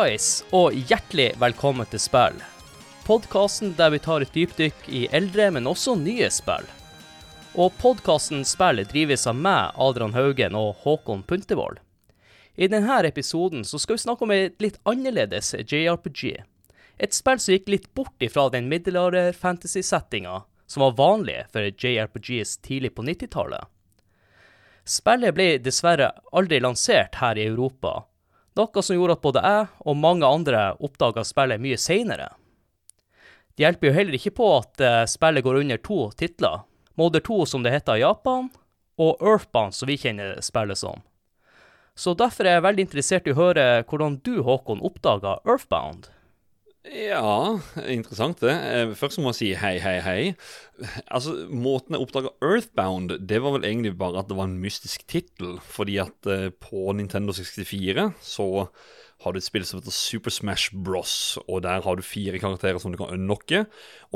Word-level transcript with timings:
Hallais, 0.00 0.38
og 0.56 0.72
hjertelig 0.88 1.34
velkommen 1.36 1.84
til 1.92 2.00
Spill. 2.00 2.38
Podkasten 3.04 3.74
der 3.76 3.90
vi 3.92 3.98
tar 4.00 4.24
et 4.24 4.32
dypdykk 4.32 4.86
i 4.88 5.02
eldre, 5.12 5.50
men 5.52 5.68
også 5.68 5.92
nye 6.00 6.30
spill. 6.32 6.64
Og 7.52 7.74
podkasten 7.82 8.40
Spill 8.48 8.80
drives 8.88 9.26
av 9.28 9.36
meg, 9.36 9.76
Adrian 9.76 10.16
Haugen 10.16 10.56
og 10.56 10.80
Håkon 10.86 11.20
Puntervold. 11.28 11.82
I 12.56 12.70
denne 12.72 12.96
episoden 13.10 13.60
så 13.60 13.76
skal 13.76 13.98
vi 13.98 14.04
snakke 14.06 14.24
om 14.24 14.32
et 14.32 14.56
litt 14.64 14.80
annerledes 14.88 15.52
JRPG. 15.60 16.32
Et 16.96 17.12
spill 17.12 17.44
som 17.44 17.58
gikk 17.58 17.68
litt 17.68 17.92
bort 17.92 18.24
ifra 18.24 18.48
den 18.48 18.72
middelalder-fantasy-settinga 18.72 20.46
som 20.64 20.86
var 20.86 20.96
vanlig 20.96 21.42
for 21.52 21.68
JRPGs 21.68 22.56
tidlig 22.64 22.94
på 22.96 23.04
90-tallet. 23.04 23.68
Spillet 24.88 25.36
ble 25.36 25.50
dessverre 25.60 26.14
aldri 26.32 26.64
lansert 26.64 27.20
her 27.20 27.36
i 27.36 27.50
Europa, 27.52 28.06
noe 28.60 28.84
som 28.84 28.96
gjorde 28.96 29.16
at 29.16 29.24
både 29.24 29.42
jeg 29.44 29.66
og 29.80 29.98
mange 29.98 30.28
andre 30.28 30.62
oppdaga 30.78 31.24
spillet 31.26 31.62
mye 31.62 31.80
seinere. 31.80 32.28
Det 33.56 33.64
hjelper 33.66 33.90
jo 33.90 33.96
heller 33.96 34.16
ikke 34.16 34.36
på 34.38 34.50
at 34.56 34.80
eh, 34.84 35.04
spillet 35.10 35.44
går 35.44 35.62
under 35.64 35.80
to 35.84 36.00
titler. 36.16 36.62
Mother 37.00 37.20
2, 37.24 37.44
som 37.46 37.64
det 37.64 37.72
heter 37.74 37.98
i 37.98 38.04
Japan, 38.04 38.50
og 39.00 39.20
Earthbound, 39.24 39.74
som 39.74 39.88
vi 39.88 39.96
kjenner 40.00 40.38
spillet 40.44 40.78
som. 40.80 41.02
Så 41.96 42.14
derfor 42.16 42.46
er 42.46 42.58
jeg 42.58 42.64
veldig 42.64 42.84
interessert 42.86 43.28
i 43.28 43.34
å 43.34 43.38
høre 43.38 43.66
hvordan 43.88 44.18
du, 44.24 44.40
Håkon, 44.46 44.82
oppdaga 44.84 45.38
Earthbound. 45.44 46.08
Ja, 46.80 47.60
interessant 47.92 48.40
det. 48.40 48.52
Eh, 48.54 48.92
Først 48.96 49.20
må 49.20 49.34
jeg 49.34 49.36
si 49.36 49.48
hei, 49.60 49.74
hei, 49.84 49.98
hei. 50.00 50.20
Altså, 51.12 51.34
Måten 51.52 51.92
jeg 51.92 52.00
oppdaga 52.06 52.32
Earthbound, 52.40 53.18
det 53.28 53.42
var 53.44 53.52
vel 53.58 53.66
egentlig 53.68 53.92
bare 54.00 54.22
at 54.22 54.30
det 54.30 54.38
var 54.38 54.48
en 54.48 54.56
mystisk 54.62 55.04
tittel. 55.10 55.58
Fordi 55.60 55.98
at 56.00 56.30
eh, 56.30 56.48
på 56.56 56.88
Nintendo 56.96 57.36
64 57.36 58.08
så 58.24 58.48
har 59.20 59.36
du 59.36 59.36
et 59.36 59.44
spill 59.44 59.66
som 59.68 59.82
heter 59.82 59.92
Super 59.92 60.32
Smash 60.32 60.72
Bros. 60.72 61.36
Og 61.44 61.60
der 61.68 61.84
har 61.84 62.00
du 62.00 62.06
fire 62.06 62.40
karakterer 62.40 62.80
som 62.80 62.94
du 62.94 62.96
kan 62.96 63.12
unlocke. 63.12 63.66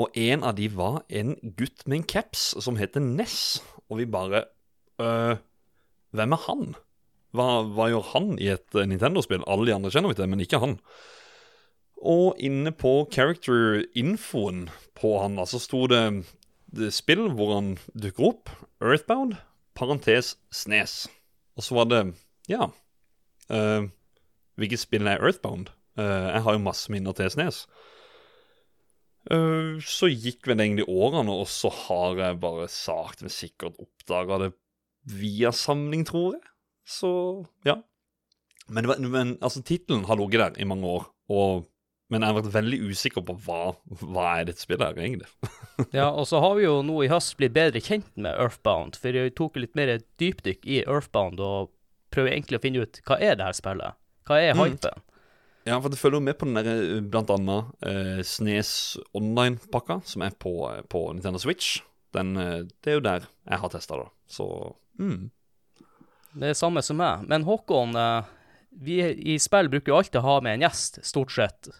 Og 0.01 0.09
en 0.17 0.41
av 0.41 0.57
de 0.57 0.65
var 0.73 1.03
en 1.13 1.35
gutt 1.59 1.85
med 1.85 1.99
en 1.99 2.09
caps 2.15 2.55
som 2.65 2.81
heter 2.81 3.05
Ness. 3.05 3.59
Og 3.93 4.01
vi 4.01 4.09
bare 4.09 4.47
øh, 4.97 5.37
Hvem 6.17 6.33
er 6.33 6.45
han? 6.47 6.71
Hva, 7.35 7.49
hva 7.77 7.91
gjør 7.91 8.09
han 8.15 8.37
i 8.41 8.49
et 8.55 8.73
Nintendo-spill? 8.73 9.45
Alle 9.45 9.69
de 9.69 9.75
andre 9.75 9.91
kjenner 9.93 10.09
vi 10.09 10.17
til, 10.17 10.31
men 10.31 10.41
ikke 10.41 10.63
han. 10.63 10.79
Og 12.01 12.39
inne 12.43 12.73
på 12.75 13.05
character-infoen 13.13 14.67
på 14.97 15.15
han, 15.21 15.39
så 15.47 15.59
sto 15.61 15.85
det, 15.91 16.01
det 16.75 16.91
spill 16.93 17.29
hvor 17.35 17.55
han 17.55 17.75
dukker 17.95 18.31
opp. 18.31 18.51
Earthbound, 18.83 19.37
parentes 19.77 20.35
Snes. 20.53 21.05
Og 21.55 21.65
så 21.65 21.79
var 21.79 21.91
det 21.91 22.03
Ja. 22.51 22.69
Uh, 23.45 23.87
hvilket 24.57 24.81
spill 24.81 25.07
er 25.07 25.21
Earthbound? 25.21 25.69
Uh, 25.97 26.33
jeg 26.33 26.43
har 26.45 26.55
jo 26.55 26.65
masse 26.65 26.91
minner 26.91 27.15
til 27.15 27.29
Snes. 27.31 27.65
Uh, 29.31 29.81
så 29.81 30.09
gikk 30.11 30.45
vel 30.49 30.61
egentlig 30.61 30.85
årene, 30.89 31.33
og 31.33 31.47
så 31.49 31.71
har 31.73 32.19
jeg 32.19 32.41
bare 32.43 32.67
sakte, 32.69 33.25
men 33.25 33.33
sikkert 33.33 33.79
oppdaga 33.81 34.43
det 34.43 34.51
via 35.05 35.51
samling, 35.53 36.05
tror 36.05 36.35
jeg. 36.35 36.43
Så 36.85 37.11
ja. 37.65 37.79
Men, 38.67 38.89
men 39.09 39.37
altså, 39.41 39.61
tittelen 39.65 40.05
har 40.09 40.17
ligget 40.19 40.41
der 40.41 40.61
i 40.61 40.67
mange 40.69 40.89
år, 40.89 41.07
og 41.29 41.65
men 42.13 42.21
jeg 42.21 42.29
har 42.29 42.37
vært 42.37 42.53
veldig 42.53 42.79
usikker 42.91 43.23
på 43.25 43.33
hva, 43.47 43.61
hva 44.03 44.25
er 44.37 44.49
dette 44.49 44.61
spillet 44.61 44.85
her, 44.85 44.99
egentlig. 45.01 45.29
ja, 45.97 46.11
og 46.11 46.27
så 46.29 46.41
har 46.43 46.53
vi 46.59 46.67
jo 46.67 46.77
nå 46.85 46.99
i 47.01 47.09
høst 47.09 47.33
blitt 47.39 47.55
bedre 47.55 47.81
kjent 47.81 48.11
med 48.13 48.37
Earthbound, 48.37 48.99
for 49.01 49.17
vi 49.17 49.31
tok 49.33 49.57
litt 49.57 49.73
mer 49.77 49.95
dypdykk 50.21 50.67
i 50.69 50.83
Earthbound 50.83 51.41
og 51.41 51.73
prøver 52.13 52.35
egentlig 52.35 52.59
å 52.59 52.63
finne 52.63 52.85
ut 52.85 53.01
hva 53.09 53.17
er 53.17 53.39
det 53.39 53.47
her 53.47 53.57
spillet? 53.57 53.97
Hva 54.29 54.37
er 54.41 54.57
hypen? 54.57 55.01
Mm. 55.01 55.11
Ja, 55.65 55.79
for 55.81 55.89
det 55.89 55.97
følger 55.97 56.19
jo 56.19 56.27
med 56.27 56.37
på 56.37 56.45
den 56.45 56.59
der 56.59 57.01
blant 57.09 57.31
annet 57.33 57.85
eh, 57.89 58.19
Snes 58.25 58.69
Online-pakka, 59.17 60.03
som 60.05 60.21
er 60.21 60.35
på, 60.37 60.53
på, 60.93 61.01
Nintendo 61.17 61.41
Switch. 61.41 61.79
Den, 62.13 62.37
det 62.37 62.91
er 62.91 62.99
jo 62.99 63.03
der 63.03 63.25
jeg 63.25 63.59
har 63.63 63.71
testa 63.73 63.97
det, 63.99 64.05
så 64.31 64.45
mm. 65.01 65.25
Det 66.37 66.51
er 66.51 66.57
samme 66.59 66.83
som 66.85 66.99
meg. 66.99 67.25
Men 67.31 67.47
Håkon, 67.47 67.97
vi 68.85 68.99
i 69.33 69.39
spill 69.41 69.71
bruker 69.71 69.91
jo 69.91 69.97
alltid 69.97 70.19
å 70.21 70.25
ha 70.27 70.37
med 70.43 70.57
en 70.57 70.65
gjest, 70.67 71.01
stort 71.07 71.33
sett. 71.33 71.71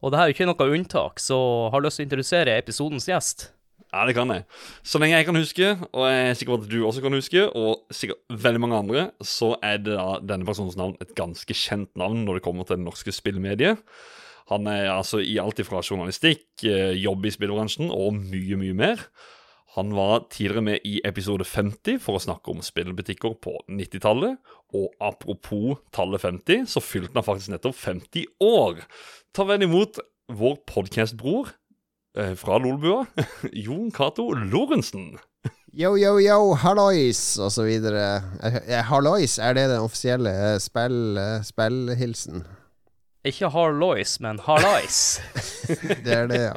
Og 0.00 0.10
det 0.10 0.18
her 0.18 0.28
er 0.28 0.32
jo 0.32 0.36
ikke 0.38 0.48
noe 0.48 0.74
unntak, 0.76 1.20
så 1.20 1.38
har 1.72 1.82
lyst 1.84 2.00
til 2.00 2.06
å 2.06 2.08
introdusere 2.08 2.58
episodens 2.60 3.08
gjest. 3.10 3.50
Ja, 3.90 4.04
det 4.06 4.14
kan 4.14 4.30
jeg. 4.30 4.44
Så 4.86 5.00
lenge 5.02 5.18
jeg 5.18 5.26
kan 5.26 5.38
huske, 5.38 5.72
og 5.90 6.04
jeg 6.06 6.28
er 6.28 6.36
sikker 6.38 6.54
på 6.54 6.60
at 6.62 6.70
du 6.70 6.78
også 6.86 7.02
kan 7.02 7.16
huske, 7.16 7.42
og 7.58 7.94
sikkert 7.94 8.20
veldig 8.44 8.62
mange 8.62 8.78
andre, 8.78 9.04
så 9.18 9.56
er 9.66 9.80
det 9.82 9.96
da 9.96 10.20
denne 10.22 10.46
personens 10.46 10.78
navn 10.78 10.94
et 11.02 11.10
ganske 11.18 11.56
kjent 11.58 11.90
navn 11.98 12.22
når 12.26 12.38
det 12.38 12.44
kommer 12.46 12.68
til 12.68 12.78
det 12.78 12.86
norske 12.86 13.14
spillmediet. 13.14 13.82
Han 14.50 14.66
er 14.70 14.92
altså 14.92 15.20
i 15.22 15.36
alt 15.42 15.58
ifra 15.62 15.82
journalistikk, 15.82 16.46
eh, 16.66 16.94
jobb 17.02 17.26
i 17.26 17.34
spillbransjen 17.34 17.90
og 17.94 18.14
mye, 18.18 18.58
mye 18.58 18.78
mer. 18.78 19.04
Han 19.76 19.94
var 19.94 20.24
tidligere 20.30 20.64
med 20.66 20.78
i 20.84 20.96
episode 21.06 21.44
50 21.46 22.00
for 22.02 22.18
å 22.18 22.22
snakke 22.22 22.50
om 22.50 22.62
spillbutikker 22.64 23.36
på 23.38 23.54
90-tallet. 23.70 24.40
Og 24.74 24.90
apropos 24.98 25.78
tallet 25.94 26.24
50, 26.24 26.66
så 26.66 26.82
fylte 26.82 27.14
han 27.14 27.26
faktisk 27.26 27.52
nettopp 27.52 27.78
50 27.78 28.26
år. 28.42 28.82
Ta 29.30 29.46
vel 29.46 29.68
imot 29.68 30.02
vår 30.30 30.56
podkastbror 30.66 31.52
eh, 32.18 32.34
fra 32.38 32.58
Lolbua, 32.58 33.04
Jon 33.64 33.92
Cato 33.94 34.32
Lorentzen. 34.34 35.12
Yo, 35.70 35.94
yo, 35.94 36.16
yo, 36.18 36.56
hallois, 36.58 37.22
og 37.38 37.52
så 37.54 37.62
videre. 37.68 38.24
Eh, 38.42 38.80
hallois, 38.90 39.38
er 39.38 39.54
det 39.54 39.68
den 39.70 39.86
offisielle 39.86 40.32
spill, 40.58 41.14
eh, 41.14 41.44
spillhilsen? 41.46 42.42
Ikke 43.28 43.50
Harlois, 43.52 44.14
men 44.24 44.38
Harlais. 44.40 45.20
det 46.06 46.14
er 46.14 46.28
det, 46.30 46.38
ja. 46.40 46.52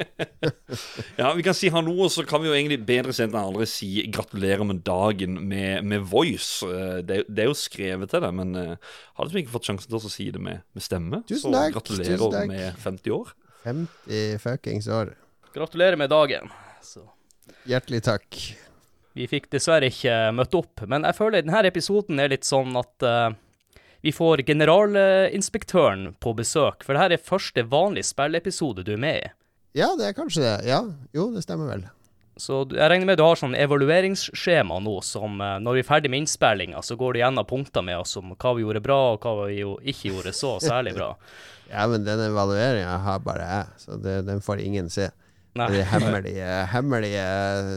ja, 1.20 1.32
vi 1.36 1.44
kan 1.44 1.56
si 1.56 1.68
hallo, 1.68 1.92
og 2.06 2.12
så 2.14 2.24
kan 2.24 2.40
vi 2.40 2.48
jo 2.48 2.54
egentlig 2.56 2.78
bedre 2.88 3.12
sent 3.12 3.34
enn 3.34 3.42
aldri 3.42 3.66
si 3.68 3.90
gratulerer 4.08 4.64
med 4.64 4.80
dagen 4.86 5.36
med, 5.50 5.84
med 5.84 6.06
voice. 6.08 6.64
Eh, 6.64 7.02
det, 7.04 7.26
det, 7.28 7.44
er 7.44 7.50
jo 7.50 7.58
skrevet 7.58 8.08
til 8.14 8.24
det, 8.24 8.32
men 8.40 8.56
uh, 8.56 8.96
har 9.18 9.28
liksom 9.28 9.42
ikke 9.42 9.52
fått 9.58 9.68
sjansen 9.68 9.92
til 9.92 10.00
å 10.00 10.14
si 10.14 10.30
det 10.32 10.40
med, 10.40 10.64
med 10.72 10.86
stemme. 10.86 11.20
Tusen 11.28 11.52
takk. 11.52 11.68
Så 11.68 11.76
gratulerer 11.76 12.16
tusen 12.16 12.36
takk. 12.38 12.50
med 12.54 12.82
50 12.86 13.16
år. 13.18 13.36
50 13.68 14.42
fuckings 14.46 14.88
år. 14.88 15.12
Gratulerer 15.52 16.00
med 16.00 16.14
dagen. 16.16 16.48
Så. 16.80 17.04
Hjertelig 17.68 18.06
takk. 18.08 18.40
Vi 19.14 19.28
fikk 19.28 19.52
dessverre 19.52 19.92
ikke 19.92 20.16
møtt 20.34 20.56
opp, 20.56 20.88
men 20.88 21.04
jeg 21.04 21.20
føler 21.20 21.44
denne 21.44 21.60
episoden 21.68 22.24
er 22.24 22.32
litt 22.32 22.48
sånn 22.48 22.72
at 22.80 23.04
uh, 23.04 23.36
vi 24.04 24.12
får 24.12 24.42
generalinspektøren 24.44 26.10
på 26.20 26.34
besøk, 26.36 26.82
for 26.84 26.92
dette 26.92 27.16
er 27.16 27.24
første 27.24 27.62
vanlige 27.72 28.10
spilleepisode 28.10 28.84
du 28.84 28.90
er 28.98 29.00
med 29.00 29.22
i. 29.22 29.30
Ja, 29.80 29.94
det 29.96 30.10
er 30.10 30.16
kanskje 30.18 30.42
det. 30.44 30.56
Ja, 30.68 30.82
jo, 31.16 31.30
det 31.32 31.46
stemmer 31.46 31.70
vel. 31.72 31.86
Så 32.36 32.60
jeg 32.68 32.90
regner 32.90 33.08
med 33.08 33.16
du 33.16 33.24
har 33.24 33.40
sånn 33.40 33.56
evalueringsskjema 33.56 34.76
nå, 34.84 34.98
som 35.06 35.40
eh, 35.40 35.56
når 35.62 35.78
vi 35.78 35.82
er 35.84 35.88
ferdig 35.88 36.12
med 36.12 36.24
innspillinga, 36.24 36.84
så 36.84 36.98
går 37.00 37.16
du 37.16 37.22
gjennom 37.22 37.48
punkter 37.48 37.86
med 37.86 38.02
oss 38.02 38.12
om 38.20 38.34
hva 38.34 38.54
vi 38.58 38.66
gjorde 38.66 38.84
bra, 38.84 39.00
og 39.14 39.24
hva 39.24 39.48
vi 39.48 39.62
jo 39.62 39.78
ikke 39.80 40.12
gjorde 40.12 40.36
så 40.36 40.52
særlig 40.60 40.96
bra. 40.98 41.14
ja, 41.72 41.88
men 41.88 42.04
den 42.04 42.26
evalueringa 42.28 43.00
har 43.08 43.24
bare 43.24 43.48
jeg, 43.48 43.84
så 43.86 44.02
det, 44.04 44.20
den 44.28 44.44
får 44.44 44.66
ingen 44.68 44.92
se. 44.92 45.08
Nei. 45.56 45.70
Det 45.72 45.80
er 45.80 45.92
hemmelige, 45.94 46.54
hemmelige 46.74 47.28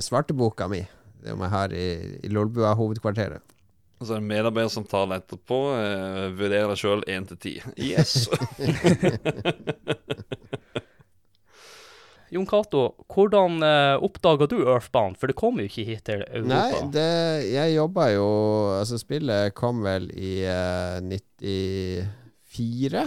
svarteboka 0.03 0.67
mi, 0.67 0.83
det 1.23 1.31
jeg 1.31 1.55
har 1.55 1.72
i, 1.72 1.91
i 2.19 2.35
Lolbua 2.35 2.75
hovedkvarteret. 2.75 3.46
Så 3.97 4.14
er 4.14 4.22
det 4.22 4.29
medarbeidersamtale 4.29 5.17
etterpå. 5.22 5.58
Eh, 5.73 6.26
vurderer 6.38 6.70
deg 6.70 6.78
sjøl 6.82 7.02
én 7.09 7.26
til 7.29 7.38
ti. 7.41 7.53
Yes! 7.82 8.28
Jon 12.29 12.46
Cato, 12.46 12.82
hvordan 13.08 13.64
eh, 13.64 14.03
oppdaga 14.03 14.47
du 14.52 14.58
Earthbound? 14.59 15.16
For 15.20 15.32
det 15.32 15.38
kom 15.40 15.61
jo 15.61 15.67
ikke 15.70 15.85
hit 15.88 16.03
til 16.09 16.23
Europa. 16.28 16.49
Nei, 16.52 16.82
det, 16.94 17.08
jeg 17.53 17.76
jobba 17.78 18.09
jo 18.11 18.28
Altså, 18.76 18.99
spillet 18.99 19.55
kom 19.58 19.79
vel 19.85 20.09
i 20.11 20.43
eh, 20.43 21.00
94. 22.58 23.05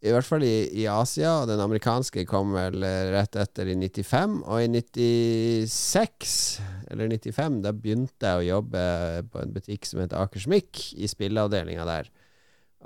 I 0.00 0.14
hvert 0.14 0.24
fall 0.24 0.44
i, 0.46 0.64
i, 0.80 0.86
Asia, 0.88 1.42
og 1.42 1.50
den 1.50 1.60
amerikanske 1.60 2.22
kom 2.28 2.54
vel 2.56 2.80
rett 3.12 3.36
etter 3.36 3.68
i 3.68 3.74
95. 3.76 4.38
Og 4.48 4.62
i 4.64 4.70
96, 4.72 6.36
eller 6.88 7.12
95, 7.12 7.58
da 7.66 7.74
begynte 7.76 8.30
jeg 8.30 8.40
å 8.40 8.46
jobbe 8.46 8.84
på 9.28 9.42
en 9.42 9.52
butikk 9.52 9.84
som 9.84 10.00
heter 10.00 10.22
Akersmik, 10.22 10.86
i 10.96 11.10
spilleavdelinga 11.10 11.84
der. 11.88 12.08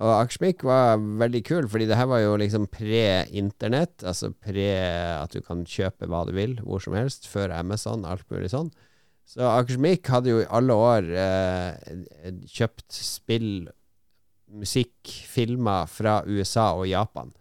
Og 0.03 0.11
Akersmik 0.11 0.65
var 0.67 0.99
veldig 0.99 1.45
kul, 1.47 1.69
fordi 1.71 1.87
det 1.87 2.01
her 2.01 2.09
var 2.11 2.25
jo 2.25 2.35
liksom 2.41 2.67
pre-internett. 2.73 4.03
Altså 4.03 4.33
pre 4.35 4.67
at 5.21 5.37
du 5.37 5.45
kan 5.45 5.63
kjøpe 5.63 6.11
hva 6.11 6.25
du 6.27 6.35
vil, 6.35 6.59
hvor 6.67 6.83
som 6.83 6.99
helst, 6.99 7.31
før 7.31 7.55
Amazon, 7.55 8.03
alt 8.09 8.27
mulig 8.35 8.51
sånn. 8.51 8.73
Så 9.31 9.47
Akersmik 9.47 10.11
hadde 10.11 10.35
jo 10.35 10.43
i 10.43 10.51
alle 10.51 10.75
år 10.77 11.07
eh, 11.15 12.35
kjøpt 12.51 12.91
spill 12.99 13.69
musikk, 14.55 15.11
filmer 15.29 15.89
fra 15.91 16.21
USA 16.27 16.73
og 16.77 16.87
Japan. 16.89 17.33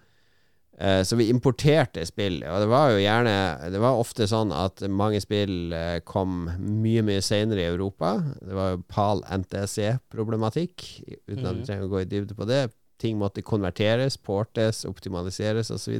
Uh, 0.73 1.03
så 1.05 1.15
vi 1.19 1.29
importerte 1.29 2.01
spill, 2.09 2.39
og 2.49 2.63
det 2.63 2.67
var 2.71 2.89
jo 2.89 3.01
gjerne 3.03 3.33
Det 3.69 3.77
var 3.77 3.99
ofte 4.01 4.25
sånn 4.25 4.49
at 4.57 4.81
mange 4.89 5.19
spill 5.21 5.69
uh, 5.69 5.99
kom 6.01 6.47
mye, 6.57 7.03
mye 7.05 7.21
senere 7.21 7.61
i 7.61 7.69
Europa. 7.69 8.15
Det 8.41 8.57
var 8.57 8.71
jo 8.73 8.85
PAL 8.89 9.21
NTC-problematikk, 9.43 10.87
uten 11.29 11.45
at 11.45 11.51
vi 11.53 11.59
mhm. 11.61 11.67
trenger 11.69 11.85
å 11.85 11.91
gå 11.93 12.01
i 12.01 12.09
dybde 12.09 12.37
på 12.39 12.49
det. 12.49 12.63
ting 13.03 13.17
måtte 13.19 13.43
konverteres, 13.43 14.15
portes, 14.17 14.85
optimaliseres 14.87 15.69
osv. 15.75 15.97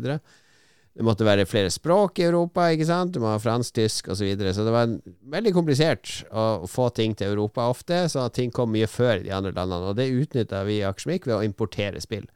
Det 0.94 1.02
måtte 1.06 1.26
være 1.26 1.48
flere 1.50 1.72
språk 1.74 2.20
i 2.22 2.28
Europa, 2.28 2.68
ikke 2.70 2.86
sant? 2.86 3.16
Du 3.16 3.22
må 3.24 3.32
ha 3.32 3.40
fransk, 3.42 3.74
tysk 3.80 4.12
osv. 4.12 4.20
Så, 4.20 4.28
videre. 4.28 4.52
så 4.54 4.66
det 4.66 4.74
var 4.76 4.92
veldig 5.34 5.54
komplisert 5.56 6.20
å 6.30 6.68
få 6.70 6.92
ting 6.94 7.16
til 7.18 7.34
Europa 7.34 7.66
ofte, 7.72 8.04
så 8.14 8.28
ting 8.30 8.54
kom 8.54 8.70
mye 8.76 8.90
før 8.90 9.24
de 9.24 9.34
andre 9.34 9.56
landene. 9.58 9.90
Og 9.90 9.98
det 9.98 10.12
utnytta 10.14 10.62
vi 10.68 10.80
i 10.82 10.86
Akersmik 10.86 11.26
ved 11.26 11.40
å 11.40 11.46
importere 11.46 12.02
spill. 12.04 12.28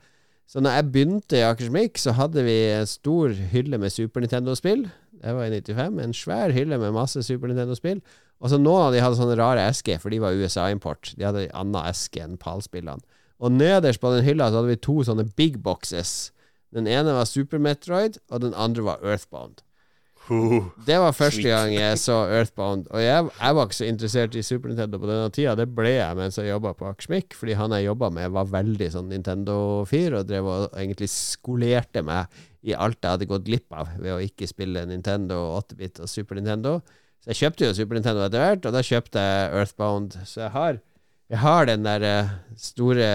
Så 0.49 0.63
når 0.63 0.77
jeg 0.77 0.87
begynte 0.93 1.37
i 1.37 1.43
Akersmik, 1.45 1.99
så 2.01 2.15
hadde 2.17 2.45
vi 2.47 2.55
en 2.71 2.89
stor 2.89 3.35
hylle 3.51 3.77
med 3.77 3.93
Super 3.93 4.23
Nintendo-spill. 4.23 4.87
Det 5.21 5.33
var 5.35 5.51
i 5.51 5.59
95. 5.59 5.99
En 6.01 6.15
svær 6.15 6.55
hylle 6.55 6.79
med 6.81 6.95
masse 6.95 7.21
Super 7.27 7.51
Nintendo-spill. 7.51 8.01
Og 8.41 8.53
så 8.53 8.57
noen 8.61 8.87
av 8.87 8.95
de 8.95 9.03
hadde 9.03 9.19
sånne 9.19 9.37
rare 9.37 9.67
esker, 9.69 9.99
for 10.01 10.13
de 10.13 10.21
var 10.23 10.37
USA-import. 10.37 11.11
De 11.17 11.25
hadde 11.27 11.45
en 11.49 11.61
annen 11.61 11.91
eske 11.91 12.23
enn 12.23 12.39
PAL-spillene. 12.41 13.03
Og 13.37 13.53
nederst 13.53 14.01
på 14.01 14.09
den 14.15 14.25
hylla 14.25 14.49
så 14.49 14.61
hadde 14.61 14.71
vi 14.71 14.81
to 14.81 14.97
sånne 15.05 15.27
big 15.37 15.59
boxes 15.65 16.31
den 16.77 16.89
ene 16.89 17.15
var 17.17 17.25
Super 17.29 17.61
Metroid, 17.61 18.21
og 18.29 18.43
den 18.45 18.53
andre 18.53 18.85
var 18.85 19.03
Earthbound. 19.05 19.63
det 20.87 20.97
var 20.99 21.13
første 21.15 21.39
sweet. 21.39 21.53
gang 21.53 21.73
jeg 21.73 21.99
så 22.01 22.17
Earthbound. 22.27 22.89
Og 22.91 22.99
jeg, 23.01 23.29
jeg, 23.31 23.55
var 23.55 23.67
ikke 23.67 23.77
så 23.77 23.87
interessert 23.87 24.35
i 24.35 24.43
Super 24.43 24.71
Nintendo 24.71 24.99
på 24.99 25.07
denne 25.07 25.31
tida. 25.33 25.55
Det 25.55 25.67
ble 25.71 25.93
jeg 25.93 26.19
mens 26.19 26.39
jeg 26.39 26.49
jobba 26.51 26.73
på 26.75 26.89
Akersmik, 26.89 27.35
fordi 27.37 27.55
han 27.59 27.75
jeg 27.77 27.87
jobba 27.87 28.09
med, 28.13 28.29
var 28.35 28.51
veldig 28.51 28.89
sånn 28.93 29.09
Nintendo-fyr, 29.13 30.19
og 30.19 30.27
drev 30.27 30.49
og 30.51 30.67
egentlig 30.75 31.09
skolerte 31.13 32.03
meg 32.05 32.27
i 32.67 32.75
alt 32.75 32.99
jeg 32.99 33.15
hadde 33.15 33.29
gått 33.29 33.47
glipp 33.47 33.77
av 33.77 33.93
ved 33.95 34.17
å 34.17 34.23
ikke 34.23 34.49
spille 34.49 34.83
Nintendo, 34.89 35.39
8-bit 35.61 36.03
og 36.03 36.11
Super 36.11 36.39
Nintendo. 36.39 36.81
Så 37.23 37.31
jeg 37.31 37.41
kjøpte 37.43 37.69
jo 37.69 37.77
Super 37.77 37.99
Nintendo 37.99 38.25
etter 38.25 38.43
hvert, 38.43 38.67
og 38.67 38.75
da 38.75 38.83
kjøpte 38.83 39.23
jeg 39.23 39.53
Earthbound. 39.61 40.19
Så 40.27 40.43
jeg 40.43 40.53
har, 40.57 40.81
jeg 41.31 41.41
har 41.45 41.71
den 41.71 41.87
der 41.87 42.07
eh, 42.07 42.35
store 42.59 43.07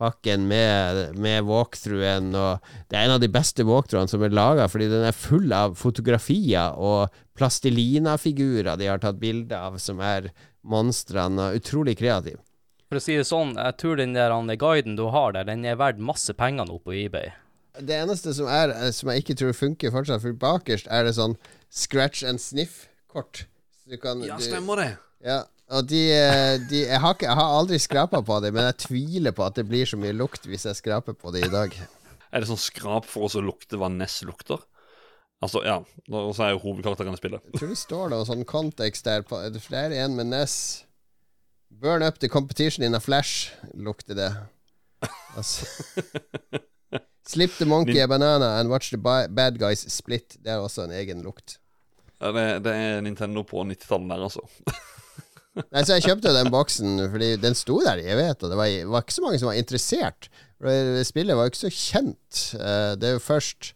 pakken 0.00 0.46
med, 0.50 1.16
med 1.20 1.44
walkthroughen. 1.48 2.32
Og 2.34 2.70
det 2.88 2.98
er 2.98 3.06
en 3.06 3.16
av 3.16 3.22
de 3.22 3.30
beste 3.32 3.66
walkthroughene 3.68 4.10
som 4.10 4.24
er 4.24 4.34
laga, 4.34 4.68
fordi 4.72 4.88
den 4.92 5.06
er 5.06 5.16
full 5.16 5.52
av 5.54 5.76
fotografier 5.80 6.78
og 6.80 7.12
plastelina-figurer 7.38 8.80
de 8.80 8.88
har 8.90 9.02
tatt 9.02 9.20
bilde 9.20 9.56
av, 9.56 9.78
som 9.80 10.00
er 10.04 10.30
monstrene. 10.66 11.52
Utrolig 11.56 11.98
kreativ. 12.00 12.40
For 12.90 12.98
å 12.98 13.04
si 13.04 13.14
det 13.14 13.28
sånn, 13.28 13.54
jeg 13.54 13.76
tror 13.78 14.00
den 14.00 14.16
der 14.16 14.34
guiden 14.58 14.96
du 14.98 15.06
har 15.14 15.36
der, 15.36 15.46
den 15.46 15.62
er 15.68 15.78
verdt 15.78 16.02
masse 16.02 16.34
penger 16.34 16.66
nå 16.66 16.80
på 16.82 16.96
eBay. 17.04 17.30
Det 17.78 17.94
eneste 17.94 18.32
som 18.34 18.48
er 18.50 18.72
som 18.92 19.12
jeg 19.12 19.22
ikke 19.22 19.36
tror 19.38 19.54
funker 19.54 19.92
fortsatt, 19.94 20.24
for 20.24 20.34
bakerst 20.34 20.90
er 20.90 21.06
det 21.06 21.14
sånn 21.14 21.36
scratch 21.70 22.24
and 22.26 22.42
sniff-kort. 22.42 23.44
ja, 23.86 24.40
stemmer 24.42 24.82
det. 24.82 24.90
Ja, 25.22 25.44
og 25.70 25.86
de, 25.86 26.00
eh, 26.14 26.56
de 26.70 26.82
jeg, 26.82 26.98
har 27.02 27.14
ikke, 27.14 27.28
jeg, 27.28 27.38
har 27.38 27.56
aldri 27.60 27.78
skrapa 27.82 28.20
på 28.26 28.40
dem, 28.42 28.56
men 28.56 28.68
jeg 28.70 28.80
tviler 28.86 29.34
på 29.36 29.44
at 29.46 29.58
det 29.58 29.68
blir 29.70 29.86
så 29.86 29.98
mye 30.00 30.16
lukt 30.16 30.48
hvis 30.50 30.66
jeg 30.66 30.78
skraper 30.78 31.14
på 31.14 31.32
dem 31.34 31.46
i 31.46 31.52
dag. 31.52 31.76
Er 32.30 32.42
det 32.42 32.50
sånn 32.50 32.60
skrap 32.60 33.06
for 33.10 33.28
oss 33.28 33.36
å 33.38 33.44
lukte 33.44 33.78
hva 33.78 33.90
Ness 33.92 34.20
lukter? 34.26 34.62
Altså, 35.40 35.62
ja. 35.64 35.78
Og 36.12 36.34
så 36.36 36.44
er 36.46 36.54
jo 36.54 36.62
hovedkarakteren 36.64 37.16
i 37.16 37.20
spillet. 37.20 37.44
Jeg 37.48 37.60
tror 37.60 37.72
det 37.72 37.80
står 37.80 38.12
noe 38.12 38.26
sånn 38.28 38.44
kontekst 38.48 39.06
der. 39.06 39.24
På, 39.26 39.40
det 39.40 39.62
er 39.72 39.94
en 40.02 40.18
med 40.18 40.28
Ness. 40.34 40.56
Burn 41.70 42.04
up 42.04 42.18
the 42.20 42.28
competition 42.28 42.84
in 42.84 42.98
a 42.98 43.00
flash, 43.00 43.54
lukter 43.74 44.18
det. 44.18 44.30
Altså. 45.38 45.64
Slip 47.30 47.54
the 47.58 47.64
monkey 47.64 48.00
a 48.02 48.08
banana 48.10 48.58
and 48.58 48.68
watch 48.68 48.90
the 48.90 48.98
bad 48.98 49.58
guys 49.58 49.86
split. 49.94 50.36
Det 50.42 50.50
er 50.50 50.58
også 50.58 50.88
en 50.88 50.94
egen 50.98 51.22
lukt. 51.22 51.60
Ja, 52.20 52.32
det, 52.36 52.64
det 52.66 52.72
er 52.74 53.00
Nintendo 53.06 53.46
på 53.46 53.62
90-tallet 53.64 54.10
der, 54.10 54.26
altså. 54.26 54.42
Nei, 55.58 55.82
så 55.82 55.96
Jeg 55.96 56.06
kjøpte 56.06 56.34
den 56.34 56.50
boksen 56.52 57.00
fordi 57.10 57.32
den 57.42 57.56
sto 57.58 57.80
der 57.82 57.98
i 57.98 58.06
evighet 58.06 58.44
og 58.44 58.52
det 58.52 58.58
var, 58.60 58.70
var, 58.92 59.04
ikke 59.04 59.16
så 59.16 59.24
mange 59.24 59.40
som 59.42 59.50
var 59.50 59.58
interessert. 59.58 60.30
Spillet 61.08 61.36
var 61.36 61.46
jo 61.46 61.52
ikke 61.52 61.64
så 61.64 61.72
kjent. 61.74 62.40
Eh, 62.54 62.92
det 63.00 63.08
er 63.08 63.16
jo 63.16 63.24
først 63.24 63.72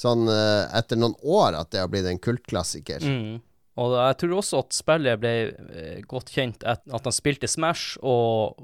sånn 0.00 0.28
eh, 0.32 0.64
etter 0.78 1.00
noen 1.00 1.16
år 1.20 1.58
at 1.58 1.72
det 1.74 1.82
har 1.82 1.90
blitt 1.92 2.08
en 2.08 2.22
kultklassiker. 2.22 3.04
Mm. 3.04 3.40
Og 3.80 3.96
jeg 3.96 4.16
tror 4.20 4.36
også 4.40 4.62
at 4.64 4.76
spillet 4.76 5.20
ble 5.22 5.34
eh, 5.50 6.00
godt 6.08 6.32
kjent 6.34 6.64
at, 6.68 6.82
han 6.90 7.14
spilte 7.14 7.48
Smash, 7.50 7.98
og 8.00 8.58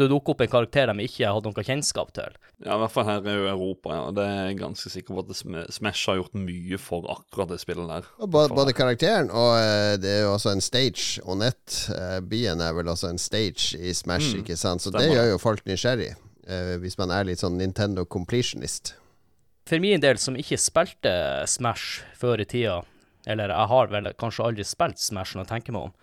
det 0.00 0.08
dukker 0.10 0.34
opp 0.34 0.44
en 0.44 0.50
karakter 0.50 0.90
de 0.90 1.04
ikke 1.04 1.28
hadde 1.28 1.50
noe 1.50 1.64
kjennskap 1.66 2.12
til. 2.16 2.36
Ja, 2.64 2.76
i 2.76 2.80
hvert 2.82 2.92
fall 2.94 3.06
her 3.08 3.26
i 3.28 3.34
Europa. 3.50 3.92
ja. 3.94 4.06
Det 4.16 4.24
er 4.24 4.40
jeg 4.48 4.58
ganske 4.60 4.92
sikker 4.92 5.16
på 5.16 5.24
at 5.24 5.72
Smash 5.74 6.08
har 6.08 6.20
gjort 6.20 6.38
mye 6.38 6.78
for 6.80 7.08
akkurat 7.12 7.52
det 7.52 7.60
spillet 7.62 7.88
der. 7.90 8.08
Både, 8.26 8.54
både, 8.56 8.74
karakteren 8.76 9.30
og 9.30 9.52
uh, 9.56 9.94
det 10.00 10.14
er 10.16 10.22
jo 10.26 10.34
også 10.34 10.54
en 10.54 10.64
stage. 10.64 11.22
Og 11.24 11.40
nett, 11.42 11.76
uh, 11.92 12.18
byen 12.24 12.64
er 12.64 12.74
vel 12.76 12.90
også 12.92 13.12
en 13.12 13.20
stage 13.20 13.78
i 13.78 13.94
Smash, 13.96 14.34
mm, 14.34 14.44
ikke 14.44 14.58
sant? 14.60 14.82
Så 14.82 14.92
stemmer. 14.92 15.06
det 15.06 15.18
gjør 15.18 15.32
jo 15.34 15.42
folk 15.42 15.64
nysgjerrig, 15.68 16.14
uh, 16.48 16.76
hvis 16.82 16.98
man 17.00 17.14
er 17.14 17.28
litt 17.28 17.44
sånn 17.44 17.58
Nintendo 17.60 18.06
completionist. 18.08 18.94
For 19.68 19.82
min 19.82 20.02
del, 20.02 20.18
som 20.18 20.38
ikke 20.38 20.58
spilte 20.58 21.12
Smash 21.48 22.02
før 22.18 22.42
i 22.42 22.48
tida, 22.48 22.80
eller 23.28 23.52
jeg 23.52 23.70
har 23.70 23.92
vel 23.92 24.12
kanskje 24.18 24.46
aldri 24.48 24.64
spilt 24.66 24.98
Smash 24.98 25.36
når 25.36 25.44
jeg 25.44 25.52
tenker 25.54 25.76
meg 25.76 25.90
om, 25.90 25.96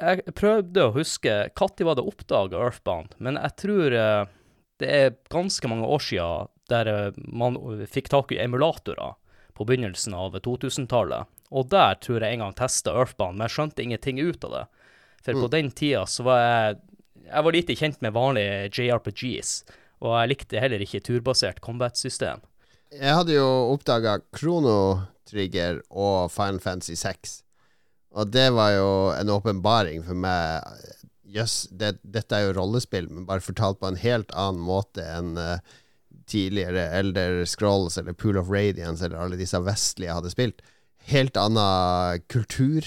jeg 0.00 0.34
prøvde 0.36 0.86
å 0.86 0.94
huske 0.94 1.32
når 1.58 1.84
var 1.86 1.98
det 1.98 2.06
oppdaga 2.08 2.60
Earthbound, 2.60 3.16
men 3.18 3.38
jeg 3.40 3.56
tror 3.60 3.96
eh, 3.96 4.22
det 4.80 4.90
er 4.96 5.16
ganske 5.32 5.68
mange 5.70 5.88
år 5.88 6.04
siden 6.04 6.50
der 6.72 6.90
eh, 6.90 7.18
man 7.26 7.58
fikk 7.90 8.10
tak 8.12 8.32
i 8.32 8.40
emulatorer 8.40 9.16
på 9.56 9.66
begynnelsen 9.68 10.16
av 10.16 10.38
2000-tallet. 10.40 11.28
Og 11.50 11.66
der 11.72 11.98
tror 12.00 12.22
jeg 12.22 12.36
en 12.36 12.44
gang 12.46 12.56
testa 12.56 12.94
Earthbound, 12.94 13.36
men 13.36 13.48
jeg 13.48 13.56
skjønte 13.56 13.84
ingenting 13.84 14.22
ut 14.22 14.46
av 14.48 14.54
det. 14.54 14.64
For 15.26 15.36
mm. 15.36 15.42
på 15.42 15.50
den 15.52 15.70
tida 15.76 16.06
så 16.08 16.24
var 16.28 16.40
jeg 16.44 16.78
Jeg 17.30 17.44
var 17.46 17.54
lite 17.54 17.74
kjent 17.78 18.00
med 18.02 18.14
vanlige 18.16 18.70
JRPGs, 18.74 19.50
og 20.02 20.14
jeg 20.16 20.30
likte 20.32 20.58
heller 20.58 20.82
ikke 20.82 21.02
turbasert 21.06 21.60
combat-system. 21.62 22.40
Jeg 22.90 23.14
hadde 23.14 23.36
jo 23.36 23.44
oppdaga 23.70 24.16
Chrono 24.34 25.04
Trigger 25.30 25.78
og 25.90 26.32
Final 26.34 26.58
Fantasy 26.58 26.96
6 26.98 27.36
og 28.10 28.32
det 28.34 28.48
var 28.56 28.72
jo 28.74 28.88
en 29.14 29.30
åpenbaring 29.30 30.02
for 30.06 30.18
meg. 30.18 30.66
Jøss, 31.30 31.66
yes, 31.66 31.76
det, 31.78 31.92
dette 32.02 32.34
er 32.34 32.48
jo 32.48 32.56
rollespill, 32.56 33.06
men 33.10 33.28
bare 33.28 33.44
fortalt 33.44 33.78
på 33.78 33.86
en 33.90 34.00
helt 34.00 34.32
annen 34.34 34.62
måte 34.66 35.04
enn 35.06 35.36
uh, 35.38 35.60
tidligere 36.30 36.88
Elder 36.98 37.44
Scrolls 37.46 37.98
eller 37.98 38.16
Pool 38.18 38.38
of 38.40 38.50
Radiance 38.50 39.04
eller 39.04 39.20
alle 39.22 39.38
disse 39.38 39.58
vestlige 39.62 40.14
hadde 40.16 40.32
spilt. 40.32 40.64
Helt 41.10 41.38
annen 41.38 42.22
kultur. 42.30 42.86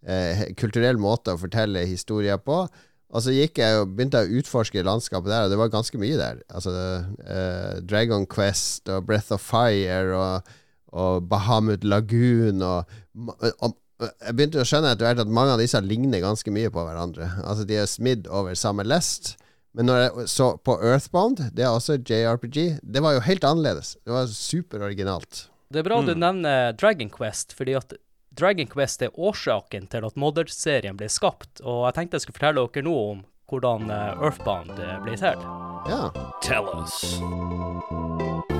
Eh, 0.00 0.46
kulturell 0.56 0.96
måte 1.02 1.34
å 1.34 1.40
fortelle 1.40 1.84
historier 1.88 2.40
på. 2.40 2.62
Og 3.10 3.24
så 3.24 3.34
gikk 3.34 3.58
jeg 3.58 3.80
og 3.80 3.90
begynte 3.96 4.22
å 4.22 4.38
utforske 4.38 4.84
landskapet 4.86 5.32
der, 5.32 5.44
og 5.44 5.52
det 5.52 5.58
var 5.58 5.72
ganske 5.72 5.98
mye 5.98 6.18
der. 6.18 6.40
Altså 6.54 6.72
uh, 6.72 7.80
Dragon 7.82 8.26
Quest 8.30 8.90
og 8.90 9.08
Breath 9.08 9.34
of 9.34 9.42
Fire 9.42 10.14
og, 10.14 10.52
og 10.94 11.26
Bahamut 11.30 11.82
Lagoon 11.86 12.62
og, 12.62 13.00
og 13.18 13.74
jeg 14.00 14.36
begynte 14.36 14.62
å 14.62 14.66
skjønne 14.66 14.94
etter 14.94 15.08
hvert 15.08 15.22
at 15.22 15.32
mange 15.32 15.54
av 15.54 15.60
disse 15.60 15.80
ligner 15.84 16.22
ganske 16.22 16.52
mye 16.54 16.72
på 16.72 16.84
hverandre. 16.86 17.28
Altså 17.44 17.66
De 17.68 17.78
er 17.80 17.88
smidd 17.90 18.28
over 18.32 18.56
samme 18.58 18.86
lest. 18.86 19.34
Men 19.76 19.86
når 19.86 20.00
jeg 20.02 20.28
så 20.32 20.50
på 20.66 20.74
Earthbound, 20.82 21.44
det 21.54 21.62
er 21.62 21.70
også 21.70 22.00
JRPG, 22.00 22.80
det 22.82 23.02
var 23.04 23.14
jo 23.14 23.24
helt 23.26 23.44
annerledes. 23.46 23.94
Det 24.02 24.14
var 24.14 24.30
superoriginalt. 24.34 25.46
Det 25.70 25.82
er 25.82 25.86
bra 25.86 26.00
mm. 26.00 26.08
du 26.08 26.14
nevner 26.18 26.72
Dragon 26.74 27.10
Quest, 27.14 27.54
fordi 27.54 27.76
at 27.78 27.94
Dragon 28.34 28.66
Quest 28.66 29.02
er 29.02 29.14
årsaken 29.14 29.86
til 29.90 30.06
at 30.06 30.18
Modder-serien 30.18 30.98
ble 30.98 31.10
skapt. 31.10 31.62
Og 31.62 31.84
jeg 31.86 31.98
tenkte 31.98 32.18
jeg 32.18 32.26
skulle 32.26 32.40
fortelle 32.40 32.66
dere 32.66 32.86
noe 32.86 33.04
om 33.14 33.24
hvordan 33.50 33.90
eh, 33.90 34.22
Earthbound 34.22 34.78
eh, 34.78 34.96
ble 35.04 35.18
til. 35.18 35.46
Ja. 35.90 36.10
Tell 36.42 36.70
us. 36.74 38.58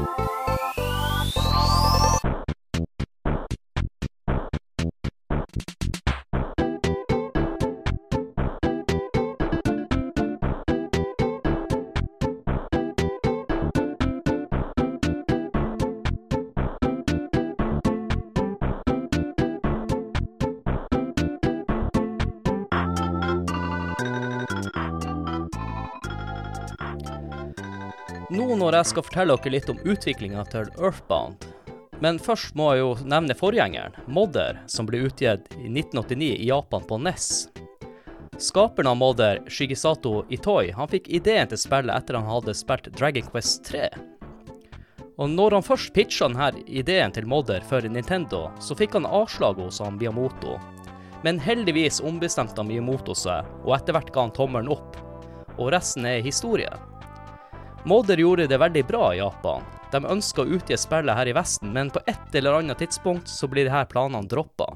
Nå 28.30 28.44
når 28.54 28.76
jeg 28.78 28.86
skal 28.92 29.02
fortelle 29.02 29.34
dere 29.42 29.50
litt 29.56 29.70
om 29.72 29.78
utviklinga 29.82 30.44
til 30.52 30.68
Earthbound. 30.78 31.48
Men 31.98 32.18
først 32.22 32.54
må 32.54 32.68
jeg 32.70 32.84
jo 32.84 32.90
nevne 33.10 33.34
forgjengeren, 33.34 33.96
Modder, 34.06 34.60
som 34.70 34.86
ble 34.86 35.00
utgitt 35.08 35.48
i 35.58 35.66
1989 35.66 36.28
i 36.36 36.46
Japan 36.46 36.84
på 36.86 36.98
NES. 37.02 37.26
Skaperen 38.38 38.92
av 38.92 39.00
Modder, 39.00 39.42
Shigisato 39.50 40.22
Itoi, 40.30 40.70
han 40.76 40.88
fikk 40.92 41.10
ideen 41.10 41.50
til 41.50 41.58
spillet 41.58 41.90
etter 41.90 42.16
han 42.20 42.28
hadde 42.30 42.54
spilt 42.54 42.86
Dragon 42.94 43.26
Quest 43.32 43.66
3. 43.66 43.88
Og 45.18 45.34
når 45.34 45.58
han 45.58 45.66
først 45.66 45.90
pitcha 45.98 46.28
denne 46.30 46.62
ideen 46.70 47.10
til 47.12 47.26
Modder 47.28 47.66
for 47.66 47.82
Nintendo, 47.82 48.46
så 48.62 48.78
fikk 48.78 48.94
han 48.94 49.10
avslag 49.10 49.58
hos 49.58 49.82
han 49.82 49.98
Miyamoto. 49.98 50.54
Men 51.26 51.42
heldigvis 51.42 51.98
ombestemte 52.06 52.62
han 52.62 52.70
Miyamoto 52.70 53.18
seg, 53.18 53.50
og 53.66 53.74
etter 53.76 53.98
hvert 53.98 54.14
ga 54.14 54.28
han 54.28 54.36
tommelen 54.38 54.70
opp. 54.72 54.96
Og 55.58 55.74
resten 55.74 56.06
er 56.08 56.22
historie. 56.24 56.70
Modder 57.84 58.16
gjorde 58.16 58.46
det 58.46 58.58
veldig 58.58 58.86
bra 58.86 59.14
i 59.14 59.18
Japan. 59.18 59.62
De 59.92 60.04
ønska 60.04 60.42
å 60.42 60.52
utgi 60.56 60.76
spillet 60.78 61.16
her 61.16 61.28
i 61.30 61.32
Vesten, 61.34 61.72
men 61.72 61.90
på 61.90 62.02
et 62.06 62.34
eller 62.36 62.58
annet 62.58 62.78
tidspunkt 62.78 63.28
så 63.28 63.48
blir 63.48 63.64
disse 63.64 63.84
planene 63.90 64.28
droppa. 64.28 64.74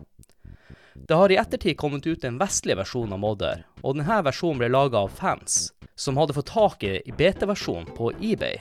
Det 0.95 1.15
har 1.15 1.33
i 1.33 1.37
ettertid 1.37 1.77
kommet 1.77 2.07
ut 2.07 2.25
en 2.25 2.39
vestlig 2.41 2.79
versjon 2.79 3.13
av 3.13 3.21
Modder, 3.21 3.67
og 3.83 3.99
denne 3.99 4.21
versjonen 4.25 4.63
ble 4.63 4.71
laga 4.73 5.05
av 5.05 5.13
fans, 5.13 5.75
som 5.95 6.17
hadde 6.17 6.35
fått 6.35 6.53
tak 6.55 6.87
i 6.89 7.13
BT-versjonen 7.19 7.93
på 7.97 8.13
eBay. 8.21 8.57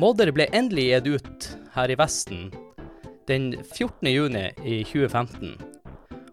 Modder 0.00 0.32
ble 0.32 0.48
endelig 0.56 0.88
gitt 0.88 1.10
ut 1.10 1.48
her 1.74 1.92
i 1.92 1.98
Vesten 2.00 2.48
den 3.28 3.52
14. 3.60 4.08
juni 4.08 4.46
2015, 4.88 5.52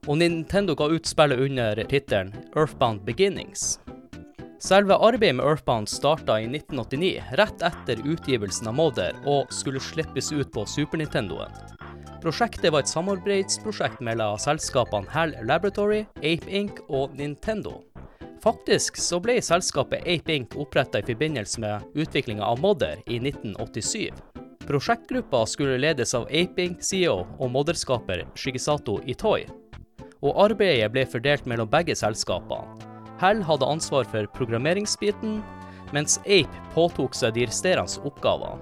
og 0.08 0.18
Nintendo 0.22 0.78
ga 0.80 0.88
ut 0.90 1.06
spillet 1.06 1.44
under 1.44 1.84
tittelen 1.92 2.32
Earthbound 2.56 3.04
Beginnings. 3.06 3.76
Selve 4.60 4.96
arbeidet 4.96 5.36
med 5.36 5.46
Earthbound 5.46 5.90
starta 5.90 6.40
i 6.42 6.46
1989, 6.46 7.24
rett 7.38 7.62
etter 7.62 8.00
utgivelsen 8.10 8.68
av 8.68 8.74
Modder, 8.74 9.18
og 9.30 9.52
skulle 9.54 9.80
slippes 9.80 10.32
ut 10.34 10.50
på 10.54 10.64
Super 10.66 10.98
Nintendoen. 10.98 11.54
Prosjektet 12.24 12.72
var 12.74 12.82
et 12.82 12.90
samarbeidsprosjekt 12.90 14.02
mellom 14.02 14.40
selskapene 14.42 15.06
HAL 15.14 15.36
Laboratory, 15.46 16.08
Ape 16.26 16.50
Inc. 16.50 16.82
og 16.90 17.14
Nintendo. 17.20 17.84
Faktisk 18.42 18.98
så 18.98 19.22
ble 19.22 19.38
selskapet 19.46 20.02
Ape 20.10 20.34
Inc. 20.34 20.58
oppretta 20.58 21.04
i 21.04 21.06
forbindelse 21.06 21.62
med 21.62 21.86
utviklinga 21.94 22.50
av 22.50 22.60
Modder 22.66 22.98
i 23.06 23.22
1987. 23.22 24.10
Prosjektgruppa 24.66 25.46
skulle 25.46 25.78
ledes 25.78 26.18
av 26.18 26.26
Ape 26.34 26.66
Inc.-CEO 26.66 27.22
og 27.38 27.54
modderskaper 27.54 28.26
Shigesato 28.34 28.98
Itoi, 29.06 29.46
og 30.26 30.46
arbeidet 30.50 30.90
ble 30.92 31.06
fordelt 31.06 31.46
mellom 31.46 31.70
begge 31.70 31.96
selskapene. 31.96 32.97
HAL 33.22 33.44
hadde 33.46 33.66
ansvar 33.66 34.08
for 34.10 34.30
programmeringsbiten, 34.38 35.40
mens 35.96 36.20
Ape 36.26 36.66
påtok 36.74 37.16
seg 37.18 37.34
de 37.38 37.48
resterende 37.50 38.04
oppgavene. 38.08 38.60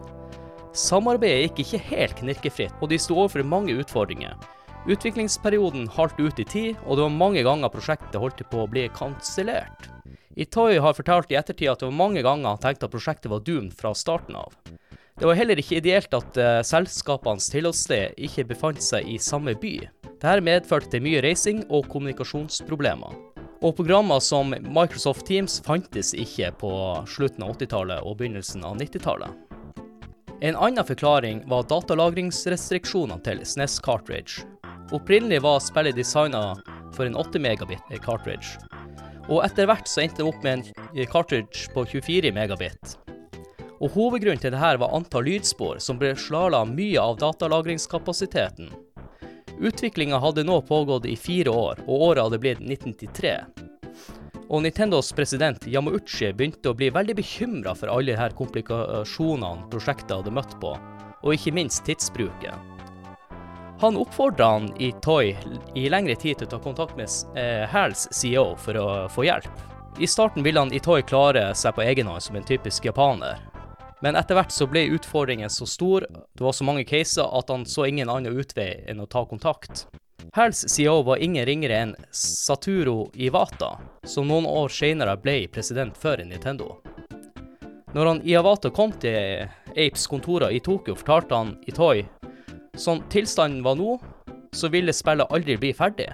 Samarbeidet 0.76 1.56
gikk 1.56 1.62
ikke 1.64 1.84
helt 1.90 2.18
knirkefritt, 2.20 2.76
og 2.84 2.92
de 2.92 3.00
sto 3.00 3.16
overfor 3.16 3.46
mange 3.48 3.76
utfordringer. 3.80 4.36
Utviklingsperioden 4.92 5.88
halt 5.96 6.20
ut 6.20 6.40
i 6.40 6.46
tid, 6.46 6.82
og 6.86 6.98
det 6.98 7.06
var 7.08 7.14
mange 7.16 7.44
ganger 7.48 7.72
prosjektet 7.74 8.20
holdt 8.22 8.44
på 8.52 8.64
å 8.64 8.70
bli 8.70 8.86
kansellert. 8.94 9.88
Itoy 10.36 10.82
har 10.84 10.98
fortalt 10.98 11.32
i 11.32 11.38
ettertid 11.40 11.72
at 11.72 11.80
det 11.80 11.88
var 11.88 11.96
mange 11.96 12.22
ganger 12.26 12.52
han 12.52 12.62
tenkte 12.62 12.90
at 12.90 12.94
prosjektet 12.94 13.32
var 13.32 13.44
doomed 13.48 13.72
fra 13.80 13.94
starten 13.96 14.36
av. 14.36 14.52
Det 15.16 15.24
var 15.24 15.38
heller 15.40 15.62
ikke 15.62 15.80
ideelt 15.80 16.12
at 16.14 16.36
uh, 16.36 16.60
selskapenes 16.68 17.48
tilholdssted 17.54 18.20
ikke 18.28 18.50
befant 18.50 18.84
seg 18.84 19.08
i 19.08 19.16
samme 19.16 19.56
by. 19.56 19.78
Dette 20.10 20.42
medførte 20.44 20.92
til 20.92 21.06
mye 21.08 21.24
reising 21.24 21.64
og 21.70 21.88
kommunikasjonsproblemer. 21.94 23.35
Og 23.64 23.76
programmer 23.78 24.20
som 24.20 24.52
Microsoft 24.52 25.26
Teams 25.28 25.62
fantes 25.64 26.14
ikke 26.18 26.52
på 26.60 26.72
slutten 27.08 27.46
av 27.46 27.56
80-tallet 27.56 28.04
og 28.04 28.18
begynnelsen 28.20 28.66
av 28.68 28.76
90-tallet. 28.82 29.32
En 30.44 30.58
annen 30.60 30.84
forklaring 30.86 31.46
var 31.50 31.64
datalagringsrestriksjonene 31.72 33.24
til 33.24 33.40
SNES 33.48 33.80
Cartridge. 33.86 34.44
Opprinnelig 34.94 35.40
var 35.46 35.64
spillet 35.64 35.96
designa 35.96 36.52
for 36.94 37.08
en 37.08 37.16
8 37.18 37.40
megabit 37.42 37.96
cartridge, 38.04 38.60
og 39.32 39.42
etter 39.46 39.66
hvert 39.70 39.88
så 39.90 40.04
endte 40.04 40.22
det 40.22 40.28
opp 40.28 40.44
med 40.46 40.68
en 40.68 41.10
cartridge 41.10 41.72
på 41.74 41.86
24 41.96 42.36
megabit. 42.36 42.98
Og 43.82 43.92
Hovedgrunnen 43.96 44.40
til 44.40 44.54
dette 44.54 44.76
var 44.84 44.94
antall 44.96 45.26
lydspor, 45.28 45.80
som 45.84 45.98
ble 46.00 46.14
slala 46.20 46.62
mye 46.68 47.02
av 47.02 47.18
datalagringskapasiteten. 47.24 48.70
Utviklinga 49.60 50.18
hadde 50.20 50.44
nå 50.44 50.62
pågått 50.62 51.06
i 51.06 51.16
fire 51.16 51.50
år, 51.50 51.80
og 51.88 52.02
året 52.10 52.24
hadde 52.24 52.40
blitt 52.44 52.60
1993. 52.60 53.36
Og 54.50 54.62
Nintendos 54.62 55.14
president 55.16 55.64
Yamauchi 55.68 56.34
begynte 56.34 56.70
å 56.70 56.78
bli 56.78 56.92
veldig 56.94 57.16
bekymra 57.18 57.74
for 57.78 57.90
alle 57.94 58.14
disse 58.14 58.36
komplikasjonene 58.38 59.70
prosjektet 59.72 60.14
hadde 60.18 60.34
møtt 60.36 60.58
på, 60.62 60.76
og 61.24 61.34
ikke 61.34 61.56
minst 61.56 61.86
tidsbruken. 61.88 62.74
Han 63.80 63.98
oppfordra 64.00 64.52
han 64.54 64.70
i 64.80 64.92
Toy 65.04 65.34
i 65.76 65.88
lengre 65.92 66.16
tid 66.16 66.40
til 66.40 66.48
å 66.48 66.54
ta 66.54 66.60
kontakt 66.64 66.96
med 67.00 67.12
eh, 67.40 67.66
Hals 67.68 68.08
CEO 68.12 68.54
for 68.60 68.78
å 68.80 68.86
få 69.12 69.26
hjelp. 69.28 69.66
I 70.00 70.08
starten 70.08 70.44
ville 70.44 70.60
han 70.60 70.72
i 70.76 70.80
Toy 70.84 71.04
klare 71.08 71.50
seg 71.56 71.76
på 71.76 71.84
egen 71.84 72.08
hånd 72.12 72.24
som 72.24 72.36
en 72.36 72.48
typisk 72.48 72.88
japaner, 72.88 73.40
men 74.04 74.18
etter 74.20 74.36
hvert 74.38 74.52
så 74.52 74.68
ble 74.68 74.88
utfordringen 74.96 75.50
så 75.50 75.68
stor, 75.70 76.06
det 76.10 76.44
var 76.44 76.56
så 76.56 76.68
mange 76.68 76.84
caser, 76.88 77.28
at 77.28 77.50
han 77.50 77.66
så 77.70 77.88
ingen 77.88 78.12
annen 78.12 78.36
utvei 78.36 78.84
enn 78.90 79.04
å 79.04 79.08
ta 79.10 79.24
kontakt. 79.30 79.86
Hals 80.36 80.66
CEO 80.72 81.02
var 81.08 81.22
ingen 81.24 81.46
ringere 81.46 81.78
enn 81.84 81.94
Saturo 82.12 83.12
Iwata, 83.16 83.76
som 84.04 84.28
noen 84.28 84.48
år 84.50 84.74
senere 84.74 85.16
ble 85.22 85.46
president 85.48 85.96
for 85.98 86.20
Nintendo. 86.20 86.82
Når 87.96 88.10
han 88.10 88.22
Iwata 88.28 88.72
kom 88.76 88.92
til 89.00 89.46
Apes 89.72 90.08
kontorer 90.12 90.52
i 90.52 90.60
Tokyo, 90.60 90.98
fortalte 91.00 91.40
han 91.40 91.56
Itoi 91.70 92.04
sånn 92.76 93.04
tilstanden 93.12 93.64
var 93.64 93.78
nå, 93.80 93.96
så 94.56 94.68
ville 94.72 94.94
spillet 94.96 95.32
aldri 95.32 95.56
bli 95.60 95.72
ferdig. 95.76 96.10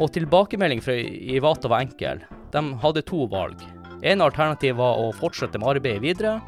Og 0.00 0.12
tilbakemelding 0.14 0.80
fra 0.84 0.96
Iwata 0.96 1.68
var 1.68 1.84
enkel. 1.84 2.22
De 2.52 2.62
hadde 2.80 3.04
to 3.08 3.26
valg. 3.32 3.60
En 4.02 4.24
alternativ 4.24 4.78
var 4.80 4.98
å 4.98 5.12
fortsette 5.14 5.60
med 5.60 5.76
arbeidet 5.76 6.02
videre, 6.02 6.38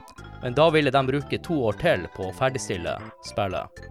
men 0.45 0.55
da 0.55 0.71
ville 0.71 0.91
de 0.91 1.07
bruke 1.07 1.39
to 1.39 1.55
år 1.65 1.79
til 1.81 2.03
på 2.13 2.27
å 2.29 2.33
ferdigstille 2.37 2.99
spillet. 3.25 3.85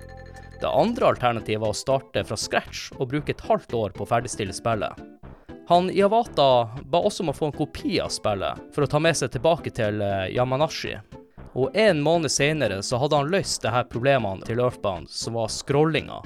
Det 0.61 0.69
andre 0.69 1.07
alternativet 1.09 1.61
var 1.63 1.71
å 1.73 1.77
starte 1.77 2.21
fra 2.23 2.37
scratch 2.37 2.91
og 2.99 3.07
bruke 3.09 3.33
et 3.33 3.41
halvt 3.41 3.73
år 3.73 3.95
på 3.95 4.05
å 4.05 4.09
ferdigstille 4.11 4.53
spillet. 4.53 4.99
Han 5.71 5.89
Iawata 5.89 6.69
ba 6.85 6.99
også 7.01 7.23
om 7.23 7.31
å 7.31 7.33
få 7.33 7.49
en 7.49 7.55
kopi 7.57 7.95
av 8.03 8.13
spillet, 8.13 8.61
for 8.75 8.85
å 8.85 8.91
ta 8.91 9.01
med 9.01 9.17
seg 9.17 9.31
tilbake 9.33 9.73
til 9.73 9.97
eh, 10.05 10.29
Yamanashi. 10.35 10.93
Og 11.57 11.73
en 11.73 12.03
måned 12.05 12.29
senere 12.29 12.77
så 12.85 12.99
hadde 13.01 13.17
han 13.17 13.33
løst 13.33 13.65
disse 13.65 13.81
problemene 13.89 14.45
til 14.45 14.61
Earthbound, 14.61 15.09
som 15.09 15.39
var 15.39 15.49
scrollinga. 15.49 16.19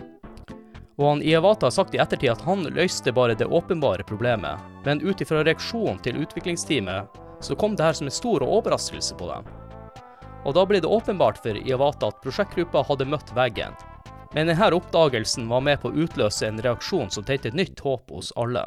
Og 0.98 1.06
han 1.06 1.24
Iawata 1.24 1.70
har 1.70 1.78
sagt 1.78 1.96
i 1.96 2.02
ettertid 2.04 2.34
at 2.34 2.44
han 2.44 2.68
løste 2.76 3.16
bare 3.16 3.38
det 3.40 3.48
åpenbare 3.48 4.04
problemet, 4.04 4.60
men 4.84 5.00
ut 5.08 5.24
ifra 5.24 5.46
reaksjonen 5.48 6.04
til 6.04 6.20
utviklingsteamet, 6.26 7.24
så 7.40 7.56
kom 7.56 7.80
det 7.80 7.88
her 7.88 7.96
som 7.96 8.12
en 8.12 8.20
stor 8.20 8.44
overraskelse 8.44 9.16
på 9.16 9.32
dem. 9.32 9.48
Og 10.46 10.56
da 10.56 10.66
ble 10.68 10.82
det 10.84 10.90
åpenbart 10.90 11.42
for 11.44 11.58
Iwata 11.58 12.12
at 12.12 12.20
prosjektgruppa 12.24 12.84
hadde 12.88 13.10
møtt 13.10 13.34
veggen. 13.36 13.76
Men 14.36 14.52
denne 14.52 14.72
oppdagelsen 14.76 15.48
var 15.50 15.64
med 15.66 15.82
på 15.82 15.90
å 15.90 16.04
utløse 16.04 16.48
en 16.48 16.62
reaksjon 16.62 17.10
som 17.14 17.26
tente 17.26 17.50
et 17.50 17.58
nytt 17.58 17.80
håp 17.86 18.12
hos 18.12 18.34
alle. 18.36 18.66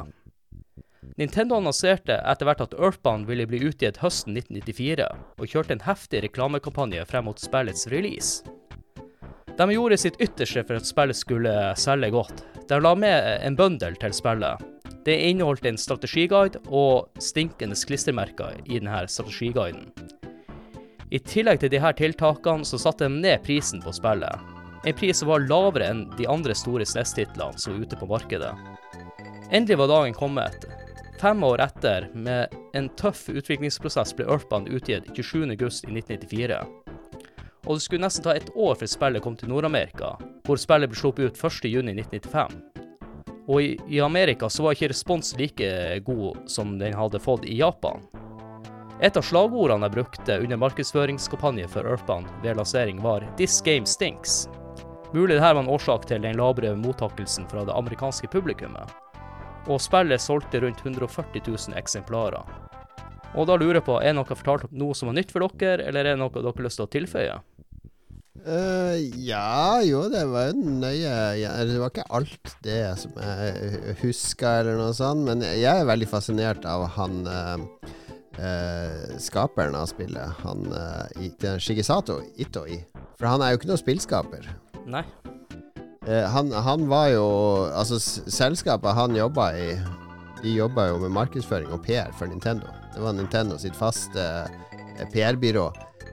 Nintendo 1.17 1.57
annonserte 1.57 2.15
etter 2.29 2.47
hvert 2.47 2.63
at 2.63 2.73
Earthbound 2.77 3.27
ville 3.29 3.47
bli 3.49 3.59
utgitt 3.67 3.99
høsten 4.01 4.37
1994, 4.37 5.07
og 5.41 5.49
kjørte 5.49 5.75
en 5.75 5.85
heftig 5.85 6.21
reklamekampanje 6.25 7.05
frem 7.09 7.27
mot 7.27 7.41
spillets 7.41 7.87
release. 7.93 8.45
De 9.57 9.67
gjorde 9.73 9.97
sitt 9.99 10.19
ytterste 10.23 10.63
for 10.65 10.79
at 10.79 10.87
spillet 10.87 11.17
skulle 11.17 11.53
selge 11.77 12.11
godt. 12.13 12.45
De 12.69 12.79
la 12.79 12.93
med 12.95 13.27
en 13.45 13.57
bundle 13.59 13.93
til 14.01 14.15
spillet. 14.15 14.63
Det 15.05 15.17
inneholdt 15.29 15.65
en 15.65 15.79
strategiguide 15.81 16.61
og 16.69 17.09
stinkende 17.21 17.75
klistremerker 17.75 18.61
i 18.65 18.79
denne 18.79 19.03
strategiguiden. 19.09 19.89
I 21.11 21.19
tillegg 21.19 21.59
til 21.59 21.73
disse 21.73 21.89
tiltakene 21.99 22.63
så 22.67 22.77
satte 22.79 23.07
de 23.09 23.19
ned 23.19 23.41
prisen 23.43 23.81
på 23.83 23.91
spillet. 23.91 24.51
En 24.87 24.95
pris 24.95 25.19
som 25.19 25.27
var 25.27 25.43
lavere 25.43 25.89
enn 25.91 26.05
de 26.15 26.27
andre 26.31 26.55
store 26.55 26.87
SNES-titlene 26.87 27.59
som 27.59 27.75
var 27.75 27.83
ute 27.83 27.99
på 27.99 28.07
markedet. 28.07 28.51
Endelig 29.51 29.77
var 29.81 29.91
dagen 29.91 30.15
kommet. 30.15 30.63
Fem 31.19 31.43
år 31.43 31.61
etter, 31.61 32.07
med 32.15 32.55
en 32.73 32.87
tøff 32.97 33.27
utviklingsprosess, 33.29 34.15
ble 34.15 34.25
Earthbound 34.25 34.71
utgitt 34.71 35.11
27.8.1994. 35.11 36.61
Og 37.67 37.75
det 37.75 37.83
skulle 37.83 38.01
nesten 38.07 38.25
ta 38.25 38.33
et 38.39 38.49
år 38.55 38.79
før 38.79 38.89
spillet 38.89 39.21
kom 39.21 39.35
til 39.37 39.51
Nord-Amerika, 39.51 40.15
hvor 40.47 40.57
spillet 40.57 40.89
ble 40.89 40.97
sluppet 40.97 41.27
ut 41.27 41.43
1.6.1995. 41.43 42.55
Og 43.51 43.61
i 43.67 43.99
Amerika 44.01 44.49
så 44.49 44.63
var 44.63 44.79
ikke 44.79 44.93
respons 44.93 45.35
like 45.37 45.99
god 46.07 46.47
som 46.49 46.77
den 46.79 46.95
hadde 46.95 47.19
fått 47.21 47.45
i 47.45 47.59
Japan. 47.59 47.99
Et 49.01 49.15
av 49.17 49.23
slagordene 49.25 49.87
jeg 49.87 49.95
brukte 49.95 50.35
under 50.43 50.59
markedsføringskampanje 50.61 51.65
for 51.73 51.87
Earthbound 51.89 52.27
ved 52.43 52.59
lansering, 52.59 52.99
var 53.01 53.25
'This 53.35 53.61
game 53.65 53.89
stinks'. 53.89 54.45
Mulig 55.11 55.39
dette 55.39 55.53
var 55.53 55.63
en 55.63 55.71
årsak 55.73 56.05
til 56.05 56.21
den 56.21 56.37
labre 56.37 56.75
mottakelsen 56.77 57.47
fra 57.49 57.65
det 57.65 57.73
amerikanske 57.73 58.29
publikummet. 58.29 58.93
Og 59.67 59.81
spillet 59.81 60.21
solgte 60.21 60.61
rundt 60.61 60.85
140 60.85 61.41
000 61.47 61.77
eksemplarer. 61.81 62.45
Og 63.33 63.47
da 63.47 63.55
lurer 63.57 63.79
jeg 63.79 63.87
på, 63.89 63.97
er 64.03 64.13
noe 64.13 64.37
fortalt 64.37 64.67
om 64.69 64.77
noe 64.77 64.93
som 64.93 65.09
var 65.09 65.17
nytt 65.17 65.31
for 65.31 65.49
dere, 65.49 65.81
eller 65.87 66.05
er 66.05 66.13
det 66.13 66.21
noe 66.21 66.29
dere 66.29 66.53
har 66.53 66.63
lyst 66.67 66.77
til 66.77 66.85
å 66.85 66.93
tilføye? 66.93 67.39
Uh, 68.45 68.97
ja, 69.17 69.81
jo, 69.81 70.03
det 70.13 70.23
var 70.29 70.47
jo 70.49 70.53
nøye 70.81 71.13
ja, 71.37 71.51
Det 71.61 71.77
var 71.77 71.91
ikke 71.91 72.07
alt 72.09 72.53
det 72.65 72.79
som 72.97 73.17
jeg 73.17 73.97
huska, 74.01 74.59
eller 74.61 74.77
noe 74.77 74.93
sånt, 74.93 75.25
men 75.25 75.41
jeg 75.41 75.73
er 75.73 75.89
veldig 75.89 76.09
fascinert 76.09 76.65
av 76.65 76.87
han 76.97 77.25
uh, 77.25 77.57
eh, 78.39 79.17
skaperen 79.19 79.75
av 79.75 79.89
spillet, 79.91 80.41
han 80.43 80.67
eh, 80.71 81.57
Shigisato 81.59 82.21
Itoi. 82.37 82.81
For 83.19 83.29
han 83.29 83.43
er 83.43 83.53
jo 83.53 83.61
ikke 83.61 83.71
noen 83.71 83.81
spillskaper. 83.81 84.47
Nei. 84.89 85.03
Eh, 86.07 86.25
han, 86.33 86.51
han, 86.51 86.87
var 86.89 87.11
jo 87.13 87.25
Altså, 87.77 87.99
selskapet 88.01 88.95
han 88.97 89.13
jobba 89.15 89.51
i, 89.53 89.67
de 90.41 90.55
jobba 90.55 90.87
jo 90.89 90.97
med 91.03 91.13
markedsføring 91.13 91.69
og 91.75 91.83
PR 91.85 92.09
for 92.17 92.31
Nintendo. 92.31 92.71
Det 92.95 93.03
var 93.03 93.13
Nintendo 93.13 93.59
sitt 93.61 93.77
faste 93.77 94.25
eh, 94.41 95.05
PR-byrå. 95.13 95.69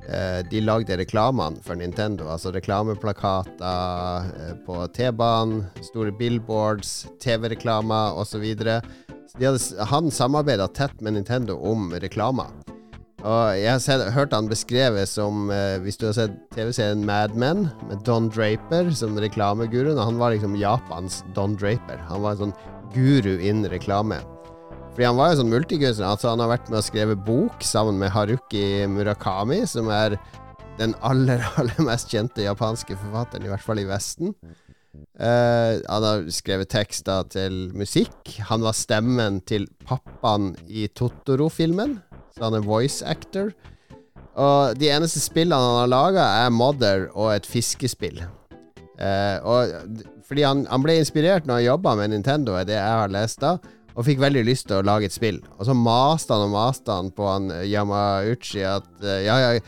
Eh, 0.09 0.41
de 0.51 0.61
lagde 0.65 0.97
reklamene 0.99 1.63
for 1.65 1.79
Nintendo. 1.79 2.29
Altså 2.33 2.53
reklameplakater 2.55 4.33
eh, 4.33 4.55
på 4.67 4.81
T-banen, 4.97 5.67
store 5.91 6.13
billboards, 6.13 7.07
TV-reklamer 7.23 8.19
osv. 8.19 8.47
Han 9.93 10.11
samarbeida 10.11 10.69
tett 10.69 11.01
med 11.01 11.19
Nintendo 11.19 11.59
om 11.61 11.93
reklamer. 11.95 12.51
Og 13.27 13.59
jeg 13.59 13.73
har 13.73 13.81
sett, 13.83 14.05
hørt 14.15 14.35
han 14.35 14.47
beskrevet 14.47 15.11
som 15.11 15.49
eh, 15.51 15.81
Hvis 15.83 15.99
du 15.99 16.07
har 16.07 16.15
sett 16.15 16.37
TV-serien 16.55 17.03
Mad 17.07 17.35
Men, 17.35 17.67
med 17.91 18.05
Don 18.07 18.29
Draper 18.31 18.93
som 18.95 19.19
reklameguruen. 19.19 19.99
Han 19.99 20.21
var 20.23 20.37
liksom 20.37 20.55
Japans 20.57 21.25
Don 21.35 21.57
Draper. 21.59 21.99
Han 22.09 22.23
var 22.23 22.37
en 22.37 22.45
sånn 22.47 22.59
guru 22.95 23.35
innen 23.41 23.67
reklame. 23.73 24.21
Fordi 24.99 25.07
han 25.07 25.19
var 25.21 25.29
jo 25.31 25.37
sånn 25.39 25.53
multikunstner. 25.53 26.09
Altså 26.11 26.33
han 26.33 26.41
har 26.43 26.49
vært 26.51 26.73
med 26.73 26.81
og 26.81 26.87
skrevet 26.89 27.21
bok 27.23 27.61
sammen 27.63 28.01
med 28.01 28.11
Haruki 28.11 28.65
Murakami, 28.91 29.61
som 29.71 29.87
er 29.95 30.17
den 30.81 30.97
aller, 31.07 31.45
aller 31.63 31.87
mest 31.87 32.11
kjente 32.11 32.43
japanske 32.43 32.97
forfatteren, 32.99 33.47
i 33.47 33.53
hvert 33.53 33.63
fall 33.63 33.79
i 33.79 33.87
Vesten. 33.87 34.35
Uh, 35.15 35.79
han 35.87 36.03
har 36.03 36.27
skrevet 36.35 36.73
tekster 36.75 37.31
til 37.31 37.69
musikk. 37.79 38.35
Han 38.51 38.67
var 38.67 38.75
stemmen 38.75 39.39
til 39.47 39.69
pappaen 39.87 40.57
i 40.67 40.89
Totoro-filmen 40.91 42.01
så 42.35 42.49
han 42.49 42.59
er 42.59 42.67
voice 42.67 43.07
actor. 43.07 43.55
Og 44.35 44.75
de 44.83 44.91
eneste 44.91 45.23
spillene 45.23 45.63
han 45.63 45.81
har 45.85 45.95
laga, 45.95 46.27
er 46.43 46.51
Mother 46.59 47.07
og 47.13 47.37
et 47.37 47.47
fiskespill. 47.47 48.19
Uh, 48.99 49.39
og 49.47 50.03
fordi 50.27 50.43
han, 50.43 50.67
han, 50.67 50.83
ble 50.83 50.99
inspirert 50.99 51.47
når 51.47 51.61
han 51.61 51.69
jobba 51.71 51.95
med 52.03 52.17
Nintendo, 52.17 52.59
er 52.59 52.67
det 52.67 52.81
jeg 52.81 53.03
har 53.05 53.15
lest 53.15 53.47
da, 53.47 53.61
og 53.99 54.07
fikk 54.07 54.21
veldig 54.23 54.45
lyst 54.47 54.69
til 54.71 54.79
å 54.79 54.87
lage 54.87 55.09
et 55.09 55.15
spill. 55.15 55.41
Og 55.59 55.67
så 55.67 55.75
maste 55.75 56.31
han 56.31 56.47
og 56.47 56.55
maste 56.55 56.95
han 56.95 57.11
på 57.15 57.27
han 57.27 57.51
Yamauchi 57.67 58.63
at 58.63 58.87
uh, 59.03 59.17
ja, 59.25 59.39
ja, 59.43 59.63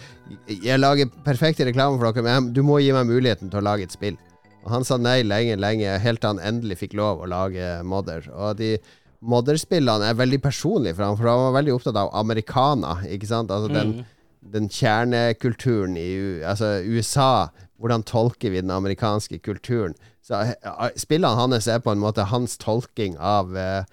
jeg 0.47 0.79
lager 0.79 1.11
perfekte 1.27 1.67
reklame 1.67 1.99
for 1.99 2.15
dere, 2.15 2.27
men 2.29 2.53
du 2.55 2.63
må 2.63 2.79
gi 2.79 2.93
meg 2.95 3.11
muligheten 3.11 3.51
til 3.51 3.59
å 3.59 3.67
lage 3.67 3.89
et 3.89 3.97
spill. 3.97 4.19
Og 4.63 4.71
han 4.75 4.87
sa 4.87 5.01
nei 5.01 5.23
lenge, 5.27 5.57
lenge, 5.59 5.99
helt 6.05 6.23
til 6.23 6.35
han 6.35 6.43
endelig 6.47 6.79
fikk 6.85 6.95
lov 7.01 7.25
å 7.25 7.29
lage 7.31 7.81
Mother. 7.83 8.29
Og 8.31 8.59
de 8.61 8.77
Modder-spillene 9.21 10.07
er 10.09 10.17
veldig 10.17 10.39
personlige 10.41 10.97
for 10.97 11.05
han, 11.05 11.17
for 11.19 11.29
han 11.29 11.43
var 11.43 11.57
veldig 11.59 11.75
opptatt 11.75 11.99
av 12.01 12.13
americana, 12.17 12.95
ikke 13.05 13.29
sant? 13.29 13.51
Altså 13.53 13.69
den, 13.73 13.91
mm. 13.99 14.47
den 14.55 14.69
kjernekulturen 14.73 15.99
i 16.01 16.11
altså 16.47 16.79
USA. 16.87 17.51
Hvordan 17.81 18.05
tolker 18.09 18.53
vi 18.53 18.63
den 18.63 18.73
amerikanske 18.73 19.41
kulturen? 19.45 19.97
Så 20.25 20.41
uh, 20.41 20.87
Spillene 21.01 21.37
hans 21.37 21.69
er 21.69 21.83
på 21.85 21.93
en 21.93 22.01
måte 22.01 22.29
hans 22.33 22.57
tolking 22.61 23.19
av 23.21 23.53
uh, 23.57 23.85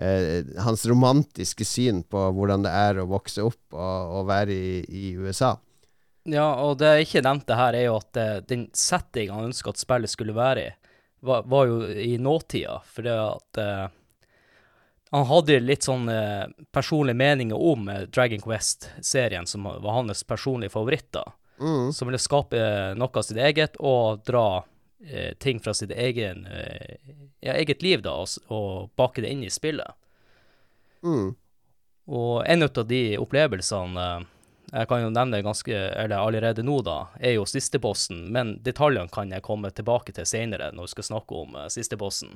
uh, 0.00 0.62
hans 0.64 0.86
romantiske 0.90 1.66
syn 1.68 2.02
på 2.08 2.22
hvordan 2.36 2.66
det 2.66 2.72
er 2.74 3.02
å 3.02 3.08
vokse 3.10 3.44
opp 3.44 3.76
og, 3.76 4.14
og 4.18 4.28
være 4.30 4.54
i, 4.54 4.78
i, 4.88 5.04
USA. 5.16 5.54
Ja, 6.24 6.46
og 6.64 6.78
det 6.80 6.94
jeg 6.94 7.08
ikke 7.08 7.24
nevnte 7.26 7.58
her, 7.58 7.76
er 7.76 7.88
jo 7.90 7.98
at 7.98 8.48
den 8.48 8.68
settinga 8.72 9.36
han 9.36 9.50
ønska 9.50 9.74
at 9.74 9.82
spillet 9.82 10.12
skulle 10.12 10.36
være 10.36 10.62
i, 10.64 10.70
var, 11.24 11.44
var 11.48 11.68
jo 11.68 11.82
i 11.84 12.14
nåtida. 12.16 12.78
For 12.88 13.04
det 13.04 13.18
at 13.18 13.60
han 15.14 15.28
hadde 15.30 15.60
litt 15.62 15.86
sånn 15.86 16.08
eh, 16.10 16.48
personlige 16.74 17.14
meninger 17.20 17.54
om 17.70 17.86
eh, 17.88 18.00
Dragon 18.10 18.40
Quest-serien, 18.42 19.46
som 19.46 19.62
var 19.62 19.92
hans 19.94 20.24
personlige 20.26 20.74
favoritter. 20.74 21.28
Mm. 21.60 21.92
Som 21.94 22.10
ville 22.10 22.18
skape 22.18 22.58
eh, 22.58 22.94
noe 22.98 23.14
av 23.14 23.22
sitt 23.22 23.38
eget, 23.38 23.78
og 23.78 24.24
dra 24.26 24.64
eh, 25.10 25.32
ting 25.38 25.60
fra 25.60 25.74
sitt 25.74 25.90
egen, 25.90 26.46
eh, 26.46 26.96
ja, 27.40 27.54
eget 27.54 27.82
liv, 27.82 28.02
da, 28.02 28.16
og, 28.22 28.28
og, 28.48 28.90
bake 28.96 29.24
det 29.24 29.32
inn 29.32 29.44
i 29.44 29.52
spillet. 29.52 29.96
Mm. 31.04 31.34
Og 32.04 32.44
en 32.46 32.66
av 32.66 32.86
de 32.88 33.02
opplevelsene 33.20 34.04
eh, 34.04 34.30
jeg 34.74 34.88
kan 34.90 35.04
jo 35.04 35.10
nevne 35.12 35.42
ganske, 35.44 35.70
eller 35.70 36.18
allerede 36.18 36.64
nå, 36.66 36.80
da, 36.82 37.06
er 37.22 37.36
jo 37.36 37.44
sistebossen, 37.46 38.24
men 38.34 38.56
detaljene 38.64 39.12
kan 39.12 39.30
jeg 39.30 39.44
komme 39.46 39.70
tilbake 39.70 40.14
til 40.16 40.26
senere 40.26 40.72
når 40.74 40.88
vi 40.88 40.94
skal 40.96 41.06
snakke 41.12 41.42
om 41.44 41.54
uh, 41.54 41.68
sistebossen. 41.70 42.32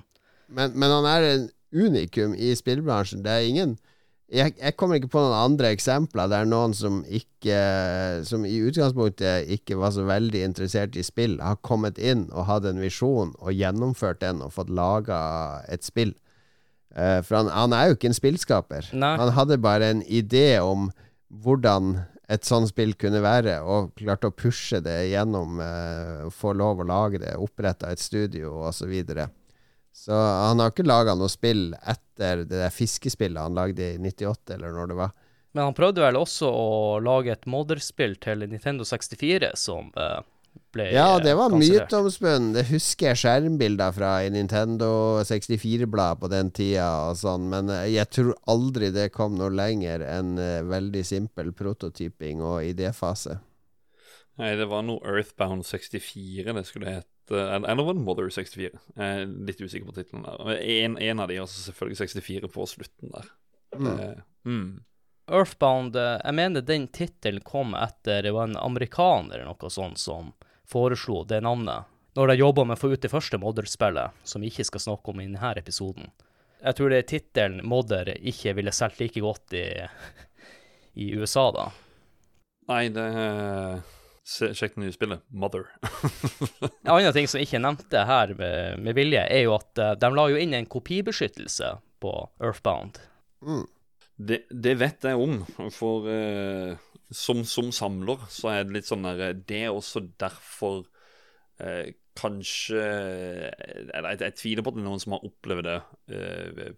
Men, 0.47 0.77
men 0.79 0.93
han 0.93 1.09
er 1.09 1.27
en 1.27 1.49
unikum 1.75 2.37
i 2.39 2.53
spillbransjen. 2.57 3.25
Det 3.25 3.33
er 3.33 3.49
ingen 3.49 3.75
jeg, 4.29 4.53
jeg, 4.61 4.75
kommer 4.77 4.99
ikke 4.99 5.11
på 5.15 5.23
noen 5.23 5.37
andre 5.37 5.71
eksempler 5.73 6.29
der 6.29 6.49
noen 6.49 6.75
som 6.77 7.01
ikke 7.05 7.57
Som 8.29 8.45
i 8.45 8.59
utgangspunktet 8.61 9.49
ikke 9.55 9.79
var 9.81 9.95
så 9.97 10.05
veldig 10.09 10.43
interessert 10.45 10.99
i 10.99 11.05
spill, 11.07 11.39
har 11.41 11.61
kommet 11.65 12.01
inn 12.01 12.27
og 12.33 12.49
hatt 12.51 12.67
en 12.69 12.83
visjon 12.83 13.33
og 13.39 13.55
gjennomført 13.57 14.21
den 14.21 14.43
og 14.45 14.53
fått 14.57 14.73
laga 14.75 15.19
et 15.71 15.87
spill. 15.87 16.13
Uh, 16.93 17.21
for 17.25 17.39
han, 17.39 17.51
han, 17.55 17.73
er 17.77 17.89
jo 17.89 17.97
ikke 17.97 18.11
en 18.11 18.19
spillskaper. 18.19 18.91
Nei. 18.93 19.15
Han 19.21 19.33
hadde 19.37 19.61
bare 19.63 19.93
en 19.95 20.03
idé 20.05 20.59
om 20.61 20.91
hvordan 21.29 21.95
et 22.29 22.45
sånt 22.45 22.69
spill 22.69 22.93
kunne 23.01 23.23
være, 23.25 23.61
og 23.65 23.95
klarte 23.97 24.29
å 24.29 24.37
pushe 24.37 24.83
det 24.85 24.99
gjennom, 25.15 25.61
uh, 25.63 26.29
få 26.35 26.53
lov 26.59 26.83
å 26.83 26.89
lage 26.89 27.23
det, 27.23 27.37
oppretta 27.41 27.93
et 27.95 28.03
studio 28.03 28.59
osv. 28.69 28.93
Og, 28.93 29.15
så 29.15 29.29
han 30.07 30.61
har 30.63 30.73
ikke 30.73 30.87
laga 30.87 31.17
noe 31.19 31.31
spill 31.33 31.73
etter 31.83 32.45
det 32.45 32.61
der 32.61 32.73
fiskespillet 32.75 33.43
han 33.43 33.59
lagde 33.59 33.95
i 33.95 33.99
98, 33.99 34.55
eller 34.55 34.75
når 34.77 34.93
det 34.93 34.99
var. 35.01 35.15
Men 35.57 35.71
han 35.71 35.77
prøvde 35.77 36.05
vel 36.05 36.19
også 36.21 36.49
å 36.53 36.99
lage 37.03 37.33
et 37.33 37.47
Modder-spill 37.49 38.19
til 38.23 38.45
Nintendo 38.47 38.85
64 38.87 39.51
som 39.59 39.89
uh, 39.97 40.21
ble 40.77 40.91
Ja, 40.93 41.17
det 41.23 41.33
var 41.39 41.55
myteomspunnet. 41.57 42.53
Det 42.59 42.65
husker 42.69 43.11
jeg 43.11 43.21
skjermbilder 43.23 43.97
fra 43.97 44.13
i 44.27 44.31
Nintendo 44.35 44.91
64-bladet 45.27 46.23
på 46.23 46.31
den 46.33 46.53
tida 46.55 46.89
og 47.09 47.19
sånn, 47.19 47.49
men 47.51 47.73
eh, 47.75 47.89
jeg 47.97 48.13
tror 48.15 48.35
aldri 48.53 48.93
det 48.95 49.09
kom 49.17 49.39
noe 49.41 49.51
lenger 49.51 50.05
enn 50.07 50.37
veldig 50.69 51.05
simpel 51.07 51.51
prototyping 51.57 52.45
og 52.45 52.61
idéfase. 52.69 53.41
Nei, 54.39 54.55
det 54.55 54.69
var 54.71 54.85
noe 54.87 55.03
Earthbound 55.03 55.67
64 55.67 56.55
det 56.55 56.67
skulle 56.69 56.99
hete. 57.01 57.18
Eller 57.35 57.83
var 57.85 57.95
det 57.95 58.05
Mother 58.05 58.31
64? 58.31 58.71
Jeg 58.97 59.23
er 59.23 59.27
litt 59.49 59.61
usikker 59.61 59.89
på 59.89 59.97
tittelen 59.97 60.25
der. 60.27 60.53
En, 60.59 60.99
en, 60.99 61.21
av 61.21 61.29
de, 61.31 61.41
har 61.41 61.49
selvfølgelig 61.51 62.01
64 62.01 62.51
på 62.55 62.67
slutten 62.71 63.15
der. 63.15 63.33
Mm. 63.77 63.89
Uh, 63.89 64.21
mm. 64.49 64.69
Earthbound, 65.29 65.97
eh, 65.97 66.17
jeg 66.25 66.35
mener 66.39 66.65
den 66.65 66.87
tittelen 66.89 67.45
kom 67.45 67.75
etter 67.77 68.23
det 68.25 68.33
var 68.33 68.49
en 68.49 68.57
amerikaner 68.57 69.43
eller 69.43 69.51
noe 69.53 69.71
sånt 69.71 70.01
som 70.01 70.33
foreslo 70.69 71.21
det 71.29 71.43
navnet. 71.45 71.89
Når 72.17 72.33
de 72.33 72.39
jobba 72.41 72.65
med 72.65 72.79
å 72.79 72.81
få 72.81 72.93
ut 72.95 73.03
det 73.05 73.13
første 73.13 73.39
Modder-spillet, 73.39 74.17
som 74.25 74.43
vi 74.43 74.49
ikke 74.49 74.65
skal 74.67 74.83
snakke 74.87 75.13
om 75.13 75.21
i 75.21 75.29
denne 75.29 75.53
episoden. 75.61 76.09
Jeg 76.65 76.79
tror 76.79 76.91
det 76.91 77.03
er 77.03 77.11
tittelen 77.13 77.61
Modder 77.69 78.11
ikke 78.17 78.57
ville 78.59 78.73
solgt 78.75 79.03
like 79.03 79.21
godt 79.23 79.55
i, 79.55 79.67
i 81.05 81.13
USA, 81.15 81.51
da. 81.55 81.69
Nei, 82.69 82.89
det 82.93 83.07
Sjekk 84.29 84.75
det 84.75 84.83
nye 84.83 84.93
spillet, 84.93 85.23
Mother. 85.33 85.65
en 86.85 86.93
annen 86.93 87.15
ting 87.17 87.29
som 87.31 87.41
jeg 87.41 87.49
ikke 87.49 87.63
nevnte 87.65 88.03
her 88.05 88.35
med, 88.37 88.83
med 88.85 88.97
vilje, 88.99 89.23
er 89.25 89.47
jo 89.47 89.55
at 89.57 89.81
uh, 89.81 89.95
de 89.97 90.11
la 90.13 90.27
jo 90.29 90.41
inn 90.41 90.53
en 90.59 90.69
kopibeskyttelse 90.69 91.71
på 92.05 92.13
Earthbound. 92.37 93.01
Mm. 93.41 93.65
Det, 94.19 94.43
det, 94.51 94.75
vet 94.83 95.07
jeg 95.09 95.23
om, 95.23 95.41
for 95.73 96.11
uh, 96.11 96.77
som, 97.09 97.41
som, 97.49 97.71
samler 97.73 98.27
så 98.29 98.53
er 98.53 98.67
det 98.67 98.77
litt 98.77 98.89
sånn 98.91 99.07
der 99.07 99.39
Det 99.39 99.63
er 99.65 99.73
også 99.73 100.03
derfor 100.21 100.83
uh, 101.63 101.87
kanskje 102.19 102.83
Eller 102.83 104.11
jeg, 104.11 104.21
jeg, 104.25 104.35
tviler 104.41 104.65
på 104.65 104.73
at 104.73 104.79
det 104.79 104.83
er 104.83 104.89
noen 104.89 105.03
som 105.03 105.15
har 105.15 105.27
opplevd 105.29 105.69
det 105.69 105.79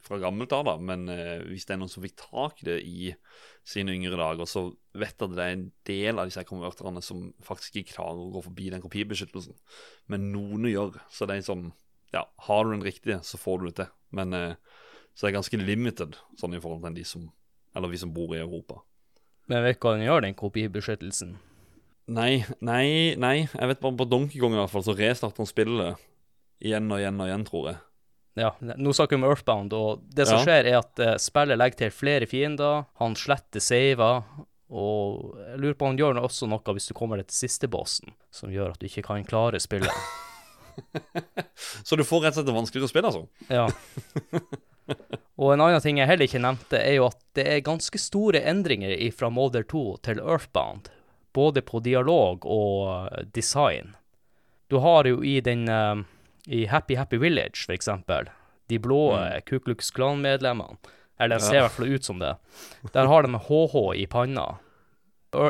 fra 0.04 0.20
gammelt 0.22 0.52
av, 0.56 0.66
da, 0.68 0.74
men 0.76 1.08
hvis 1.48 1.64
det 1.66 1.74
er 1.74 1.80
noen 1.80 1.92
som 1.92 2.04
fikk 2.04 2.18
tak 2.20 2.60
i 2.62 2.68
det 2.68 2.76
i 2.84 3.12
sine 3.66 3.94
yngre 3.94 4.18
dager, 4.18 4.48
så 4.48 4.66
vet 4.96 5.14
jeg 5.14 5.28
at 5.28 5.36
det 5.36 5.44
er 5.44 5.54
en 5.54 5.66
del 5.88 6.20
av 6.20 6.30
disse 6.30 6.44
konverterne 6.48 7.02
som 7.04 7.28
faktisk 7.44 7.80
ikke 7.80 7.96
klarer 7.96 8.22
å 8.24 8.32
gå 8.34 8.44
forbi 8.48 8.70
den 8.72 8.82
kopibeskyttelsen. 8.82 9.56
Men 10.10 10.30
noen 10.34 10.66
gjør. 10.70 11.00
Så 11.12 11.28
det 11.28 11.38
er 11.38 11.46
sånn 11.46 11.70
Ja, 12.10 12.24
har 12.48 12.64
du 12.66 12.72
den 12.72 12.82
riktige, 12.82 13.20
så 13.22 13.38
får 13.38 13.60
du 13.60 13.68
det 13.68 13.76
til. 13.78 13.90
Men 14.18 14.34
eh, 14.34 14.54
så 15.14 15.26
det 15.26 15.30
er 15.30 15.36
ganske 15.38 15.60
limited 15.60 16.16
sånn 16.40 16.56
i 16.56 16.62
forhold 16.62 16.82
til 16.88 16.96
de 16.98 17.04
som 17.06 17.28
Eller 17.76 17.92
vi 17.92 18.00
som 18.02 18.10
bor 18.10 18.32
i 18.34 18.40
Europa. 18.40 18.80
Men 19.46 19.62
vet 19.62 19.78
du 19.78 19.84
hva 19.86 19.92
den 19.94 20.02
gjør, 20.02 20.24
den 20.24 20.34
kopibeskyttelsen? 20.34 21.36
Nei, 22.10 22.42
nei, 22.58 23.14
nei. 23.20 23.36
Jeg 23.46 23.70
vet 23.70 23.82
bare 23.82 23.98
på 24.00 24.08
Donkey 24.10 24.40
Kong 24.42 24.56
i 24.56 24.58
hvert 24.58 24.72
fall, 24.72 24.82
så 24.86 24.96
restarter 24.98 25.44
han 25.44 25.48
spillet 25.48 26.06
igjen 26.60 26.90
og 26.90 27.00
igjen 27.00 27.22
og 27.22 27.30
igjen, 27.30 27.46
tror 27.46 27.68
jeg. 27.70 27.80
Ja, 28.38 28.52
nå 28.60 28.92
snakker 28.94 29.16
vi 29.16 29.20
om 29.20 29.26
Earthbound, 29.28 29.74
og 29.74 30.02
det 30.14 30.26
som 30.28 30.38
ja. 30.38 30.44
skjer, 30.46 30.68
er 30.70 30.78
at 30.80 31.02
uh, 31.02 31.16
spillet 31.20 31.58
legger 31.58 31.84
til 31.84 31.92
flere 31.94 32.28
fiender. 32.30 32.86
Han 33.02 33.16
sletter 33.18 33.62
saver, 33.62 34.22
og 34.70 35.36
jeg 35.42 35.60
lurer 35.62 35.76
på 35.78 35.86
om 35.86 35.92
han 35.92 36.00
gjør 36.00 36.20
også 36.22 36.48
noe 36.50 36.74
hvis 36.76 36.90
du 36.90 36.96
kommer 36.98 37.22
til 37.22 37.36
siste 37.36 37.70
bossen, 37.70 38.14
som 38.34 38.52
gjør 38.54 38.74
at 38.74 38.82
du 38.82 38.86
ikke 38.90 39.06
kan 39.06 39.26
klare 39.26 39.62
spillet. 39.62 39.90
Så 41.86 41.98
du 41.98 42.06
får 42.06 42.22
rett 42.24 42.36
og 42.36 42.40
slett 42.40 42.48
det 42.48 42.56
vanskeligere 42.56 42.88
å 42.88 42.92
spille, 42.92 43.10
altså? 43.10 43.26
ja. 43.52 43.66
Og 45.40 45.52
en 45.54 45.62
annen 45.62 45.82
ting 45.82 46.00
jeg 46.00 46.08
heller 46.10 46.26
ikke 46.26 46.42
nevnte, 46.42 46.78
er 46.78 46.96
jo 46.98 47.06
at 47.06 47.20
det 47.38 47.44
er 47.48 47.62
ganske 47.64 47.98
store 48.00 48.42
endringer 48.50 48.92
fra 49.16 49.30
Molder 49.32 49.62
2 49.70 49.82
til 50.06 50.18
Earthbound. 50.22 50.90
Både 51.32 51.62
på 51.62 51.80
dialog 51.80 52.46
og 52.46 53.08
design. 53.34 53.94
Du 54.70 54.80
har 54.82 55.06
jo 55.06 55.22
i 55.26 55.40
den 55.40 55.68
uh, 55.68 56.02
i 56.46 56.64
Happy 56.66 56.96
Happy 56.96 57.18
Village, 57.18 57.66
for 57.66 57.74
eksempel, 57.74 58.30
de 58.66 58.78
blå 58.78 59.12
mm. 59.16 59.40
Ku 59.46 59.58
Klux 59.58 59.90
Klan-medlemmene, 59.90 60.78
eller 61.18 61.38
de 61.38 61.44
ser 61.44 61.58
i 61.58 61.62
hvert 61.64 61.76
fall 61.76 61.94
ut 61.94 62.06
som 62.06 62.18
det, 62.18 62.34
der 62.94 63.10
har 63.10 63.26
de 63.26 63.40
HH 63.46 63.76
i 63.98 64.06
panna. 64.06 64.46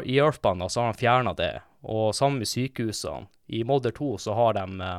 I 0.05 0.19
Earthbanda 0.19 0.69
så 0.69 0.81
har 0.81 0.93
de 0.93 1.01
fjerna 1.01 1.33
det, 1.37 1.61
og 1.81 2.15
sammen 2.15 2.43
med 2.43 2.49
sykehusene. 2.49 3.29
I 3.47 3.63
Modder 3.65 3.91
2 3.91 4.19
så 4.19 4.35
har 4.35 4.55
de 4.55 4.65
eh, 4.85 4.99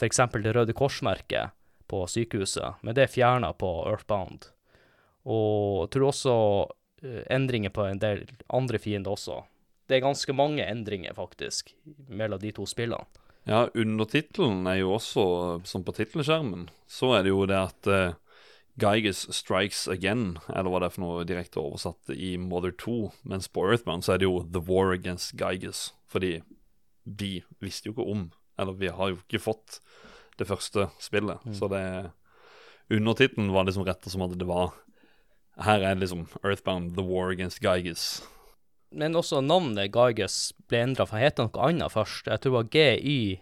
f.eks. 0.00 0.20
det 0.32 0.54
Røde 0.56 0.74
Kors-merket 0.74 1.52
på 1.86 2.00
sykehuset, 2.10 2.80
men 2.82 2.96
det 2.96 3.04
er 3.04 3.12
fjerna 3.12 3.52
på 3.54 3.68
Earthbound. 3.86 4.48
Og 5.26 5.84
jeg 5.84 5.92
tror 5.94 6.08
også 6.08 6.34
eh, 7.04 7.22
endringer 7.30 7.70
på 7.74 7.86
en 7.86 8.00
del 8.02 8.24
andre 8.48 8.80
fiender 8.82 9.14
også. 9.14 9.42
Det 9.86 9.96
er 9.96 10.04
ganske 10.04 10.34
mange 10.34 10.64
endringer, 10.66 11.14
faktisk, 11.14 11.74
mellom 12.08 12.40
de 12.42 12.52
to 12.54 12.66
spillene. 12.66 13.06
Ja, 13.46 13.68
undertittelen 13.78 14.66
er 14.66 14.80
jo 14.80 14.96
også, 14.96 15.24
som 15.64 15.84
på 15.86 15.94
tittelskjermen, 15.94 16.66
så 16.90 17.12
er 17.14 17.22
det 17.22 17.30
jo 17.30 17.44
det 17.46 17.60
at 17.60 17.90
uh, 17.90 18.16
Gyges 18.76 19.22
strikes 19.32 19.86
again, 19.88 20.40
eller 20.50 20.72
hva 20.72 20.80
det 20.82 20.90
er 20.90 20.94
for 20.96 21.04
noe 21.04 21.28
direkte 21.28 21.62
oversatt 21.62 22.10
i 22.12 22.34
Mother 22.36 22.74
2. 22.74 22.96
Mens 23.30 23.46
på 23.48 23.62
Earthbound 23.64 24.04
så 24.04 24.16
er 24.16 24.20
det 24.20 24.26
jo 24.28 24.42
The 24.50 24.60
War 24.66 24.90
Against 24.92 25.32
Gyges. 25.38 25.92
Fordi 26.10 26.40
vi 27.06 27.38
visste 27.62 27.88
jo 27.88 27.94
ikke 27.94 28.10
om, 28.10 28.26
eller 28.58 28.76
vi 28.76 28.90
har 28.92 29.14
jo 29.14 29.20
ikke 29.22 29.40
fått 29.46 29.78
det 30.36 30.48
første 30.50 30.90
spillet. 31.00 31.40
Så 31.56 31.70
det 31.72 32.12
Undertittelen 32.92 33.48
var 33.50 33.64
liksom 33.66 33.86
retta 33.86 34.10
som 34.12 34.22
at 34.22 34.36
det 34.38 34.46
var 34.46 34.74
Her 35.58 35.80
er 35.80 35.96
liksom 35.96 36.26
Earthbound, 36.44 36.94
The 36.98 37.02
War 37.02 37.32
Against 37.32 37.62
Gyges. 37.64 38.20
Men 38.94 39.16
også 39.18 39.40
navnet 39.42 39.92
Gyges 39.94 40.52
ble 40.70 40.78
endra, 40.86 41.06
for 41.08 41.16
det 41.18 41.24
het 41.26 41.38
noe 41.42 41.62
annet 41.66 41.92
først. 41.92 42.26
Jeg 42.30 42.38
tror 42.40 42.52
det 42.52 42.58
var 42.58 42.70
G-Y-I-Y-I-G, 42.76 43.40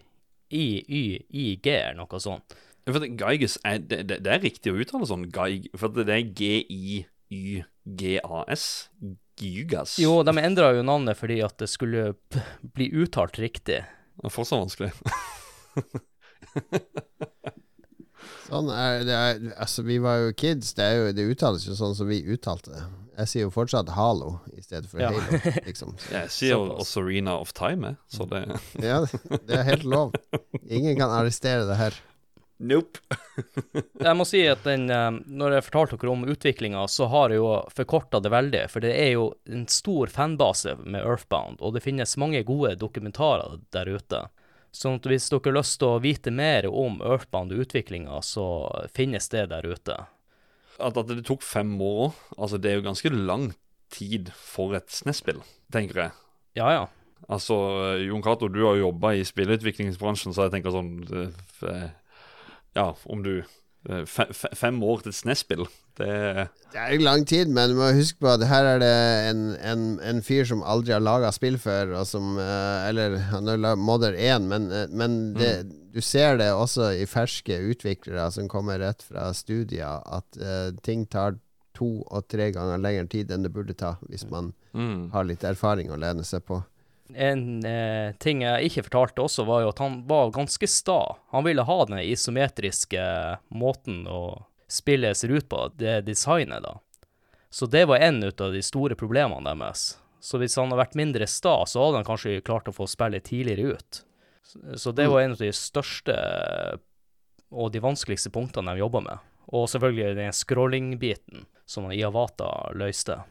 eller 1.75 1.99
noe 2.01 2.19
sånt. 2.23 2.45
For 2.85 3.01
det, 3.01 3.11
Gyges 3.21 3.59
er, 3.65 3.79
det, 3.81 3.99
det, 4.11 4.17
det 4.25 4.33
er 4.33 4.41
riktig 4.45 4.73
å 4.73 4.79
uttale 4.81 5.07
sånn. 5.09 5.29
Gyg, 5.33 5.63
for 5.81 5.89
det 5.97 6.15
er 6.15 6.25
G-I-Y-G-A-S. 6.41 7.05
Gygas. 9.41 9.99
Jo, 9.99 10.23
de 10.23 10.31
endra 10.39 10.69
jo 10.77 10.83
navnet 10.87 11.19
fordi 11.19 11.41
at 11.43 11.59
det 11.59 11.67
skulle 11.73 12.13
bli 12.77 12.87
uttalt 13.03 13.39
riktig. 13.43 13.81
Det 13.83 14.29
er 14.29 14.35
fortsatt 14.35 14.63
vanskelig. 14.63 14.93
Sånn 18.45 18.69
er 18.71 19.03
det 19.09 19.15
er, 19.17 19.41
Altså, 19.59 19.83
vi 19.87 19.97
var 20.03 20.21
jo 20.23 20.35
kids. 20.39 20.75
Det, 20.77 20.85
er 20.85 20.95
jo, 21.01 21.13
det 21.17 21.27
uttales 21.33 21.67
jo 21.67 21.75
sånn 21.79 21.97
som 21.99 22.07
vi 22.11 22.23
uttalte 22.31 22.71
det. 22.77 22.85
Jeg 23.15 23.31
sier 23.31 23.45
jo 23.47 23.53
fortsatt 23.55 23.93
Halo 23.95 24.39
i 24.57 24.63
stedet 24.65 24.89
for 24.91 25.03
Ja. 25.03 25.13
Halo, 25.15 25.39
liksom. 25.69 25.95
Jeg 26.11 26.33
sier 26.35 26.57
jo 26.57 26.73
også 26.81 27.05
Arena 27.05 27.37
of 27.39 27.53
Time, 27.57 27.95
jeg, 27.95 28.17
så 28.17 28.27
det 28.31 28.43
Ja, 28.83 29.05
det 29.47 29.61
er 29.61 29.69
helt 29.69 29.87
lov. 29.87 30.17
Ingen 30.65 30.99
kan 30.99 31.15
arrestere 31.15 31.67
det 31.69 31.79
her. 31.79 32.01
Nope. 32.65 33.01
Jeg 34.07 34.15
må 34.17 34.25
si 34.29 34.41
at 34.47 34.63
den, 34.65 34.87
eh, 34.91 35.11
når 35.27 35.57
jeg 35.57 35.65
fortalte 35.67 35.97
dere 35.99 36.13
om 36.13 36.23
utviklinga, 36.31 36.85
så 36.89 37.09
har 37.11 37.33
jeg 37.35 37.41
jo 37.41 37.49
forkorta 37.75 38.21
det 38.23 38.31
veldig. 38.31 38.61
For 38.71 38.85
det 38.85 38.93
er 38.95 39.11
jo 39.17 39.25
en 39.51 39.67
stor 39.69 40.13
fanbase 40.13 40.77
med 40.85 41.03
Earthbound, 41.03 41.59
og 41.61 41.75
det 41.75 41.83
finnes 41.85 42.15
mange 42.21 42.45
gode 42.47 42.77
dokumentarer 42.79 43.59
der 43.75 43.91
ute. 43.91 44.23
Sånn 44.75 45.01
at 45.01 45.07
hvis 45.11 45.29
dere 45.31 45.43
har 45.51 45.59
lyst 45.59 45.81
til 45.83 45.91
å 45.97 46.01
vite 46.03 46.33
mer 46.35 46.67
om 46.71 47.03
Earthbound 47.03 47.53
og 47.55 47.67
utviklinga, 47.67 48.23
så 48.23 48.47
finnes 48.95 49.29
det 49.35 49.49
der 49.53 49.67
ute. 49.67 49.99
At, 50.79 50.97
at 50.99 51.11
det 51.11 51.25
tok 51.27 51.45
fem 51.47 51.77
år, 51.83 52.15
altså 52.39 52.59
det 52.59 52.71
er 52.71 52.81
jo 52.81 52.89
ganske 52.89 53.13
lang 53.15 53.53
tid 53.95 54.31
for 54.35 54.75
et 54.75 54.91
SNES-spill, 54.91 55.43
tenker 55.73 56.01
jeg. 56.01 56.15
Ja, 56.59 56.71
ja. 56.75 56.85
Altså, 57.29 57.57
Jon 58.05 58.23
Cato, 58.23 58.49
du 58.53 58.61
har 58.67 58.75
jo 58.77 58.89
jobba 58.89 59.15
i 59.17 59.25
spillutviklingsbransjen, 59.25 60.35
så 60.35 60.47
jeg 60.47 60.57
tenker 60.57 60.75
sånn 60.75 60.91
eh, 61.09 61.87
Ja, 62.77 62.91
om 63.09 63.23
du 63.25 63.39
Fem 64.09 64.79
år 64.81 65.03
til 65.05 65.13
et 65.13 65.17
SNES-spill, 65.19 65.67
det 65.99 66.09
Det 66.73 66.81
er 66.81 66.95
jo 66.95 67.05
lang 67.05 67.27
tid, 67.29 67.51
men 67.53 67.71
du 67.71 67.77
må 67.77 67.91
huske 67.93 68.17
på 68.23 68.31
at 68.33 68.47
her 68.49 68.65
er 68.65 68.79
det 68.81 68.95
en, 69.29 69.43
en, 69.61 69.83
en 70.01 70.23
fyr 70.25 70.47
som 70.49 70.65
aldri 70.65 70.95
har 70.95 71.05
laga 71.05 71.29
spill 71.37 71.59
før, 71.61 71.93
som 72.09 72.39
eh, 72.41 72.89
Eller 72.89 73.19
han 73.31 73.47
har 73.47 73.61
laget 73.61 73.85
Mother 73.85 74.17
1, 74.17 74.49
men, 74.49 74.71
eh, 74.73 74.89
men 74.89 75.19
det, 75.37 75.53
du 75.95 76.01
ser 76.01 76.41
det 76.41 76.49
også 76.53 76.95
i 76.97 77.05
ferske 77.07 77.61
utviklere 77.61 78.31
som 78.33 78.49
kommer 78.49 78.81
rett 78.81 79.05
fra 79.05 79.29
studier, 79.37 80.01
at 80.07 80.41
uh, 80.41 80.73
ting 80.83 81.05
tar 81.07 81.37
to 81.75 82.03
og 82.03 82.27
tre 82.31 82.49
ganger 82.55 82.81
lengre 82.81 83.07
tid 83.11 83.31
enn 83.35 83.45
det 83.47 83.53
burde 83.55 83.77
ta, 83.79 83.95
hvis 84.09 84.27
man 84.31 84.53
mm. 84.73 85.13
har 85.15 85.29
litt 85.29 85.45
erfaring 85.47 85.93
å 85.93 85.99
lene 86.01 86.25
seg 86.27 86.43
på. 86.47 86.63
En 87.13 87.65
eh, 87.69 88.15
ting 88.17 88.41
jeg 88.43 88.71
ikke 88.71 88.87
fortalte 88.87 89.25
også, 89.27 89.45
var 89.45 89.65
jo 89.65 89.73
at 89.75 89.83
han 89.83 89.99
var 90.09 90.33
ganske 90.33 90.69
sta. 90.71 91.17
Han 91.35 91.45
ville 91.45 91.67
ha 91.67 91.77
den 91.85 92.01
isometriske 92.01 93.05
måten 93.53 94.07
å 94.09 94.47
spille 94.71 95.13
ser 95.15 95.35
ut 95.37 95.49
på, 95.49 95.67
det 95.77 96.01
designet, 96.07 96.65
da. 96.65 96.79
Så 97.53 97.69
det 97.71 97.85
var 97.87 98.03
en 98.03 98.23
ut 98.25 98.41
av 98.41 98.55
de 98.57 98.63
store 98.65 98.97
problemene 98.99 99.53
deres. 99.53 99.99
Så 100.25 100.41
hvis 100.41 100.57
han 100.57 100.73
hadde 100.73 100.81
vært 100.81 100.97
mindre 100.99 101.29
sta, 101.29 101.61
så 101.69 101.85
hadde 101.85 102.01
han 102.01 102.09
kanskje 102.09 102.41
klart 102.43 102.71
å 102.71 102.75
få 102.75 102.89
spillet 102.91 103.29
tidligere 103.29 103.77
ut. 103.77 104.01
Så- 104.77 104.95
det 104.97 105.07
var 105.09 105.21
en 105.21 105.33
av 105.33 105.39
de 105.39 105.53
største 105.53 106.15
og 107.53 107.71
de 107.73 107.81
vanskeligste 107.81 108.33
punktene 108.33 108.73
de 108.75 108.81
jobba 108.81 109.01
med. 109.01 109.19
Og 109.53 109.69
selvfølgelig 109.69 110.17
den 110.17 110.33
scrolling-biten 110.33 111.45
som 111.67 111.91
Iavata 111.93 112.73
løste. 112.75 113.23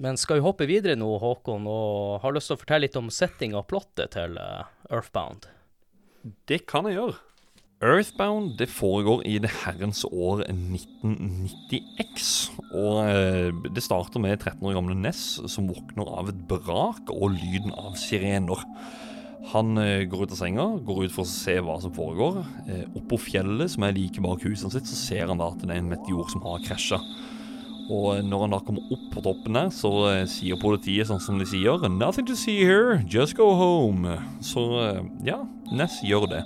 Men 0.00 0.16
skal 0.16 0.38
vi 0.38 0.44
hoppe 0.46 0.64
videre 0.68 0.96
nå, 0.96 1.10
Håkon, 1.20 1.66
og 1.68 2.22
har 2.22 2.32
lyst 2.32 2.48
til 2.48 2.56
å 2.56 2.60
fortelle 2.62 2.86
litt 2.86 2.96
om 2.96 3.10
setting 3.12 3.52
og 3.52 3.66
plottet 3.68 4.14
til 4.14 4.38
eh, 4.40 4.70
Earthbound? 4.88 5.44
Det 6.48 6.62
kan 6.70 6.88
jeg 6.88 6.96
gjøre. 6.96 7.18
Earthbound 7.84 8.54
det 8.60 8.68
foregår 8.72 9.22
i 9.28 9.34
det 9.44 9.50
herrens 9.60 10.00
år 10.08 10.46
1990X. 10.48 12.30
Og 12.70 13.02
eh, 13.04 13.52
det 13.68 13.84
starter 13.84 14.24
med 14.24 14.38
13 14.38 14.64
år 14.70 14.78
gamle 14.78 14.96
Ness 14.96 15.36
som 15.52 15.68
våkner 15.68 16.08
av 16.08 16.32
et 16.32 16.40
brak 16.48 17.12
og 17.12 17.36
lyden 17.36 17.76
av 17.76 17.92
sirener. 18.00 18.64
Han 19.52 19.76
eh, 19.84 20.06
går 20.08 20.24
ut 20.24 20.32
av 20.32 20.40
senga, 20.40 20.66
går 20.80 21.02
ut 21.04 21.16
for 21.18 21.26
å 21.26 21.32
se 21.34 21.58
hva 21.60 21.76
som 21.84 21.92
foregår. 21.92 22.40
Oppå 22.96 23.20
fjellet, 23.20 23.76
som 23.76 23.84
er 23.84 23.98
like 23.98 24.24
bak 24.24 24.48
huset 24.48 24.72
sitt, 24.72 24.88
så 24.88 24.96
ser 24.96 25.28
han 25.28 25.44
da 25.44 25.52
at 25.52 25.60
det 25.60 25.68
er 25.76 25.82
en 25.84 25.92
meteor 25.92 26.32
som 26.32 26.48
har 26.48 26.64
krasja. 26.64 27.02
Og 27.90 28.22
når 28.22 28.44
han 28.44 28.52
da 28.54 28.60
kommer 28.62 28.92
opp 28.94 29.06
på 29.10 29.22
toppen 29.24 29.56
der, 29.58 29.70
så 29.74 29.90
eh, 30.12 30.26
sier 30.30 30.58
politiet 30.60 31.08
sånn 31.08 31.22
som 31.22 31.40
de 31.40 31.46
sier 31.48 31.82
'Nothing 31.82 32.26
to 32.28 32.36
see 32.38 32.62
here, 32.62 33.02
just 33.06 33.36
go 33.36 33.50
home'. 33.50 34.18
Så 34.40 34.62
eh, 34.78 35.02
ja, 35.26 35.42
Ness 35.72 35.98
gjør 36.06 36.28
det. 36.30 36.42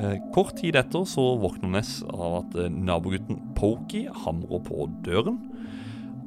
Eh, 0.00 0.18
kort 0.34 0.56
tid 0.60 0.76
etter 0.76 1.06
så 1.08 1.38
våkner 1.40 1.72
Ness 1.78 2.02
av 2.04 2.44
at 2.44 2.58
nabogutten 2.70 3.40
Pokey 3.56 4.08
hamrer 4.24 4.60
på 4.60 4.88
døren. 5.02 5.40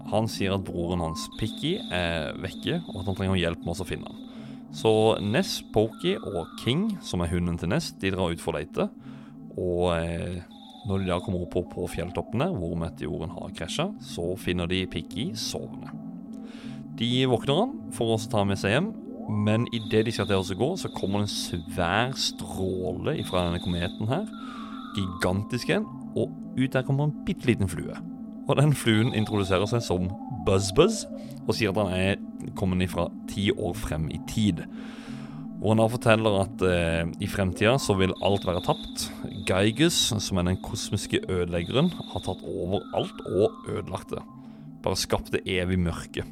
Han 0.09 0.27
sier 0.27 0.57
at 0.57 0.65
broren 0.65 0.99
hans 0.99 1.29
Picky 1.39 1.77
er 1.91 2.33
vekke, 2.41 2.81
og 2.89 3.01
at 3.01 3.05
han 3.05 3.15
trenger 3.15 3.39
hjelp 3.39 3.61
med 3.65 3.79
å 3.79 3.87
finne 3.87 4.09
han. 4.09 4.19
Så 4.73 5.21
Ness, 5.21 5.61
Pokey 5.73 6.17
og 6.17 6.49
King, 6.63 6.97
som 7.05 7.21
er 7.21 7.29
hunden 7.29 7.57
til 7.61 7.69
Ness, 7.69 7.91
de 8.01 8.11
drar 8.11 8.33
ut 8.33 8.41
for 8.41 8.53
å 8.53 8.59
lete. 8.59 8.89
Og 9.53 9.93
når 10.87 11.03
de 11.03 11.11
da 11.11 11.19
kommer 11.23 11.45
opp 11.45 11.53
på, 11.55 11.63
på 11.71 11.87
fjelltoppene, 11.93 12.49
hvor 12.57 12.75
meteoren 12.79 13.31
har 13.35 13.53
krasja, 13.55 13.87
så 14.03 14.33
finner 14.39 14.67
de 14.69 14.83
Picky 14.91 15.29
sovende. 15.39 15.93
De 16.99 17.09
våkner 17.29 17.63
han 17.63 17.73
for 17.95 18.13
å 18.13 18.19
ta 18.29 18.43
med 18.45 18.59
seg 18.61 18.75
hjem, 18.75 18.91
men 19.29 19.65
idet 19.73 20.03
de 20.05 20.13
skal 20.13 20.27
til 20.29 20.41
å 20.41 20.59
gå, 20.59 20.69
så 20.77 20.91
kommer 20.93 21.23
det 21.23 21.29
en 21.29 21.35
svær 21.35 22.15
stråle 22.19 23.15
fra 23.29 23.47
denne 23.47 23.61
kometen 23.63 24.09
her. 24.11 24.25
Gigantisk 24.97 25.71
en, 25.73 25.87
og 26.13 26.33
ut 26.59 26.73
der 26.75 26.85
kommer 26.85 27.07
en 27.07 27.15
bitte 27.25 27.47
liten 27.49 27.71
flue. 27.71 27.95
Og 28.43 28.59
den 28.59 28.75
fluen 28.75 29.13
introduserer 29.15 29.65
seg 29.71 29.85
som 29.85 30.09
Buzz-Buzz, 30.45 31.05
og 31.47 31.55
sier 31.55 31.71
at 31.71 31.79
han 31.79 31.93
er 31.95 32.51
kommet 32.59 32.83
ifra 32.85 33.07
ti 33.31 33.47
år 33.55 33.73
frem 33.79 34.09
i 34.11 34.19
tid. 34.29 34.65
Og 35.63 35.77
han 35.77 35.87
forteller 35.87 36.41
at 36.41 36.63
eh, 36.67 37.05
i 37.23 37.27
fremtida 37.31 37.77
så 37.79 37.95
vil 37.95 38.11
alt 38.25 38.43
være 38.43 38.65
tapt. 38.65 39.05
Geigus, 39.47 39.95
som 40.11 40.41
er 40.41 40.49
den 40.49 40.59
kosmiske 40.59 41.21
ødeleggeren, 41.31 41.87
har 42.11 42.23
tatt 42.25 42.43
over 42.43 42.83
alt 42.91 43.21
og 43.29 43.69
ødelagt 43.71 44.11
det. 44.11 44.23
Bare 44.83 44.99
skapt 44.99 45.31
det 45.31 45.45
evig 45.47 45.79
mørke. 45.79 46.25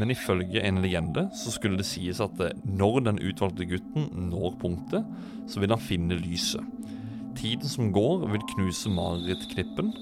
Men 0.00 0.10
ifølge 0.10 0.64
en 0.64 0.80
legende 0.82 1.28
så 1.36 1.52
skulle 1.54 1.78
det 1.78 1.86
sies 1.86 2.24
at 2.24 2.40
eh, 2.40 2.56
når 2.64 3.04
den 3.10 3.20
utvalgte 3.20 3.68
gutten 3.68 4.08
når 4.32 4.56
punktet, 4.64 5.04
så 5.44 5.60
vil 5.60 5.76
han 5.76 5.86
finne 5.92 6.16
lyset. 6.24 6.64
Tiden 7.36 7.68
som 7.68 7.92
går, 7.92 8.24
vil 8.32 8.48
knuse 8.54 8.88
marerittknippen 8.96 9.92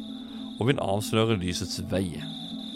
og 0.61 0.69
vil 0.71 0.83
avsløre 0.85 1.41
lysets 1.43 1.83
vei. 1.91 2.13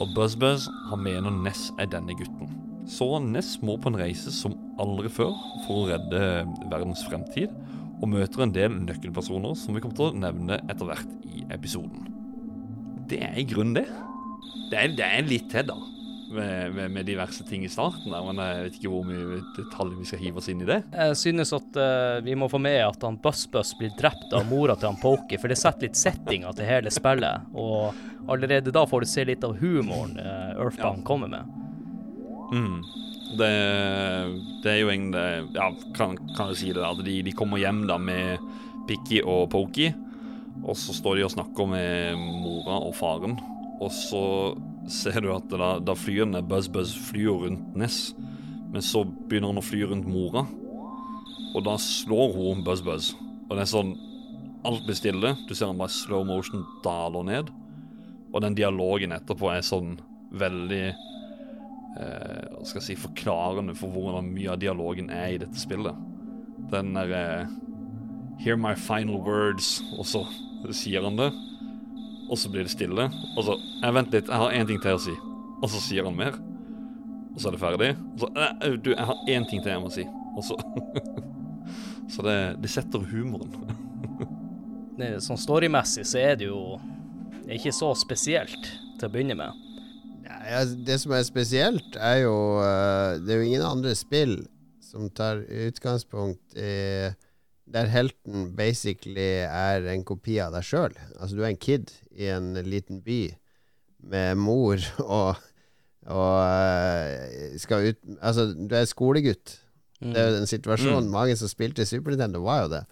Og 0.03 0.11
Buzz 0.19 0.35
Buzz, 0.35 0.67
han 0.91 1.07
mener 1.07 1.31
Ness 1.45 1.71
er 1.79 1.95
denne 1.95 2.19
gutten. 2.19 2.66
Så 2.87 3.07
Ness 3.25 3.57
må 3.67 3.75
på 3.83 3.91
en 3.91 3.99
reise 3.99 4.31
som 4.35 4.55
aldri 4.83 5.11
før 5.11 5.33
for 5.67 5.83
å 5.83 5.89
redde 5.91 6.21
verdens 6.71 7.03
fremtid, 7.09 7.51
og 7.97 8.11
møter 8.13 8.45
en 8.45 8.53
del 8.55 8.75
nøkkelpersoner 8.85 9.57
som 9.59 9.75
vi 9.75 9.81
kommer 9.83 9.97
til 9.97 10.11
å 10.11 10.21
nevne 10.27 10.59
etter 10.69 10.87
hvert 10.87 11.13
i 11.33 11.43
episoden. 11.55 12.07
Det 13.09 13.23
er 13.25 13.39
i 13.41 13.47
grunnen 13.49 13.79
det. 13.79 13.87
Det 14.71 14.79
er, 14.83 14.95
det 14.99 15.07
er 15.07 15.29
litt 15.29 15.49
til, 15.53 15.67
da. 15.71 15.77
Med, 16.27 16.73
med, 16.75 16.91
med 16.91 17.07
diverse 17.07 17.45
ting 17.47 17.63
i 17.65 17.69
starten, 17.71 18.11
der, 18.11 18.25
men 18.27 18.41
jeg 18.43 18.63
vet 18.65 18.79
ikke 18.81 18.91
hvor 18.91 19.05
mye 19.07 19.37
detaljer 19.57 20.01
vi 20.01 20.07
skal 20.11 20.23
hive 20.25 20.41
oss 20.43 20.49
inn 20.51 20.65
i 20.65 20.67
det. 20.69 20.81
Jeg 20.91 21.19
synes 21.23 21.53
at 21.55 21.79
uh, 21.79 22.17
vi 22.27 22.35
må 22.39 22.49
få 22.51 22.59
med 22.61 22.81
at 22.83 23.07
han 23.07 23.17
Buss-Buss 23.23 23.77
blir 23.79 23.95
drept 23.99 24.35
av 24.35 24.49
mora 24.51 24.75
til 24.75 24.91
han 24.91 24.99
Pokey, 25.01 25.39
for 25.39 25.49
det 25.55 25.59
setter 25.61 25.87
litt 25.87 25.99
settinga 26.01 26.51
til 26.59 26.67
hele 26.67 26.91
spillet. 26.93 27.47
Og 27.55 27.95
allerede 28.35 28.75
da 28.75 28.83
får 28.91 29.07
du 29.07 29.13
se 29.15 29.25
litt 29.31 29.47
av 29.47 29.55
humoren 29.63 30.19
uh, 30.19 30.59
Earthbound 30.59 31.05
Ja. 31.05 31.07
kommer 31.07 31.31
med. 31.31 31.55
Mm. 32.53 32.83
Det, 33.37 33.53
det 34.63 34.71
er 34.71 34.79
jo 34.79 34.91
egentlig 34.93 35.57
Ja, 35.57 35.71
kan, 35.97 36.15
kan 36.37 36.53
jeg 36.53 36.61
si 36.61 36.73
det. 36.73 36.85
At 36.87 37.03
de, 37.05 37.19
de 37.27 37.35
kommer 37.37 37.61
hjem 37.61 37.85
da 37.91 37.99
med 37.99 38.43
Pikki 38.87 39.23
og 39.25 39.51
Pokey. 39.55 39.93
Og 40.65 40.77
så 40.79 40.95
står 40.97 41.19
de 41.19 41.27
og 41.27 41.35
snakker 41.35 41.69
med 41.69 42.17
mora 42.43 42.79
og 42.87 42.95
faren. 42.97 43.37
Og 43.83 43.91
så 43.93 44.23
ser 44.89 45.21
du 45.25 45.33
at 45.35 45.51
da, 45.53 45.77
da 45.83 45.97
flyene 45.99 46.45
Buzz-Buzz 46.47 46.95
flyr 47.11 47.43
rundt 47.45 47.77
Ness. 47.77 48.15
Men 48.73 48.85
så 48.85 49.05
begynner 49.05 49.53
han 49.53 49.61
å 49.61 49.67
fly 49.67 49.83
rundt 49.91 50.09
mora. 50.09 50.47
Og 51.57 51.63
da 51.67 51.77
slår 51.81 52.35
hun 52.37 52.65
Buzz-Buzz. 52.67 53.15
Og 53.47 53.57
det 53.57 53.65
er 53.67 53.73
sånn 53.75 53.97
Alt 54.67 54.83
blir 54.83 54.97
stille. 54.99 55.31
Du 55.47 55.53
ser 55.55 55.69
han 55.69 55.79
bare 55.79 55.95
slow 55.95 56.25
motion 56.27 56.65
daler 56.83 57.23
ned. 57.29 57.51
Og 58.33 58.41
den 58.43 58.57
dialogen 58.59 59.15
etterpå 59.15 59.53
er 59.53 59.63
sånn 59.63 59.93
veldig 60.35 60.89
skal 62.67 62.81
jeg 62.81 62.87
si 62.91 62.97
forklarende 62.99 63.75
for 63.79 63.93
hvordan 63.95 64.29
mye 64.35 64.53
av 64.53 64.61
dialogen 64.61 65.11
er 65.13 65.35
i 65.35 65.39
dette 65.41 65.61
spillet. 65.61 65.97
Den 66.73 66.95
derre 66.97 67.23
eh, 67.43 67.55
Hear 68.37 68.59
my 68.61 68.75
final 68.77 69.17
words, 69.25 69.79
og 69.97 70.05
så 70.05 70.21
sier 70.77 71.01
han 71.07 71.15
det. 71.17 71.31
Og 72.29 72.37
så 72.37 72.51
blir 72.53 72.67
det 72.67 72.73
stille. 72.75 73.07
Og 73.33 73.47
så 73.47 73.55
jeg 73.81 73.95
Vent 73.97 74.13
litt, 74.13 74.29
jeg 74.29 74.43
har 74.43 74.53
én 74.53 74.69
ting 74.69 74.83
til 74.83 74.99
å 74.99 75.01
si. 75.01 75.15
Og 75.63 75.71
så 75.73 75.81
sier 75.81 76.05
han 76.05 76.19
mer. 76.19 76.37
Og 77.33 77.41
så 77.41 77.49
er 77.49 77.57
det 77.57 77.63
ferdig. 77.63 77.89
Og 78.13 78.21
så 78.21 78.31
eh, 78.45 78.77
Du, 78.77 78.91
jeg 78.93 79.09
har 79.09 79.33
én 79.33 79.49
ting 79.49 79.65
til 79.65 79.73
jeg 79.73 79.85
må 79.87 79.93
si. 79.95 80.05
Og 80.37 80.45
så 80.45 80.59
Så 82.13 82.23
det, 82.23 82.37
det 82.63 82.71
setter 82.71 83.09
humoren. 83.09 83.57
Sånn 85.25 85.41
storymessig 85.41 86.05
så 86.09 86.21
er 86.21 86.37
det 86.41 86.47
jo 86.51 86.77
ikke 87.53 87.73
så 87.75 87.91
spesielt 87.99 88.69
til 88.97 89.09
å 89.09 89.13
begynne 89.13 89.37
med. 89.39 89.66
Det 90.87 90.99
som 91.03 91.15
er 91.17 91.25
spesielt, 91.27 91.97
er 91.99 92.23
jo 92.25 92.37
uh, 92.61 93.17
Det 93.23 93.33
er 93.33 93.41
jo 93.41 93.49
ingen 93.49 93.67
andre 93.67 93.95
spill 93.99 94.39
som 94.85 95.09
tar 95.11 95.43
utgangspunkt 95.67 96.55
i 96.57 97.11
Der 97.67 97.91
helten 97.91 98.53
basically 98.57 99.43
er 99.43 99.89
en 99.91 100.05
kopi 100.07 100.39
av 100.39 100.55
deg 100.55 100.63
sjøl. 100.65 100.95
Altså, 101.19 101.35
du 101.35 101.43
er 101.43 101.51
en 101.51 101.59
kid 101.59 101.91
i 102.15 102.31
en 102.31 102.55
liten 102.63 103.03
by 103.03 103.35
med 104.07 104.39
mor 104.39 104.79
og, 105.03 105.41
og 106.07 106.37
uh, 106.47 107.57
skal 107.59 107.91
ut 107.91 107.99
Altså, 108.21 108.53
du 108.55 108.77
er 108.77 108.87
skolegutt. 108.87 109.59
Mm. 110.01 110.13
Det 110.13 110.21
er 110.21 110.29
jo 110.29 110.37
den 110.37 110.51
situasjonen. 110.51 111.09
Mm. 111.09 111.17
Mange 111.19 111.37
som 111.41 111.51
spilte 111.51 111.89
Super 111.89 112.15
Nintendo, 112.15 112.45
var 112.45 112.67
jo 112.67 112.73
det. 112.77 112.85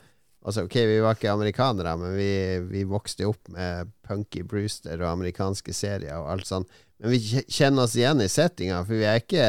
Altså, 0.45 0.67
ok, 0.67 0.75
Vi 0.75 1.01
var 1.01 1.17
ikke 1.17 1.31
amerikanere, 1.33 1.95
men 1.97 2.17
vi, 2.19 2.33
vi 2.69 2.83
vokste 2.89 3.29
opp 3.31 3.49
med 3.49 3.93
Punky 4.05 4.43
Brewster 4.45 4.99
og 5.01 5.13
amerikanske 5.15 5.73
serier 5.73 6.19
og 6.19 6.35
alt 6.35 6.49
sånt. 6.49 6.83
Men 7.05 7.13
vi 7.13 7.43
kjenner 7.53 7.85
oss 7.85 7.99
igjen 7.99 8.23
i 8.25 8.31
settinga, 8.33 8.79
for 8.89 8.97
vi 8.97 9.05
er 9.05 9.19
ikke 9.21 9.49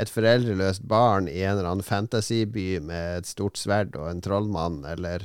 et 0.00 0.10
foreldreløst 0.12 0.82
barn 0.84 1.30
i 1.32 1.38
en 1.40 1.54
eller 1.54 1.70
annen 1.70 1.84
fantasyby 1.86 2.74
med 2.84 3.22
et 3.22 3.30
stort 3.30 3.56
sverd 3.56 3.96
og 3.96 4.10
en 4.10 4.20
trollmann 4.20 4.82
eller 4.84 5.24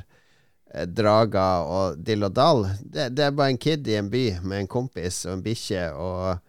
drager 0.88 1.67
og 1.67 1.99
dill 1.99 2.23
og 2.23 2.31
dall. 2.35 2.63
Det, 2.79 3.09
det, 3.17 3.27
er 3.27 3.35
bare 3.35 3.51
en 3.51 3.59
kid 3.59 3.91
i 3.91 3.99
en 3.99 4.07
by 4.11 4.23
med 4.47 4.63
en 4.63 4.71
kompis 4.71 5.19
og 5.27 5.33
en 5.33 5.43
bikkje 5.43 5.83
og, 5.99 6.39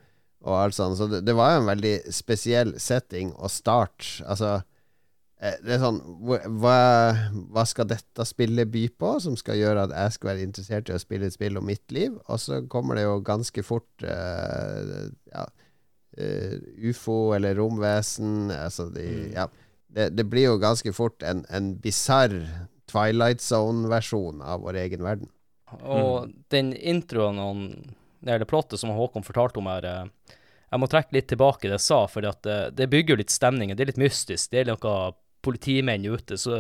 og 0.47 0.57
alt 0.61 0.79
sånt. 0.79 0.99
Så 0.99 1.11
det, 1.11 1.25
det 1.27 1.35
var 1.35 1.57
jo 1.57 1.65
en 1.65 1.73
veldig 1.75 1.97
spesiell 2.15 2.73
setting 2.79 3.35
og 3.35 3.51
start. 3.51 4.07
Altså 4.31 4.61
Eh, 4.61 4.76
det 5.37 5.75
er 5.75 5.83
sånn 5.83 5.99
hva, 6.25 6.77
hva, 7.53 7.65
skal 7.69 7.91
dette 7.91 8.25
spillet 8.25 8.71
by 8.73 8.87
på, 8.97 9.11
som 9.21 9.35
skal 9.37 9.59
gjøre 9.61 9.83
at 9.85 9.93
jeg 9.93 10.15
skal 10.15 10.31
være 10.31 10.47
interessert 10.47 10.89
i 10.89 10.95
å 10.97 11.01
spille 11.03 11.29
et 11.29 11.35
spill 11.37 11.59
om 11.61 11.67
mitt 11.69 11.93
liv? 11.93 12.15
Og 12.33 12.41
så 12.41 12.63
kommer 12.73 12.97
det 12.97 13.05
jo 13.05 13.19
ganske 13.25 13.65
fort 13.67 14.07
uh, 14.09 15.11
ja, 15.35 15.45
uh, 16.17 16.55
ufo 16.89 17.35
eller 17.37 17.59
romvesen 17.61 18.49
altså 18.55 18.89
de, 18.95 19.05
mm. 19.05 19.35
ja, 19.37 19.45
det, 19.93 20.09
det, 20.17 20.25
blir 20.33 20.49
jo 20.49 20.63
ganske 20.63 20.95
fort 20.97 21.21
en, 21.21 21.45
en 21.53 21.75
bisarr 21.85 22.39
Twilight 22.89 23.45
Zone-versjon 23.45 24.41
av 24.41 24.65
vår 24.65 24.81
egen 24.87 25.05
verden. 25.05 25.29
Og 25.83 26.31
mm. 26.31 26.35
den 26.55 26.73
introen 26.81 27.43
og 27.43 27.63
det 28.25 28.49
plottet 28.49 28.81
som 28.81 28.95
Håkon 28.97 29.27
fortalte 29.27 29.61
om 29.61 29.69
her 29.69 30.09
jeg 30.67 30.83
må 30.83 30.89
trekke 30.91 31.15
litt 31.15 31.29
tilbake 31.31 31.69
det 31.69 31.77
jeg 31.77 31.85
sa, 31.85 32.01
for 32.11 32.25
det, 32.25 32.57
det 32.75 32.89
bygger 32.91 33.21
litt 33.21 33.31
stemning. 33.31 33.71
Det 33.77 33.85
er 33.85 33.93
litt 33.93 34.01
mystisk. 34.03 34.51
Det 34.51 34.65
er 34.65 34.73
noe 34.73 34.97
politimenn 35.47 36.05
ute, 36.07 36.37
så 36.41 36.59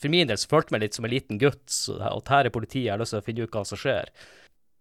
for 0.00 0.12
min 0.12 0.28
del 0.28 0.40
så 0.40 0.48
følte 0.50 0.72
jeg 0.72 0.76
meg 0.76 0.84
litt 0.86 0.98
som 0.98 1.06
en 1.08 1.12
liten 1.12 1.40
gutt. 1.40 1.64
Så, 1.72 2.00
at 2.00 2.32
her 2.32 2.48
er 2.48 2.54
politiet, 2.54 2.86
jeg 2.88 2.94
har 2.94 3.02
lyst 3.02 3.14
til 3.14 3.22
å 3.22 3.26
finne 3.26 3.46
ut 3.46 3.56
hva 3.56 3.64
som 3.68 3.80
skjer. 3.80 4.12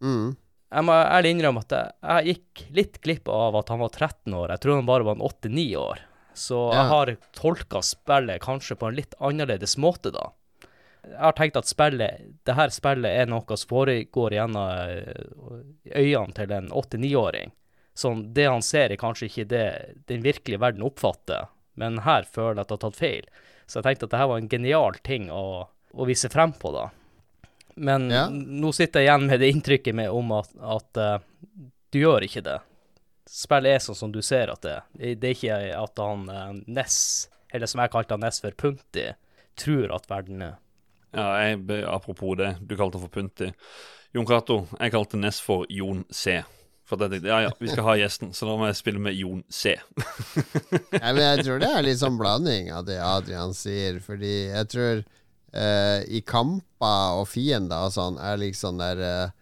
Mm. 0.03 0.35
Jeg 0.75 0.87
må 0.87 0.95
ærlig 0.97 1.35
innrømme 1.35 1.61
at 1.63 1.75
jeg, 1.75 1.95
jeg, 2.01 2.35
gikk 2.35 2.63
litt 2.79 2.97
glipp 3.05 3.29
av 3.31 3.55
at 3.61 3.69
han 3.71 3.83
var 3.83 3.93
13 3.93 4.33
år. 4.35 4.55
Jeg 4.55 4.63
tror 4.63 4.79
han 4.79 4.89
bare 4.89 5.07
var 5.07 5.21
8-9 5.29 5.67
år. 5.79 6.01
Så 6.35 6.57
ja. 6.57 6.79
jeg 6.79 6.91
har 6.91 7.13
tolka 7.37 7.83
spillet 7.85 8.43
kanskje 8.43 8.75
på 8.79 8.89
en 8.89 8.97
litt 8.97 9.15
annerledes 9.23 9.77
måte, 9.79 10.11
da. 10.11 10.31
Jeg 11.05 11.21
har 11.21 11.35
tenkt 11.37 11.59
at 11.59 11.69
spillet, 11.69 12.23
det 12.49 12.55
her 12.57 12.71
spillet 12.73 13.21
er 13.21 13.29
noe 13.29 13.57
som 13.59 13.69
foregår 13.69 14.33
gjennom 14.35 14.89
eh, 14.89 15.99
øynene 16.01 16.33
til 16.35 16.55
en 16.57 16.71
8-9-åring. 16.73 17.53
Sånn, 17.95 18.25
det 18.35 18.49
han 18.49 18.65
ser, 18.65 18.91
er 18.91 18.99
kanskje 18.99 19.29
ikke 19.29 19.45
det 19.53 19.67
den 20.09 20.25
virkelige 20.25 20.59
verden 20.59 20.83
oppfatter 20.83 21.45
men 21.79 22.01
her 22.05 22.27
føler 22.27 22.59
jeg 22.59 22.65
at 22.65 22.71
jeg 22.71 22.77
har 22.77 22.83
tatt 22.85 22.99
feil. 22.99 23.29
Så 23.65 23.79
jeg 23.79 23.87
tenkte 23.87 24.07
at 24.07 24.13
dette 24.13 24.29
var 24.29 24.41
en 24.41 24.51
genial 24.51 24.99
ting 25.05 25.27
å, 25.33 25.45
å 25.91 26.07
vise 26.07 26.29
frem 26.31 26.53
på, 26.59 26.71
da. 26.75 26.89
Men 27.75 28.07
ja. 28.11 28.27
nå 28.31 28.71
sitter 28.75 29.03
jeg 29.03 29.09
igjen 29.09 29.27
med 29.27 29.41
det 29.43 29.51
inntrykket 29.51 29.97
med 29.97 30.13
om 30.15 30.31
at, 30.37 30.53
at 30.63 31.01
uh, 31.01 31.17
du 31.91 31.99
gjør 31.99 32.23
ikke 32.27 32.45
det. 32.45 32.59
Spillet 33.27 33.75
er 33.75 33.83
sånn 33.83 33.97
som 33.99 34.13
du 34.13 34.21
ser 34.23 34.53
at 34.53 34.61
det 34.63 34.75
er. 34.77 35.15
Det 35.19 35.31
er 35.31 35.35
ikke 35.35 35.57
at 35.81 36.03
han 36.03 36.27
uh, 36.29 36.53
Ness, 36.71 36.99
eller 37.51 37.67
som 37.67 37.81
jeg 37.83 37.91
kalte 37.91 38.15
han 38.15 38.23
Ness 38.23 38.39
for 38.43 38.55
Punti, 38.55 39.09
tror 39.59 39.91
at 39.97 40.07
verden 40.11 40.45
er. 40.45 40.55
Ja, 41.15 41.27
jeg, 41.43 41.83
apropos 41.87 42.35
det, 42.39 42.55
du 42.61 42.75
kalte 42.75 42.99
han 42.99 43.07
for 43.07 43.13
Punti. 43.13 43.51
Jon 44.15 44.27
Cato, 44.27 44.61
jeg 44.79 44.93
kalte 44.93 45.19
Ness 45.19 45.41
for 45.43 45.67
Jon 45.71 46.05
C. 46.11 46.37
For 46.85 47.01
jeg 47.01 47.15
tenkte 47.15 47.31
ja 47.31 47.39
ja, 47.47 47.51
vi 47.57 47.69
skal 47.71 47.87
ha 47.87 47.95
gjesten, 47.97 48.33
så 48.37 48.45
da 48.45 48.55
må 48.59 48.67
jeg 48.69 48.77
spille 48.77 49.01
med 49.01 49.17
Jon 49.17 49.41
C. 49.49 49.73
ja, 50.93 51.07
men 51.09 51.23
jeg 51.23 51.45
tror 51.47 51.63
det 51.63 51.69
er 51.71 51.85
litt 51.87 52.01
sånn 52.01 52.19
blanding 52.19 52.69
av 52.75 52.85
det 52.85 52.99
Adrian 53.01 53.55
sier, 53.57 53.97
fordi 54.05 54.35
jeg 54.51 54.69
tror 54.69 55.01
eh, 55.01 56.03
i 56.05 56.21
kamper 56.21 57.21
og 57.21 57.25
fiender 57.31 57.87
og 57.87 57.95
sånn 57.95 58.19
er 58.21 58.37
liksom 58.41 58.77
der 58.83 59.01
eh, 59.01 59.33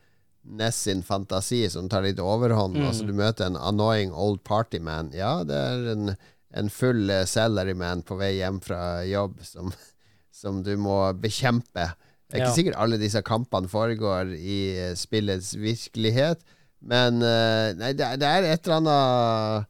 Ness 0.44 0.82
sin 0.84 1.00
fantasi 1.08 1.70
som 1.72 1.88
tar 1.88 2.04
litt 2.04 2.20
overhånd. 2.20 2.76
Mm. 2.76 2.88
Altså 2.90 3.06
Du 3.08 3.14
møter 3.16 3.48
en 3.48 3.56
annoying 3.56 4.12
old 4.12 4.42
party 4.44 4.82
man. 4.84 5.14
Ja, 5.16 5.38
det 5.48 5.56
er 5.56 5.86
en, 5.94 6.16
en 6.52 6.72
full 6.72 7.08
Salary 7.08 7.30
salaryman 7.32 8.04
på 8.04 8.18
vei 8.20 8.34
hjem 8.42 8.60
fra 8.64 8.82
jobb 9.08 9.38
som, 9.48 9.72
som 10.42 10.60
du 10.66 10.74
må 10.76 10.98
bekjempe. 11.16 11.88
Det 12.28 12.36
er 12.36 12.42
ikke 12.42 12.50
ja. 12.50 12.58
sikkert 12.58 12.82
alle 12.84 13.00
disse 13.00 13.24
kampene 13.24 13.72
foregår 13.72 14.36
i 14.36 14.60
spillets 15.00 15.54
virkelighet. 15.56 16.44
Men 16.84 17.22
uh, 17.24 17.72
Nei, 17.80 17.94
det, 17.98 18.10
det, 18.22 18.28
er 18.28 18.48
et 18.52 18.68
eller 18.68 18.82
annet 18.82 19.70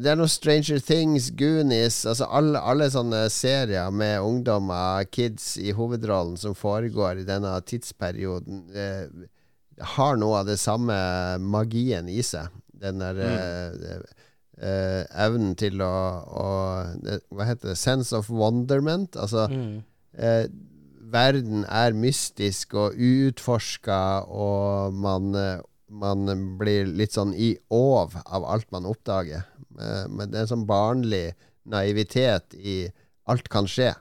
Det 0.00 0.08
er 0.10 0.16
noe 0.16 0.32
Stranger 0.32 0.80
Things, 0.80 1.28
Goonies 1.36 2.00
Altså 2.08 2.28
alle, 2.32 2.60
alle, 2.60 2.88
sånne 2.92 3.26
serier 3.32 3.92
med 3.92 4.24
ungdommer, 4.24 5.04
kids 5.12 5.54
i 5.60 5.74
hovedrollen, 5.76 6.38
som 6.40 6.56
foregår 6.56 7.20
i 7.20 7.28
denne 7.28 7.52
tidsperioden, 7.68 8.64
uh, 8.72 9.06
har 9.94 10.16
noe 10.20 10.40
av 10.40 10.46
det 10.48 10.60
samme 10.62 10.94
magien 11.42 12.08
i 12.08 12.22
seg. 12.22 12.46
Den 12.84 13.00
der 13.02 13.18
mm. 13.18 14.04
uh, 14.62 15.02
evnen 15.26 15.56
til 15.58 15.82
å, 15.82 15.94
å, 16.24 16.46
Hva 17.34 17.48
heter 17.48 17.72
det? 17.72 17.80
Sense 17.80 18.14
of 18.16 18.30
wonderment. 18.32 19.18
Altså 19.18 19.48
mm 19.50 19.82
verden 21.14 21.64
er 21.70 21.94
mystisk 21.96 22.74
og 22.76 22.98
uutforska, 22.98 24.26
og 24.26 24.94
man, 24.98 25.30
man, 25.88 26.36
blir 26.58 26.90
litt 26.90 27.14
sånn 27.16 27.32
i 27.34 27.54
åv 27.72 28.18
av 28.24 28.46
alt 28.50 28.70
man 28.74 28.88
oppdager. 28.90 29.46
Eh, 29.80 30.06
men 30.10 30.30
det 30.30 30.38
er 30.38 30.46
en 30.46 30.52
sånn 30.54 30.68
barnlig 30.68 31.32
naivitet 31.70 32.56
i 32.58 32.84
alt 33.30 33.48
kan 33.52 33.68
skje. 33.70 33.92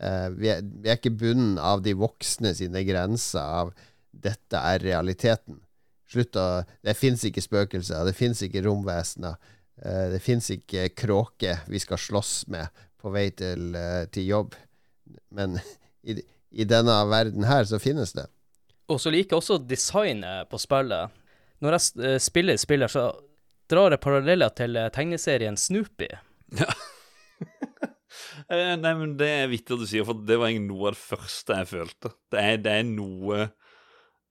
Eh, 0.00 0.28
vi 0.36 0.50
er, 0.52 0.62
vi 0.62 0.90
er 0.90 0.98
ikke 0.98 1.14
bunnen 1.18 1.58
av 1.58 1.84
de 1.84 1.94
voksne 1.98 2.54
sine 2.56 2.84
grenser 2.86 3.42
av 3.42 3.74
'dette 4.14 4.58
er 4.58 4.78
realiteten'. 4.78 5.60
Slutt 6.06 6.36
å 6.36 6.64
Det 6.82 6.94
fins 6.96 7.24
ikke 7.24 7.42
spøkelser, 7.42 8.04
det 8.04 8.14
fins 8.14 8.42
ikke 8.42 8.62
romvesener. 8.62 9.36
Eh, 9.82 10.10
det 10.14 10.22
fins 10.22 10.50
ikke 10.50 10.88
kråker 10.94 11.64
vi 11.66 11.78
skal 11.78 11.98
slåss 11.98 12.46
med 12.48 12.68
på 12.98 13.10
vei 13.10 13.30
til, 13.30 13.74
til 14.12 14.26
jobb. 14.26 14.54
Men 15.30 15.58
i, 16.08 16.22
i 16.54 16.64
denne 16.68 16.94
verden 17.10 17.44
her, 17.48 17.64
så 17.68 17.80
finnes 17.82 18.12
det. 18.16 18.26
Og 18.92 19.00
så 19.00 19.10
liker 19.12 19.34
jeg 19.36 19.40
også 19.42 19.58
designet 19.68 20.48
på 20.52 20.58
spillet. 20.60 21.10
Når 21.64 21.76
jeg 21.78 22.04
eh, 22.04 22.18
spiller 22.20 22.58
spiller, 22.60 22.90
så 22.92 23.06
drar 23.70 23.94
jeg 23.94 24.02
paralleller 24.04 24.52
til 24.56 24.76
eh, 24.76 24.90
tegneserien 24.94 25.56
Snoopy. 25.60 26.10
Ja. 26.60 26.70
Eh, 28.50 28.74
nei, 28.76 28.90
men 28.98 29.14
det 29.18 29.26
er 29.30 29.48
vittig 29.50 29.74
at 29.74 29.80
du 29.82 29.86
sier, 29.88 30.04
for 30.06 30.18
det 30.26 30.36
var 30.38 30.50
egentlig 30.50 30.68
noe 30.74 30.90
av 30.90 30.94
det 30.94 31.00
første 31.00 31.56
jeg 31.56 31.68
følte. 31.70 32.10
Det 32.30 32.40
er, 32.42 32.58
det 32.62 32.72
er 32.80 32.84
noe 32.86 33.38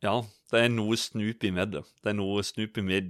Ja, 0.03 0.13
det 0.53 0.59
er 0.61 0.69
noe 0.71 0.97
Snoopy 0.99 1.49
med 1.55 1.71
det. 1.73 1.81
Det 2.03 2.11
er 2.11 2.17
noe 2.19 2.43
Snoopy 2.45 2.83
med 2.85 3.09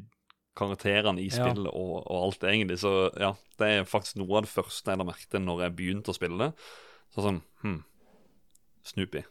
karakterene 0.57 1.21
i 1.21 1.27
Ja. 1.27 1.35
spillet 1.49 1.69
og, 1.69 1.95
og 2.07 2.17
alt, 2.27 2.45
egentlig. 2.47 2.77
Så 2.81 2.93
ja, 3.19 3.33
det 3.59 3.69
er 3.81 3.89
faktisk 3.89 4.21
noe 4.21 4.39
av 4.39 4.47
det 4.47 4.53
første 4.53 4.93
jeg 4.93 5.01
la 5.01 5.07
merke 5.09 5.27
til 5.33 5.43
når 5.45 5.65
jeg 5.65 5.75
begynte 5.81 6.13
å 6.13 6.17
spille 6.17 6.39
det. 6.41 6.51
Så 7.13 7.25
sånn 7.27 7.41
Hm. 7.65 7.79
Snoopy. 8.83 9.23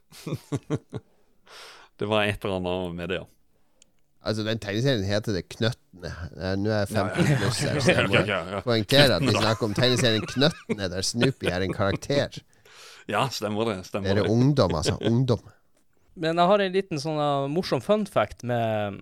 det 2.00 2.08
var 2.08 2.24
et 2.24 2.44
eller 2.44 2.56
annet 2.60 2.98
med 2.98 3.12
det, 3.12 3.20
ja. 3.22 3.28
Altså, 4.22 4.44
den 4.46 4.60
tegneserien 4.62 5.02
heter 5.02 5.34
det 5.34 5.48
Knøttene. 5.50 6.10
Eh, 6.38 6.52
Nå 6.60 6.70
er 6.70 6.84
jeg 6.84 6.92
15 6.94 7.40
pluss 7.40 7.62
her, 7.66 7.80
så 7.82 7.94
jeg 7.96 8.10
må 8.12 8.60
poengtere 8.62 9.16
at 9.18 9.24
vi 9.26 9.34
snakker 9.34 9.66
om 9.66 9.74
tegneserien 9.74 10.26
Knøttene, 10.30 10.88
der 10.92 11.06
Snoopy 11.06 11.50
er 11.50 11.64
en 11.66 11.74
karakter. 11.74 12.38
ja, 13.10 13.24
stemmer 13.34 13.72
det. 13.72 13.80
Det 13.90 14.04
er 14.04 14.20
det. 14.20 14.28
ungdom, 14.30 14.76
altså. 14.78 14.94
Ungdom. 15.02 15.42
Men 16.14 16.38
jeg 16.38 16.50
har 16.52 16.62
en 16.62 16.74
liten 16.76 17.00
sånn 17.02 17.18
uh, 17.18 17.48
morsom 17.50 17.80
fun 17.82 18.04
fact 18.06 18.44
med 18.44 19.00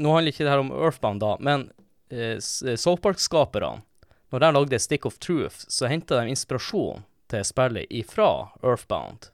Nå 0.00 0.14
handler 0.14 0.32
ikke 0.32 0.46
det 0.46 0.52
her 0.54 0.62
om 0.62 0.70
Earthbound, 0.72 1.20
da, 1.20 1.34
men 1.44 1.66
uh, 2.10 2.38
South 2.40 3.02
Park-skaperne, 3.04 3.84
når 4.32 4.42
de 4.42 4.50
lagde 4.56 4.78
Stick 4.80 5.06
of 5.06 5.18
Truth, 5.22 5.66
så 5.68 5.90
henta 5.90 6.22
de 6.22 6.32
inspirasjon 6.32 7.04
til 7.30 7.44
spillet 7.46 7.90
ifra 7.92 8.30
Earthbound. 8.64 9.28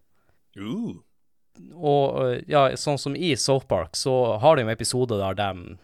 Uh, 0.56 0.96
Og 1.72 2.16
uh, 2.20 2.36
ja, 2.50 2.68
sånn 2.76 3.00
som 3.00 3.16
i 3.16 3.34
South 3.40 3.68
Park, 3.70 3.96
så 3.96 4.36
har 4.42 4.56
de 4.56 4.66
jo 4.66 4.72
episoder 4.72 5.22
der 5.22 5.38
de 5.38 5.76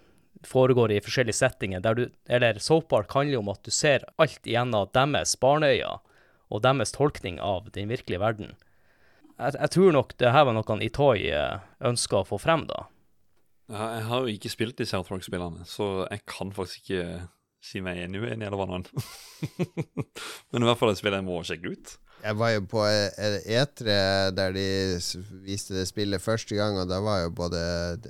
foregår 0.46 0.90
i 0.92 1.02
forskjellige 1.02 1.38
settinger, 1.38 1.80
der 1.80 1.94
du 1.94 2.04
Eller 2.26 2.58
South 2.58 2.88
Park 2.90 3.12
handler 3.14 3.38
jo 3.38 3.44
om 3.44 3.52
at 3.52 3.62
du 3.62 3.70
ser 3.70 4.06
alt 4.18 4.42
igjennom 4.46 4.90
deres 4.94 5.36
barneøyne 5.38 6.00
og 6.52 6.62
deres 6.64 6.92
tolkning 6.92 7.38
av 7.40 7.70
den 7.72 7.88
virkelige 7.88 8.20
verden. 8.20 8.56
Jeg, 9.38 9.54
jeg 9.56 9.70
tror 9.72 9.94
nok 9.96 10.16
det 10.20 10.32
her 10.34 10.44
var 10.44 10.56
noe 10.56 10.78
Itoy 10.84 11.30
uh, 11.32 11.62
ønska 11.80 12.20
å 12.20 12.26
få 12.28 12.40
frem, 12.42 12.66
da. 12.68 12.88
jeg 13.70 14.08
har 14.10 14.26
jo 14.26 14.34
ikke 14.34 14.52
spilt 14.52 14.76
de 14.76 14.86
South 14.88 15.08
Park-spillene, 15.08 15.64
så 15.64 16.08
jeg 16.10 16.26
kan 16.28 16.52
faktisk 16.52 16.82
ikke 16.82 17.28
si 17.62 17.80
meg 17.80 18.02
enig 18.02 18.20
uenig, 18.20 18.44
eller 18.44 18.58
hva 18.58 18.66
nå 18.66 18.80
enn. 18.80 18.86
Men 20.50 20.64
i 20.64 20.68
hvert 20.68 20.80
fall 20.80 20.92
et 20.92 20.98
spill 21.00 21.14
jeg 21.14 21.26
må 21.26 21.38
sjekke 21.46 21.72
ut. 21.72 21.94
Jeg 22.22 22.38
var 22.38 22.52
jo 22.54 22.62
på 22.70 22.82
eh, 22.86 23.38
E3 23.50 23.94
der 24.36 24.54
de 24.54 24.66
viste 25.42 25.74
det 25.74 25.88
spillet 25.88 26.22
første 26.22 26.54
gang, 26.54 26.78
og 26.78 26.90
da 26.90 27.00
var 27.02 27.24
jo 27.24 27.32
både 27.34 27.62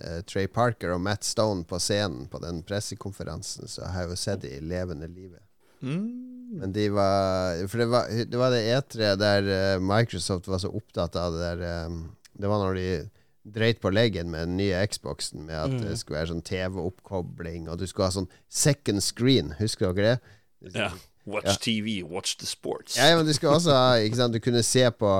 eh, 0.03 0.18
Trey 0.29 0.51
Parker 0.53 0.92
og 0.92 1.01
Matt 1.05 1.25
Stone 1.25 1.64
på 1.68 1.81
scenen 1.81 2.27
på 2.29 2.40
den 2.42 2.61
pressekonferansen, 2.68 3.70
så 3.72 3.87
jeg 3.87 3.94
har 3.94 4.11
jo 4.11 4.18
sett 4.20 4.44
det 4.44 4.53
i 4.59 4.61
levende 4.61 5.09
livet. 5.09 5.40
Mm. 5.81 6.59
Men 6.61 6.75
de 6.77 6.85
var 6.92 7.62
For 7.72 7.81
det 7.81 7.87
var 7.90 8.11
det, 8.12 8.38
var 8.38 8.53
det 8.53 8.61
E3 8.68 9.14
der 9.16 9.48
eh, 9.51 9.81
Microsoft 9.83 10.51
var 10.53 10.61
så 10.62 10.68
opptatt 10.70 11.16
av 11.18 11.33
det 11.35 11.48
der 11.57 11.96
Det 12.37 12.51
var 12.51 12.61
når 12.61 12.77
de 12.77 12.85
dreit 13.42 13.81
på 13.83 13.90
leggen 13.90 14.29
med 14.31 14.46
den 14.46 14.59
nye 14.61 14.85
Xboxen, 14.87 15.46
med 15.48 15.57
at 15.59 15.72
det 15.83 15.96
skulle 15.98 16.20
være 16.20 16.31
sånn 16.31 16.44
TV-oppkobling, 16.46 17.64
og 17.66 17.81
du 17.81 17.88
skulle 17.88 18.07
ha 18.07 18.14
sånn 18.14 18.31
second 18.46 19.03
screen. 19.03 19.51
Husker 19.59 19.90
dere 19.96 20.12
det? 20.12 20.77
Ja. 20.77 20.92
Watch. 21.24 21.58
TV, 21.62 22.02
watch 22.02 22.37
the 22.40 22.46
sports. 22.46 22.96
Ja, 22.98 23.16
men 23.16 23.26
du 23.26 23.32
skulle 23.35 23.54
også 23.54 23.76
ikke 24.02 24.18
sant? 24.18 24.35
Du 24.35 24.42
kunne 24.42 24.62
se 24.66 24.88
på 24.90 25.12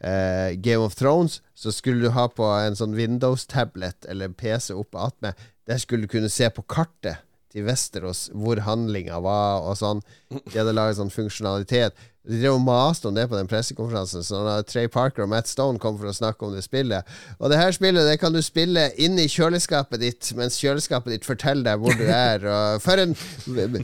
eh, 0.00 0.54
Game 0.64 0.84
of 0.84 0.94
Thrones, 0.96 1.40
så 1.54 1.72
skulle 1.72 2.00
du 2.02 2.14
ha 2.16 2.28
på 2.32 2.46
en 2.56 2.78
sånn 2.78 2.96
Windows-tablet 2.96 4.08
eller 4.08 4.32
PC 4.32 4.72
oppe 4.74 4.98
attmed. 4.98 5.36
Der 5.68 5.78
skulle 5.82 6.08
du 6.08 6.12
kunne 6.14 6.32
se 6.32 6.48
på 6.50 6.64
kartet 6.64 7.20
til 7.52 7.66
Vesterås 7.68 8.30
hvor 8.32 8.62
handlinga 8.64 9.20
var, 9.20 9.60
og 9.68 9.76
sånn. 9.76 10.00
De 10.32 10.56
hadde 10.56 10.72
laget 10.72 10.98
sånn 10.98 11.12
funksjonalitet. 11.12 11.92
De 12.22 12.38
drev 12.38 12.54
og 12.54 12.62
maste 12.62 13.08
om 13.10 13.16
det 13.16 13.24
på 13.26 13.34
den 13.34 13.48
pressekonferansen. 13.50 14.22
Så 14.22 14.44
da 14.46 14.60
Trey 14.66 14.86
Parker 14.92 15.24
og 15.24 15.32
Matt 15.32 15.50
Stone 15.50 15.80
kom 15.82 15.96
for 15.98 16.10
å 16.10 16.14
snakke 16.14 16.46
om 16.46 16.54
det 16.54 16.62
spillet 16.62 17.08
Og 17.40 17.50
det 17.50 17.58
her 17.58 17.74
spillet 17.74 18.06
det 18.06 18.20
kan 18.22 18.34
du 18.34 18.38
spille 18.44 18.88
inne 18.94 19.24
i 19.26 19.32
kjøleskapet 19.32 20.02
ditt 20.02 20.30
mens 20.38 20.60
kjøleskapet 20.62 21.16
ditt 21.16 21.26
forteller 21.26 21.72
deg 21.72 21.82
hvor 21.82 21.98
du 21.98 22.06
er. 22.06 22.46
Og 22.46 22.82
for 22.84 23.02
en 23.02 23.16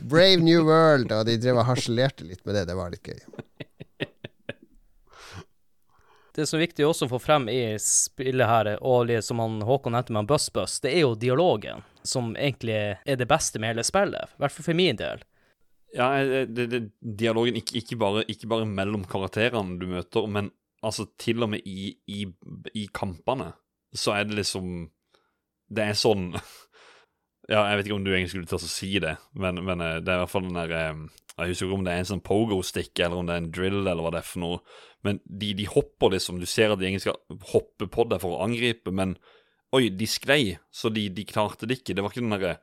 brave 0.07 0.39
new 0.45 0.63
world! 0.69 1.11
Og 1.11 1.27
de 1.27 1.39
drev 1.43 1.59
og 1.59 1.67
harselerte 1.73 2.29
litt 2.29 2.45
med 2.47 2.55
det. 2.61 2.69
Det 2.71 2.79
var 2.79 2.95
litt 2.95 3.11
gøy. 3.11 3.19
Det 6.39 6.45
som 6.47 6.61
er 6.61 6.69
viktig 6.69 6.85
også 6.87 7.09
å 7.09 7.11
få 7.11 7.19
frem 7.19 7.49
i 7.51 7.63
spillet 7.83 8.47
her, 8.47 8.69
og 8.87 9.11
som 9.27 9.41
han 9.43 9.57
Håkon 9.67 9.97
nevnte 9.97 10.15
med 10.15 10.29
Buss 10.31 10.47
Buss, 10.55 10.77
det 10.85 10.93
er 10.93 11.03
jo 11.03 11.17
dialogen, 11.19 11.83
som 12.07 12.31
egentlig 12.39 12.77
er 13.03 13.19
det 13.19 13.27
beste 13.27 13.59
med 13.59 13.73
hele 13.73 13.83
spillet. 13.83 14.31
I 14.37 14.45
hvert 14.45 14.55
fall 14.55 14.69
for 14.69 14.79
min 14.79 15.01
del. 15.01 15.25
Ja, 15.97 16.09
eh, 16.21 16.47
det, 16.49 16.67
det, 16.73 16.81
dialogen 17.01 17.57
ikke, 17.57 17.79
ikke, 17.81 17.97
bare, 18.01 18.25
ikke 18.29 18.49
bare 18.51 18.69
mellom 18.69 19.07
karakterene 19.09 19.79
du 19.81 19.87
møter, 19.91 20.27
men 20.29 20.51
altså 20.85 21.09
til 21.19 21.43
og 21.43 21.53
med 21.55 21.65
i, 21.67 21.95
i, 22.07 22.27
i 22.77 22.87
kampene, 22.95 23.53
så 23.95 24.19
er 24.19 24.29
det 24.29 24.37
liksom 24.43 24.91
Det 25.69 25.85
er 25.85 25.97
sånn 25.97 26.31
Ja, 27.49 27.63
jeg 27.71 27.79
vet 27.79 27.87
ikke 27.89 27.97
om 27.97 28.05
du 28.05 28.11
egentlig 28.13 28.35
skulle 28.35 28.51
til 28.51 28.59
å 28.59 28.69
si 28.69 28.91
det, 29.01 29.15
men, 29.33 29.63
men 29.65 29.81
eh, 29.81 29.97
det 30.05 30.13
er 30.13 30.21
i 30.21 30.25
hvert 30.27 30.35
fall 30.35 30.45
den 30.45 30.59
der 30.59 30.75
eh, 30.77 31.01
Jeg 31.39 31.55
husker 31.55 31.69
ikke 31.71 31.79
om 31.79 31.87
det 31.87 31.95
er 31.95 32.03
en 32.03 32.11
sånn 32.11 32.25
pogo-stick, 32.27 32.93
eller 32.99 33.23
om 33.23 33.31
det 33.31 33.35
er 33.35 33.43
en 33.43 33.51
drill, 33.57 33.81
eller 33.81 34.05
hva 34.05 34.13
det 34.13 34.21
er 34.21 34.29
for 34.29 34.43
noe. 34.45 34.61
Men 35.07 35.21
de, 35.25 35.55
de 35.57 35.69
hopper 35.71 36.13
liksom. 36.13 36.41
Du 36.43 36.49
ser 36.51 36.75
at 36.75 36.81
de 36.81 36.89
egentlig 36.89 37.07
skal 37.07 37.17
hoppe 37.55 37.87
på 37.89 38.05
deg 38.11 38.21
for 38.21 38.35
å 38.35 38.43
angripe, 38.45 38.93
men 38.93 39.15
oi, 39.77 39.87
de 39.95 40.09
sklei, 40.11 40.43
så 40.75 40.91
de, 40.93 41.07
de 41.15 41.25
klarte 41.29 41.69
det 41.69 41.79
ikke. 41.79 41.97
Det 41.97 42.05
var 42.05 42.13
ikke 42.13 42.25
den 42.27 42.35
derre 42.35 42.57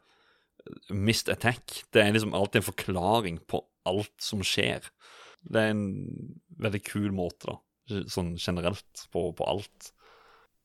missed 0.90 1.32
attack. 1.34 1.82
Det 1.94 2.02
er 2.02 2.16
liksom 2.16 2.34
alltid 2.34 2.62
en 2.62 2.70
forklaring 2.70 3.40
på 3.50 3.64
alt 3.86 4.14
som 4.22 4.44
skjer. 4.46 4.88
Det 5.46 5.62
er 5.62 5.74
en 5.76 5.86
veldig 6.62 6.82
kul 6.88 7.12
måte, 7.16 7.54
da. 7.54 7.60
Sånn 8.10 8.34
generelt 8.42 9.06
på, 9.14 9.28
på 9.38 9.46
alt. 9.46 9.92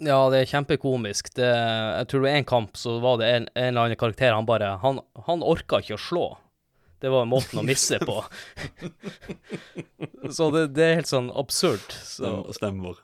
Ja, 0.01 0.31
det 0.33 0.39
er 0.41 0.53
kjempekomisk. 0.55 1.29
Det, 1.37 1.49
jeg 1.49 2.09
tror 2.09 2.23
det 2.23 2.31
var 2.31 2.39
en 2.39 2.49
kamp, 2.49 2.79
så 2.81 2.95
var 3.03 3.19
det 3.21 3.29
en, 3.29 3.49
en 3.53 3.67
eller 3.69 3.83
annen 3.83 4.01
karakter 4.01 4.33
han 4.33 4.49
bare 4.49 4.79
Han, 4.81 5.03
han 5.27 5.45
orka 5.45 5.83
ikke 5.83 5.99
å 5.99 6.01
slå. 6.01 6.25
Det 7.01 7.13
var 7.13 7.29
måten 7.29 7.61
å 7.61 7.65
misse 7.65 7.97
på. 8.01 8.17
så 10.37 10.49
det, 10.53 10.67
det 10.77 10.87
er 10.87 10.99
helt 10.99 11.13
sånn 11.13 11.31
absurd. 11.37 11.85
Så 12.05 12.33
stemmer. 12.57 12.99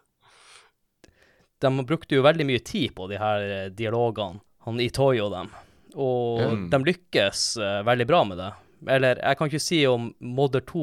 de 1.64 1.70
brukte 1.88 2.16
jo 2.16 2.24
veldig 2.24 2.48
mye 2.48 2.64
tid 2.64 2.92
på 2.96 3.08
de 3.12 3.20
her 3.20 3.44
eh, 3.44 3.70
dialogene, 3.72 4.42
han 4.66 4.80
Itoy 4.80 5.20
og 5.24 5.32
dem. 5.32 5.52
Og 5.96 6.40
Mm. 6.44 6.64
de 6.70 6.80
lykkes 6.84 7.56
uh, 7.56 7.82
veldig 7.88 8.06
bra 8.06 8.24
med 8.28 8.38
det. 8.38 8.50
Eller 8.92 9.16
jeg 9.22 9.38
kan 9.38 9.48
ikke 9.48 9.60
si 9.64 9.78
om 9.88 10.10
Modder 10.20 10.60
2 10.60 10.82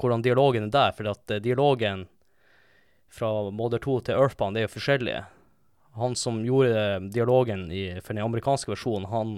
hvordan 0.00 0.22
dialogen 0.22 0.64
er 0.68 0.70
der, 0.74 0.92
for 0.94 1.08
at 1.10 1.30
eh, 1.30 1.38
dialogen 1.42 2.06
fra 3.10 3.50
Modder 3.50 3.78
2 3.78 4.00
til 4.08 4.14
Earthbound 4.18 4.56
er 4.58 4.64
jo 4.66 4.72
forskjellig. 4.74 5.20
Han 5.94 6.16
som 6.18 6.40
gjorde 6.44 7.10
dialogen 7.14 7.68
i, 7.70 8.00
for 8.02 8.14
den 8.14 8.24
amerikanske 8.24 8.72
versjonen, 8.72 9.06
han 9.10 9.34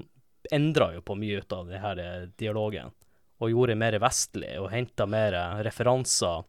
endra 0.53 0.95
jo 0.95 1.03
på 1.05 1.17
mye 1.19 1.43
ut 1.43 1.53
av 1.53 1.73
eh, 1.73 2.29
dialogen. 2.41 2.93
Og 3.39 3.53
gjorde 3.53 3.77
mer 3.77 3.99
vestlig, 4.01 4.55
og 4.61 4.71
henta 4.73 5.05
mer 5.07 5.37
eh, 5.37 5.59
referanser. 5.67 6.45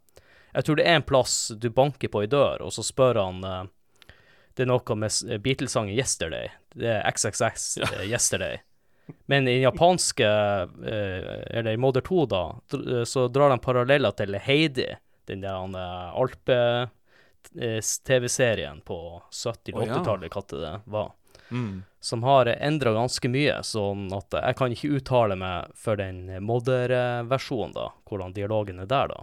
Jeg 0.53 0.63
tror 0.63 0.79
det 0.79 0.85
er 0.87 0.95
en 1.01 1.07
plass 1.07 1.51
du 1.59 1.67
banker 1.69 2.07
på 2.07 2.23
ei 2.23 2.29
dør, 2.31 2.63
og 2.63 2.71
så 2.71 2.83
spør 2.87 3.19
han 3.25 3.43
eh, 3.43 3.63
Det 4.57 4.63
er 4.65 4.71
noe 4.71 4.95
med 4.97 5.11
Beatles-sangen 5.45 5.93
'Yesterday'. 5.93 6.49
Det 6.73 6.89
er 6.89 7.05
XXX 7.11 7.77
eh, 7.83 8.05
'Yesterday'. 8.09 8.59
Men 9.29 9.47
i 9.47 9.53
den 9.53 9.61
japanske, 9.61 10.25
eh, 10.25 11.57
eller 11.57 11.71
i 11.71 11.77
Modder 11.77 12.01
2, 12.01 12.25
da, 12.25 12.41
så 13.05 13.27
drar 13.31 13.49
de 13.53 13.59
paralleller 13.63 14.11
til 14.17 14.35
Heidi, 14.35 14.89
den 15.29 15.41
der 15.45 15.77
eh, 15.77 16.11
Alpe-TV-serien 17.53 18.81
på 18.81 19.21
70- 19.31 19.73
Å, 19.73 19.85
ja. 19.85 19.93
80-tallet, 20.01 20.33
hva 20.33 20.43
det 20.49 20.81
var 20.85 21.11
Mm. 21.49 21.83
som 21.99 22.23
har 22.23 22.45
endra 22.45 22.91
ganske 22.91 23.29
mye, 23.31 23.61
sånn 23.63 24.09
at 24.11 24.33
jeg 24.35 24.55
kan 24.59 24.71
ikke 24.75 24.89
uttale 24.99 25.35
meg 25.39 25.71
for 25.79 25.95
den 25.95 26.25
modder-versjonen, 26.43 27.71
da, 27.73 27.85
hvordan 28.09 28.33
dialogen 28.35 28.79
er 28.83 28.85
der, 28.91 29.07
da. 29.07 29.21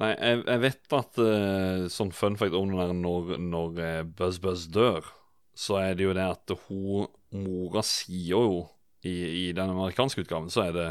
Nei, 0.00 0.12
jeg, 0.16 0.40
jeg 0.46 0.60
vet 0.62 0.94
at 0.96 1.18
uh, 1.20 1.88
sånn 1.92 2.12
fun 2.16 2.38
fact 2.40 2.56
om 2.56 2.70
den 2.72 3.02
når, 3.04 3.34
når 3.44 3.80
eh, 3.82 4.04
Buzz 4.08 4.38
Buzz 4.40 4.68
dør, 4.72 5.04
så 5.52 5.82
er 5.82 5.98
det 5.98 6.06
jo 6.06 6.14
det 6.16 6.28
at 6.32 6.54
hun 6.66 7.10
Mora 7.32 7.82
sier 7.84 8.32
jo 8.32 8.62
i, 9.04 9.12
i 9.12 9.44
den 9.56 9.72
amerikanske 9.72 10.24
utgaven, 10.24 10.48
så 10.52 10.66
er 10.68 10.74
det 10.76 10.88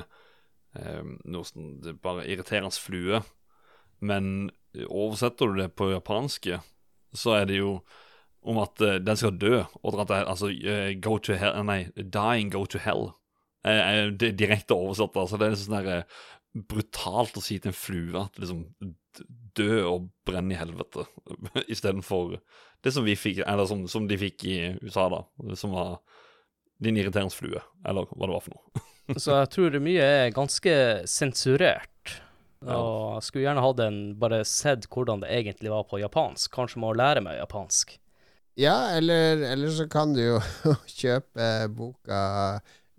um, 0.74 1.16
noe 1.30 1.48
sånn 1.48 1.76
det 1.82 1.96
er 1.96 2.00
bare 2.02 2.26
irriterende 2.30 2.74
flue. 2.82 3.22
Men 4.02 4.50
oversetter 4.88 5.50
du 5.50 5.62
det 5.62 5.70
på 5.78 5.92
japanske, 5.92 6.60
så 7.14 7.36
er 7.40 7.50
det 7.50 7.60
jo 7.60 7.76
om 8.42 8.58
at 8.62 8.82
uh, 8.82 8.98
den 9.02 9.18
skal 9.18 9.38
dø, 9.38 9.64
og 9.82 10.02
at 10.02 10.10
det 10.10 10.20
er 10.20 10.30
altså 10.34 10.50
uh, 10.50 10.92
go 11.02 11.18
to 11.22 11.38
hell 11.38 11.58
Nei, 11.66 11.84
dying 11.98 12.54
go 12.54 12.66
to 12.66 12.82
hell. 12.82 13.12
Det 13.62 13.74
er 13.78 14.34
direkte 14.34 14.74
oversatt, 14.74 15.18
altså. 15.18 15.38
Det 15.38 15.52
er 15.52 15.60
sånn 15.60 15.76
der 15.78 15.90
eh, 16.00 16.22
brutalt 16.54 17.38
å 17.38 17.44
si 17.44 17.60
til 17.60 17.72
en 17.72 17.78
flue 17.78 18.18
at 18.20 18.40
liksom 18.40 18.66
dø 19.58 19.84
og 19.88 20.10
brenn 20.28 20.52
i 20.52 20.60
helvete, 20.60 21.06
istedenfor 21.72 22.38
det 22.82 22.94
som 22.96 23.06
vi 23.06 23.16
fikk, 23.20 23.44
eller 23.46 23.68
som, 23.70 23.86
som 23.92 24.08
de 24.10 24.18
fikk 24.20 24.46
i 24.50 24.58
USA, 24.82 25.08
da, 25.12 25.24
som 25.60 25.76
var 25.76 26.00
din 26.82 26.98
irriterende 26.98 27.34
flue, 27.36 27.62
eller 27.86 28.08
hva 28.10 28.28
det 28.28 28.36
var 28.36 28.46
for 28.46 28.58
noe. 28.58 28.86
Så 29.22 29.36
jeg 29.36 29.52
tror 29.54 29.80
mye 29.84 30.06
er 30.24 30.36
ganske 30.36 30.74
sensurert. 31.10 31.90
Ja. 32.62 32.78
Og 32.78 33.18
jeg 33.18 33.26
skulle 33.28 33.46
gjerne 33.48 33.64
hatt 33.66 33.82
en 33.84 34.00
bare 34.22 34.44
sett 34.48 34.86
hvordan 34.94 35.24
det 35.24 35.32
egentlig 35.34 35.72
var 35.74 35.88
på 35.90 36.00
japansk. 36.02 36.52
Kanskje 36.54 36.82
må 36.84 36.94
lære 36.96 37.24
meg 37.26 37.40
japansk. 37.40 37.98
Ja, 38.60 38.92
eller, 38.94 39.42
eller 39.48 39.72
så 39.74 39.88
kan 39.90 40.14
du 40.16 40.22
jo 40.22 40.38
kjøpe 41.02 41.48
boka 41.74 42.22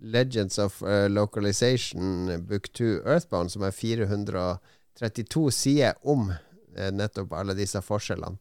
Legends 0.03 0.59
of 0.59 0.81
uh, 0.83 1.07
Localization 1.07 2.45
Book 2.47 2.73
2 2.73 2.83
Earthbound, 3.05 3.51
som 3.51 3.63
er 3.63 3.71
432 3.71 5.51
sider 5.51 5.93
om 6.03 6.27
uh, 6.33 6.89
nettopp 6.91 7.31
alle 7.33 7.55
disse 7.55 7.79
forskjellene. 7.81 8.39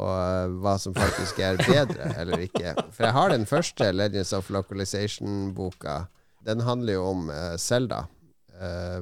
Og 0.00 0.10
uh, 0.10 0.56
hva 0.62 0.74
som 0.82 0.94
faktisk 0.96 1.38
er 1.42 1.60
bedre 1.62 2.10
eller 2.20 2.42
ikke. 2.46 2.74
For 2.90 3.06
jeg 3.06 3.16
har 3.16 3.30
den 3.30 3.46
første 3.46 3.92
Legends 3.94 4.34
of 4.34 4.50
Localization-boka. 4.50 6.02
Den 6.46 6.66
handler 6.66 6.96
jo 6.96 7.06
om 7.06 7.30
Selda. 7.60 8.06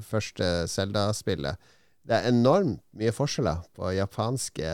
første 0.02 0.66
Selda-spillet. 0.68 1.56
Det 2.02 2.16
er 2.16 2.28
enormt 2.32 2.80
mye 2.98 3.12
forskjeller 3.14 3.62
på 3.78 3.92
japanske 3.94 4.70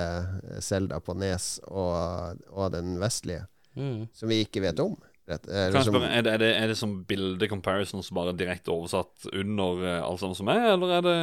Selda 0.65 1.01
på 1.01 1.15
Nes 1.19 1.59
og, 1.67 2.41
og 2.49 2.73
den 2.73 2.97
vestlige, 3.01 3.45
mm. 3.77 4.09
som 4.17 4.33
vi 4.33 4.41
ikke 4.47 4.63
vet 4.65 4.81
om. 4.81 4.97
Rett, 5.25 5.47
er, 5.49 5.71
det 5.73 5.81
jeg 5.81 5.87
spørre, 5.89 6.09
er, 6.13 6.25
det, 6.25 6.33
er, 6.35 6.41
det, 6.43 6.51
er 6.61 6.69
det 6.69 6.77
som 6.77 6.99
bilde 7.09 7.49
comparisons 7.49 8.11
bare 8.13 8.35
direkte 8.37 8.73
oversatt 8.75 9.25
under 9.33 9.81
uh, 9.81 9.93
alt 10.05 10.21
sammen 10.21 10.37
som 10.37 10.51
er, 10.53 10.67
eller 10.75 10.93
er 10.99 11.07
det 11.07 11.15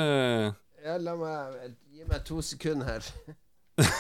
Ja, 0.81 0.95
la 0.97 1.13
meg 1.19 1.75
Gi 1.91 2.07
meg 2.09 2.23
to 2.25 2.39
sekunder 2.41 2.87
her. 2.87 3.11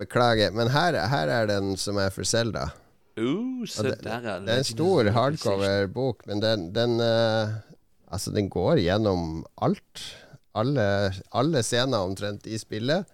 Beklager. 0.00 0.52
Men 0.52 0.68
her, 0.74 0.98
her, 1.08 1.32
er 1.32 1.48
den 1.48 1.72
som 1.80 1.96
er 2.02 2.12
for 2.12 2.28
Selda. 2.28 2.66
Uh, 3.16 3.64
det, 3.64 3.94
det, 4.04 4.12
er 4.12 4.58
en 4.58 4.68
stor 4.68 5.08
hardcover-bok, 5.16 6.26
men 6.28 6.44
den, 6.44 6.68
den 6.76 7.00
uh, 7.00 7.56
Altså, 8.10 8.32
den 8.34 8.50
går 8.50 8.82
gjennom 8.82 9.44
alt. 9.62 10.04
Alle, 10.58 10.84
alle 11.30 11.62
scener 11.62 12.02
omtrent 12.02 12.48
i 12.50 12.58
spillet 12.58 13.06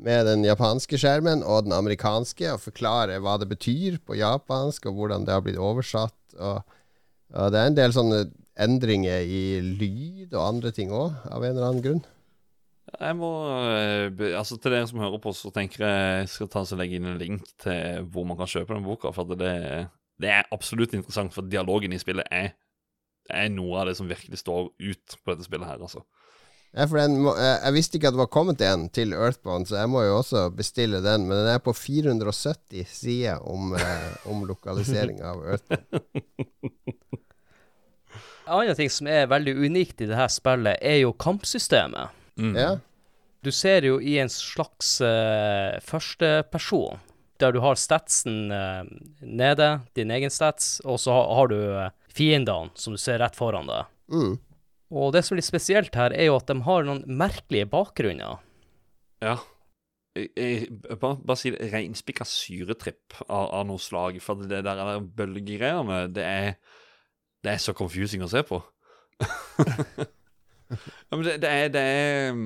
med 0.00 0.26
den 0.28 0.44
japanske 0.46 0.98
skjermen 1.00 1.42
og 1.44 1.66
den 1.66 1.74
amerikanske, 1.76 2.54
og 2.54 2.62
forklare 2.62 3.20
hva 3.22 3.36
det 3.40 3.50
betyr 3.50 3.98
på 4.04 4.16
japansk, 4.18 4.88
og 4.88 4.98
hvordan 4.98 5.26
det 5.26 5.34
har 5.34 5.44
blitt 5.44 5.60
oversatt. 5.60 6.16
Og, 6.38 6.62
og 7.34 7.52
det 7.52 7.60
er 7.60 7.70
en 7.70 7.78
del 7.78 7.94
sånne 7.96 8.22
endringer 8.60 9.24
i 9.24 9.60
lyd 9.64 10.32
og 10.34 10.46
andre 10.46 10.72
ting 10.76 10.92
òg, 10.94 11.14
av 11.28 11.44
en 11.44 11.54
eller 11.54 11.68
annen 11.68 11.84
grunn. 11.84 12.02
Jeg 12.90 13.16
må, 13.16 13.30
eh, 13.70 14.36
altså 14.36 14.56
Til 14.58 14.74
dere 14.74 14.86
som 14.90 14.98
hører 14.98 15.20
på, 15.22 15.32
så 15.36 15.52
tenker 15.54 15.84
jeg 15.86 16.16
jeg 16.20 16.30
skal 16.32 16.48
ta 16.50 16.64
og 16.64 16.80
legge 16.80 16.98
inn 16.98 17.06
en 17.06 17.20
link 17.20 17.46
til 17.62 18.08
hvor 18.10 18.26
man 18.26 18.38
kan 18.40 18.50
kjøpe 18.50 18.74
den 18.74 18.86
boka. 18.86 19.12
For 19.14 19.30
det, 19.38 19.54
det 20.20 20.32
er 20.32 20.50
absolutt 20.50 20.96
interessant, 20.96 21.34
for 21.34 21.46
dialogen 21.46 21.94
i 21.94 22.00
spillet 22.02 22.26
er, 22.34 22.56
er 23.30 23.52
noe 23.52 23.78
av 23.78 23.90
det 23.90 23.96
som 24.00 24.10
virkelig 24.10 24.42
står 24.42 24.72
ut 24.74 25.16
på 25.22 25.32
dette 25.32 25.46
spillet 25.46 25.70
her. 25.70 25.78
altså. 25.78 26.02
Ja, 26.70 26.86
for 26.86 27.00
den, 27.00 27.16
jeg 27.26 27.74
visste 27.74 27.98
ikke 27.98 28.10
at 28.12 28.14
det 28.14 28.22
var 28.22 28.30
kommet 28.30 28.60
en 28.62 28.84
til 28.94 29.14
Earthbound, 29.16 29.66
så 29.66 29.80
jeg 29.80 29.90
må 29.90 30.04
jo 30.06 30.20
også 30.20 30.44
bestille 30.54 31.00
den. 31.02 31.26
Men 31.26 31.40
den 31.40 31.48
er 31.50 31.62
på 31.64 31.74
470 31.74 32.84
sider 32.94 33.42
om, 33.42 33.74
eh, 33.74 34.12
om 34.30 34.44
lokalisering 34.46 35.18
av 35.26 35.42
Earthbound. 35.42 36.06
En 38.50 38.56
annen 38.56 38.74
ting 38.78 38.90
som 38.90 39.06
er 39.06 39.28
veldig 39.30 39.52
unikt 39.62 40.00
i 40.02 40.08
dette 40.10 40.26
spillet, 40.34 40.78
er 40.82 41.02
jo 41.04 41.12
kampsystemet. 41.14 42.14
Mm. 42.40 42.54
Ja. 42.58 42.70
Du 43.46 43.52
ser 43.54 43.86
jo 43.86 44.00
i 44.02 44.16
en 44.18 44.30
slags 44.32 44.96
uh, 45.04 45.78
førsteperson, 45.86 46.98
der 47.40 47.54
du 47.54 47.60
har 47.62 47.78
statsen 47.78 48.50
uh, 48.50 48.82
nede, 49.22 49.68
din 49.94 50.10
egen 50.10 50.34
stats, 50.34 50.80
og 50.84 50.98
så 51.00 51.14
har, 51.14 51.30
har 51.38 51.52
du 51.52 51.58
uh, 51.62 51.86
fiendene 52.10 52.74
som 52.74 52.96
du 52.96 53.00
ser 53.00 53.22
rett 53.22 53.38
foran 53.38 53.70
deg. 53.70 53.94
Mm. 54.10 54.34
Og 54.90 55.12
det 55.14 55.22
som 55.22 55.34
er 55.34 55.38
litt 55.38 55.46
spesielt 55.46 55.94
her, 55.98 56.10
er 56.10 56.26
jo 56.26 56.36
at 56.40 56.48
de 56.50 56.56
har 56.66 56.82
noen 56.86 57.04
merkelige 57.06 57.66
bakgrunner. 57.70 58.38
Ja. 59.22 59.36
Jeg, 60.18 60.26
jeg, 60.34 60.66
bare, 60.98 61.16
bare 61.22 61.38
si 61.38 61.50
det. 61.54 61.70
Reinspikka 61.70 62.24
syretripp 62.26 63.14
av, 63.28 63.46
av, 63.46 63.66
noe 63.68 63.78
slag. 63.82 64.20
For 64.24 64.34
det 64.42 64.64
der, 64.66 64.68
der 64.74 65.00
bølgegreiene, 65.00 66.08
det 66.14 66.24
er 66.26 66.54
Det 67.40 67.50
er 67.54 67.60
så 67.62 67.72
confusing 67.72 68.20
å 68.20 68.28
se 68.28 68.42
på. 68.44 68.60
ja, 69.20 69.24
men 71.14 71.24
det, 71.24 71.40
det, 71.40 71.48
er, 71.48 71.68
det, 71.72 71.80
er 71.80 72.36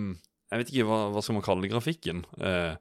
Jeg 0.52 0.58
vet 0.60 0.70
ikke 0.70 0.88
hva, 0.90 0.98
hva 1.14 1.20
skal 1.24 1.36
man 1.38 1.46
kalle 1.46 1.72
grafikken. 1.72 2.18
Eh, 2.38 2.74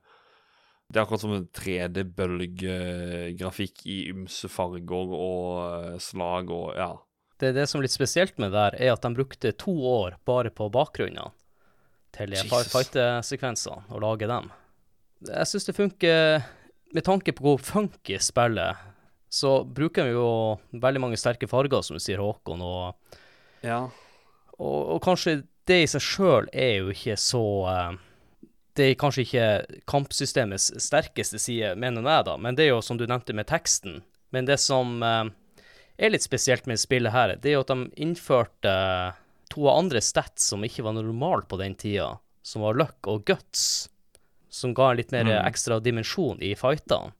det 0.92 0.98
er 1.00 1.04
akkurat 1.08 1.24
som 1.24 1.34
en 1.34 1.52
3D-bølgegrafikk 1.58 3.76
i 3.90 4.12
ymse 4.12 4.48
farger 4.52 5.08
og 5.16 5.64
eh, 5.64 5.98
slag 6.04 6.46
og 6.54 6.76
ja 6.78 6.94
det, 7.44 7.54
det 7.58 7.68
som 7.70 7.80
er 7.80 7.88
litt 7.88 7.96
spesielt 7.96 8.38
med 8.40 8.54
det 8.54 8.60
der, 8.60 8.78
er 8.80 8.96
at 8.96 9.04
de 9.04 9.14
brukte 9.16 9.54
to 9.60 9.74
år 9.90 10.18
bare 10.28 10.52
på 10.54 10.70
bakgrunnene 10.74 11.32
til 12.14 12.36
fighter-sekvenser, 12.46 13.88
og 13.90 14.04
lage 14.04 14.30
dem. 14.30 14.52
Jeg 15.28 15.50
syns 15.50 15.66
det 15.66 15.74
funker 15.78 16.44
Med 16.94 17.06
tanke 17.08 17.34
på 17.34 17.46
hvor 17.46 17.62
funky 17.64 18.20
spillet, 18.22 18.78
så 19.34 19.64
bruker 19.66 20.06
vi 20.06 20.12
jo 20.14 20.60
veldig 20.78 21.02
mange 21.02 21.18
sterke 21.18 21.48
farger, 21.50 21.82
som 21.82 21.98
du 21.98 22.04
sier, 22.04 22.22
Håkon, 22.22 22.62
og, 22.62 23.16
ja. 23.66 23.80
og, 24.60 24.80
og 24.94 25.00
kanskje 25.02 25.40
det 25.66 25.80
i 25.82 25.88
seg 25.90 26.04
sjøl 26.06 26.52
er 26.54 26.84
jo 26.84 26.94
ikke 26.94 27.16
så 27.18 27.42
uh, 27.66 27.96
det 28.78 28.92
er 28.92 29.00
kanskje 29.02 29.26
ikke 29.26 29.48
kampsystemets 29.90 30.70
sterkeste 30.86 31.42
side, 31.42 31.74
mener 31.82 32.06
jeg, 32.06 32.28
da, 32.30 32.38
men 32.38 32.58
det 32.58 32.68
er 32.68 32.76
jo 32.76 32.84
som 32.86 33.00
du 33.02 33.08
nevnte 33.10 33.34
med 33.34 33.50
teksten. 33.50 34.04
Men 34.34 34.46
det 34.46 34.60
som 34.62 35.02
uh, 35.02 35.34
er 35.98 36.14
litt 36.14 36.26
spesielt 36.26 36.68
med 36.70 36.82
spillet 36.82 37.14
her, 37.14 37.36
det 37.40 37.52
er 37.52 37.58
jo 37.58 37.64
at 37.66 37.74
de 37.74 37.90
innførte 38.02 38.74
to 39.54 39.68
andre 39.70 40.02
stats 40.02 40.50
som 40.50 40.64
ikke 40.66 40.86
var 40.86 40.96
normale 40.98 41.46
på 41.50 41.60
den 41.62 41.76
tida, 41.78 42.16
som 42.42 42.66
var 42.66 42.78
luck 42.80 43.10
og 43.10 43.26
guts, 43.28 43.90
som 44.54 44.74
ga 44.78 44.92
en 44.92 45.00
litt 45.00 45.14
mer 45.14 45.28
mm. 45.30 45.36
ekstra 45.48 45.80
dimensjon 45.84 46.42
i 46.42 46.54
fightene. 46.58 47.14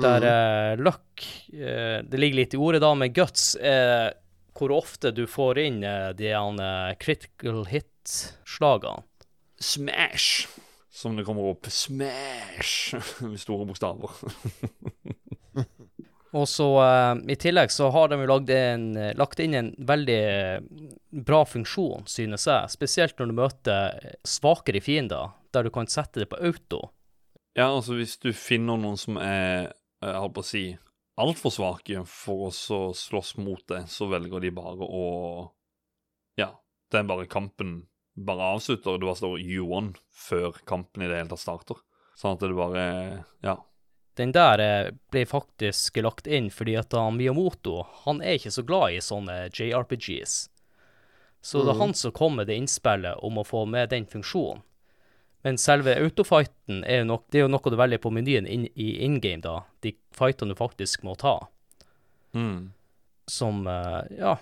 Der 0.00 0.24
mm. 0.24 0.80
uh, 0.80 0.84
luck 0.86 1.24
uh, 1.52 2.00
Det 2.08 2.16
ligger 2.16 2.38
litt 2.38 2.54
i 2.56 2.60
ordet, 2.60 2.80
da, 2.80 2.94
med 2.96 3.12
guts 3.12 3.50
er 3.60 4.14
hvor 4.56 4.72
ofte 4.72 5.10
du 5.12 5.26
får 5.28 5.60
inn 5.60 5.82
uh, 5.84 6.12
de 6.16 6.32
uh, 6.32 6.92
critical 7.00 7.66
hit-slagene. 7.68 9.04
Smash, 9.62 10.48
som 10.92 11.16
det 11.16 11.26
kommer 11.28 11.52
opp. 11.52 11.68
Smash 11.68 12.96
med 13.28 13.40
store 13.40 13.68
bokstaver. 13.68 14.16
Og 16.32 16.48
så 16.48 16.66
uh, 16.80 17.18
I 17.28 17.36
tillegg 17.36 17.72
så 17.72 17.90
har 17.92 18.08
de 18.08 18.16
jo 18.22 18.38
en, 18.56 18.86
uh, 18.96 19.10
lagt 19.20 19.40
inn 19.44 19.54
en 19.54 19.70
veldig 19.76 20.20
uh, 20.24 20.86
bra 21.28 21.42
funksjon, 21.44 22.06
synes 22.08 22.46
jeg. 22.48 22.72
Spesielt 22.72 23.18
når 23.20 23.28
du 23.28 23.36
møter 23.36 24.14
svakere 24.24 24.80
fiender, 24.80 25.34
der 25.52 25.68
du 25.68 25.72
kan 25.74 25.90
sette 25.92 26.22
det 26.22 26.30
på 26.32 26.40
auto. 26.40 26.86
Ja, 27.52 27.68
altså 27.68 27.98
hvis 27.98 28.16
du 28.22 28.30
finner 28.32 28.80
noen 28.80 28.96
som 28.96 29.18
er, 29.20 29.74
jeg 30.00 30.20
holdt 30.24 30.36
på 30.38 30.44
å 30.44 30.48
si, 30.48 30.62
altfor 31.20 31.52
svake 31.52 32.04
for 32.08 32.48
å 32.48 32.52
slåss 32.96 33.34
mot 33.36 33.60
deg, 33.68 33.90
så 33.92 34.08
velger 34.08 34.40
de 34.40 34.54
bare 34.56 34.88
å 34.88 35.06
Ja, 36.40 36.54
det 36.88 37.02
er 37.02 37.10
bare 37.10 37.28
kampen 37.28 37.82
bare 38.16 38.54
avslutter. 38.54 38.96
Du 38.96 39.04
bare 39.04 39.20
står 39.20 39.36
U1 39.36 39.92
før 40.16 40.56
kampen 40.68 41.04
i 41.04 41.12
det 41.12 41.20
hele 41.20 41.32
tatt 41.34 41.44
starter. 41.44 41.84
Sånn 42.16 42.38
at 42.38 42.44
det 42.44 42.56
bare 42.56 42.86
Ja 43.44 43.58
den 44.14 44.32
der 44.32 44.60
eh, 44.60 44.90
ble 45.12 45.24
faktisk 45.26 45.96
lagt 46.04 46.26
inn 46.26 46.50
fordi 46.52 46.76
at 46.80 46.92
han, 46.96 47.16
Miyamoto 47.16 47.86
han 48.04 48.20
er 48.20 48.36
ikke 48.36 48.52
så 48.52 48.64
glad 48.66 48.96
i 48.96 49.00
sånne 49.04 49.38
JRPGs. 49.48 50.34
Så 51.42 51.58
mm. 51.58 51.64
det 51.64 51.70
er 51.70 51.78
mm. 51.78 51.80
han 51.80 51.94
som 51.94 52.14
kom 52.16 52.36
med 52.36 52.50
det 52.50 52.58
innspillet 52.60 53.24
om 53.24 53.40
å 53.40 53.46
få 53.46 53.64
med 53.66 53.90
den 53.94 54.06
funksjonen. 54.06 54.62
Men 55.42 55.56
selve 55.58 55.96
autofighten 55.98 56.84
er 56.86 57.00
jo, 57.00 57.06
nok, 57.08 57.24
det 57.34 57.40
er 57.40 57.48
jo 57.48 57.50
noe 57.50 57.70
du 57.72 57.74
velger 57.74 57.98
på 57.98 58.12
menyen 58.14 58.46
in, 58.46 58.68
i 58.78 58.92
in 59.02 59.16
game, 59.20 59.42
da. 59.42 59.64
De 59.82 59.90
fightene 60.14 60.54
du 60.54 60.58
faktisk 60.58 61.02
må 61.02 61.16
ta. 61.18 61.40
Mm. 62.38 62.70
Som, 63.26 63.66
uh, 63.66 64.04
ja, 64.14 64.36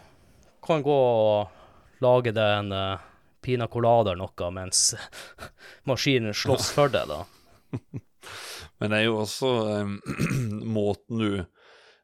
kan 0.60 0.84
gå 0.84 0.98
og 0.98 2.04
lage 2.04 2.34
deg 2.36 2.52
en 2.58 2.76
uh, 2.76 3.06
pina 3.40 3.64
colada 3.72 4.12
eller 4.12 4.26
noe 4.26 4.50
mens 4.52 4.90
maskinen 5.88 6.36
slåss 6.36 6.68
for 6.76 6.92
deg, 6.92 7.08
da. 7.08 7.24
Men 8.80 8.92
det 8.92 9.00
er 9.00 9.08
jo 9.08 9.18
også 9.20 9.50
um, 9.84 9.98
måten 10.78 11.20
du 11.20 11.30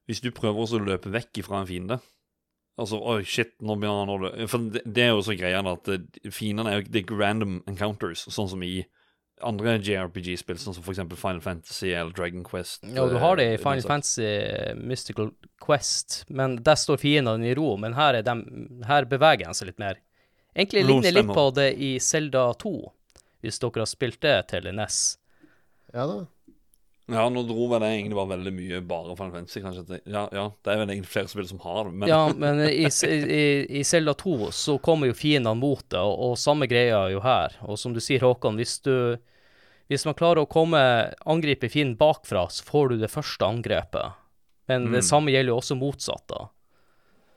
Hvis 0.07 0.21
du 0.23 0.31
prøver 0.35 0.77
å 0.77 0.83
løpe 0.85 1.13
vekk 1.15 1.43
fra 1.47 1.63
en 1.63 1.71
fiende 1.71 2.01
Altså, 2.77 2.99
oi, 3.01 3.23
shit, 3.25 3.55
nå 3.65 3.79
begynner 3.81 4.03
han 4.03 4.13
å 4.13 4.19
løpe 4.27 4.49
For 4.53 4.69
det, 4.75 4.83
det, 4.85 5.07
er 5.07 5.15
jo 5.15 5.25
så 5.25 5.37
greia 5.39 5.63
at 5.65 5.89
eh, 5.93 6.29
fiendene 6.29 6.75
er 6.75 6.83
jo 6.83 6.91
det 6.93 7.03
er 7.07 7.17
random 7.17 7.63
encounters, 7.71 8.27
sånn 8.29 8.51
som 8.53 8.65
i 8.67 8.75
andre 9.45 9.75
JRPG-spill, 9.85 10.57
sånn 10.61 10.77
som 10.77 10.85
f.eks. 10.85 11.01
Final 11.21 11.43
Fantasy 11.45 11.91
eller 11.91 12.13
Dragon 12.17 12.45
Quest. 12.45 12.85
Ja, 12.89 13.05
du 13.09 13.19
har 13.21 13.37
det 13.37 13.47
i 13.51 13.55
eh, 13.55 13.61
Final 13.61 13.85
Fantasy 13.85 14.29
Mystical 14.81 15.33
Quest, 15.65 16.23
men 16.29 16.59
der 16.65 16.79
står 16.81 17.01
fiendene 17.01 17.49
i 17.49 17.57
ro. 17.57 17.75
Men 17.81 17.97
her, 17.97 18.21
de, 18.25 18.37
her 18.89 19.09
beveger 19.09 19.45
de 19.45 19.57
seg 19.57 19.73
litt 19.73 19.81
mer. 19.83 20.01
Egentlig 20.57 20.87
ligner 20.89 21.13
litt 21.13 21.33
på 21.37 21.51
det 21.57 21.69
i 21.85 21.91
Selda 22.01 22.47
2, 22.61 22.73
hvis 23.45 23.61
dere 23.61 23.85
har 23.85 23.91
spilt 23.91 24.23
det 24.25 24.37
til 24.53 24.69
NES. 24.73 25.01
Ja 25.93 26.09
da. 26.09 26.23
Ja, 27.07 27.29
nå 27.31 27.45
dro 27.47 27.69
vel 27.71 27.85
det 27.85 27.93
egentlig 27.95 28.17
bare 28.19 28.33
veldig 28.33 28.53
mye 28.57 28.79
bare 28.83 29.15
Final 29.15 29.35
Fantasy, 29.37 29.61
kanskje. 29.63 30.01
Ja, 30.11 30.25
ja, 30.35 30.49
det 30.67 30.73
er 30.73 30.81
vel 30.81 30.91
egentlig 30.91 31.13
flere 31.13 31.31
spill 31.31 31.47
som 31.47 31.61
har 31.63 31.87
det, 31.87 31.93
men 32.01 32.11
Ja, 32.11 32.25
men 32.35 32.65
i, 32.67 32.89
i, 33.07 33.45
i 33.79 33.85
Zelda 33.87 34.17
2 34.19 34.51
så 34.51 34.75
kommer 34.83 35.13
jo 35.13 35.15
fiendene 35.15 35.55
mot 35.61 35.85
det, 35.87 36.01
og, 36.03 36.17
og, 36.33 36.35
samme 36.43 36.67
greia 36.71 37.05
jo 37.13 37.23
her. 37.23 37.55
Og 37.71 37.79
som 37.79 37.95
du 37.95 38.03
sier, 38.03 38.27
Håkon, 38.27 38.59
hvis 38.59 38.81
du 38.83 38.97
Hvis 39.87 40.03
man 40.03 40.17
klarer 40.19 40.43
å 40.43 40.51
komme 40.51 40.81
angripe 41.31 41.69
fienden 41.71 41.95
bakfra, 41.95 42.49
så 42.51 42.65
får 42.67 42.89
du 42.91 42.97
det 42.99 43.13
første 43.13 43.47
angrepet. 43.47 44.19
Men 44.67 44.89
mm. 44.89 44.97
det 44.97 45.03
samme 45.07 45.31
gjelder 45.31 45.53
jo 45.53 45.59
også 45.61 45.77
motsatt, 45.79 46.25
da. 46.27 46.49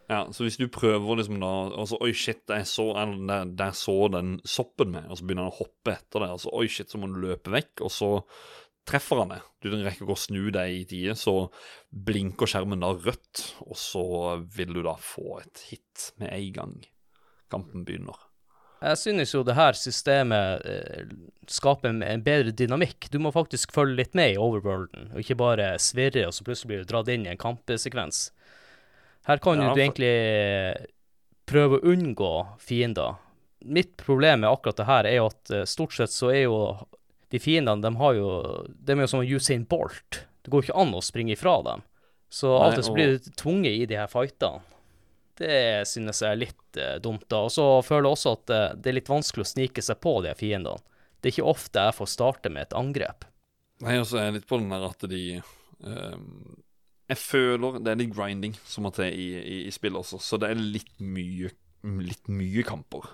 Ja, 0.09 0.23
så 0.33 0.47
hvis 0.47 0.57
du 0.57 0.65
prøver 0.73 1.19
liksom 1.19 1.37
da 1.37 1.51
altså, 1.77 1.99
Oi, 2.01 2.15
shit, 2.17 2.41
jeg 2.49 2.65
så, 2.65 2.87
der, 3.29 3.51
der 3.53 3.75
så 3.77 4.07
den 4.09 4.39
soppen 4.41 4.95
med, 4.95 5.05
og 5.05 5.19
så 5.19 5.27
begynner 5.27 5.45
han 5.45 5.53
å 5.53 5.59
hoppe 5.59 5.93
etter 5.93 6.25
det. 6.25 6.31
Altså, 6.39 6.49
oi, 6.57 6.65
shit, 6.65 6.89
så 6.89 6.97
må 6.97 7.11
du 7.11 7.19
løpe 7.21 7.53
vekk, 7.53 7.85
og 7.85 7.93
så 7.93 8.09
treffer 8.89 9.21
han 9.21 9.33
det. 9.35 9.41
Du 9.61 9.69
rekker 9.71 10.05
ikke 10.07 10.15
å 10.15 10.19
snu 10.19 10.49
deg 10.55 10.73
i 10.79 10.85
tide, 10.89 11.13
så 11.19 11.35
blinker 11.93 12.49
skjermen 12.49 12.81
da 12.83 12.93
rødt, 12.95 13.43
og 13.67 13.77
så 13.77 14.03
vil 14.55 14.73
du 14.77 14.81
da 14.85 14.95
få 14.99 15.39
et 15.43 15.61
hit 15.69 16.09
med 16.21 16.33
en 16.33 16.49
gang 16.57 16.73
kampen 17.53 17.85
begynner. 17.87 18.17
Jeg 18.79 18.95
synes 19.01 19.33
jo 19.33 19.41
det 19.43 19.57
her 19.57 19.75
systemet 19.75 20.61
eh, 20.63 21.09
skaper 21.51 21.89
en, 21.91 22.21
bedre 22.23 22.53
dynamikk. 22.55 23.09
Du 23.11 23.17
må 23.19 23.31
faktisk 23.35 23.73
følge 23.75 23.97
litt 23.97 24.13
med 24.15 24.35
i 24.35 24.39
overworlden, 24.39 25.09
og 25.11 25.19
ikke 25.19 25.35
bare 25.41 25.73
svirre, 25.83 26.23
og 26.29 26.35
så 26.37 26.45
plutselig 26.47 26.69
blir 26.71 26.85
du 26.85 26.91
dratt 26.93 27.11
inn 27.11 27.25
i 27.27 27.33
en 27.33 27.41
kampsekvens. 27.41 28.29
Her 29.27 29.41
kan 29.43 29.59
Ja, 29.59 29.65
du 29.67 29.73
for- 29.73 29.83
egentlig 29.83 30.87
prøve 31.49 31.79
å 31.81 31.91
unngå 31.91 32.31
fiender. 32.63 33.17
Mitt 33.65 33.97
problem 33.99 34.45
med 34.45 34.49
akkurat 34.53 34.77
det 34.79 34.87
her 34.87 35.09
er 35.09 35.17
jo 35.17 35.25
at 35.33 35.51
eh, 35.51 35.65
stort 35.67 35.97
sett 35.97 36.13
så 36.15 36.29
er 36.31 36.45
jo 36.45 36.55
de 37.29 37.39
fiendene, 37.41 37.81
de 37.83 37.93
har 37.99 38.17
jo 38.17 38.29
De 38.69 38.95
er 38.95 39.03
jo 39.05 39.11
som 39.11 39.21
Usain 39.25 39.65
Bolt. 39.69 40.23
Det 40.41 40.51
går 40.51 40.65
ikke 40.65 40.81
an 40.81 40.95
å 40.97 41.03
springe 41.05 41.35
ifra 41.35 41.59
dem. 41.65 41.83
Så 42.29 42.51
av 42.55 42.73
og 42.73 42.77
til 42.77 42.93
blir 42.93 43.15
du 43.17 43.31
tvunget 43.37 43.73
i 43.73 43.87
de 43.89 43.97
her 43.97 44.09
fightene. 44.09 44.61
Det 45.39 45.87
synes 45.87 46.19
jeg 46.19 46.35
er 46.35 46.39
litt 46.41 46.77
eh, 46.77 46.95
dumt, 46.99 47.23
da. 47.31 47.45
Og 47.47 47.51
så 47.53 47.65
føler 47.85 48.09
jeg 48.09 48.17
også 48.17 48.33
at 48.35 48.51
eh, 48.53 48.71
det 48.75 48.91
er 48.91 48.97
litt 48.97 49.11
vanskelig 49.11 49.45
å 49.45 49.51
snike 49.53 49.83
seg 49.85 50.01
på 50.03 50.17
de 50.23 50.33
her 50.33 50.39
fiendene. 50.39 50.83
Det 51.19 51.29
er 51.29 51.35
ikke 51.35 51.51
ofte 51.51 51.85
jeg 51.87 51.95
får 51.95 52.09
starte 52.11 52.51
med 52.51 52.67
et 52.67 52.75
angrep. 52.75 53.23
Nei, 53.83 53.95
altså, 54.01 54.19
jeg 54.19 54.31
er 54.31 54.35
litt 54.35 54.49
på 54.49 54.59
den 54.59 54.73
der 54.73 54.83
at 54.89 55.05
de 55.07 55.23
ehm, 55.39 56.59
Jeg 57.07 57.19
føler 57.21 57.79
det 57.79 57.93
er 57.93 58.01
litt 58.01 58.11
grinding 58.11 58.57
som 58.67 58.83
må 58.83 58.91
til 58.95 59.07
i, 59.07 59.29
i, 59.39 59.57
i 59.69 59.71
spillet 59.71 60.01
også, 60.01 60.19
så 60.19 60.39
det 60.39 60.51
er 60.51 60.59
litt 60.59 60.91
mye 60.99 61.53
Litt 61.79 62.27
mye 62.27 62.59
kamper. 62.67 63.05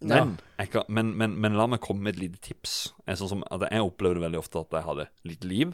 Men, 0.00 0.36
jeg 0.60 0.70
kan, 0.74 0.84
men, 0.92 1.14
men, 1.16 1.38
men 1.40 1.56
la 1.56 1.64
meg 1.70 1.80
komme 1.84 2.04
med 2.04 2.16
et 2.16 2.26
lite 2.26 2.40
tips. 2.44 2.74
Jeg, 3.06 3.18
sånn 3.20 3.30
som, 3.32 3.44
jeg 3.48 3.84
opplevde 3.84 4.20
veldig 4.22 4.40
ofte 4.42 4.60
at 4.60 4.74
jeg 4.76 4.86
hadde 4.86 5.06
litt 5.28 5.46
liv. 5.48 5.72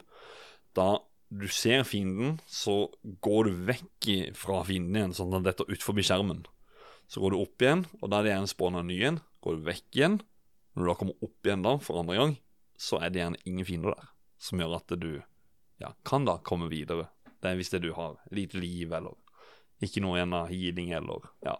Da 0.78 1.02
du 1.32 1.48
ser 1.48 1.82
fienden, 1.88 2.36
så 2.46 2.92
går 3.24 3.48
du 3.48 3.62
vekk 3.70 4.08
fra 4.38 4.60
fienden 4.68 4.98
igjen, 4.98 5.14
sånn 5.16 5.34
at 5.38 5.48
dette 5.48 5.66
ut 5.66 5.84
forbi 5.84 6.04
skjermen. 6.06 6.44
Så 7.10 7.22
går 7.22 7.34
du 7.34 7.40
opp 7.40 7.64
igjen, 7.64 7.86
og 8.00 8.12
da 8.12 8.20
er 8.20 8.26
det 8.26 8.34
gjerne 8.34 8.52
spåna 8.52 8.84
ny 8.86 8.98
igjen. 9.00 9.18
Går 9.44 9.58
du 9.58 9.66
vekk 9.66 9.98
igjen. 9.98 10.20
Når 10.72 10.84
du 10.84 10.90
da 10.90 10.96
kommer 11.00 11.26
opp 11.26 11.48
igjen 11.48 11.64
da, 11.66 11.74
for 11.82 12.00
andre 12.00 12.18
gang, 12.20 12.36
så 12.80 13.00
er 13.02 13.12
det 13.12 13.22
gjerne 13.22 13.42
ingen 13.48 13.68
fiender 13.68 13.96
der. 13.96 14.12
Som 14.42 14.62
gjør 14.62 14.78
at 14.78 14.94
du 15.00 15.10
ja, 15.82 15.92
kan 16.06 16.28
da 16.28 16.38
komme 16.44 16.70
videre. 16.70 17.08
Det 17.42 17.50
er 17.50 17.58
hvis 17.58 17.72
det 17.72 17.82
du 17.84 17.90
har 17.96 18.20
lite 18.30 18.60
liv, 18.62 18.92
eller 18.94 19.18
ikke 19.82 20.02
noe 20.04 20.20
igjen 20.20 20.36
av 20.36 20.52
healing, 20.52 20.92
eller 20.94 21.26
ja. 21.44 21.56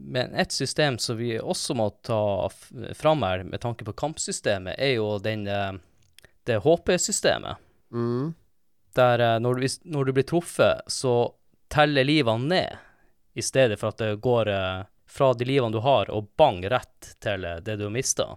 Men 0.00 0.34
et 0.34 0.52
system 0.52 0.98
som 0.98 1.16
vi 1.16 1.32
også 1.38 1.74
må 1.74 1.88
ta 2.06 2.48
fram 2.94 3.22
her, 3.26 3.42
med 3.42 3.60
tanke 3.60 3.84
på 3.84 3.92
kampsystemet, 3.98 4.78
er 4.78 4.92
jo 4.94 5.16
den, 5.18 5.46
eh, 5.46 5.72
det 6.46 6.60
HP-systemet. 6.62 7.58
Mm. 7.92 8.34
Der 8.94 9.18
eh, 9.18 9.38
når 9.42 9.54
du, 9.54 9.66
når 9.84 10.04
du 10.04 10.12
blir 10.12 10.28
truffet, 10.28 10.86
så 10.86 11.32
teller 11.68 12.06
livene 12.06 12.46
ned, 12.46 12.76
i 13.34 13.42
stedet 13.42 13.80
for 13.80 13.90
at 13.90 13.98
det 13.98 14.20
går 14.22 14.52
eh, 14.54 14.86
fra 15.10 15.32
de 15.34 15.48
livene 15.50 15.74
du 15.74 15.82
har, 15.82 16.10
og 16.14 16.30
bang 16.38 16.62
rett 16.70 17.16
til 17.18 17.42
det 17.42 17.76
du 17.76 17.88
har 17.88 17.94
mista. 17.94 18.36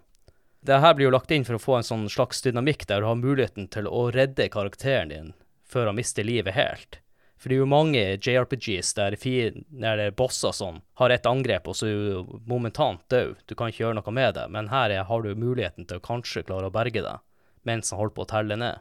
Det 0.66 0.82
her 0.82 0.98
blir 0.98 1.12
jo 1.12 1.14
lagt 1.14 1.32
inn 1.34 1.46
for 1.46 1.58
å 1.58 1.62
få 1.62 1.78
en 1.78 1.86
sånn 1.86 2.10
slags 2.10 2.42
dynamikk 2.42 2.88
der 2.90 3.02
du 3.02 3.10
har 3.10 3.22
muligheten 3.22 3.70
til 3.70 3.86
å 3.90 4.08
redde 4.14 4.50
karakteren 4.50 5.14
din 5.14 5.32
før 5.66 5.90
han 5.90 5.98
mister 5.98 6.26
livet 6.26 6.58
helt. 6.58 7.00
For 7.42 7.50
det 7.50 7.58
er 7.58 7.64
jo 7.64 7.70
mange 7.72 8.02
JRPGs 8.22 8.94
der, 9.00 9.16
der 9.18 9.98
det 9.98 10.04
er 10.12 10.14
bosser 10.14 10.54
som 10.54 10.78
har 11.02 11.10
et 11.10 11.26
angrep, 11.26 11.72
og 11.72 11.78
så 11.80 11.90
er 11.90 11.96
du 11.98 12.36
momentant 12.46 13.02
død. 13.10 13.40
Du 13.50 13.56
kan 13.58 13.72
ikke 13.72 13.88
gjøre 13.88 13.98
noe 13.98 14.14
med 14.14 14.36
det, 14.38 14.46
men 14.54 14.70
her 14.70 14.94
er, 14.94 15.08
har 15.10 15.26
du 15.26 15.34
muligheten 15.34 15.90
til 15.90 15.98
å 15.98 16.06
kanskje 16.06 16.46
klare 16.46 16.70
å 16.70 16.74
berge 16.74 17.02
deg 17.02 17.26
mens 17.68 17.92
han 17.94 18.00
holder 18.00 18.16
på 18.18 18.24
å 18.24 18.30
telle 18.30 18.56
ned. 18.58 18.78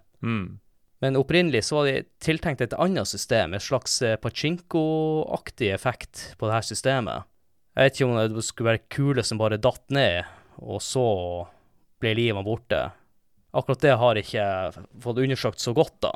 Men 1.00 1.16
opprinnelig 1.16 1.66
så 1.66 1.78
var 1.78 1.88
det 1.88 2.06
tiltenkt 2.20 2.62
et 2.64 2.76
annet 2.76 3.08
system, 3.08 3.54
et 3.56 3.64
slags 3.64 3.98
eh, 4.04 4.18
pachinko-aktig 4.20 5.68
effekt 5.72 6.22
på 6.40 6.48
det 6.48 6.58
her 6.58 6.66
systemet. 6.68 7.28
Jeg 7.76 7.86
vet 7.86 7.96
ikke 7.96 8.08
om 8.08 8.36
det 8.36 8.44
skulle 8.44 8.70
være 8.74 8.88
kule 8.92 9.24
som 9.24 9.40
bare 9.40 9.60
datt 9.60 9.84
ned, 9.92 10.28
og 10.60 10.80
så 10.84 11.06
ble 12.00 12.12
livet 12.18 12.44
borte. 12.44 12.82
Akkurat 13.56 13.84
det 13.84 13.96
har 14.00 14.16
jeg 14.16 14.28
ikke 14.28 14.48
fått 15.04 15.22
undersøkt 15.24 15.64
så 15.64 15.72
godt, 15.76 15.96
da. 16.04 16.12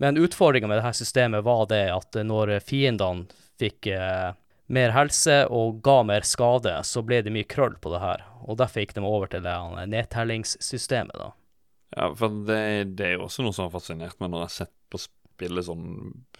Men 0.00 0.18
utfordringa 0.18 0.70
med 0.70 0.80
det 0.80 0.86
her 0.86 0.96
systemet 0.96 1.44
var 1.46 1.66
det 1.70 1.84
at 1.92 2.16
når 2.26 2.56
fiendene 2.64 3.28
fikk 3.60 3.90
eh, 3.92 4.32
mer 4.72 4.94
helse 4.96 5.42
og 5.52 5.82
ga 5.84 6.00
mer 6.06 6.26
skade, 6.26 6.74
så 6.86 7.02
ble 7.06 7.20
det 7.22 7.32
mye 7.34 7.48
krøll 7.48 7.76
på 7.82 7.92
det 7.92 8.02
her. 8.02 8.24
Og 8.46 8.58
derfor 8.58 8.82
gikk 8.82 8.96
de 8.96 9.04
over 9.06 9.30
til 9.30 9.44
det 9.44 9.54
nedtellingssystemet, 9.92 11.16
da. 11.18 11.32
Ja, 11.92 12.08
for 12.16 12.42
det, 12.48 12.62
det 12.96 13.06
er 13.06 13.18
jo 13.18 13.26
også 13.26 13.44
noe 13.44 13.52
som 13.52 13.66
har 13.66 13.74
fascinert 13.74 14.16
meg 14.20 14.32
når 14.32 14.46
jeg 14.46 14.48
har 14.48 14.54
sett 14.62 14.74
på 14.92 15.00
spillet 15.02 15.66
sånn 15.66 15.86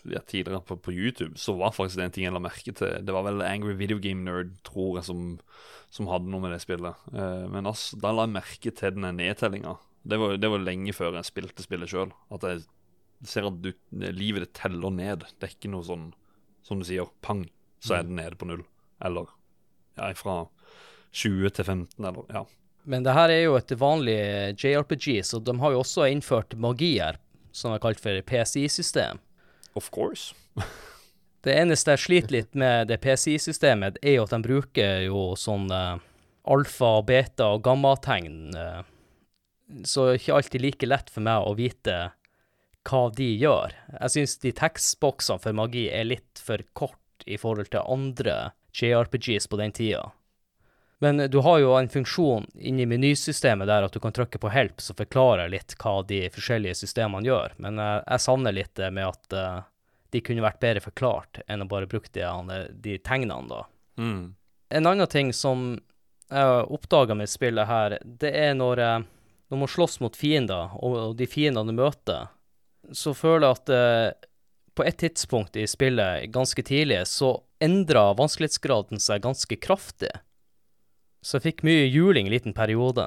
ja, 0.09 0.23
tidligere 0.25 0.63
på, 0.67 0.79
på 0.81 0.95
YouTube, 0.95 1.37
så 1.39 1.55
var 1.59 1.75
faktisk 1.77 2.01
det 2.01 2.07
en 2.07 2.15
ting 2.17 2.27
jeg 2.27 2.35
la 2.35 2.43
merke 2.43 2.73
til. 2.73 2.95
Det 3.05 3.15
var 3.15 3.27
vel 3.29 3.45
Angry 3.45 3.77
Video 3.79 4.01
Game 4.03 4.25
Nerd, 4.25 4.55
tror 4.67 4.99
jeg, 4.99 5.07
som, 5.11 5.37
som 5.93 6.09
hadde 6.11 6.33
noe 6.33 6.43
med 6.43 6.55
det 6.55 6.63
spillet. 6.65 7.09
Eh, 7.13 7.45
men 7.53 7.69
altså, 7.69 8.01
da 8.01 8.15
la 8.15 8.27
jeg 8.27 8.37
merke 8.39 8.73
til 8.81 8.97
den 8.97 9.09
nedtellinga. 9.21 9.77
Det 10.03 10.19
var, 10.19 10.39
det 10.41 10.51
var 10.51 10.65
lenge 10.65 10.95
før 10.97 11.21
jeg 11.21 11.29
spilte 11.29 11.67
spillet 11.67 11.93
sjøl. 11.93 12.15
At 12.35 12.49
jeg 12.49 12.65
ser 13.29 13.49
at 13.49 13.61
du, 13.63 13.73
livet 13.91 14.47
det 14.47 14.53
teller 14.59 14.95
ned. 14.95 15.27
Det 15.39 15.49
er 15.49 15.55
ikke 15.55 15.71
noe 15.73 15.87
sånn, 15.87 16.11
som 16.67 16.81
du 16.81 16.87
sier, 16.89 17.11
pang, 17.25 17.45
så 17.83 17.99
er 17.99 18.09
det 18.09 18.17
nede 18.19 18.39
på 18.39 18.49
null. 18.51 18.65
Eller 19.05 19.31
ja, 19.99 20.13
fra 20.17 20.45
20 21.13 21.57
til 21.59 21.65
15, 21.69 22.05
eller 22.05 22.29
ja. 22.33 22.45
Men 22.83 23.05
det 23.07 23.15
her 23.15 23.31
er 23.31 23.45
jo 23.45 23.59
et 23.59 23.75
vanlig 23.79 24.19
JRPG, 24.59 25.21
så 25.27 25.39
de 25.39 25.55
har 25.61 25.75
jo 25.75 25.83
også 25.85 26.09
innført 26.11 26.57
magier, 26.59 27.19
som 27.55 27.75
er 27.75 27.83
kalt 27.83 28.01
for 28.03 28.17
PCI-system. 28.27 29.21
Of 29.79 29.91
course. 29.95 30.35
Det 31.43 31.57
eneste 31.59 31.97
jeg 31.97 31.99
sliter 31.99 32.35
litt 32.37 32.53
med 32.55 32.87
det 32.87 33.01
PCI-systemet, 33.03 33.97
er 33.99 34.13
jo 34.15 34.27
at 34.29 34.31
de 34.31 34.39
bruker 34.45 35.01
jo 35.09 35.33
sånn 35.35 35.65
eh, 35.75 35.97
alfa, 36.55 36.91
beta 37.03 37.49
og 37.57 37.65
gamma-tegn. 37.67 38.37
Eh, 38.55 39.83
så 39.83 40.13
ikke 40.15 40.37
alltid 40.37 40.63
like 40.63 40.87
lett 40.87 41.11
for 41.11 41.27
meg 41.27 41.43
å 41.43 41.57
vite 41.59 41.97
hva 42.89 43.05
de 43.15 43.29
gjør. 43.39 43.75
Jeg 44.01 44.15
syns 44.15 44.39
de 44.43 44.53
tekstboksene 44.57 45.43
for 45.43 45.57
magi 45.57 45.87
er 45.93 46.09
litt 46.09 46.43
for 46.43 46.63
kort 46.75 47.27
i 47.27 47.39
forhold 47.39 47.71
til 47.71 47.87
andre 47.87 48.53
JRPGs 48.75 49.47
på 49.49 49.61
den 49.61 49.73
tida. 49.77 50.09
Men 51.03 51.19
du 51.31 51.41
har 51.43 51.59
jo 51.59 51.73
en 51.75 51.89
funksjon 51.91 52.47
inni 52.55 52.87
menysystemet 52.87 53.67
der 53.67 53.87
at 53.87 53.95
du 53.95 53.99
kan 54.03 54.15
trykke 54.15 54.39
på 54.39 54.53
help, 54.55 54.79
som 54.81 54.95
forklarer 54.95 55.51
litt 55.51 55.75
hva 55.83 55.97
de 56.07 56.29
forskjellige 56.31 56.77
systemene 56.85 57.27
gjør. 57.27 57.57
Men 57.59 57.81
jeg, 57.83 58.05
jeg 58.07 58.23
savner 58.23 58.55
litt 58.55 58.75
det 58.79 58.91
med 58.95 59.09
at 59.11 59.35
uh, 59.35 59.65
de 60.15 60.21
kunne 60.23 60.45
vært 60.45 60.61
bedre 60.63 60.85
forklart 60.85 61.41
enn 61.51 61.65
å 61.65 61.67
bare 61.67 61.89
bruke 61.91 62.13
de, 62.15 62.23
de 62.85 62.99
tegnene, 63.03 63.49
da. 63.51 63.65
Mm. 63.99 64.23
En 64.79 64.89
annen 64.93 65.11
ting 65.11 65.33
som 65.35 65.73
jeg 66.33 66.65
oppdaga 66.73 67.17
med 67.19 67.29
spillet 67.29 67.69
her, 67.69 67.99
det 68.05 68.31
er 68.39 68.55
når, 68.57 68.81
eh, 68.81 69.03
når 69.53 69.61
man 69.65 69.69
slåss 69.69 69.99
mot 70.05 70.17
fiender, 70.17 70.73
og, 70.79 70.97
og 70.97 71.17
de 71.19 71.29
fiendene 71.29 71.73
du 71.75 71.83
møter, 71.83 72.31
så 72.97 73.15
føler 73.17 73.49
jeg 73.49 73.59
at 73.59 73.73
eh, 73.73 74.29
på 74.75 74.85
et 74.89 74.99
tidspunkt 75.03 75.57
i 75.57 75.67
spillet, 75.69 76.29
ganske 76.33 76.63
tidlig, 76.65 77.03
så 77.09 77.35
endra 77.63 78.11
vanskelighetsgraden 78.19 79.03
seg 79.03 79.25
ganske 79.25 79.59
kraftig. 79.61 80.13
Så 81.23 81.39
jeg 81.39 81.47
fikk 81.47 81.67
mye 81.67 81.87
juling 81.87 82.27
en 82.27 82.35
liten 82.35 82.57
periode, 82.57 83.05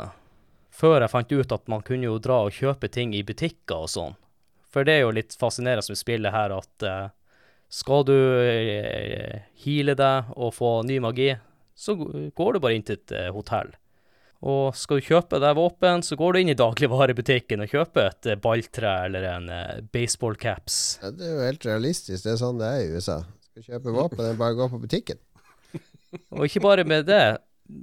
før 0.72 1.02
jeg 1.02 1.12
fant 1.12 1.34
ut 1.34 1.56
at 1.56 1.68
man 1.72 1.84
kunne 1.86 2.08
jo 2.08 2.20
dra 2.22 2.44
og 2.46 2.56
kjøpe 2.56 2.90
ting 2.92 3.16
i 3.16 3.26
butikker 3.26 3.88
og 3.88 3.92
sånn. 3.92 4.16
For 4.72 4.88
det 4.88 4.98
er 4.98 5.06
jo 5.06 5.16
litt 5.16 5.36
fascinerende 5.40 5.92
med 5.92 6.00
spillet 6.00 6.36
her 6.36 6.54
at 6.56 6.86
eh, 6.86 7.08
skal 7.72 8.06
du 8.08 8.16
eh, 8.16 9.48
heale 9.64 9.96
deg 9.98 10.32
og 10.36 10.54
få 10.56 10.78
ny 10.88 11.00
magi, 11.04 11.34
så 11.76 11.96
går 11.96 12.56
du 12.56 12.62
bare 12.64 12.78
inn 12.78 12.86
til 12.88 13.00
et 13.00 13.16
eh, 13.16 13.32
hotell. 13.36 13.74
Og 14.46 14.76
skal 14.78 15.00
du 15.00 15.08
kjøpe 15.08 15.40
deg 15.42 15.56
våpen, 15.58 16.04
så 16.06 16.18
går 16.20 16.36
du 16.36 16.40
inn 16.42 16.52
i 16.54 16.58
dagligvarebutikken 16.58 17.66
og 17.66 17.72
kjøper 17.72 18.12
et 18.12 18.28
eh, 18.30 18.38
balltre 18.42 18.92
eller 19.08 19.26
en 19.32 19.50
eh, 19.50 19.80
baseballcaps. 19.96 20.78
Ja, 21.02 21.10
det 21.18 21.26
er 21.26 21.34
jo 21.34 21.48
helt 21.48 21.66
realistisk. 21.66 22.22
Det 22.28 22.36
er 22.36 22.38
sånn 22.44 22.62
det 22.62 22.70
er 22.70 22.84
i 22.84 22.92
USA. 22.94 23.18
Skal 23.50 23.66
kjøpe 23.72 23.96
våpen, 23.96 24.22
er 24.22 24.38
bare 24.38 24.54
å 24.54 24.60
gå 24.60 24.70
på 24.76 24.84
butikken. 24.86 25.22
Og 26.38 26.46
ikke 26.46 26.62
bare 26.64 26.86
med 26.88 27.10
det. 27.10 27.24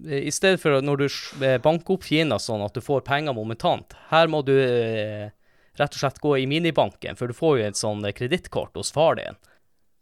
I 0.06 0.30
stedet 0.30 0.62
for 0.62 0.78
når 0.86 1.02
du 1.02 1.06
eh, 1.42 1.58
banker 1.62 1.96
opp 1.96 2.06
fiender 2.06 2.38
sånn 2.38 2.62
at 2.62 2.78
du 2.78 2.84
får 2.84 3.02
penger 3.10 3.34
momentant, 3.34 3.98
her 4.12 4.30
må 4.30 4.44
du 4.46 4.54
rett 4.54 5.96
og 5.96 5.98
slett 5.98 6.22
gå 6.22 6.36
i 6.38 6.46
minibanken, 6.46 7.18
for 7.18 7.26
du 7.26 7.34
får 7.34 7.58
jo 7.58 7.66
et 7.72 7.80
sånn 7.80 8.06
kredittkort 8.14 8.78
hos 8.78 8.94
far 8.94 9.18
din. 9.18 9.34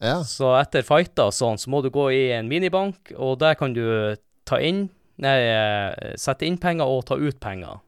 Ja. 0.05 0.21
Så 0.29 0.53
etter 0.59 0.85
fighter 0.85 1.31
og 1.31 1.37
sånn, 1.37 1.57
så 1.61 1.73
må 1.73 1.81
du 1.81 1.89
gå 1.95 2.11
i 2.13 2.25
en 2.37 2.53
minibank, 2.53 3.15
og 3.17 3.39
der 3.41 3.57
kan 3.57 3.73
du 3.73 3.85
ta 4.49 4.61
inn 4.61 4.91
Nei, 5.21 5.37
eh, 5.45 6.17
sette 6.21 6.49
inn 6.49 6.59
penger 6.61 6.89
og 6.89 7.05
ta 7.09 7.19
ut 7.21 7.41
penger. 7.41 7.81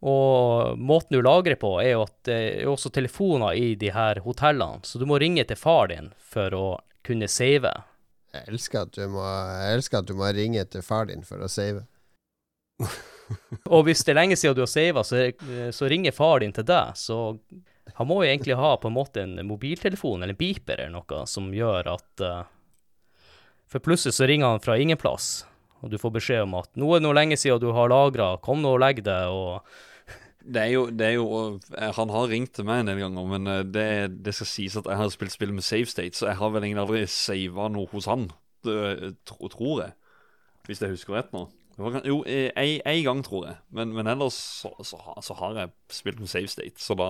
Og 0.00 0.78
måten 0.80 1.18
du 1.18 1.20
lagrer 1.20 1.58
på, 1.60 1.74
er 1.82 1.92
jo 1.92 2.06
at 2.06 2.14
det 2.24 2.38
er 2.62 2.70
også 2.70 2.92
telefoner 2.94 3.58
i 3.58 3.74
de 3.76 3.90
her 3.92 4.22
hotellene, 4.24 4.80
så 4.82 5.00
du 5.00 5.04
må 5.08 5.18
ringe 5.20 5.44
til 5.44 5.60
far 5.60 5.90
din 5.92 6.08
for 6.32 6.56
å 6.56 6.66
kunne 7.04 7.28
save. 7.28 7.74
Jeg 8.32 8.46
elsker 8.48 8.86
at 8.86 8.94
du 8.96 9.04
må, 9.12 9.24
at 9.26 10.08
du 10.08 10.14
må 10.16 10.30
ringe 10.32 10.64
til 10.72 10.84
far 10.86 11.10
din 11.10 11.24
for 11.26 11.42
å 11.44 11.50
save. 11.52 11.84
Og 13.74 13.84
hvis 13.86 14.02
det 14.06 14.14
er 14.14 14.22
lenge 14.22 14.38
siden 14.38 14.56
du 14.56 14.62
har 14.64 14.70
sava, 14.70 15.04
så, 15.06 15.26
så 15.74 15.90
ringer 15.90 16.16
far 16.16 16.40
din 16.40 16.54
til 16.54 16.66
deg. 16.66 16.96
Så 16.98 17.18
han 17.94 18.08
må 18.08 18.22
jo 18.22 18.30
egentlig 18.30 18.56
ha 18.58 18.72
på 18.80 18.88
en 18.88 18.96
måte 18.96 19.24
en 19.24 19.36
mobiltelefon 19.46 20.22
eller 20.22 20.34
en 20.34 20.40
beeper 20.40 20.80
eller 20.80 20.96
noe 20.96 21.26
som 21.28 21.50
gjør 21.54 21.92
at 21.94 22.24
uh, 22.24 22.42
For 23.70 23.82
plutselig 23.82 24.16
så 24.16 24.26
ringer 24.26 24.54
han 24.54 24.62
fra 24.64 24.78
ingen 24.78 24.98
plass, 24.98 25.44
og 25.80 25.90
du 25.92 25.96
får 26.00 26.12
beskjed 26.18 26.42
om 26.44 26.54
at 26.60 26.68
nå 26.76 26.88
er 26.92 27.00
det 27.00 27.06
noe 27.08 27.16
lenge 27.16 27.38
siden 27.40 27.60
du 27.62 27.70
har 27.76 27.88
lagra, 27.92 28.34
kom 28.44 28.60
nå 28.64 28.74
og 28.76 28.82
legg 28.84 29.04
deg, 29.06 29.30
og 29.32 29.60
Det 30.40 30.56
er, 30.62 30.70
jo, 30.72 30.86
det 30.88 31.04
er 31.04 31.14
jo 31.18 31.24
eh, 31.76 31.90
Han 31.98 32.08
har 32.14 32.30
ringt 32.30 32.54
til 32.56 32.64
meg 32.64 32.80
en 32.80 32.88
del 32.88 33.02
ganger, 33.02 33.26
men 33.28 33.46
eh, 33.52 33.58
det, 33.68 33.84
det 34.24 34.32
skal 34.34 34.48
sies 34.48 34.76
at 34.80 34.86
jeg 34.88 34.96
har 34.96 35.10
spilt 35.12 35.34
spill 35.34 35.52
med 35.52 35.66
save 35.66 35.84
state, 35.90 36.16
så 36.16 36.30
jeg 36.30 36.38
har 36.40 36.52
vel 36.54 36.64
egentlig 36.64 36.80
aldri 36.86 37.02
sava 37.12 37.66
noe 37.68 37.90
hos 37.92 38.08
han, 38.08 38.24
det, 38.64 39.12
tro, 39.28 39.50
tror 39.52 39.82
jeg. 39.84 39.92
Hvis 40.66 40.80
jeg 40.80 40.94
husker 40.96 41.18
rett 41.18 41.32
nå. 41.36 41.44
Jo, 42.04 42.18
én 42.24 43.04
gang, 43.04 43.20
tror 43.24 43.46
jeg. 43.50 43.56
Men, 43.72 43.92
men 43.96 44.08
ellers 44.08 44.36
så, 44.36 44.72
så, 44.84 44.98
har- 45.04 45.20
så 45.24 45.36
har 45.38 45.60
jeg 45.60 45.72
spilt 45.92 46.20
med 46.24 46.32
save 46.32 46.48
state, 46.52 46.76
så 46.80 46.96
da 46.98 47.06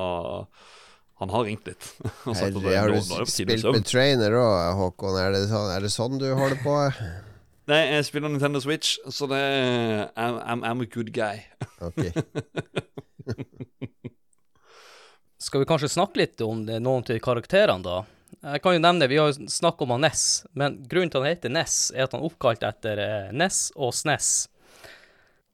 Han 1.23 1.31
har 1.35 1.47
ringt 1.47 1.67
litt. 1.71 1.87
og 2.27 2.35
sagt 2.35 2.55
at 2.57 2.63
Herre, 2.67 2.77
har 2.81 2.95
du 2.97 3.31
spilt 3.31 3.67
med 3.67 3.87
trainer 3.87 4.37
òg, 4.43 4.75
Håkon? 4.79 5.19
Er 5.23 5.35
det, 5.39 5.47
sånn, 5.51 5.71
er 5.75 5.87
det 5.87 5.91
sånn 5.95 6.19
du 6.23 6.31
holder 6.35 6.63
på? 6.67 6.77
Nei, 7.71 7.85
jeg 7.95 8.07
spiller 8.09 8.33
Nintendo 8.33 8.59
Switch, 8.63 8.97
så 9.15 9.29
det 9.31 9.41
I'm, 10.19 10.41
I'm, 10.43 10.65
I'm 10.67 10.83
a 10.83 10.89
good 10.91 11.13
guy. 11.15 11.45
Ok. 11.79 12.03
Skal 15.41 15.63
vi 15.63 15.69
kanskje 15.71 15.93
snakke 15.93 16.19
litt 16.21 16.43
om 16.45 16.65
det, 16.67 16.81
noen 16.83 17.07
til 17.07 17.21
karakterene, 17.23 17.85
da? 17.87 18.01
Jeg 18.41 18.63
kan 18.65 18.75
jo 18.75 18.81
nevne, 18.83 19.09
Vi 19.11 19.19
har 19.21 19.31
jo 19.31 19.47
snakket 19.51 19.85
om 19.87 19.95
han 19.95 20.03
Ness, 20.05 20.25
men 20.57 20.81
grunnen 20.89 21.13
til 21.13 21.21
at 21.21 21.27
han 21.27 21.35
heter 21.35 21.53
Ness, 21.55 21.77
er 21.95 22.07
at 22.07 22.17
han 22.17 22.25
er 22.25 22.31
oppkalt 22.31 22.65
etter 22.67 23.03
eh, 23.05 23.31
Ness 23.37 23.69
og 23.77 23.95
Sness. 23.95 24.49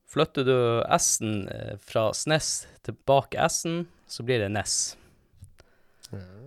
Flytter 0.09 0.47
du 0.47 0.57
S-en 0.97 1.49
eh, 1.53 1.75
fra 1.83 2.09
Sness 2.17 2.67
tilbake 2.87 3.43
S-en, 3.51 3.85
så 4.09 4.25
blir 4.25 4.41
det 4.45 4.53
Ness. 4.55 4.97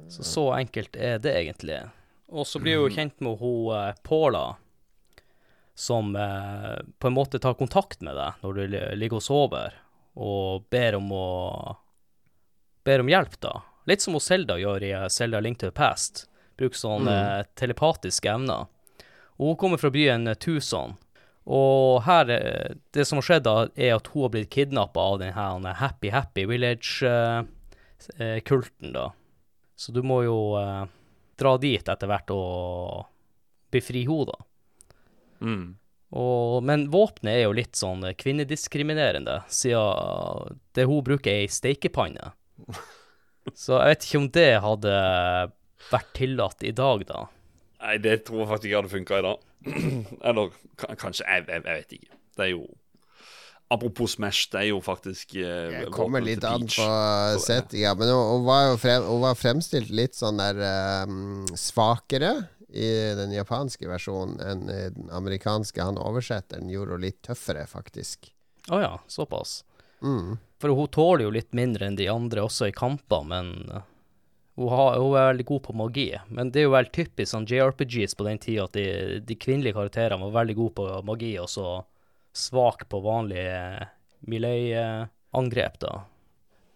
Så 0.10 0.24
så 0.26 0.46
enkelt 0.56 0.96
er 0.96 1.20
det 1.22 1.36
egentlig. 1.36 1.84
Og 2.32 2.48
så 2.48 2.62
blir 2.64 2.78
du 2.80 2.86
jo 2.88 2.94
kjent 2.96 3.20
med 3.22 3.38
hun 3.42 3.76
eh, 3.76 3.94
Paula, 4.08 4.46
som 5.80 6.12
eh, 6.16 6.76
på 7.00 7.08
en 7.08 7.16
måte 7.16 7.40
tar 7.40 7.56
kontakt 7.60 8.04
med 8.04 8.18
deg 8.20 8.42
når 8.44 8.58
du 8.58 8.80
ligger 9.00 9.22
og 9.22 9.24
sover, 9.24 9.78
og 10.20 10.66
ber 10.74 10.98
om 11.00 11.14
å 11.16 11.28
ber 12.84 13.04
om 13.04 13.12
hjelp, 13.12 13.38
da. 13.40 13.62
Litt 13.88 14.04
som 14.04 14.18
Selda 14.20 14.58
gjør 14.60 14.84
i 14.84 14.92
Selda 14.92 15.10
Zelda 15.16 15.40
Link 15.40 15.60
to 15.60 15.70
the 15.70 15.76
Past. 15.76 16.26
Bruker 16.60 16.78
sånne 16.78 17.16
mm. 17.16 17.46
telepatiske 17.60 18.32
evner. 18.32 18.68
Og 19.40 19.48
hun 19.48 19.58
kommer 19.62 19.78
fra 19.80 19.90
byen 19.94 20.28
eh, 20.28 20.36
Tucson. 20.36 20.98
Og 21.50 22.04
her, 22.06 22.30
eh, 22.30 22.70
det 22.94 23.06
som 23.08 23.18
har 23.22 23.26
skjedd, 23.30 23.44
da, 23.48 23.68
er 23.76 23.96
at 23.96 24.08
hun 24.14 24.22
har 24.26 24.30
blitt 24.36 24.54
kidnappa 24.54 25.00
av 25.14 25.20
den 25.24 25.34
her 25.38 25.52
eh, 25.64 25.80
Happy 25.80 26.10
Happy 26.14 26.44
Village-kulten, 26.50 28.90
da. 28.94 29.06
Så 29.80 29.88
du 29.96 30.02
må 30.04 30.18
jo 30.28 30.38
eh, 30.60 30.86
dra 31.40 31.58
dit 31.58 31.88
etter 31.88 32.08
hvert 32.12 32.30
og 32.36 33.06
befri 33.72 34.04
henne, 34.04 34.26
da. 34.34 34.38
Mm. 35.42 35.78
Og, 36.20 36.64
men 36.66 36.88
våpenet 36.90 37.36
er 37.36 37.44
jo 37.44 37.56
litt 37.58 37.78
sånn 37.78 38.02
kvinnediskriminerende, 38.18 39.44
siden 39.54 40.58
det 40.78 40.88
hun 40.90 41.04
bruker 41.06 41.32
er 41.32 41.46
ei 41.46 41.52
steikepanne. 41.54 42.32
Så 43.58 43.78
jeg 43.78 43.94
vet 43.94 44.08
ikke 44.08 44.22
om 44.22 44.30
det 44.34 44.50
hadde 44.64 44.96
vært 45.90 46.10
tillatt 46.18 46.66
i 46.66 46.74
dag, 46.76 47.06
da. 47.10 47.24
Nei, 47.80 47.96
det 48.04 48.24
tror 48.28 48.44
jeg 48.44 48.50
faktisk 48.50 48.70
ikke 48.70 48.82
hadde 48.82 48.94
funka 48.94 49.20
i 49.20 49.26
dag. 49.26 49.48
Eller 50.30 50.54
kanskje 50.98 51.26
jeg, 51.26 51.48
jeg, 51.48 51.64
jeg 51.64 51.82
vet 51.82 51.98
ikke. 52.00 52.22
Det 52.36 52.48
er 52.48 52.54
jo 52.56 52.68
Apropos 53.70 54.16
Smash, 54.16 54.48
det 54.50 54.64
er 54.64 54.68
jo 54.72 54.80
faktisk 54.82 55.36
eh, 55.38 55.84
Det 55.84 55.90
kommer 55.94 56.24
litt 56.26 56.42
an 56.48 56.64
på 56.66 56.86
settinga, 57.44 57.92
men 58.00 58.10
hun, 58.10 58.22
hun 58.32 58.48
var 58.48 58.64
jo 58.72 58.80
frem, 58.82 59.04
hun 59.06 59.22
var 59.22 59.38
fremstilt 59.38 59.92
litt 59.94 60.18
sånn 60.18 60.42
der 60.42 60.64
um, 61.06 61.44
svakere 61.54 62.32
i 62.70 62.90
den 63.18 63.32
japanske 63.34 63.88
versjonen 63.90 64.40
enn 64.44 64.70
i 64.70 64.82
den 64.96 65.10
amerikanske. 65.10 65.82
Han 65.82 65.98
oversetteren 65.98 66.70
gjorde 66.70 66.98
henne 66.98 67.08
litt 67.10 67.22
tøffere, 67.26 67.66
faktisk. 67.68 68.32
Å 68.70 68.82
ja, 68.82 68.92
såpass. 69.08 69.64
Mm. 70.02 70.38
For 70.62 70.76
hun 70.76 70.92
tåler 70.94 71.26
jo 71.26 71.34
litt 71.34 71.54
mindre 71.58 71.88
enn 71.88 71.98
de 72.00 72.10
andre 72.12 72.44
også 72.46 72.70
i 72.70 72.76
kamper, 72.76 73.24
men 73.28 73.54
eh, 73.72 73.88
hun, 74.60 74.70
har, 74.74 75.00
hun 75.00 75.16
er 75.16 75.32
veldig 75.32 75.48
god 75.52 75.64
på 75.66 75.76
magi. 75.82 76.10
Men 76.28 76.52
det 76.52 76.62
er 76.62 76.68
jo 76.68 76.76
veldig 76.76 76.94
typisk 76.96 77.32
sånn 77.34 77.48
JRPGs 77.50 78.18
på 78.20 78.28
den 78.28 78.42
tida 78.44 78.68
at 78.68 78.78
de, 78.78 78.88
de 79.24 79.40
kvinnelige 79.40 79.78
karakterene 79.78 80.28
var 80.28 80.42
veldig 80.42 80.58
gode 80.60 80.76
på 80.80 80.88
magi, 81.08 81.34
og 81.42 81.50
så 81.52 81.68
svak 82.36 82.86
på 82.92 83.02
vanlige 83.04 83.90
melee-angrep, 84.30 85.80
da. 85.82 85.94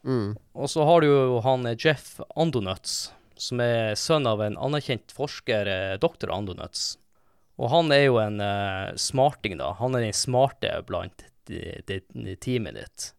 Mm. 0.04 0.34
Og 0.60 0.70
så 0.72 0.84
har 0.88 1.04
du 1.04 1.08
jo 1.08 1.42
han 1.46 1.68
eh, 1.68 1.78
Jeff 1.80 2.18
Andonuts, 2.36 3.12
som 3.40 3.62
er 3.64 3.96
sønn 4.00 4.28
av 4.30 4.42
en 4.44 4.58
anerkjent 4.58 5.14
forsker, 5.16 5.70
eh, 5.70 5.96
doktor 6.02 6.34
Andonuts. 6.34 6.94
Og 7.62 7.70
han 7.70 7.92
er 7.94 8.08
jo 8.08 8.18
en 8.18 8.40
uh, 8.42 8.96
smarting, 8.98 9.60
da. 9.60 9.76
Han 9.78 9.94
er 9.94 10.08
den 10.08 10.16
smarte 10.18 10.72
blant 10.88 11.28
de, 11.46 11.60
de, 11.86 12.00
de 12.10 12.34
teamet 12.42 12.80
ditt. 12.80 13.12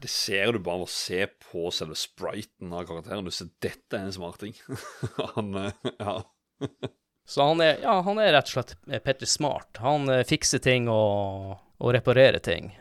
Det 0.00 0.10
ser 0.12 0.52
du 0.52 0.60
bare 0.60 0.82
ved 0.82 0.88
å 0.88 0.92
se 0.92 1.24
på 1.50 1.70
selve 1.72 1.96
spriten 1.98 2.72
av 2.72 2.84
karakteren. 2.88 3.24
Du 3.24 3.32
ser 3.32 3.48
dette 3.64 3.96
er 3.96 4.06
en 4.08 4.16
smarting. 4.16 4.56
Han 5.36 5.54
eh, 5.66 5.90
Ja. 5.98 6.20
Så 7.30 7.44
han 7.46 7.60
er, 7.62 7.76
ja, 7.78 7.92
han 8.02 8.18
er 8.18 8.32
rett 8.34 8.48
og 8.48 8.56
slett 8.56 9.04
Petter 9.04 9.28
Smart. 9.28 9.78
Han 9.78 10.10
fikser 10.26 10.58
ting 10.64 10.88
og, 10.90 11.60
og 11.78 11.92
reparerer 11.94 12.42
ting. 12.42 12.72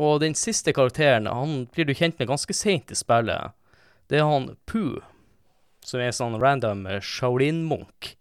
Og 0.00 0.22
den 0.22 0.32
siste 0.38 0.72
karakteren 0.72 1.28
han 1.28 1.66
blir 1.74 1.84
du 1.84 1.92
kjent 1.92 2.16
med 2.16 2.30
ganske 2.30 2.54
seint 2.56 2.88
i 2.88 2.96
spillet. 2.96 3.52
Det 4.08 4.22
er 4.22 4.24
han 4.24 4.54
Pooh, 4.70 5.02
som 5.84 6.00
er 6.00 6.10
en 6.10 6.16
sånn 6.16 6.40
random 6.40 6.86
eh, 6.86 7.04
Shaolin-munk. 7.04 8.14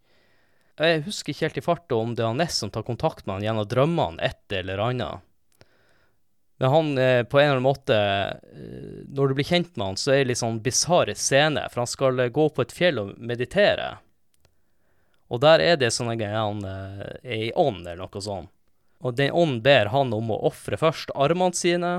Jeg 0.80 1.02
husker 1.04 1.34
ikke 1.34 1.50
helt 1.50 1.58
i 1.60 1.64
farta 1.66 1.98
om 2.00 2.14
det 2.16 2.24
er 2.24 2.38
Ness 2.40 2.62
som 2.62 2.72
tar 2.72 2.86
kontakt 2.88 3.26
med 3.26 3.40
han 3.40 3.48
gjennom 3.50 3.68
drømmene, 3.68 4.24
et 4.24 4.56
eller 4.56 4.80
annet. 4.80 5.26
Men 6.60 6.70
han, 6.70 6.98
eh, 6.98 7.24
på 7.24 7.40
en 7.40 7.44
eller 7.44 7.56
annen 7.56 7.64
måte 7.64 7.96
eh, 7.96 9.04
Når 9.08 9.28
du 9.28 9.34
blir 9.38 9.48
kjent 9.48 9.78
med 9.78 9.86
han, 9.86 9.98
så 10.00 10.12
er 10.12 10.24
det 10.24 10.34
litt 10.34 10.42
sånn 10.42 10.60
bisarr 10.64 11.14
scene, 11.16 11.64
for 11.72 11.86
han 11.86 11.88
skal 11.88 12.20
eh, 12.20 12.32
gå 12.36 12.50
på 12.52 12.66
et 12.66 12.76
fjell 12.76 13.00
og 13.00 13.14
meditere. 13.16 13.94
Og 15.32 15.40
der 15.40 15.64
er 15.64 15.78
det 15.80 15.94
sånn 15.96 16.12
at 16.12 16.24
han 16.34 16.64
er 16.66 17.20
i 17.24 17.52
ånd, 17.56 17.86
eller 17.86 18.02
noe 18.02 18.24
sånt. 18.24 18.52
Og 19.00 19.16
den 19.16 19.32
ånden 19.32 19.62
ber 19.64 19.92
han 19.94 20.12
om 20.12 20.34
å 20.36 20.42
ofre 20.50 20.76
først 20.80 21.14
armene 21.16 21.56
sine, 21.56 21.92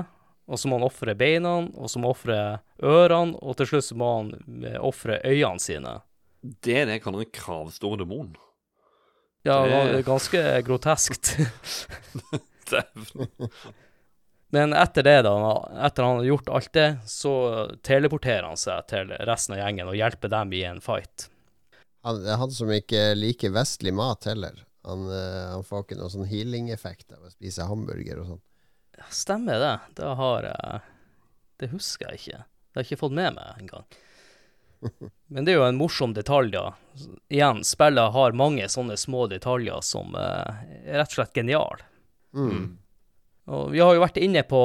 og 0.51 0.59
så 0.59 0.67
må 0.67 0.77
han 0.79 0.85
ofre 0.89 1.15
beina, 1.15 1.53
og 1.79 1.87
så 1.89 1.99
må 2.01 2.09
han 2.11 2.15
ofre 2.17 2.37
ørene, 2.83 3.37
og 3.39 3.55
til 3.61 3.69
slutt 3.71 3.87
så 3.87 3.97
må 3.99 4.09
han 4.17 4.31
eh, 4.67 4.77
ofre 4.83 5.21
øynene 5.23 5.63
sine. 5.63 5.93
Det 6.41 6.75
er 6.81 6.87
det 6.89 6.97
jeg 6.99 7.03
kaller 7.05 7.23
en 7.25 7.31
kravstor 7.37 7.99
demon. 8.01 8.33
Ja, 9.47 9.61
Det- 9.65 9.71
var 9.73 10.01
ganske 10.09 10.41
groteskt. 10.67 11.35
Dæven. 12.71 13.29
Men 14.51 14.73
etter 14.75 15.03
det, 15.07 15.17
da, 15.23 15.33
etter 15.87 16.03
han 16.03 16.17
har 16.19 16.27
gjort 16.27 16.49
alt 16.51 16.73
det, 16.75 16.87
så 17.07 17.31
teleporterer 17.87 18.49
han 18.49 18.59
seg 18.59 18.83
til 18.91 19.13
resten 19.27 19.55
av 19.55 19.61
gjengen 19.63 19.87
og 19.87 19.95
hjelper 19.95 20.31
dem 20.33 20.51
i 20.57 20.65
en 20.67 20.81
fight. 20.83 21.29
Han, 22.03 22.19
det 22.23 22.33
er 22.33 22.39
han 22.41 22.51
som 22.51 22.71
ikke 22.75 23.05
liker 23.15 23.53
vestlig 23.55 23.93
mat 23.95 24.27
heller. 24.27 24.59
Han, 24.87 25.05
eh, 25.13 25.51
han 25.53 25.63
får 25.63 25.85
ikke 25.85 25.99
noen 26.01 26.11
sånn 26.15 26.27
healing-effekt 26.27 27.13
av 27.15 27.27
å 27.27 27.31
spise 27.31 27.67
hamburger 27.69 28.23
og 28.23 28.31
sånn. 28.33 28.41
Stemmer 29.09 29.59
det. 29.59 29.75
Det 29.95 30.13
har 30.19 30.47
jeg 30.47 30.79
Det 31.61 31.69
husker 31.71 32.11
jeg 32.11 32.19
ikke. 32.19 32.41
Det 32.41 32.79
har 32.79 32.83
jeg 32.83 32.91
ikke 32.91 33.03
fått 33.03 33.17
med 33.17 33.35
meg 33.37 33.61
engang. 33.61 33.85
Men 35.27 35.45
det 35.45 35.53
er 35.53 35.59
jo 35.59 35.67
en 35.67 35.79
morsom 35.79 36.13
detalj, 36.13 36.51
da. 36.55 36.73
Igjen, 37.29 37.63
spillet 37.67 38.13
har 38.15 38.37
mange 38.37 38.67
sånne 38.69 38.97
små 38.97 39.27
detaljer 39.31 39.81
som 39.85 40.15
eh, 40.17 40.61
er 40.85 41.01
rett 41.01 41.13
og 41.13 41.19
slett 41.19 41.37
geniale. 41.37 41.85
Mm. 42.33 42.77
Og 43.51 43.71
vi 43.73 43.81
har 43.81 43.95
jo 43.95 44.03
vært 44.03 44.19
inne 44.21 44.43
på 44.47 44.61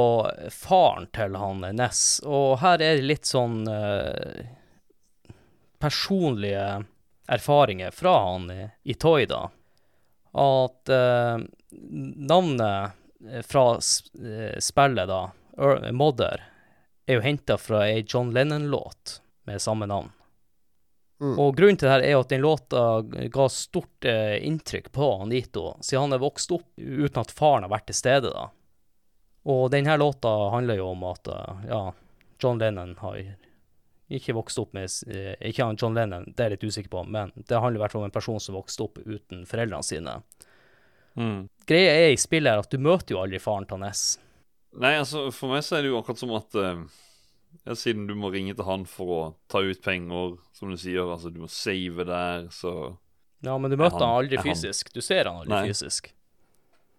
faren 0.53 1.09
til 1.17 1.37
han 1.41 1.65
Ness, 1.77 2.21
og 2.25 2.59
her 2.63 2.81
er 2.81 2.99
det 2.99 3.09
litt 3.09 3.29
sånn 3.29 3.65
eh, 3.71 4.45
personlige 5.83 6.85
erfaringer 7.27 7.91
fra 7.91 8.15
han 8.29 8.51
i, 8.53 8.69
i 8.85 8.95
Toy, 8.95 9.27
da. 9.27 9.47
At 10.37 10.93
eh, 10.93 11.41
navnet 12.31 13.03
fra 13.47 13.65
eh, 13.75 14.59
spillet, 14.61 15.09
da, 15.09 15.23
Mother, 15.93 16.43
er 17.07 17.19
jo 17.19 17.25
henta 17.25 17.57
fra 17.59 17.87
ei 17.89 18.05
John 18.09 18.33
Lennon-låt 18.35 19.21
med 19.47 19.63
samme 19.63 19.87
navn. 19.87 20.11
Mm. 21.21 21.39
Og 21.41 21.57
grunnen 21.57 21.79
til 21.81 21.89
det 21.89 21.95
her 21.95 22.05
er 22.05 22.19
at 22.19 22.29
den 22.29 22.43
låta 22.45 22.83
ga 23.33 23.47
stort 23.49 24.05
eh, 24.05 24.37
inntrykk 24.45 24.91
på 24.93 25.13
Anito, 25.23 25.79
siden 25.81 26.07
han 26.09 26.17
er 26.19 26.21
vokst 26.21 26.53
opp 26.53 26.69
uten 26.77 27.23
at 27.23 27.33
faren 27.33 27.65
har 27.65 27.73
vært 27.73 27.89
til 27.89 27.97
stede, 27.97 28.33
da. 28.35 28.51
Og 29.47 29.71
denne 29.71 29.97
låta 29.97 30.33
handler 30.53 30.83
jo 30.83 30.91
om 30.91 31.07
at 31.09 31.31
eh, 31.33 31.69
ja, 31.71 31.83
John 32.43 32.61
Lennon 32.61 32.97
har 33.01 33.21
ikke 34.13 34.37
vokst 34.37 34.59
opp 34.59 34.75
med 34.77 34.91
eh, 35.11 35.35
Ikke 35.49 35.65
han 35.65 35.79
John 35.81 35.97
Lennon, 35.97 36.29
det 36.29 36.43
er 36.43 36.51
jeg 36.51 36.59
litt 36.59 36.69
usikker 36.69 36.93
på, 36.93 37.07
men 37.09 37.33
det 37.37 37.63
handler 37.63 37.81
i 37.81 37.85
hvert 37.85 37.97
fall 37.97 38.05
om 38.05 38.11
en 38.11 38.19
person 38.19 38.43
som 38.43 38.59
vokste 38.59 38.85
opp 38.85 39.01
uten 39.07 39.47
foreldrene 39.49 39.87
sine. 39.87 40.19
Mm. 41.17 41.49
Greia 41.67 41.93
er 42.07 42.13
i 42.13 42.17
spillet 42.21 42.53
her 42.53 42.59
at 42.63 42.71
du 42.71 42.79
møter 42.79 43.15
jo 43.17 43.23
aldri 43.23 43.39
faren 43.41 43.67
til 43.67 43.79
Ness. 43.83 44.19
Nei, 44.77 44.95
altså, 45.01 45.31
for 45.33 45.49
meg 45.55 45.63
så 45.65 45.79
er 45.79 45.83
det 45.87 45.91
jo 45.95 45.99
akkurat 46.03 46.21
som 46.21 46.35
at 46.37 46.55
eh, 46.61 46.83
ja, 47.67 47.75
Siden 47.75 48.05
du 48.07 48.15
må 48.15 48.29
ringe 48.35 48.53
til 48.55 48.67
han 48.69 48.85
for 48.85 49.07
å 49.15 49.21
ta 49.49 49.63
ut 49.65 49.81
penger, 49.83 50.37
som 50.53 50.71
du 50.71 50.77
sier, 50.77 51.01
altså 51.09 51.33
du 51.33 51.41
må 51.41 51.49
save 51.49 52.05
der, 52.05 52.49
så 52.53 52.75
Ja, 53.43 53.57
men 53.59 53.71
du 53.73 53.77
møter 53.77 53.99
han- 53.99 54.03
han 54.09 54.25
aldri 54.25 54.39
fysisk. 54.45 54.89
han-. 54.91 54.95
Du 54.95 55.01
ser 55.01 55.25
han 55.25 55.41
aldri 55.41 55.49
Nei. 55.55 55.65
fysisk. 55.73 56.13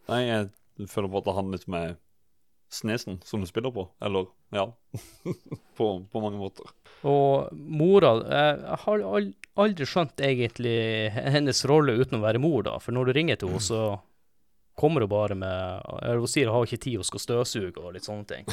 Nei, 0.09 0.21
jeg 0.25 0.49
føler 0.89 1.09
på 1.13 1.17
at 1.21 1.25
det 1.25 1.35
handler 1.35 1.57
litt 1.57 1.67
med 1.67 1.97
snesen 2.69 3.21
som 3.23 3.39
du 3.41 3.47
spiller 3.47 3.71
på. 3.71 3.87
Eller, 4.01 4.27
ja. 4.55 4.65
på, 5.77 5.87
på 6.11 6.23
mange 6.23 6.39
måter. 6.39 6.69
Og 7.07 7.53
mora 7.53 8.15
Jeg 8.25 8.77
har 8.83 9.03
aldri 9.07 9.85
skjønt 9.87 10.21
egentlig 10.23 10.77
hennes 11.13 11.63
rolle 11.69 11.97
uten 11.99 12.19
å 12.19 12.23
være 12.23 12.41
mor, 12.41 12.63
da. 12.65 12.77
For 12.81 12.95
når 12.95 13.09
du 13.09 13.17
ringer 13.17 13.39
til 13.39 13.51
henne, 13.53 13.63
så 13.63 13.81
kommer 14.77 15.01
hun 15.01 15.09
bare 15.09 15.35
med 15.37 15.85
Eller 16.03 16.21
hun 16.21 16.29
sier 16.29 16.49
hun 16.49 16.59
har 16.59 16.67
ikke 16.67 16.83
tid, 16.85 16.99
hun 17.01 17.07
skal 17.07 17.23
støvsuge 17.23 17.81
og 17.81 17.95
litt 17.95 18.07
sånne 18.07 18.27
ting. 18.29 18.49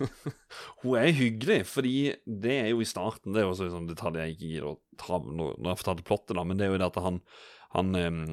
Hun 0.82 0.96
er 0.96 1.12
hyggelig, 1.12 1.58
fordi 1.68 2.14
det 2.24 2.54
er 2.62 2.70
jo 2.72 2.80
i 2.80 2.88
starten 2.88 3.34
Det 3.34 3.42
er 3.42 3.44
jo 3.44 3.52
også 3.52 3.66
liksom, 3.66 3.84
sånn 3.84 3.90
detalj 3.90 4.22
jeg 4.22 4.36
ikke 4.36 4.48
gidder 4.54 4.70
å 4.70 4.78
ta 5.00 5.20
når 5.20 5.58
når 5.60 5.68
jeg 5.70 5.80
fortalte 5.82 6.06
plottet, 6.08 6.36
da, 6.38 6.44
men 6.48 6.60
det 6.60 6.66
er 6.66 6.72
jo 6.72 6.80
det 6.80 6.88
at 6.88 6.98
han, 7.04 7.20
han 7.76 7.92
um, 8.00 8.24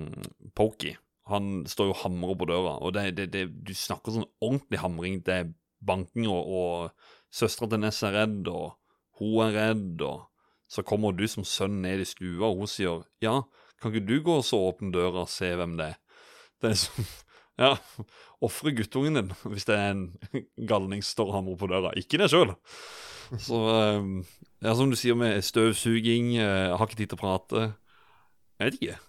Pokey 0.55 0.95
han 1.27 1.65
står 1.67 1.89
jo 1.89 1.93
og 1.95 2.01
hamrer 2.05 2.37
på 2.39 2.47
døra, 2.47 2.73
og 2.79 2.93
det, 2.95 3.09
det, 3.17 3.25
det, 3.33 3.41
du 3.67 3.73
snakker 3.75 4.15
sånn 4.15 4.29
ordentlig 4.39 4.79
hamring. 4.79 5.17
Det 5.27 5.33
er 5.35 5.49
banking, 5.85 6.27
og, 6.31 6.47
og 6.47 7.33
søstera 7.33 7.69
til 7.71 7.83
Ness 7.83 8.03
er 8.05 8.15
redd, 8.15 8.49
og 8.51 8.75
hun 9.19 9.45
er 9.47 9.55
redd, 9.57 10.01
og 10.05 10.25
så 10.71 10.83
kommer 10.83 11.15
du 11.15 11.23
som 11.29 11.45
sønn 11.47 11.81
ned 11.83 12.03
i 12.03 12.07
stua, 12.07 12.49
og 12.49 12.63
hun 12.63 12.71
sier 12.71 13.05
ja, 13.23 13.39
kan 13.81 13.93
ikke 13.93 14.07
du 14.07 14.17
gå 14.25 14.39
og 14.39 14.45
så 14.45 14.59
åpne 14.69 14.91
døra 14.93 15.23
og 15.23 15.31
se 15.31 15.53
hvem 15.55 15.77
det 15.79 15.93
er? 15.93 15.97
Det 16.61 16.73
er 16.73 16.79
som 16.81 17.07
Ja, 17.57 17.71
ofre 18.45 18.69
guttungen 18.77 19.15
din 19.17 19.31
hvis 19.51 19.65
det 19.65 19.73
er 19.73 19.95
en 19.95 20.03
galning 20.69 21.01
som 21.01 21.15
står 21.15 21.31
og 21.31 21.37
hamrer 21.39 21.57
på 21.57 21.69
døra, 21.71 21.93
ikke 21.97 22.19
deg 22.21 22.29
sjøl. 22.29 22.53
Så 23.41 23.57
um, 23.57 24.19
ja, 24.61 24.75
som 24.77 24.91
du 24.91 24.97
sier 24.99 25.17
med 25.17 25.41
støvsuging, 25.43 26.35
uh, 26.37 26.77
har 26.77 26.85
ikke 26.85 26.99
tid 27.01 27.11
til 27.11 27.17
å 27.17 27.23
prate. 27.23 27.63
Jeg 28.57 28.69
vet 28.69 28.77
ikke. 28.77 28.99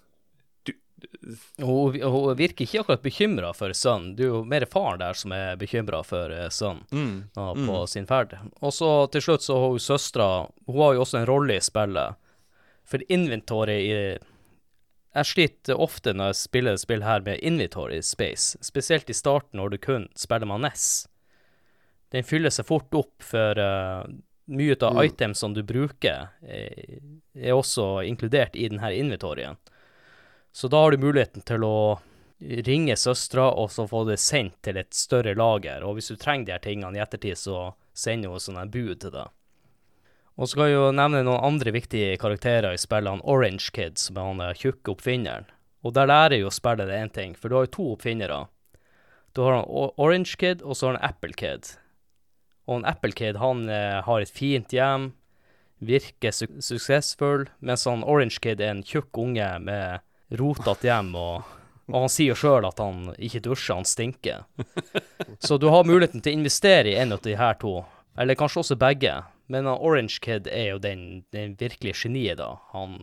Hun, 1.59 1.95
hun 2.01 2.35
virker 2.39 2.65
ikke 2.65 2.79
akkurat 2.83 3.01
bekymra 3.03 3.51
for 3.55 3.73
sønnen. 3.77 4.15
Det 4.17 4.25
er 4.25 4.31
jo 4.33 4.43
mer 4.47 4.65
faren 4.71 4.99
der 5.01 5.13
som 5.19 5.31
er 5.35 5.55
bekymra 5.59 6.01
for 6.07 6.31
eh, 6.33 6.47
sønnen 6.49 6.85
Mm. 6.91 7.29
ja, 7.35 7.47
på 7.53 7.81
sin 7.87 8.07
ferd. 8.09 8.37
Og 8.61 8.73
så 8.73 8.89
til 9.13 9.21
slutt 9.21 9.45
så 9.45 9.57
har 9.59 9.69
hun 9.75 9.79
søstera 9.83 10.29
Hun 10.67 10.81
har 10.81 10.93
jo 10.97 11.01
også 11.05 11.19
en 11.21 11.27
rolle 11.29 11.55
i 11.57 11.63
spillet. 11.63 12.15
For 12.89 12.99
inventory 13.09 13.79
i 13.91 14.17
Jeg 15.15 15.25
sliter 15.25 15.79
ofte 15.81 16.13
når 16.13 16.31
jeg 16.33 16.35
spiller 16.43 16.77
spill 16.77 17.03
her 17.03 17.21
med 17.25 17.39
inventory 17.41 18.01
space, 18.05 18.57
spesielt 18.61 19.09
i 19.09 19.13
starten 19.17 19.57
når 19.57 19.69
du 19.73 19.77
kun 19.77 20.07
spiller 20.15 20.45
med 20.45 20.61
NES. 20.67 21.07
Den 22.13 22.23
fyller 22.23 22.49
seg 22.53 22.65
fort 22.65 22.93
opp, 22.97 23.15
for 23.21 23.57
uh, 23.57 24.05
mye 24.49 24.75
av 24.81 24.95
Mm. 24.97 25.33
som 25.35 25.53
du 25.53 25.61
bruker, 25.63 26.29
er, 26.41 26.99
er 27.35 27.53
også 27.53 28.03
inkludert 28.05 28.55
i 28.55 28.67
denne 28.69 28.89
inventoryen. 28.97 29.57
Så 30.51 30.67
da 30.67 30.83
har 30.83 30.91
du 30.91 31.03
muligheten 31.03 31.45
til 31.45 31.63
å 31.63 31.99
ringe 32.39 32.95
søstera 32.95 33.49
og 33.51 33.71
så 33.71 33.85
få 33.87 34.05
det 34.07 34.17
sendt 34.23 34.61
til 34.63 34.79
et 34.79 34.93
større 34.95 35.35
lager. 35.35 35.83
Og 35.83 35.97
hvis 35.97 36.11
du 36.11 36.15
trenger 36.15 36.45
de 36.45 36.55
her 36.55 36.63
tingene 36.63 36.97
i 36.97 37.03
ettertid, 37.03 37.37
så 37.37 37.73
sender 37.93 38.31
hun 38.31 38.43
sånn 38.43 38.61
en 38.61 38.71
bud 38.71 38.95
til 39.01 39.13
deg. 39.13 39.35
Og 40.39 40.47
så 40.47 40.53
skal 40.53 40.69
jeg 40.69 40.77
jo 40.77 40.91
nevne 40.95 41.25
noen 41.27 41.43
andre 41.43 41.73
viktige 41.75 42.15
karakterer 42.19 42.71
i 42.71 42.79
spillene. 42.79 43.19
Orange 43.27 43.73
Kid, 43.75 43.99
som 43.99 44.17
er 44.17 44.29
han 44.29 44.55
tjukke 44.55 44.93
oppfinneren. 44.93 45.49
Og 45.83 45.95
der 45.95 46.07
lærer 46.07 46.39
jo 46.39 46.51
spillet 46.51 46.87
det 46.87 46.95
én 46.95 47.11
ting, 47.11 47.35
for 47.35 47.51
du 47.51 47.57
har 47.57 47.67
jo 47.67 47.75
to 47.75 47.87
oppfinnere. 47.97 48.45
Du 49.35 49.43
har 49.43 49.59
han 49.59 49.67
Orange 49.99 50.39
Kid, 50.39 50.63
og 50.63 50.77
så 50.77 50.87
har 50.87 50.97
han 50.97 51.09
Apple 51.09 51.35
Kid. 51.35 51.73
Og 52.67 52.79
han 52.79 52.87
Apple 52.87 53.11
Kid, 53.11 53.39
han 53.39 53.67
eh, 53.67 53.99
har 54.03 54.23
et 54.23 54.31
fint 54.31 54.71
hjem, 54.71 55.11
virker 55.79 56.31
su 56.35 56.47
suksessfull, 56.63 57.47
mens 57.59 57.85
han 57.87 58.03
Orange 58.03 58.39
Kid 58.43 58.63
er 58.63 58.73
en 58.73 58.83
tjukk 58.83 59.19
unge 59.19 59.47
med 59.63 60.05
rotete 60.29 60.89
hjem, 60.89 61.13
og, 61.17 61.55
og 61.89 61.97
han 62.05 62.11
sier 62.13 62.37
sjøl 62.37 62.67
at 62.69 62.81
han 62.81 63.11
ikke 63.17 63.41
dusjer, 63.47 63.79
han 63.79 63.87
stinker. 63.87 64.45
Så 65.39 65.57
du 65.57 65.69
har 65.73 65.87
muligheten 65.87 66.21
til 66.21 66.35
å 66.35 66.39
investere 66.41 66.93
i 66.93 66.97
en 67.01 67.15
av 67.15 67.23
de 67.25 67.35
her 67.39 67.57
to, 67.61 67.79
eller 68.19 68.37
kanskje 68.37 68.63
også 68.63 68.79
begge. 68.79 69.15
Men 69.49 69.65
Orange 69.71 70.19
Kid 70.21 70.47
er 70.51 70.75
jo 70.75 70.81
den, 70.83 71.23
den 71.33 71.55
virkelige 71.57 72.05
geniet, 72.05 72.37
da. 72.37 72.53
Han 72.75 73.01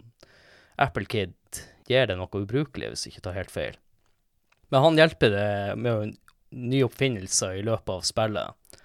Apple 0.79 1.09
Kid 1.09 1.35
gir 1.89 2.07
det 2.07 2.19
noe 2.19 2.43
ubrukelig, 2.43 2.93
hvis 2.93 3.07
jeg 3.07 3.17
ikke 3.17 3.25
tar 3.27 3.39
helt 3.39 3.53
feil. 3.55 3.81
Men 4.71 4.83
han 4.85 5.01
hjelper 5.01 5.33
det 5.33 5.51
med 5.81 6.15
nye 6.57 6.87
oppfinnelser 6.87 7.59
i 7.59 7.65
løpet 7.67 7.93
av 7.95 8.07
spillet. 8.07 8.79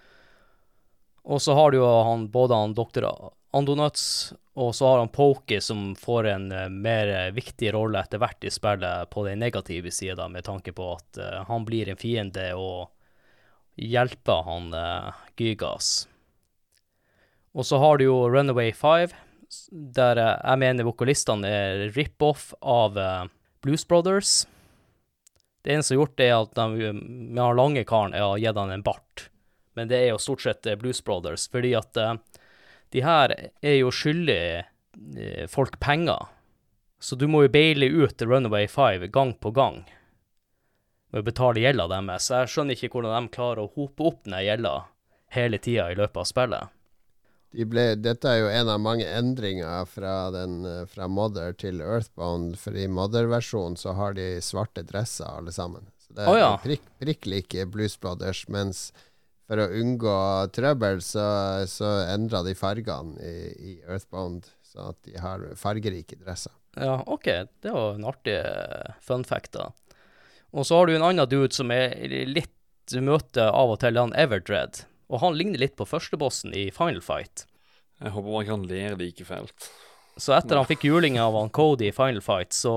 Og 1.21 1.41
så 1.43 1.53
har 1.57 1.71
du 1.71 1.81
jo 1.81 1.89
han, 2.07 2.27
både 2.33 2.57
han 2.57 2.75
doktor 2.77 3.07
Andonuts, 3.51 4.33
og 4.53 4.75
så 4.75 4.87
har 4.87 5.01
han 5.01 5.11
Pokey 5.11 5.59
som 5.63 5.91
får 5.95 6.27
en 6.27 6.51
eh, 6.51 6.69
mer 6.71 7.07
eh, 7.07 7.33
viktig 7.35 7.73
rolle 7.75 7.99
etter 7.99 8.21
hvert 8.21 8.43
i 8.47 8.51
spillet 8.51 9.11
på 9.11 9.25
den 9.27 9.43
negative 9.43 9.91
sida, 9.91 10.27
med 10.31 10.45
tanke 10.47 10.71
på 10.75 10.93
at 10.95 11.19
uh, 11.19 11.41
han 11.47 11.65
blir 11.67 11.91
en 11.91 11.99
fiende 11.99 12.45
og 12.55 12.91
hjelper 13.75 14.47
han 14.47 14.71
uh, 14.75 15.19
Gygas. 15.39 16.05
Og 17.51 17.67
så 17.67 17.79
har 17.83 17.99
du 17.99 18.05
jo 18.07 18.17
Runaway 18.31 18.71
5, 18.71 19.15
der 19.99 20.19
uh, 20.19 20.33
jeg 20.39 20.63
mener 20.63 20.87
vokalistene 20.87 21.51
er 21.51 21.85
rip-off 21.95 22.53
av 22.63 22.99
Blues 23.63 23.83
Brothers. 23.87 24.45
Det 25.61 25.75
eneste 25.75 25.91
som 25.91 25.97
har 25.97 26.05
gjort, 26.05 26.23
er 26.23 26.35
at 26.37 26.55
de 26.55 26.91
med 26.95 27.43
han 27.43 27.59
lange 27.59 27.83
karen 27.87 28.15
har 28.15 28.39
gitt 28.39 28.59
han 28.59 28.71
en 28.71 28.83
bart. 28.83 29.27
Men 29.75 29.91
det 29.91 29.99
er 29.99 30.13
jo 30.13 30.23
stort 30.23 30.43
sett 30.43 30.67
Blues 30.79 31.03
Brothers, 31.03 31.49
fordi 31.51 31.75
at 31.79 31.99
de 32.91 33.03
her 33.05 33.33
er 33.61 33.77
jo 33.77 33.91
skyldig 33.93 34.41
eh, 34.59 35.47
folk 35.51 35.79
penger. 35.79 36.27
Så 37.01 37.17
du 37.17 37.25
må 37.31 37.45
jo 37.45 37.53
baile 37.53 37.87
ut 37.89 38.21
Runaway 38.21 38.67
5 38.69 39.07
gang 39.11 39.33
på 39.33 39.51
gang 39.55 39.81
med 41.11 41.23
å 41.23 41.25
betale 41.25 41.63
gjelda 41.63 41.87
deres. 41.91 42.27
Så 42.27 42.41
jeg 42.41 42.51
skjønner 42.53 42.77
ikke 42.77 42.91
hvordan 42.97 43.27
de 43.27 43.35
klarer 43.35 43.63
å 43.63 43.71
hope 43.75 44.05
opp 44.11 44.21
den 44.27 44.37
gjelda 44.45 44.75
hele 45.31 45.59
tida 45.63 45.89
i 45.91 45.97
løpet 45.97 46.21
av 46.21 46.29
spillet. 46.29 46.77
De 47.51 47.65
ble, 47.67 47.83
dette 47.99 48.29
er 48.31 48.37
jo 48.39 48.51
en 48.51 48.69
av 48.71 48.79
mange 48.79 49.07
endringer 49.11 49.87
fra, 49.89 50.29
den, 50.31 50.61
fra 50.87 51.09
Mother 51.11 51.51
til 51.51 51.81
Earthbound. 51.83 52.55
For 52.59 52.77
i 52.79 52.87
Mother-versjonen 52.87 53.75
så 53.79 53.95
har 53.97 54.15
de 54.15 54.37
svarte 54.43 54.85
dresser 54.87 55.27
alle 55.27 55.51
sammen. 55.55 55.89
Så 55.99 56.15
det 56.15 56.23
er 56.23 56.31
oh, 56.31 56.39
ja. 56.39 56.53
prikk, 56.63 56.85
prikk 57.03 57.27
like 57.27 57.65
Blues 57.73 57.97
Brothers. 57.99 58.45
Mens 58.47 58.91
for 59.51 59.59
å 59.59 59.67
unngå 59.81 60.15
trøbbel, 60.55 61.01
så, 61.03 61.25
så 61.67 61.89
endra 62.07 62.39
de 62.45 62.53
fargene 62.55 63.19
i, 63.19 63.49
i 63.51 63.73
Earthbound. 63.83 64.45
Så 64.63 64.93
at 64.93 65.01
de 65.03 65.17
har 65.19 65.43
fargerike 65.59 66.15
dresser. 66.21 66.53
Ja, 66.79 67.01
OK. 67.11 67.27
Det 67.59 67.73
var 67.75 67.97
en 67.97 68.07
artig 68.07 68.37
eh, 68.37 68.93
fun 69.03 69.25
fact, 69.27 69.51
da. 69.57 69.73
Og 70.55 70.63
så 70.67 70.79
har 70.79 70.87
du 70.87 70.93
en 70.95 71.03
annen 71.03 71.27
dude 71.27 71.51
som 71.55 71.71
er 71.75 71.97
litt 72.27 72.55
Du 72.91 72.97
møter 73.03 73.51
av 73.51 73.73
og 73.73 73.81
til 73.83 73.99
han 73.99 74.15
Everdred, 74.19 74.85
Og 75.11 75.19
han 75.21 75.35
ligner 75.35 75.59
litt 75.59 75.75
på 75.79 75.85
førstebossen 75.87 76.55
i 76.55 76.69
Final 76.71 77.03
Fight. 77.03 77.43
Jeg 77.99 78.15
håper 78.15 78.31
man 78.31 78.47
kan 78.47 78.63
ler 78.67 78.95
like 78.99 79.27
fælt. 79.27 79.67
Så 80.15 80.33
etter 80.35 80.55
han 80.59 80.67
fikk 80.67 80.87
juling 80.87 81.19
av 81.19 81.35
han 81.35 81.51
Cody 81.51 81.91
i 81.91 81.95
Final 81.95 82.23
Fight, 82.23 82.55
så 82.55 82.73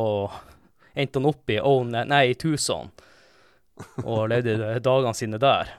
endte 0.95 1.23
han 1.23 1.31
opp 1.31 1.51
i 1.51 1.63
Own, 1.63 1.95
nei, 1.95 2.25
i 2.31 2.37
Tucson 2.39 2.91
og 4.05 4.29
levde 4.31 4.79
dagene 4.83 5.15
sine 5.19 5.39
der. 5.43 5.71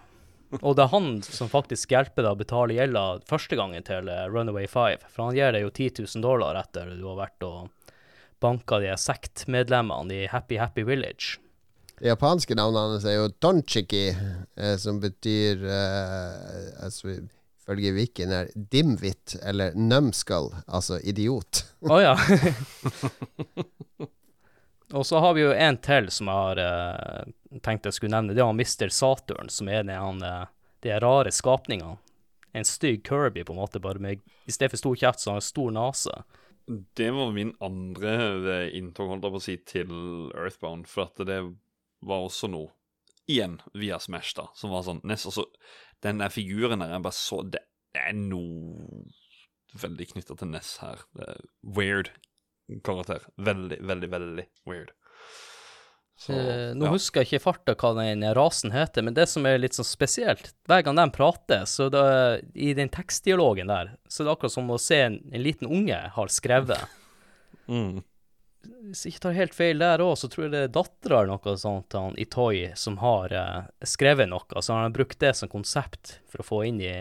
Og 0.62 0.76
det 0.78 0.86
er 0.86 0.92
han 0.92 1.08
som 1.26 1.50
faktisk 1.52 1.94
hjelper 1.96 2.26
deg 2.26 2.36
å 2.36 2.40
betale 2.40 2.78
gjelda 2.78 3.06
første 3.28 3.58
gangen 3.60 3.86
til 3.86 4.10
eh, 4.12 4.26
Runaway 4.32 4.68
5. 4.70 5.08
For 5.12 5.28
han 5.28 5.38
gir 5.38 5.56
deg 5.56 5.66
jo 5.66 5.72
10 5.74 6.06
000 6.06 6.26
dollar 6.26 6.60
etter 6.60 6.94
du 6.96 7.06
har 7.10 7.20
vært 7.24 7.48
og 7.48 7.72
banka 8.44 8.80
de 8.84 8.94
sektmedlemmene 9.00 10.14
i 10.14 10.28
Happy 10.32 10.60
Happy 10.62 10.86
Village. 10.86 11.40
Det 11.96 12.12
japanske 12.12 12.58
navnet 12.58 12.82
hans 12.82 13.08
er 13.08 13.18
jo 13.18 13.32
Donchiki, 13.42 14.10
eh, 14.12 14.76
som 14.82 15.00
betyr 15.04 15.64
eh, 15.64 16.84
altså, 16.84 17.16
Ifølge 17.66 17.96
Viken 17.96 18.34
er 18.36 18.52
dimwit, 18.54 19.38
eller 19.42 19.74
numskull, 19.74 20.52
altså 20.68 21.00
idiot. 21.02 21.64
Å 21.90 22.02
ja. 22.04 22.14
og 24.96 25.06
så 25.06 25.20
har 25.20 25.34
vi 25.36 25.44
jo 25.44 25.52
en 25.52 25.78
til 25.84 26.08
som 26.14 26.30
jeg 26.32 26.42
har 26.48 26.62
eh, 26.64 27.60
tenkt 27.66 27.88
jeg 27.88 27.98
skulle 27.98 28.16
nevne. 28.16 28.36
Det 28.36 28.44
er 28.44 28.48
han 28.48 28.60
Mr. 28.60 28.92
Saturn, 28.94 29.52
som 29.52 29.68
er 29.68 29.84
den, 29.84 30.24
eh, 30.24 30.46
de 30.86 30.96
rare 31.04 31.34
skapningene. 31.36 31.98
En 32.56 32.64
stygg 32.64 33.02
Kirby, 33.04 33.44
på 33.44 33.52
en 33.52 33.60
måte, 33.60 33.82
bare 33.84 34.00
med 34.00 34.22
I 34.48 34.56
stedet 34.56 34.72
for 34.72 34.80
stor 34.80 34.96
kjeft, 35.02 35.20
så 35.20 35.34
har 35.34 35.42
han 35.42 35.44
stor 35.44 35.74
nese. 35.76 36.16
Det 36.96 37.10
var 37.12 37.36
min 37.36 37.52
andre 37.60 38.14
eh, 38.54 38.78
inntog, 38.80 39.12
holdt 39.12 39.28
jeg 39.28 39.36
på 39.36 39.42
å 39.42 39.46
si, 39.50 39.58
til 39.68 39.92
Earthbound. 40.32 40.88
For 40.88 41.10
at 41.10 41.20
det 41.28 41.42
var 42.06 42.26
også 42.30 42.52
noe 42.54 42.72
Igjen 43.28 43.58
via 43.74 43.98
Smash, 43.98 44.36
da, 44.38 44.52
som 44.54 44.70
var 44.70 44.84
sånn 44.86 45.02
nest, 45.04 45.26
altså, 45.26 45.48
Den 46.06 46.20
der 46.22 46.30
figuren 46.30 46.84
der, 46.84 46.92
jeg 46.94 47.02
bare 47.08 47.18
så 47.18 47.40
Det, 47.42 47.64
det 47.96 48.04
er 48.12 48.14
noe 48.14 49.08
veldig 49.76 50.08
knytta 50.14 50.38
til 50.40 50.52
Ness 50.54 50.76
her. 50.80 51.02
Det 51.18 51.26
er 51.34 51.42
weird 51.76 52.12
karakter. 52.84 53.26
Veldig, 53.36 53.80
veldig, 53.82 54.10
veldig 54.14 54.46
weird. 54.70 54.94
Så, 56.18 56.32
Eh, 56.32 56.72
nå 56.76 56.88
ja. 56.88 56.92
husker 56.94 57.22
jeg 57.22 57.28
ikke 57.28 57.44
farta 57.44 57.76
hva 57.76 57.92
den 57.98 58.24
rasen 58.38 58.72
heter, 58.72 59.04
men 59.04 59.14
det 59.18 59.28
som 59.28 59.46
er 59.46 59.60
litt 59.60 59.76
sånn 59.76 59.88
spesielt, 59.88 60.54
hver 60.70 60.86
gang 60.88 60.96
de 60.96 61.06
prater, 61.12 61.66
så 61.68 61.90
det, 61.92 62.06
i 62.56 62.72
den 62.78 62.90
tekstdialogen 62.90 63.68
der, 63.68 63.98
så 64.08 64.24
er 64.24 64.30
det 64.30 64.36
akkurat 64.38 64.56
som 64.56 64.72
å 64.72 64.80
se 64.80 65.02
en, 65.10 65.20
en 65.32 65.44
liten 65.44 65.68
unge 65.70 66.00
har 66.18 66.32
skrevet. 66.34 66.86
Mm. 67.66 68.04
Hvis 68.92 69.00
jeg 69.02 69.16
ikke 69.16 69.22
tar 69.24 69.36
helt 69.40 69.56
feil 69.58 69.80
der 69.82 70.02
òg, 70.06 70.12
så 70.22 70.28
tror 70.30 70.44
jeg 70.44 70.52
det 70.54 70.60
er 70.68 70.74
dattera 70.76 71.24
eller 71.24 71.32
noe 71.32 71.54
sånt 71.58 71.88
til 71.90 72.04
han 72.04 72.20
Itoy 72.22 72.60
som 72.78 73.00
har 73.02 73.34
eh, 73.34 73.64
skrevet 73.90 74.30
noe, 74.30 74.62
så 74.62 74.76
han 74.76 74.84
har 74.84 74.94
brukt 74.94 75.18
det 75.24 75.32
som 75.34 75.50
konsept 75.50 76.20
for 76.30 76.44
å 76.44 76.46
få 76.46 76.60
inn 76.70 76.78
i 76.86 76.94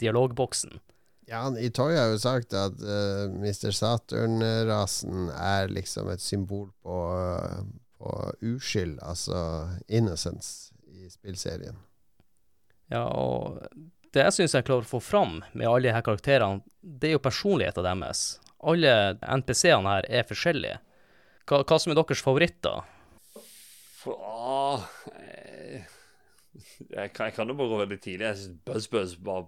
dialogboksen. 0.00 0.80
Ja, 1.28 1.42
han- 1.44 1.58
Toy 1.76 1.92
har 1.96 2.08
jo 2.14 2.18
sagt 2.22 2.54
at 2.56 2.78
uh, 2.80 3.26
Mr. 3.28 3.70
Saturn-rasen 3.76 5.28
er 5.34 5.68
liksom 5.68 6.08
et 6.12 6.22
symbol 6.24 6.70
på, 6.82 6.96
eh, 7.18 7.58
på 8.00 8.12
uskyld, 8.54 8.96
altså 9.04 9.42
innocence, 9.88 10.72
i 10.88 11.08
spillserien. 11.12 11.76
Ja, 12.88 13.02
og 13.12 13.60
det 14.16 14.24
jeg 14.24 14.32
syns 14.38 14.54
jeg 14.56 14.64
klarer 14.64 14.86
å 14.86 14.92
få 14.94 15.02
fram 15.04 15.42
med 15.52 15.68
alle 15.68 15.90
disse 15.90 16.00
karakterene, 16.06 16.62
det 16.80 17.10
er 17.10 17.18
jo 17.18 17.24
personligheten 17.26 17.84
deres. 17.84 18.22
Alle 18.64 18.94
NPC-ene 19.20 19.92
her 19.98 20.08
er 20.08 20.24
forskjellige. 20.26 20.80
Hva, 21.48 21.60
hva 21.68 21.78
som 21.80 21.92
er 21.92 22.00
deres 22.00 22.24
favoritter? 22.24 22.80
For, 24.00 24.16
å, 24.16 24.80
eh, 25.12 25.84
jeg, 26.88 27.12
kan, 27.12 27.28
jeg 27.28 27.36
kan 27.36 27.52
jo 27.52 27.58
bare 27.60 27.72
gå 27.74 27.82
veldig 27.84 28.00
tidlig. 28.00 28.24
Jeg 28.30 28.40
syns 28.46 28.60
Buzz 28.64 28.88
Buzz 28.92 29.14
var 29.28 29.44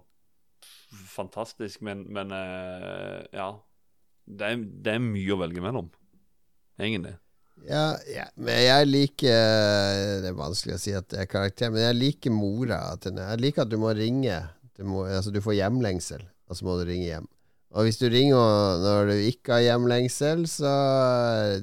fantastisk, 0.91 1.81
men, 1.85 2.05
men 2.13 2.33
uh, 2.35 3.21
ja. 3.35 3.51
Det 4.31 4.47
er, 4.47 4.61
det 4.85 4.95
er 4.95 5.03
mye 5.03 5.33
å 5.33 5.39
velge 5.41 5.63
mellom, 5.63 5.89
egentlig. 6.79 7.15
Ja, 7.67 7.97
ja, 8.09 8.23
men 8.41 8.57
jeg 8.57 8.87
liker 8.89 9.35
Det 10.23 10.29
er 10.31 10.37
vanskelig 10.37 10.77
å 10.77 10.81
si 10.81 10.93
at 10.97 11.09
det 11.11 11.19
er 11.23 11.29
karakter, 11.29 11.69
men 11.73 11.83
jeg 11.83 11.97
liker 11.97 12.33
mora. 12.33 12.79
Jeg 13.01 13.41
liker 13.41 13.65
at 13.65 13.73
du 13.73 13.77
må 13.81 13.91
ringe. 13.97 14.39
Du, 14.77 14.85
må, 14.87 15.03
altså, 15.05 15.33
du 15.33 15.41
får 15.43 15.59
hjemlengsel, 15.59 16.23
og 16.47 16.57
så 16.57 16.65
må 16.65 16.77
du 16.79 16.87
ringe 16.89 17.09
hjem. 17.09 17.27
Og 17.71 17.87
hvis 17.87 18.01
du 18.01 18.07
ringer 18.11 18.81
når 18.83 19.11
du 19.11 19.27
ikke 19.29 19.55
har 19.55 19.65
hjemlengsel, 19.69 20.43
så 20.49 20.71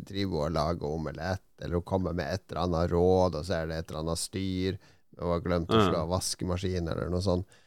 driver 0.09 0.47
hun 0.47 0.47
og 0.47 0.55
lager 0.57 0.93
omelett, 0.93 1.45
eller 1.61 1.81
hun 1.81 1.89
kommer 1.89 2.15
med 2.17 2.31
et 2.33 2.45
eller 2.49 2.63
annet 2.65 2.95
råd, 2.95 3.41
og 3.41 3.45
så 3.45 3.59
er 3.59 3.69
det 3.69 3.81
et 3.81 3.91
eller 3.91 4.05
annet 4.07 4.23
styr. 4.23 4.79
og 5.19 5.33
har 5.35 5.43
glemt 5.43 5.75
å 5.75 5.81
slå 5.83 6.05
av 6.05 6.13
vaskemaskinen, 6.15 6.89
eller 6.93 7.11
noe 7.11 7.25
sånt. 7.25 7.59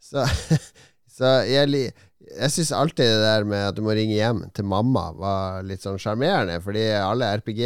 Så, 0.00 0.24
så 1.20 1.30
jeg, 1.44 1.92
jeg 2.30 2.52
syns 2.54 2.70
alltid 2.72 3.04
det 3.04 3.24
der 3.26 3.44
med 3.48 3.66
at 3.68 3.76
du 3.76 3.82
må 3.84 3.92
ringe 3.96 4.16
hjem 4.16 4.46
til 4.56 4.64
mamma, 4.70 5.10
var 5.18 5.60
litt 5.68 5.84
sånn 5.84 6.00
sjarmerende. 6.00 6.56
Fordi 6.64 6.86
alle 6.96 7.28
RPG, 7.40 7.60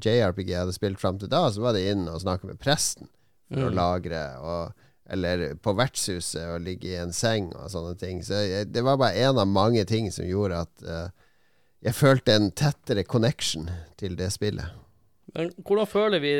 JRPG 0.00 0.48
jeg 0.54 0.62
hadde 0.64 0.76
spilt 0.76 1.02
fram 1.02 1.20
til 1.20 1.28
da, 1.32 1.44
så 1.52 1.60
var 1.66 1.76
det 1.76 1.84
inn 1.92 2.06
og 2.08 2.22
snakke 2.24 2.48
med 2.48 2.60
presten 2.62 3.10
for 3.52 3.66
å 3.68 3.70
Mm. 3.70 3.76
lagre. 3.76 4.22
Og, 4.40 4.86
eller 5.14 5.42
på 5.60 5.74
vertshuset 5.76 6.46
og 6.54 6.62
ligge 6.64 6.88
i 6.94 6.96
en 6.96 7.12
seng 7.12 7.50
og 7.52 7.68
sånne 7.70 7.92
ting. 8.00 8.22
Så 8.24 8.40
jeg, 8.40 8.70
det 8.72 8.82
var 8.86 8.96
bare 8.96 9.20
en 9.28 9.36
av 9.42 9.46
mange 9.50 9.84
ting 9.84 10.08
som 10.14 10.24
gjorde 10.24 10.62
at 10.64 10.86
uh, 10.88 11.08
jeg 11.84 11.92
følte 11.98 12.32
en 12.38 12.48
tettere 12.56 13.04
connection 13.04 13.68
til 14.00 14.16
det 14.16 14.30
spillet. 14.32 14.72
Men 15.36 15.50
hvordan 15.60 15.90
føler 15.90 16.22
vi 16.24 16.32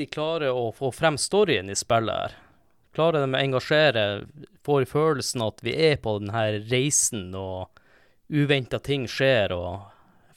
de 0.00 0.06
klarer 0.10 0.50
å 0.50 0.72
få 0.74 0.90
frem 0.94 1.14
storyen 1.20 1.70
i 1.70 1.76
spillet 1.78 2.16
her? 2.24 2.34
Klarer 2.96 3.22
de 3.22 3.30
å 3.30 3.40
engasjere? 3.40 4.06
Får 4.66 4.88
følelsen 4.90 5.44
at 5.46 5.62
vi 5.64 5.74
er 5.90 6.00
på 6.02 6.16
denne 6.18 6.44
reisen, 6.70 7.30
og 7.38 7.70
uventa 8.30 8.80
ting 8.82 9.06
skjer, 9.10 9.54
og 9.54 9.88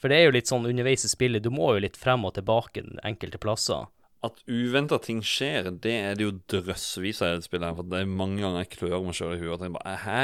For 0.04 0.12
det 0.12 0.18
er 0.20 0.26
jo 0.28 0.36
litt 0.36 0.50
sånn 0.52 0.66
underveis 0.68 1.06
i 1.08 1.10
spillet, 1.10 1.46
du 1.46 1.48
må 1.54 1.70
jo 1.78 1.84
litt 1.86 1.96
frem 1.96 2.26
og 2.28 2.34
tilbake 2.36 2.82
enkelte 3.08 3.40
plasser. 3.40 3.86
At 4.24 4.42
uventa 4.52 4.98
ting 5.00 5.22
skjer, 5.24 5.70
det 5.80 5.94
er 5.96 6.18
det 6.20 6.26
jo 6.26 6.34
drøssevis 6.52 7.22
av 7.22 7.30
i 7.30 7.38
dette 7.38 7.48
spillet. 7.48 7.70
her, 7.70 7.78
For 7.78 7.88
det 7.88 8.02
er 8.02 8.12
mange 8.12 8.42
ganger 8.44 8.66
jeg 8.66 8.74
klør 8.76 9.06
meg 9.06 9.16
sjøl 9.16 9.38
i 9.38 9.40
huet 9.40 9.54
og 9.56 9.62
tenker 9.62 9.78
bare 9.80 9.96
Hæ? 10.04 10.20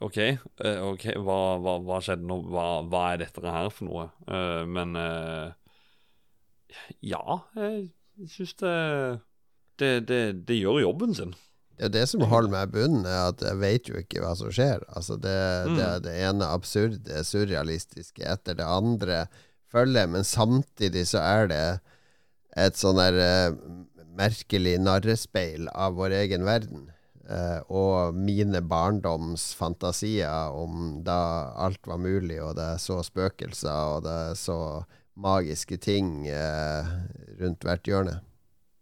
OK, 0.00 0.18
eh, 0.18 0.78
ok, 0.80 1.06
hva, 1.20 1.38
hva, 1.60 1.76
hva 1.84 1.98
skjedde 2.02 2.24
nå? 2.24 2.38
Hva, 2.48 2.66
hva 2.88 3.02
er 3.12 3.20
dette 3.20 3.42
her 3.44 3.70
for 3.74 3.86
noe? 3.86 4.06
Uh, 4.26 4.62
men 4.64 4.96
uh, 4.96 5.52
Ja, 7.04 7.42
jeg 7.58 8.30
syns 8.32 8.54
det, 8.62 8.76
det, 9.80 9.92
det 10.10 10.22
Det 10.48 10.58
gjør 10.60 10.82
jobben 10.84 11.14
sin. 11.16 11.34
Det 11.80 11.88
er 11.88 11.92
det 11.94 12.08
som 12.10 12.20
holder 12.28 12.52
meg 12.52 12.66
i 12.68 12.72
bunnen, 12.74 13.06
er 13.08 13.30
at 13.30 13.40
jeg 13.40 13.56
vet 13.56 13.88
jo 13.88 13.96
ikke 13.96 14.20
hva 14.20 14.34
som 14.36 14.50
skjer. 14.52 14.82
Altså 14.92 15.16
det, 15.16 15.38
det, 15.78 15.86
det 16.04 16.12
ene 16.26 16.50
absurde, 16.52 17.22
surrealistiske 17.24 18.20
etter 18.28 18.58
det 18.58 18.66
andre 18.68 19.22
følger, 19.72 20.10
men 20.12 20.26
samtidig 20.28 21.06
så 21.08 21.22
er 21.24 21.48
det 21.48 21.64
et 22.58 22.76
sånn 22.76 23.00
der 23.00 23.16
eh, 23.24 23.56
merkelig 24.18 24.76
narrespeil 24.82 25.70
av 25.72 25.96
vår 25.96 26.18
egen 26.20 26.44
verden. 26.44 26.90
Eh, 27.30 27.60
og 27.70 28.16
mine 28.16 28.60
barndoms 28.60 29.52
fantasier 29.56 30.52
om 30.52 30.98
da 31.06 31.54
alt 31.64 31.86
var 31.86 32.00
mulig, 32.02 32.42
og 32.42 32.56
det 32.58 32.74
så 32.82 33.00
spøkelser, 33.06 33.96
og 33.96 34.04
det 34.04 34.36
så 34.40 34.82
magiske 35.20 35.78
ting 35.80 36.26
eh, 36.28 36.90
rundt 37.40 37.64
hvert 37.64 37.88
hjørne. 37.88 38.20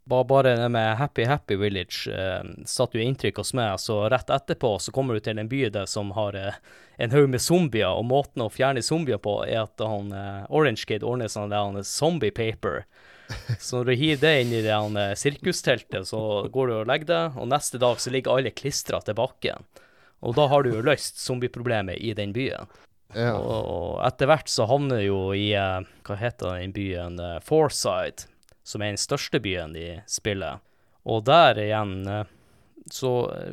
Bare, 0.08 0.54
det 0.56 0.68
med 0.72 0.96
Happy 0.96 1.26
Happy 1.28 1.56
Village 1.60 2.08
eh, 2.08 2.44
satte 2.64 2.96
jo 2.96 3.04
inntrykk 3.04 3.42
hos 3.42 3.52
meg, 3.56 3.76
så 3.82 4.06
rett 4.08 4.30
etterpå 4.32 4.70
så 4.80 4.92
kommer 4.94 5.18
du 5.18 5.24
til 5.24 5.40
en 5.40 5.50
by 5.50 5.66
der 5.74 5.88
som 5.90 6.14
har 6.16 6.38
eh, 6.38 6.56
en 6.96 7.12
haug 7.12 7.28
med 7.28 7.42
zombier, 7.44 7.92
og 7.92 8.06
måten 8.08 8.42
å 8.42 8.48
fjerne 8.52 8.82
zombier 8.82 9.20
på 9.20 9.42
er 9.44 9.66
at 9.66 9.84
han 9.84 10.08
eh, 10.16 10.48
Orange 10.48 10.88
Kid 10.88 11.04
ordner 11.04 11.28
sånn 11.28 11.52
der 11.52 11.66
han 11.66 11.84
zombie 11.84 12.32
paper. 12.32 12.86
Så 13.60 13.82
når 13.82 13.90
du 13.90 13.94
hiver 14.00 14.22
det 14.22 14.34
inn 14.42 14.56
i 14.56 14.64
det 14.64 14.72
han, 14.72 14.96
eh, 14.96 15.14
sirkusteltet, 15.18 16.08
så 16.08 16.22
går 16.52 16.70
du 16.70 16.74
og 16.78 16.88
legger 16.88 17.10
det, 17.12 17.22
og 17.36 17.50
neste 17.52 17.80
dag 17.82 18.00
så 18.00 18.12
ligger 18.14 18.38
alle 18.38 18.54
klistra 18.56 19.02
til 19.04 19.18
bakken. 19.18 19.68
Og 20.24 20.34
da 20.34 20.48
har 20.50 20.64
du 20.64 20.72
jo 20.72 20.84
løst 20.84 21.20
zombieproblemet 21.22 22.00
i 22.00 22.14
den 22.16 22.32
byen. 22.34 22.70
Ja. 23.16 23.36
Og 23.36 24.00
etter 24.04 24.28
hvert 24.28 24.50
så 24.52 24.66
havner 24.68 25.00
du 25.00 25.06
jo 25.06 25.20
i 25.36 25.52
eh, 25.56 25.84
Hva 26.04 26.16
heter 26.20 26.58
den 26.58 26.74
byen? 26.76 27.16
Uh, 27.20 27.38
Forside, 27.44 28.26
som 28.68 28.82
er 28.84 28.92
den 28.92 29.00
største 29.00 29.40
byen 29.40 29.72
de 29.76 29.86
spiller. 30.10 30.60
Og 31.08 31.22
der 31.28 31.56
igjen 31.62 31.94
eh, 32.12 32.24
så 32.92 33.10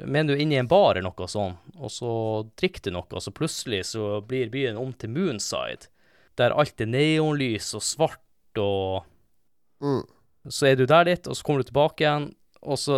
mener 0.07 0.35
du 0.35 0.41
inne 0.43 0.55
i 0.55 0.61
en 0.61 0.69
bar 0.71 0.95
eller 0.95 1.09
noe 1.09 1.27
sånt, 1.31 1.59
og 1.75 1.91
så 1.91 2.11
drikker 2.59 2.85
du 2.87 2.93
noe, 2.95 3.07
og 3.11 3.23
så 3.23 3.33
plutselig 3.35 3.81
så 3.89 4.21
blir 4.23 4.51
byen 4.53 4.77
om 4.79 4.93
til 4.95 5.11
Moonside, 5.11 5.89
der 6.39 6.55
alt 6.55 6.79
er 6.83 6.87
neonlys 6.91 7.73
og 7.75 7.83
svart, 7.83 8.21
og 8.59 9.03
Mm. 9.83 10.05
så 10.47 10.69
er 10.69 10.77
du 10.79 10.85
der 10.87 11.03
litt, 11.03 11.27
og 11.27 11.35
så 11.35 11.43
kommer 11.43 11.59
du 11.63 11.67
tilbake 11.67 12.05
igjen, 12.05 12.29
og 12.63 12.77
så, 12.79 12.95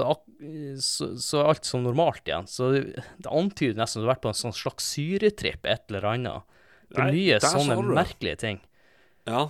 så, 0.80 1.07
så 1.18 1.39
er 1.41 1.49
alt 1.49 1.65
som 1.65 1.82
normalt 1.84 2.22
igjen. 2.30 2.45
Så 2.47 2.68
det, 2.76 2.84
det 3.18 3.32
antyder 3.34 3.80
nesten 3.82 3.99
at 3.99 4.05
du 4.05 4.07
har 4.07 4.13
vært 4.13 4.22
på 4.28 4.30
en 4.32 4.38
sånn 4.38 4.53
slags 4.55 4.86
syretripp, 4.93 5.65
et 5.65 5.89
eller 5.89 6.05
annet. 6.13 6.45
Det 6.93 7.01
er 7.01 7.09
mye 7.18 7.39
sånne 7.57 7.76
merkelige 7.97 8.39
ting. 8.45 8.59
Ja, 9.28 9.47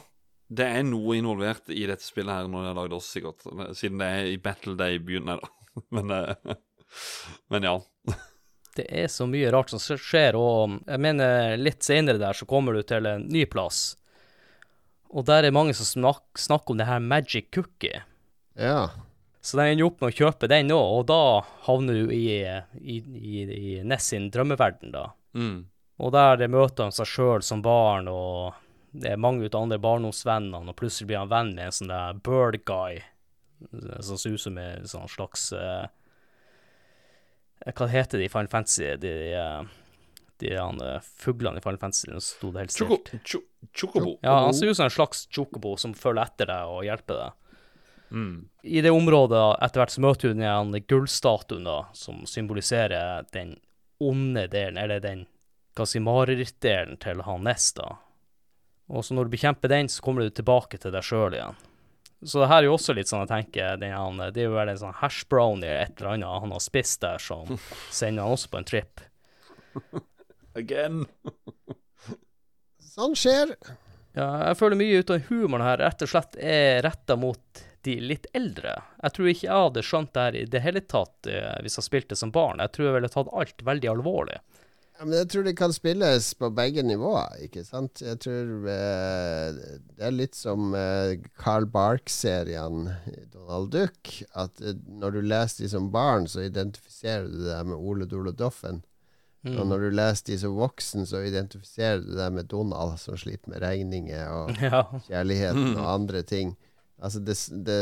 det 0.47 0.67
er 0.77 0.85
noe 0.87 1.17
involvert 1.17 1.69
i 1.73 1.83
dette 1.89 2.05
spillet 2.05 2.31
her 2.31 2.47
når 2.51 2.63
jeg 2.63 2.71
har 2.71 2.79
lagd 2.79 2.95
oss, 2.95 3.09
sikkert. 3.11 3.43
Siden 3.75 3.99
det 4.01 4.07
er 4.07 4.31
i 4.31 4.39
Battle 4.41 4.77
Day 4.79 4.97
i 4.99 5.03
byen, 5.03 5.27
nei 5.27 5.37
da. 5.41 5.53
Men, 5.93 6.09
eh, 6.09 6.55
men 7.53 7.65
ja. 7.67 7.75
Det 8.73 8.85
er 8.89 9.09
så 9.13 9.27
mye 9.29 9.51
rart 9.53 9.69
som 9.69 9.81
skjer, 9.81 10.33
og 10.39 10.79
jeg 10.87 11.01
mener 11.03 11.53
litt 11.59 11.85
senere 11.85 12.17
der 12.21 12.33
så 12.33 12.47
kommer 12.49 12.73
du 12.73 12.81
til 12.87 13.05
en 13.05 13.27
ny 13.29 13.43
plass. 13.45 13.91
Og 15.13 15.27
der 15.27 15.45
er 15.45 15.53
mange 15.53 15.75
som 15.77 15.85
snak, 15.85 16.23
snakker 16.39 16.73
om 16.73 16.81
det 16.81 16.87
her 16.89 17.03
magic 17.03 17.51
cookie. 17.53 18.01
ja. 18.57 18.87
Så 19.47 19.55
de 19.55 19.63
ender 19.69 19.85
opp 19.85 20.01
med 20.01 20.11
å 20.11 20.17
kjøpe 20.17 20.47
den 20.51 20.73
òg, 20.75 20.89
og 20.97 21.03
da 21.07 21.19
havner 21.69 22.01
du 22.01 22.09
i, 22.11 22.25
i, 22.81 22.95
i, 22.97 23.43
i 23.45 23.75
Ness 23.87 24.09
sin 24.11 24.25
drømmeverden, 24.33 24.91
da. 24.91 25.05
Mm. 25.39 25.61
Og 26.03 26.11
der 26.11 26.43
møter 26.51 26.83
han 26.83 26.95
seg 26.95 27.07
sjøl 27.07 27.45
som 27.45 27.61
barn, 27.63 28.09
og 28.11 28.57
det 29.01 29.13
er 29.13 29.21
mange 29.21 29.47
av 29.47 29.59
andre 29.61 29.79
barndomsvennene, 29.81 30.63
og 30.71 30.77
plutselig 30.79 31.11
blir 31.11 31.21
han 31.21 31.31
venn 31.31 31.53
med 31.57 31.69
en 31.69 31.75
sånn 31.79 31.93
der 31.93 32.19
bird 32.25 32.59
guy, 32.67 33.01
som 34.05 34.19
ser 34.19 34.35
ut 34.35 34.43
som 34.43 34.57
en 34.61 34.87
sånn 34.87 35.09
slags 35.09 35.49
uh, 35.57 35.87
Hva 37.65 37.87
heter 37.89 38.21
de 38.21 38.27
i 38.27 38.31
Final 38.31 38.51
Fantasy? 38.51 38.91
De, 39.01 39.13
eh, 39.33 39.63
de 40.37 40.51
han, 40.53 40.77
eh, 40.85 41.01
fuglene 41.01 41.57
i 41.57 41.63
Final 41.63 41.79
Fantasy, 41.81 42.11
nå 42.11 42.21
sto 42.21 42.51
det 42.53 42.67
helt 42.67 42.75
Choco, 42.77 42.99
stilt. 43.01 43.25
cho, 43.25 43.41
chocobo. 43.73 44.13
Ja, 44.21 44.37
han 44.45 44.53
ser 44.53 44.69
ut 44.69 44.77
som 44.77 44.85
en 44.85 44.93
slags 44.93 45.25
chocobo 45.33 45.73
som 45.81 45.95
følger 45.97 46.29
etter 46.29 46.51
deg 46.51 46.69
og 46.69 46.85
hjelper 46.85 47.21
deg. 47.23 47.55
Mm. 48.13 48.35
I 48.63 48.83
det 48.85 48.93
området, 48.93 49.41
etter 49.65 49.81
hvert 49.81 49.95
så 49.95 50.03
møter 50.05 50.31
du 50.31 50.39
den 50.39 50.77
gullstatuen, 50.87 51.65
da, 51.67 51.79
som 51.97 52.21
symboliserer 52.29 53.25
den 53.33 53.57
onde 53.99 54.45
delen, 54.53 54.77
eller 54.77 55.01
den 55.03 55.25
hva 55.73 55.85
skal 55.85 55.91
si, 55.91 56.05
marerittdelen 56.05 57.01
til 57.01 57.25
han 57.25 57.43
Ness, 57.45 57.73
da. 57.77 57.95
Og 58.87 59.03
så 59.05 59.15
når 59.15 59.27
du 59.27 59.35
bekjemper 59.35 59.71
den, 59.71 59.89
så 59.91 60.03
kommer 60.03 60.23
du 60.23 60.31
tilbake 60.31 60.79
til 60.79 60.93
deg 60.95 61.03
sjøl 61.03 61.35
igjen. 61.35 61.57
Så 62.25 62.41
det 62.41 62.47
her 62.49 62.63
er 62.63 62.69
jo 62.69 62.77
også 62.77 62.95
litt 62.97 63.09
sånn, 63.11 63.25
jeg 63.27 63.29
tenker, 63.29 63.75
den, 63.77 63.93
han, 63.93 64.21
det 64.33 64.41
er 64.41 64.47
jo 64.47 64.55
vel 64.55 64.71
en 64.71 64.79
sånn 64.79 64.95
hash 65.03 65.27
brownie 65.29 65.69
et 65.69 65.99
eller 65.99 66.15
annet 66.15 66.45
han 66.45 66.55
har 66.55 66.63
spist 66.63 67.03
der, 67.03 67.21
som 67.21 67.59
sender 67.93 68.25
han 68.25 68.37
også 68.37 68.53
på 68.53 68.61
en 68.61 68.69
trip. 68.71 69.03
Again. 70.57 71.03
Sånn 72.81 73.13
skjer. 73.13 73.53
Ja, 74.17 74.31
jeg 74.47 74.57
føler 74.57 74.79
mye 74.79 75.03
ut 75.03 75.11
av 75.13 75.27
humoren 75.29 75.67
her 75.67 75.77
rett 75.83 76.01
og 76.01 76.09
slett 76.09 76.39
er 76.41 76.81
retta 76.81 77.19
mot 77.19 77.61
de 77.85 77.99
litt 78.01 78.25
eldre. 78.35 78.73
Jeg 79.03 79.13
tror 79.13 79.29
ikke 79.29 79.45
jeg 79.45 79.65
hadde 79.67 79.83
skjønt 79.85 80.13
det 80.15 80.23
her 80.23 80.37
i 80.39 80.45
det 80.55 80.61
hele 80.63 80.81
tatt 80.81 81.29
eh, 81.29 81.59
hvis 81.61 81.77
jeg 81.77 81.85
spilte 81.85 82.17
som 82.17 82.33
barn. 82.33 82.63
Jeg 82.63 82.73
tror 82.73 82.87
jeg 82.87 82.95
ville 82.97 83.11
tatt 83.13 83.29
alt 83.29 83.61
veldig 83.67 83.91
alvorlig. 83.93 84.39
Ja, 84.97 85.05
men 85.05 85.13
jeg 85.19 85.27
tror 85.29 85.43
det 85.45 85.53
kan 85.59 85.73
spilles 85.75 86.31
på 86.39 86.49
begge 86.57 86.81
nivåer, 86.81 87.35
ikke 87.45 87.61
sant? 87.67 88.01
Jeg 88.01 88.17
tror 88.23 88.65
eh, 88.73 89.59
det 89.93 90.07
er 90.07 90.15
litt 90.15 90.33
som 90.33 90.71
eh, 90.73 91.19
Carl 91.37 91.67
Bark-serien 91.69 92.87
Donald 93.29 93.69
Duck. 93.75 94.15
At 94.33 94.57
eh, 94.63 94.73
når 94.89 95.19
du 95.19 95.21
leser 95.27 95.63
de 95.67 95.69
som 95.75 95.91
barn, 95.93 96.25
så 96.25 96.47
identifiserer 96.47 97.29
du 97.29 97.43
deg 97.45 97.69
med 97.69 97.77
Ole 97.77 98.09
Dole 98.09 98.33
Doffen. 98.33 98.81
Mm. 99.45 99.53
Og 99.61 99.69
når 99.69 99.85
du 99.85 99.89
leser 99.99 100.31
de 100.31 100.39
som 100.41 100.57
voksen, 100.57 101.05
så 101.05 101.21
identifiserer 101.29 102.01
du 102.01 102.15
deg 102.17 102.33
med 102.39 102.49
Donald, 102.49 102.97
som 102.97 103.21
sliter 103.21 103.53
med 103.53 103.61
regninger 103.61 104.33
og 104.33 104.57
Ja. 104.65 104.81
kjærligheten 105.11 105.77
og 105.77 105.91
andre 105.93 106.25
ting. 106.25 106.55
Altså, 106.97 107.21
det, 107.21 107.37
det, 107.69 107.79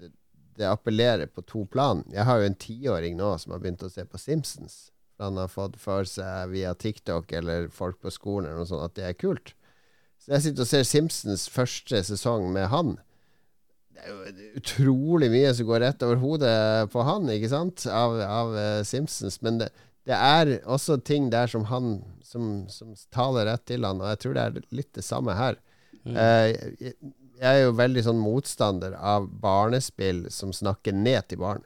det, 0.00 0.12
det 0.56 0.70
appellerer 0.72 1.28
på 1.28 1.44
to 1.44 1.66
plan. 1.68 2.00
Jeg 2.16 2.24
har 2.24 2.40
jo 2.40 2.48
en 2.48 2.56
tiåring 2.64 3.20
nå 3.20 3.34
som 3.44 3.52
har 3.52 3.60
begynt 3.60 3.84
å 3.84 3.92
se 3.92 4.08
på 4.08 4.16
Simpsons. 4.24 4.86
Han 5.22 5.38
har 5.40 5.48
fått 5.48 5.78
for 5.80 6.08
seg 6.08 6.52
via 6.52 6.74
TikTok 6.76 7.32
eller 7.38 7.70
folk 7.72 8.00
på 8.02 8.12
skolen 8.12 8.50
eller 8.50 8.64
noe 8.64 8.68
sånt 8.68 8.84
at 8.84 8.96
det 8.98 9.06
er 9.08 9.18
kult. 9.18 9.54
Så 10.20 10.34
jeg 10.34 10.44
sitter 10.44 10.64
og 10.64 10.70
ser 10.70 10.86
Simpsons 10.88 11.46
første 11.52 12.02
sesong 12.08 12.50
med 12.52 12.68
han. 12.72 12.96
Det 13.96 14.04
er 14.04 14.12
jo 14.12 14.50
utrolig 14.60 15.30
mye 15.32 15.52
som 15.56 15.68
går 15.68 15.84
rett 15.86 16.04
over 16.04 16.20
hodet 16.20 16.56
på 16.92 17.04
han, 17.06 17.28
ikke 17.32 17.52
sant, 17.52 17.86
av, 17.88 18.18
av 18.20 18.56
eh, 18.60 18.80
Simpsons. 18.84 19.38
Men 19.44 19.62
det, 19.62 19.70
det 20.08 20.16
er 20.16 20.52
også 20.68 20.98
ting 21.00 21.30
der 21.32 21.48
som 21.48 21.68
han 21.70 22.00
som, 22.26 22.66
som 22.68 22.92
taler 23.14 23.48
rett 23.48 23.64
til 23.70 23.86
han, 23.86 24.02
og 24.02 24.10
jeg 24.12 24.22
tror 24.24 24.36
det 24.36 24.44
er 24.44 24.74
litt 24.76 24.92
det 24.98 25.06
samme 25.06 25.36
her. 25.38 25.56
Mm. 26.06 26.14
jeg, 26.14 26.92
jeg 27.40 27.46
er 27.50 27.64
jo 27.64 27.72
veldig 27.76 28.02
sånn 28.06 28.20
motstander 28.22 28.94
av 28.94 29.26
barnespill 29.42 30.26
som 30.32 30.52
snakker 30.54 30.94
ned 30.94 31.26
til 31.30 31.40
barn. 31.42 31.64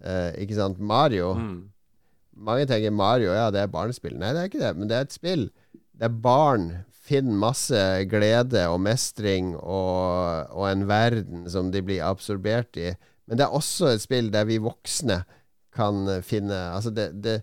Eh, 0.00 0.34
ikke 0.44 0.58
sant? 0.58 0.80
Mario 0.82 1.34
Mm. 1.38 1.62
Mange 2.34 2.66
tenker 2.66 2.90
Mario, 2.90 3.30
ja, 3.32 3.50
det 3.54 3.60
er 3.62 3.70
barnespill. 3.70 4.16
Nei, 4.18 4.32
det 4.34 4.40
er 4.40 4.50
ikke 4.50 4.62
det, 4.62 4.72
men 4.78 4.90
det 4.90 4.96
er 4.96 5.06
et 5.06 5.14
spill 5.14 5.48
der 6.00 6.10
barn 6.10 6.70
finner 7.04 7.36
masse 7.38 7.80
glede 8.10 8.64
og 8.70 8.80
mestring 8.82 9.52
og, 9.56 10.50
og 10.50 10.64
en 10.70 10.86
verden 10.88 11.44
som 11.50 11.70
de 11.72 11.82
blir 11.84 12.04
absorbert 12.06 12.76
i. 12.80 12.94
Men 13.28 13.38
det 13.38 13.46
er 13.46 13.56
også 13.56 13.92
et 13.92 14.02
spill 14.04 14.32
der 14.32 14.48
vi 14.48 14.58
voksne 14.62 15.22
kan 15.74 16.06
finne 16.22 16.54
Altså, 16.74 16.90
det, 16.90 17.08
det 17.24 17.42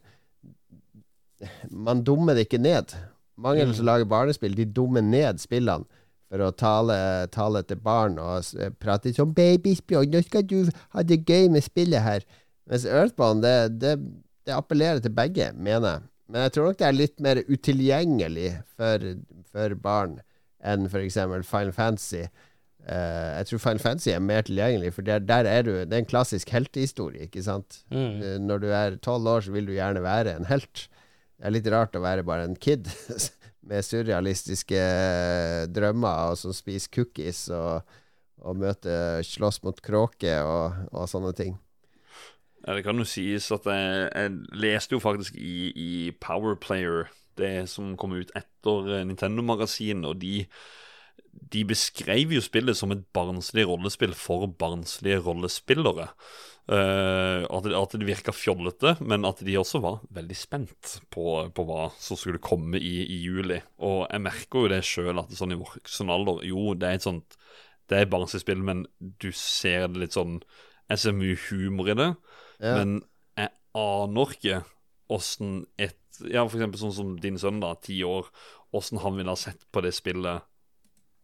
Man 1.70 2.04
dummer 2.04 2.34
det 2.34 2.46
ikke 2.46 2.62
ned. 2.62 2.94
Mange 3.38 3.66
som 3.74 3.86
lager 3.86 4.06
barnespill, 4.06 4.58
de 4.58 4.66
dummer 4.66 5.02
ned 5.02 5.40
spillene 5.42 5.88
for 6.32 6.44
å 6.46 6.52
tale, 6.56 7.28
tale 7.34 7.64
til 7.68 7.80
barn 7.82 8.20
og 8.22 8.46
prate 8.80 9.12
sånn 9.12 9.34
'Babyspråk, 9.36 10.08
nå 10.08 10.22
skal 10.24 10.46
du 10.48 10.70
ha 10.94 11.04
det 11.04 11.26
gøy 11.28 11.50
med 11.52 11.66
spillet 11.66 12.00
her'. 12.06 12.28
Mens 12.70 12.86
Earthbound, 12.86 13.44
det, 13.44 13.82
det, 13.82 13.98
det 14.48 14.56
appellerer 14.56 15.02
til 15.04 15.14
begge, 15.16 15.52
mener 15.54 15.96
jeg. 15.96 16.08
Men 16.32 16.46
jeg 16.46 16.54
tror 16.56 16.70
nok 16.70 16.80
det 16.80 16.88
er 16.88 16.96
litt 16.96 17.20
mer 17.24 17.42
utilgjengelig 17.50 18.52
for, 18.78 19.04
for 19.52 19.76
barn 19.84 20.20
enn 20.64 20.88
f.eks. 20.88 21.18
Final 21.50 21.74
Fantasy. 21.76 22.24
Uh, 22.82 23.38
jeg 23.38 23.50
tror 23.50 23.62
Final 23.62 23.84
Fantasy 23.84 24.10
er 24.14 24.24
mer 24.24 24.46
tilgjengelig, 24.48 24.94
for 24.96 25.06
der, 25.06 25.22
der 25.22 25.46
er 25.46 25.66
du 25.68 25.70
Det 25.86 25.94
er 25.94 26.02
en 26.02 26.10
klassisk 26.10 26.50
heltehistorie, 26.50 27.28
ikke 27.28 27.44
sant? 27.46 27.84
Mm. 27.94 28.16
Eh, 28.24 28.38
Når 28.42 28.64
du 28.64 28.68
er 28.74 28.98
tolv 29.06 29.28
år, 29.30 29.46
så 29.46 29.54
vil 29.54 29.68
du 29.70 29.76
gjerne 29.76 30.02
være 30.02 30.38
en 30.40 30.50
helt. 30.50 30.88
Det 31.38 31.46
er 31.50 31.54
litt 31.54 31.70
rart 31.74 31.98
å 31.98 32.02
være 32.02 32.26
bare 32.26 32.48
en 32.48 32.58
kid 32.58 32.90
med 33.70 33.86
surrealistiske 33.86 34.82
eh, 34.82 35.66
drømmer 35.70 36.32
og 36.32 36.40
som 36.42 36.56
spiser 36.56 36.90
cookies 36.96 37.44
og, 37.54 37.84
og 38.42 38.58
møter 38.62 39.22
slåss 39.26 39.62
mot 39.66 39.78
kråker 39.86 40.42
og, 40.48 40.88
og 40.90 41.10
sånne 41.12 41.36
ting. 41.38 41.60
Det 42.62 42.84
kan 42.86 43.00
jo 43.02 43.08
sies 43.08 43.50
at 43.54 43.66
jeg, 43.66 44.10
jeg 44.14 44.60
leste 44.62 44.96
jo 44.96 45.02
faktisk 45.02 45.38
i, 45.40 45.72
i 45.72 45.92
Powerplayer, 46.22 47.10
det 47.40 47.70
som 47.72 47.96
kom 47.98 48.14
ut 48.14 48.32
etter 48.38 48.92
eh, 48.92 49.04
Nintendo-magasinet, 49.08 50.06
og 50.06 50.20
de, 50.22 50.44
de 51.54 51.64
beskrev 51.66 52.36
jo 52.36 52.44
spillet 52.44 52.78
som 52.78 52.94
et 52.94 53.04
barnslig 53.16 53.66
rollespill 53.70 54.14
for 54.18 54.46
barnslige 54.62 55.22
rollespillere. 55.26 56.12
Uh, 56.72 57.42
at, 57.50 57.66
det, 57.66 57.74
at 57.76 57.96
det 57.98 58.06
virka 58.08 58.32
fjollete, 58.32 58.94
men 59.02 59.26
at 59.28 59.42
de 59.44 59.58
også 59.60 59.82
var 59.82 60.04
veldig 60.14 60.38
spent 60.38 60.92
på, 61.12 61.26
på 61.52 61.66
hva 61.68 61.88
som 62.00 62.20
skulle 62.20 62.40
komme 62.44 62.78
i, 62.78 62.94
i 63.02 63.18
juli. 63.26 63.58
Og 63.82 64.06
jeg 64.06 64.24
merker 64.24 64.62
jo 64.62 64.72
det 64.72 64.84
sjøl, 64.88 65.20
at 65.20 65.32
det 65.32 65.40
sånn 65.40 65.56
i 65.56 65.60
voksen 65.60 66.14
alder 66.14 66.46
Jo, 66.48 66.76
det 66.78 66.88
er 66.88 67.00
et 67.00 67.08
sånt 67.08 67.36
Det 67.90 67.98
er 67.98 68.14
barnslig 68.14 68.44
spill, 68.46 68.62
men 68.64 68.86
du 69.02 69.32
ser 69.36 69.90
det 69.90 70.06
litt 70.06 70.16
sånn 70.16 70.38
Jeg 70.86 71.02
ser 71.02 71.18
mye 71.18 71.40
humor 71.50 71.90
i 71.92 71.98
det. 71.98 72.12
Ja. 72.62 72.78
Men 72.80 73.02
jeg 73.40 73.52
aner 73.82 74.38
ikke 74.38 74.62
åssen 75.12 75.66
et 75.82 75.98
Ja, 76.28 76.44
for 76.46 76.60
eksempel 76.60 76.78
sånn 76.78 76.94
som 76.94 77.14
din 77.24 77.40
sønn, 77.42 77.62
da, 77.64 77.72
ti 77.82 77.96
år. 78.06 78.28
Åssen 78.76 79.00
han 79.02 79.16
ville 79.18 79.32
ha 79.32 79.40
sett 79.40 79.64
på 79.74 79.82
det 79.82 79.94
spillet. 79.96 80.44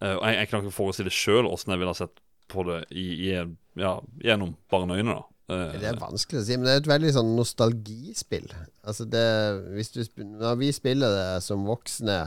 Uh, 0.01 0.15
jeg, 0.15 0.37
jeg 0.39 0.49
kan 0.49 0.63
ikke 0.63 0.77
forestille 0.77 1.13
sjøl 1.13 1.49
åssen 1.49 1.73
jeg 1.73 1.81
ville 1.81 1.93
ha 1.93 1.99
sett 1.99 2.21
på 2.47 2.63
det 2.65 2.79
i, 2.95 3.05
i, 3.27 3.33
ja, 3.77 3.97
gjennom 4.23 4.55
barneøyne, 4.71 5.17
da. 5.17 5.25
Eh, 5.51 5.77
Det 5.79 5.89
er 5.91 5.99
vanskelig 5.99 6.41
å 6.41 6.45
si, 6.47 6.57
men 6.57 6.67
det 6.67 6.73
er 6.73 6.81
et 6.81 6.89
veldig 6.91 7.13
sånn 7.15 7.35
nostalgispill. 7.37 8.49
Altså 8.87 9.07
det 9.07 9.27
hvis 9.75 9.93
du, 9.95 10.01
Når 10.39 10.59
vi 10.59 10.71
spiller 10.75 11.13
det 11.15 11.43
som 11.45 11.67
voksne, 11.67 12.19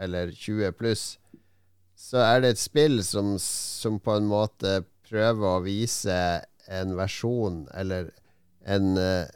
eller 0.00 0.30
20 0.32 0.76
pluss, 0.78 1.04
så 1.98 2.22
er 2.24 2.40
det 2.42 2.54
et 2.54 2.62
spill 2.62 3.02
som, 3.04 3.34
som 3.38 3.98
på 4.00 4.14
en 4.16 4.28
måte 4.30 4.80
prøver 5.10 5.46
å 5.50 5.64
vise 5.64 6.16
en 6.70 6.94
versjon, 6.96 7.64
eller 7.76 8.12
en, 8.64 8.96
eh, 8.98 9.26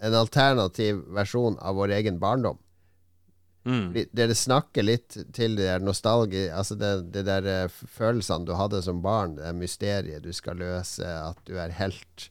en 0.00 0.14
alternativ 0.14 1.04
versjon 1.14 1.58
av 1.58 1.74
vår 1.74 1.94
egen 2.00 2.18
barndom. 2.18 2.58
mm, 3.64 3.92
Dere 4.16 4.34
snakker 4.34 4.86
litt 4.86 5.16
til 5.36 5.56
det 5.58 5.66
der 5.68 5.82
nostalgi 5.84 6.46
Altså 6.48 6.78
det, 6.80 6.92
det 7.12 7.26
der 7.28 7.44
eh, 7.44 7.68
følelsene 7.68 8.48
du 8.48 8.54
hadde 8.56 8.80
som 8.82 9.02
barn, 9.04 9.36
det 9.36 9.52
mysteriet 9.58 10.24
du 10.24 10.32
skal 10.32 10.60
løse, 10.62 11.04
at 11.04 11.40
du 11.44 11.58
er 11.60 11.76
helt 11.76 12.30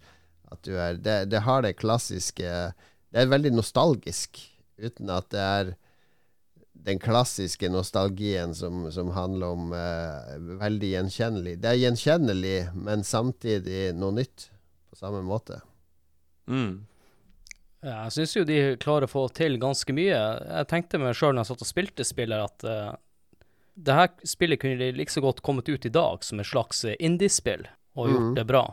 At 0.49 0.63
du 0.65 0.73
er 0.77 0.97
Det, 0.97 1.29
det 1.29 1.43
har 1.45 1.61
det 1.61 1.77
klassiske 1.77 2.73
Det 3.13 3.21
er 3.21 3.29
veldig 3.29 3.53
nostalgisk, 3.57 4.41
uten 4.81 5.09
at 5.09 5.29
det 5.29 5.45
er 5.45 5.71
den 6.79 6.99
klassiske 6.99 7.69
nostalgien 7.69 8.53
som, 8.55 8.85
som 8.91 9.09
handler 9.11 9.55
om 9.55 9.73
uh, 9.73 10.37
veldig 10.61 10.93
gjenkjennelig. 10.93 11.57
Det 11.59 11.73
er 11.73 11.81
gjenkjennelig, 11.81 12.53
men 12.77 13.03
samtidig 13.03 13.89
noe 13.97 14.15
nytt 14.15 14.45
på 14.87 14.99
samme 15.01 15.19
måte. 15.25 15.59
Mm. 16.49 16.71
Jeg 17.79 18.11
syns 18.11 18.33
jo 18.35 18.41
de 18.43 18.57
klarer 18.79 19.07
å 19.07 19.11
få 19.11 19.21
til 19.31 19.55
ganske 19.59 19.93
mye. 19.95 20.17
Jeg 20.17 20.67
tenkte 20.67 20.99
meg 20.99 21.15
sjøl 21.15 21.31
når 21.31 21.45
jeg 21.45 21.51
satt 21.53 21.63
og 21.63 21.69
spilte 21.69 22.05
spillet, 22.07 22.43
at 22.43 22.65
uh, 22.67 22.97
det 23.79 23.95
her 23.95 24.09
spillet 24.27 24.59
kunne 24.59 24.79
de 24.81 24.91
like 24.97 25.13
så 25.13 25.23
godt 25.23 25.39
kommet 25.45 25.69
ut 25.71 25.87
i 25.87 25.93
dag 25.93 26.25
som 26.27 26.41
et 26.41 26.49
slags 26.49 26.83
eh, 26.83 26.99
indiespill, 26.99 27.63
og 27.95 28.11
gjort 28.11 28.27
mm. 28.27 28.35
det 28.35 28.45
bra. 28.49 28.65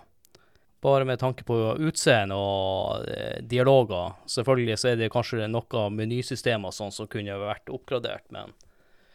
Bare 0.83 1.07
med 1.07 1.23
tanke 1.23 1.47
på 1.47 1.55
utseende 1.87 2.35
og 2.35 3.07
uh, 3.07 3.39
dialoger. 3.47 4.19
Selvfølgelig 4.35 4.81
så 4.83 4.91
er 4.91 4.99
det 4.99 5.13
kanskje 5.15 5.47
noen 5.55 5.95
menysystemer 5.95 6.75
sånn 6.75 6.95
som 6.95 7.07
kunne 7.11 7.39
vært 7.47 7.71
oppgradert, 7.71 8.27
men 8.35 8.57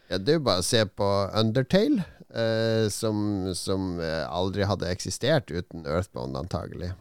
Ja, 0.08 0.16
det 0.16 0.32
er 0.32 0.40
jo 0.40 0.48
bare 0.48 0.64
å 0.64 0.70
se 0.72 0.86
på 0.88 1.12
Undertale, 1.36 2.08
uh, 2.32 2.88
som, 2.88 3.52
som 3.56 4.00
aldri 4.00 4.64
hadde 4.64 4.88
eksistert 4.88 5.52
uten 5.52 5.84
Earthbound, 5.84 6.40
antagelig. 6.40 6.94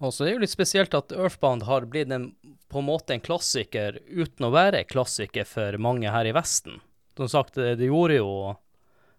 Og 0.00 0.14
så 0.14 0.24
er 0.24 0.30
det 0.30 0.34
jo 0.38 0.42
litt 0.46 0.52
spesielt 0.54 0.94
at 0.96 1.12
Earthbound 1.12 1.66
har 1.68 1.84
blitt 1.92 2.12
en, 2.14 2.30
på 2.72 2.80
en 2.80 2.86
måte 2.88 3.12
en 3.12 3.20
klassiker 3.24 3.98
uten 4.08 4.46
å 4.48 4.52
være 4.54 4.86
klassiker 4.88 5.44
for 5.48 5.76
mange 5.82 6.08
her 6.12 6.28
i 6.28 6.32
Vesten. 6.32 6.80
Som 7.18 7.28
sagt, 7.28 7.58
det, 7.58 7.84
gjorde 7.84 8.16
jo 8.16 8.30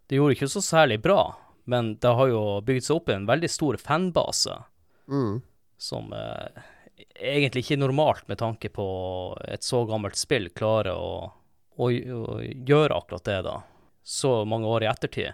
Det 0.09 0.17
gjorde 0.17 0.33
ikke 0.33 0.49
så 0.49 0.61
særlig 0.65 0.97
bra, 1.03 1.35
men 1.69 1.93
det 2.01 2.13
har 2.17 2.31
jo 2.31 2.41
bygd 2.65 2.83
seg 2.87 2.97
opp 2.97 3.11
en 3.13 3.27
veldig 3.29 3.49
stor 3.51 3.77
fanbase, 3.77 4.57
Mm. 5.11 5.41
som 5.77 6.13
eh, 6.15 6.61
egentlig 7.19 7.65
ikke 7.65 7.73
er 7.75 7.81
normalt 7.81 8.27
med 8.29 8.37
tanke 8.39 8.69
på 8.71 8.85
et 9.43 9.63
så 9.65 9.81
gammelt 9.89 10.15
spill 10.15 10.49
klarer 10.55 10.95
å, 10.95 11.33
å, 11.75 11.89
å 11.89 12.39
gjøre 12.41 12.95
akkurat 12.95 13.25
det, 13.27 13.39
da. 13.43 13.55
Så 14.03 14.45
mange 14.47 14.69
år 14.71 14.85
i 14.85 14.89
ettertid. 14.91 15.33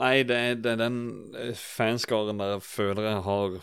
Nei, 0.00 0.22
det 0.26 0.38
er, 0.38 0.54
det 0.58 0.72
er 0.74 0.80
den 0.80 0.98
eh, 1.38 1.52
fanskaren 1.54 2.40
der 2.40 2.56
jeg 2.56 2.64
føler 2.66 3.10
jeg 3.10 3.24
har 3.28 3.58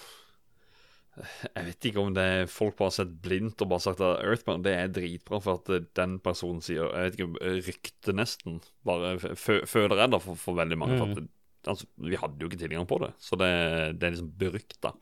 Jeg 1.19 1.65
vet 1.67 1.85
ikke 1.89 1.99
om 2.05 2.13
det 2.15 2.23
er 2.23 2.45
folk 2.49 2.77
bare 2.79 2.87
har 2.87 2.93
sett 2.95 3.09
blindt 3.21 3.59
og 3.61 3.67
bare 3.73 3.83
sagt 3.83 3.99
at 4.05 4.21
Earthbound 4.23 4.63
det 4.63 4.71
er 4.79 4.93
dritbra 4.95 5.41
for 5.43 5.59
at 5.59 5.71
eh, 5.75 5.83
den 5.99 6.13
personen 6.23 6.61
sier 6.63 6.87
Jeg 6.87 7.09
vet 7.09 7.17
ikke, 7.19 7.41
eh, 7.49 7.57
rykte 7.67 8.15
nesten. 8.15 8.61
Bare 8.87 9.17
f- 9.19 9.65
føler 9.67 9.99
jeg 9.99 10.13
da 10.13 10.19
for, 10.23 10.39
for 10.39 10.55
veldig 10.61 10.77
mange. 10.79 10.95
For 11.01 11.11
at 11.11 11.19
det, 11.19 11.27
altså, 11.67 11.89
vi 12.07 12.15
hadde 12.21 12.39
jo 12.41 12.47
ikke 12.49 12.61
tilgang 12.63 12.87
på 12.89 13.01
det, 13.03 13.11
så 13.21 13.35
det, 13.41 13.51
det 13.99 14.07
er 14.07 14.15
liksom 14.15 14.31
berykta 14.39 14.93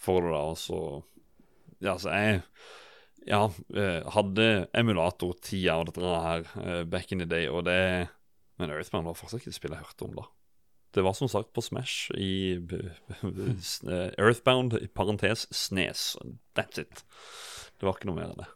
for 0.00 0.26
det, 0.26 0.34
da. 0.34 0.42
Og 0.50 0.58
så 0.58 0.80
Ja, 1.80 1.94
altså, 1.94 2.10
jeg 2.10 2.42
Ja, 3.30 3.44
eh, 3.76 4.02
hadde 4.16 4.48
emulator-tida 4.74 5.78
og 5.78 5.86
dette 5.92 6.00
her 6.26 6.84
back 6.90 7.12
in 7.12 7.20
the 7.22 7.28
day, 7.28 7.46
og 7.48 7.64
det 7.70 8.08
Men 8.58 8.70
Earthbound 8.74 9.06
var 9.06 9.14
fortsatt 9.16 9.40
ikke 9.44 9.52
det 9.54 9.56
spillet 9.60 9.78
jeg 9.78 9.86
hørte 9.92 10.04
om, 10.10 10.18
da. 10.18 10.26
Det 10.92 11.02
var 11.02 11.12
som 11.12 11.28
sagt 11.28 11.52
på 11.52 11.62
Smash 11.62 12.10
i 12.18 12.54
eh, 13.88 14.08
Earthbound, 14.18 14.74
i 14.74 14.86
parentes 14.86 15.46
Snes. 15.54 16.16
That's 16.54 16.80
it. 16.80 17.04
Det 17.78 17.86
var 17.86 17.94
ikke 17.94 18.10
noe 18.10 18.18
mer 18.18 18.32
enn 18.32 18.42
det. 18.42 18.48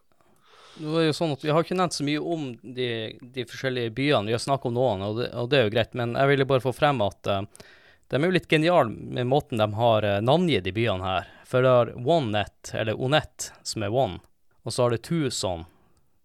Det 0.74 1.04
jo 1.06 1.14
sånn 1.14 1.36
at 1.36 1.44
Vi 1.44 1.52
har 1.54 1.62
ikke 1.62 1.76
nevnt 1.78 1.94
så 1.94 2.04
mye 2.06 2.18
om 2.34 2.48
de, 2.62 2.88
de 3.20 3.46
forskjellige 3.46 3.94
byene. 3.94 4.26
Vi 4.26 4.34
har 4.34 4.42
snakket 4.42 4.72
om 4.72 4.74
noen, 4.74 5.04
og 5.06 5.20
det, 5.20 5.30
og 5.38 5.48
det 5.50 5.60
er 5.60 5.68
jo 5.68 5.74
greit. 5.76 5.94
Men 5.94 6.16
jeg 6.18 6.32
ville 6.32 6.48
bare 6.50 6.64
få 6.64 6.74
frem 6.74 7.02
at 7.04 7.30
uh, 7.30 7.68
de 8.10 8.18
er 8.18 8.26
jo 8.26 8.34
litt 8.34 8.50
geniale 8.50 8.90
med 8.90 9.30
måten 9.30 9.62
de 9.62 9.68
har 9.78 10.06
uh, 10.08 10.18
navngitt 10.24 10.66
de 10.66 10.74
byene 10.74 11.06
her. 11.06 11.30
For 11.46 11.62
det 11.62 11.76
har 11.76 11.94
OneNet, 11.94 12.74
eller 12.74 12.98
Onet, 12.98 13.52
som 13.62 13.86
er 13.86 13.94
One. 13.94 14.18
Og 14.66 14.74
så 14.74 14.82
har 14.82 14.96
det 14.96 15.04
Tucson, 15.06 15.62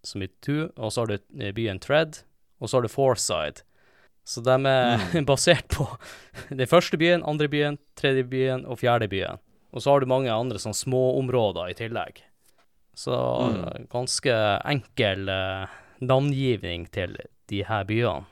som 0.01 0.25
er 0.25 0.33
Two. 0.41 0.71
Og 0.75 0.95
så 0.95 1.05
har 1.05 1.13
du 1.13 1.53
byen 1.53 1.81
Tread. 1.83 2.23
Og 2.57 2.71
så 2.71 2.79
har 2.79 2.87
du 2.87 2.91
Fourside. 2.91 3.61
Så 4.29 4.43
de 4.45 4.55
er 4.69 5.05
basert 5.29 5.67
på 5.73 5.87
den 6.51 6.69
første 6.69 6.99
byen, 7.01 7.23
andre 7.25 7.47
byen, 7.49 7.79
tredje 7.97 8.27
byen 8.29 8.65
og 8.69 8.77
fjerde 8.83 9.07
byen. 9.09 9.41
Og 9.73 9.81
så 9.81 9.91
har 9.93 10.01
du 10.03 10.09
mange 10.09 10.29
andre 10.33 10.61
sånn 10.61 10.77
småområder 10.77 11.71
i 11.73 11.77
tillegg. 11.77 12.21
Så 12.99 13.15
Mm. 13.49 13.85
ganske 13.89 14.33
enkel 14.67 15.29
eh, 15.31 15.77
navngivning 16.03 16.87
til 16.91 17.15
de 17.49 17.61
her 17.63 17.85
byene. 17.87 18.25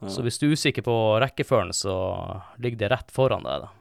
Ja. 0.00 0.08
Så 0.12 0.22
hvis 0.22 0.38
du 0.38 0.46
er 0.46 0.54
usikker 0.54 0.84
på 0.86 0.94
rekkefølgen, 1.20 1.72
så 1.74 1.96
ligger 2.62 2.78
det 2.84 2.90
rett 2.92 3.10
foran 3.12 3.42
deg. 3.48 3.64
da. 3.64 3.72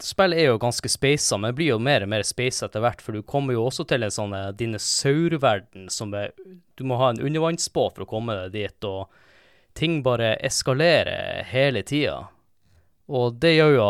Spillet 0.00 0.40
er 0.40 0.48
jo 0.48 0.58
ganske 0.58 0.88
speisa, 0.88 1.36
men 1.38 1.50
det 1.52 1.58
blir 1.60 1.74
jo 1.74 1.78
mer 1.78 2.02
og 2.06 2.08
mer 2.08 2.24
speisa 2.24 2.66
etter 2.66 2.80
hvert, 2.80 3.02
for 3.04 3.12
du 3.12 3.22
kommer 3.22 3.52
jo 3.54 3.66
også 3.68 3.84
til 3.88 4.02
en 4.06 4.14
sånn 4.14 4.32
eh, 4.36 4.50
dinosaurverden 4.56 5.90
som 5.92 6.14
er 6.16 6.32
Du 6.76 6.84
må 6.88 6.96
ha 6.96 7.10
en 7.12 7.20
undervannsbåt 7.20 7.98
for 7.98 8.06
å 8.06 8.08
komme 8.08 8.36
deg 8.46 8.52
dit, 8.56 8.84
og 8.88 9.10
ting 9.80 10.02
bare 10.04 10.34
eskalerer 10.46 11.42
hele 11.48 11.82
tida. 11.86 12.26
Og 13.10 13.40
det 13.42 13.56
gjør 13.56 13.72
jo 13.74 13.86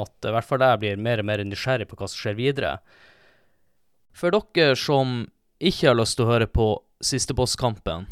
at 0.00 0.28
i 0.28 0.32
hvert 0.32 0.48
fall 0.48 0.64
jeg 0.64 0.80
blir 0.80 1.02
mer 1.02 1.20
og 1.20 1.28
mer 1.28 1.42
nysgjerrig 1.44 1.88
på 1.90 1.98
hva 1.98 2.08
som 2.08 2.20
skjer 2.22 2.38
videre. 2.38 2.76
For 4.14 4.32
dere 4.32 4.78
som 4.78 5.26
ikke 5.58 5.90
har 5.90 5.98
lyst 5.98 6.16
til 6.16 6.26
å 6.26 6.32
høre 6.32 6.48
på 6.48 6.68
siste 7.04 7.36
bosskampen, 7.36 8.06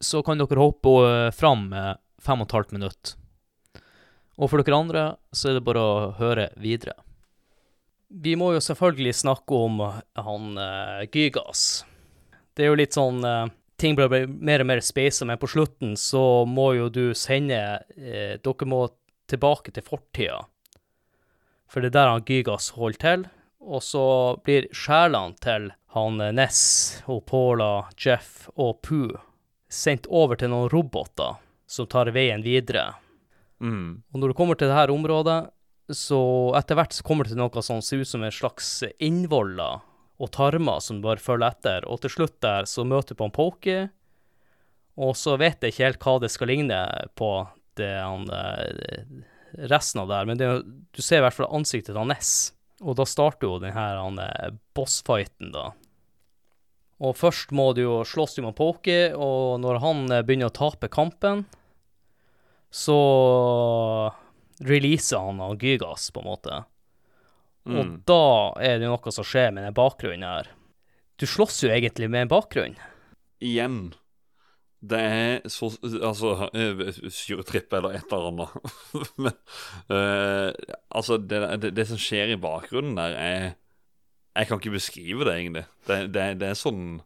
så 0.00 0.20
kan 0.26 0.38
dere 0.40 0.60
hoppe 0.60 1.32
fram 1.34 1.70
med 1.72 2.02
fem 2.22 2.42
og 2.42 2.48
et 2.48 2.56
halvt 2.58 2.74
minutt. 2.76 3.14
Og 4.38 4.50
for 4.50 4.62
dere 4.62 4.78
andre 4.78 5.04
så 5.34 5.50
er 5.50 5.58
det 5.58 5.66
bare 5.66 5.82
å 5.82 6.10
høre 6.18 6.50
videre. 6.60 6.94
Vi 8.08 8.34
må 8.40 8.52
jo 8.54 8.64
selvfølgelig 8.64 9.16
snakke 9.20 9.56
om 9.66 9.80
han 9.82 10.60
uh, 10.60 11.04
Gygas. 11.12 11.84
Det 12.56 12.64
er 12.64 12.72
jo 12.72 12.78
litt 12.80 12.96
sånn 12.96 13.20
eh, 13.22 13.50
Ting 13.78 13.94
blir 13.94 14.26
mer 14.26 14.64
og 14.64 14.66
mer 14.66 14.80
speisa, 14.82 15.26
men 15.28 15.38
på 15.38 15.50
slutten 15.50 15.94
så 15.98 16.44
må 16.48 16.72
jo 16.74 16.88
du 16.90 17.04
sende 17.14 17.60
eh, 17.94 18.34
Dere 18.42 18.66
må 18.66 18.80
tilbake 19.30 19.70
til 19.74 19.86
fortida. 19.86 20.40
For 21.68 21.84
det 21.84 21.92
er 21.92 21.98
der 21.98 22.12
han 22.14 22.24
Gygas 22.26 22.72
holder 22.74 23.02
til. 23.04 23.26
Og 23.68 23.82
så 23.84 24.04
blir 24.46 24.70
sjelene 24.74 25.36
til 25.44 25.70
han 25.94 26.20
eh, 26.24 26.34
Ness 26.34 27.04
og 27.06 27.24
Paula, 27.30 27.88
Jeff 27.94 28.48
og 28.56 28.80
Pooh 28.86 29.18
sendt 29.68 30.08
over 30.08 30.38
til 30.40 30.50
noen 30.52 30.70
roboter 30.72 31.36
som 31.68 31.86
tar 31.86 32.08
veien 32.14 32.42
videre. 32.42 32.94
Mm. 33.60 34.00
Og 34.12 34.20
når 34.20 34.32
du 34.32 34.36
kommer 34.38 34.56
til 34.56 34.70
dette 34.70 34.94
området, 34.94 35.38
så 35.92 36.20
etter 36.56 36.78
hvert 36.78 36.96
så 36.96 37.04
kommer 37.04 37.24
det 37.26 37.34
til 37.34 37.40
noe 37.40 37.64
som 37.64 37.82
ser 37.84 38.02
ut 38.02 38.08
som 38.08 38.24
en 38.24 38.34
slags 38.34 38.70
innvoller 38.98 39.84
og 40.18 40.32
tarmer 40.34 40.82
som 40.82 41.02
bare 41.04 41.22
følger 41.22 41.52
etter. 41.52 41.86
Og 41.86 42.02
til 42.02 42.14
slutt 42.14 42.38
der 42.44 42.68
så 42.68 42.84
møter 42.86 43.14
du 43.14 43.20
på 43.20 43.28
en 43.28 43.34
Pokey, 43.34 43.88
og 44.98 45.14
så 45.14 45.36
vet 45.38 45.62
jeg 45.62 45.74
ikke 45.74 45.86
helt 45.86 46.04
hva 46.04 46.14
det 46.22 46.30
skal 46.34 46.50
ligne 46.50 46.78
på 47.18 47.32
det 47.78 47.92
han 47.94 48.24
eh, 48.34 49.02
resten 49.70 50.02
av 50.02 50.08
det 50.10 50.16
her, 50.18 50.28
men 50.28 50.40
det, 50.40 50.48
du 50.90 51.02
ser 51.02 51.20
i 51.20 51.26
hvert 51.26 51.36
fall 51.36 51.52
ansiktet 51.54 51.94
til 51.94 52.08
Ness. 52.10 52.32
Og 52.82 52.98
da 52.98 53.06
starter 53.08 53.46
jo 53.48 53.60
den 53.62 53.74
her 53.74 53.98
han, 53.98 54.18
eh, 54.22 54.56
bossfighten, 54.74 55.52
da. 55.54 55.70
Og 56.98 57.14
først 57.14 57.52
må 57.54 57.70
du 57.78 57.84
jo 57.84 58.00
slåss 58.06 58.40
med 58.42 58.56
Pokey, 58.58 59.12
og 59.14 59.60
når 59.62 59.80
han 59.84 60.02
eh, 60.10 60.24
begynner 60.26 60.50
å 60.50 60.56
tape 60.58 60.90
kampen, 60.90 61.46
så 62.74 62.98
releaser 64.66 65.22
han 65.22 65.40
av 65.40 65.56
Gygas, 65.62 66.10
på 66.12 66.22
en 66.22 66.28
måte. 66.28 66.62
Og 67.68 67.84
Mm. 67.84 68.02
da 68.08 68.52
er 68.64 68.78
det 68.78 68.86
jo 68.88 68.94
noe 68.96 69.12
som 69.12 69.24
skjer 69.26 69.52
med 69.52 69.64
den 69.66 69.74
bakgrunnen 69.76 70.24
her. 70.24 70.46
Du 71.18 71.26
slåss 71.26 71.62
jo 71.64 71.68
egentlig 71.74 72.08
med 72.10 72.22
en 72.26 72.30
bakgrunn. 72.30 72.76
Igjen. 73.44 73.92
Det 74.80 74.98
er 74.98 75.48
så 75.50 75.72
Altså, 75.82 76.48
eh, 76.54 76.92
syretripp 77.10 77.72
eller 77.74 77.96
et 77.98 78.12
eller 78.12 78.28
annet. 78.30 78.48
Men 79.18 79.34
uh, 79.90 80.52
altså, 80.94 81.18
det, 81.18 81.40
det, 81.60 81.72
det 81.74 81.86
som 81.90 81.98
skjer 81.98 82.34
i 82.36 82.40
bakgrunnen 82.40 82.94
der, 82.96 83.16
er 83.18 83.54
Jeg 84.38 84.46
kan 84.46 84.60
ikke 84.60 84.76
beskrive 84.76 85.24
det, 85.26 85.34
egentlig. 85.34 85.64
Det, 85.88 86.12
det, 86.14 86.26
det 86.38 86.48
er 86.52 86.54
sånn 86.54 87.00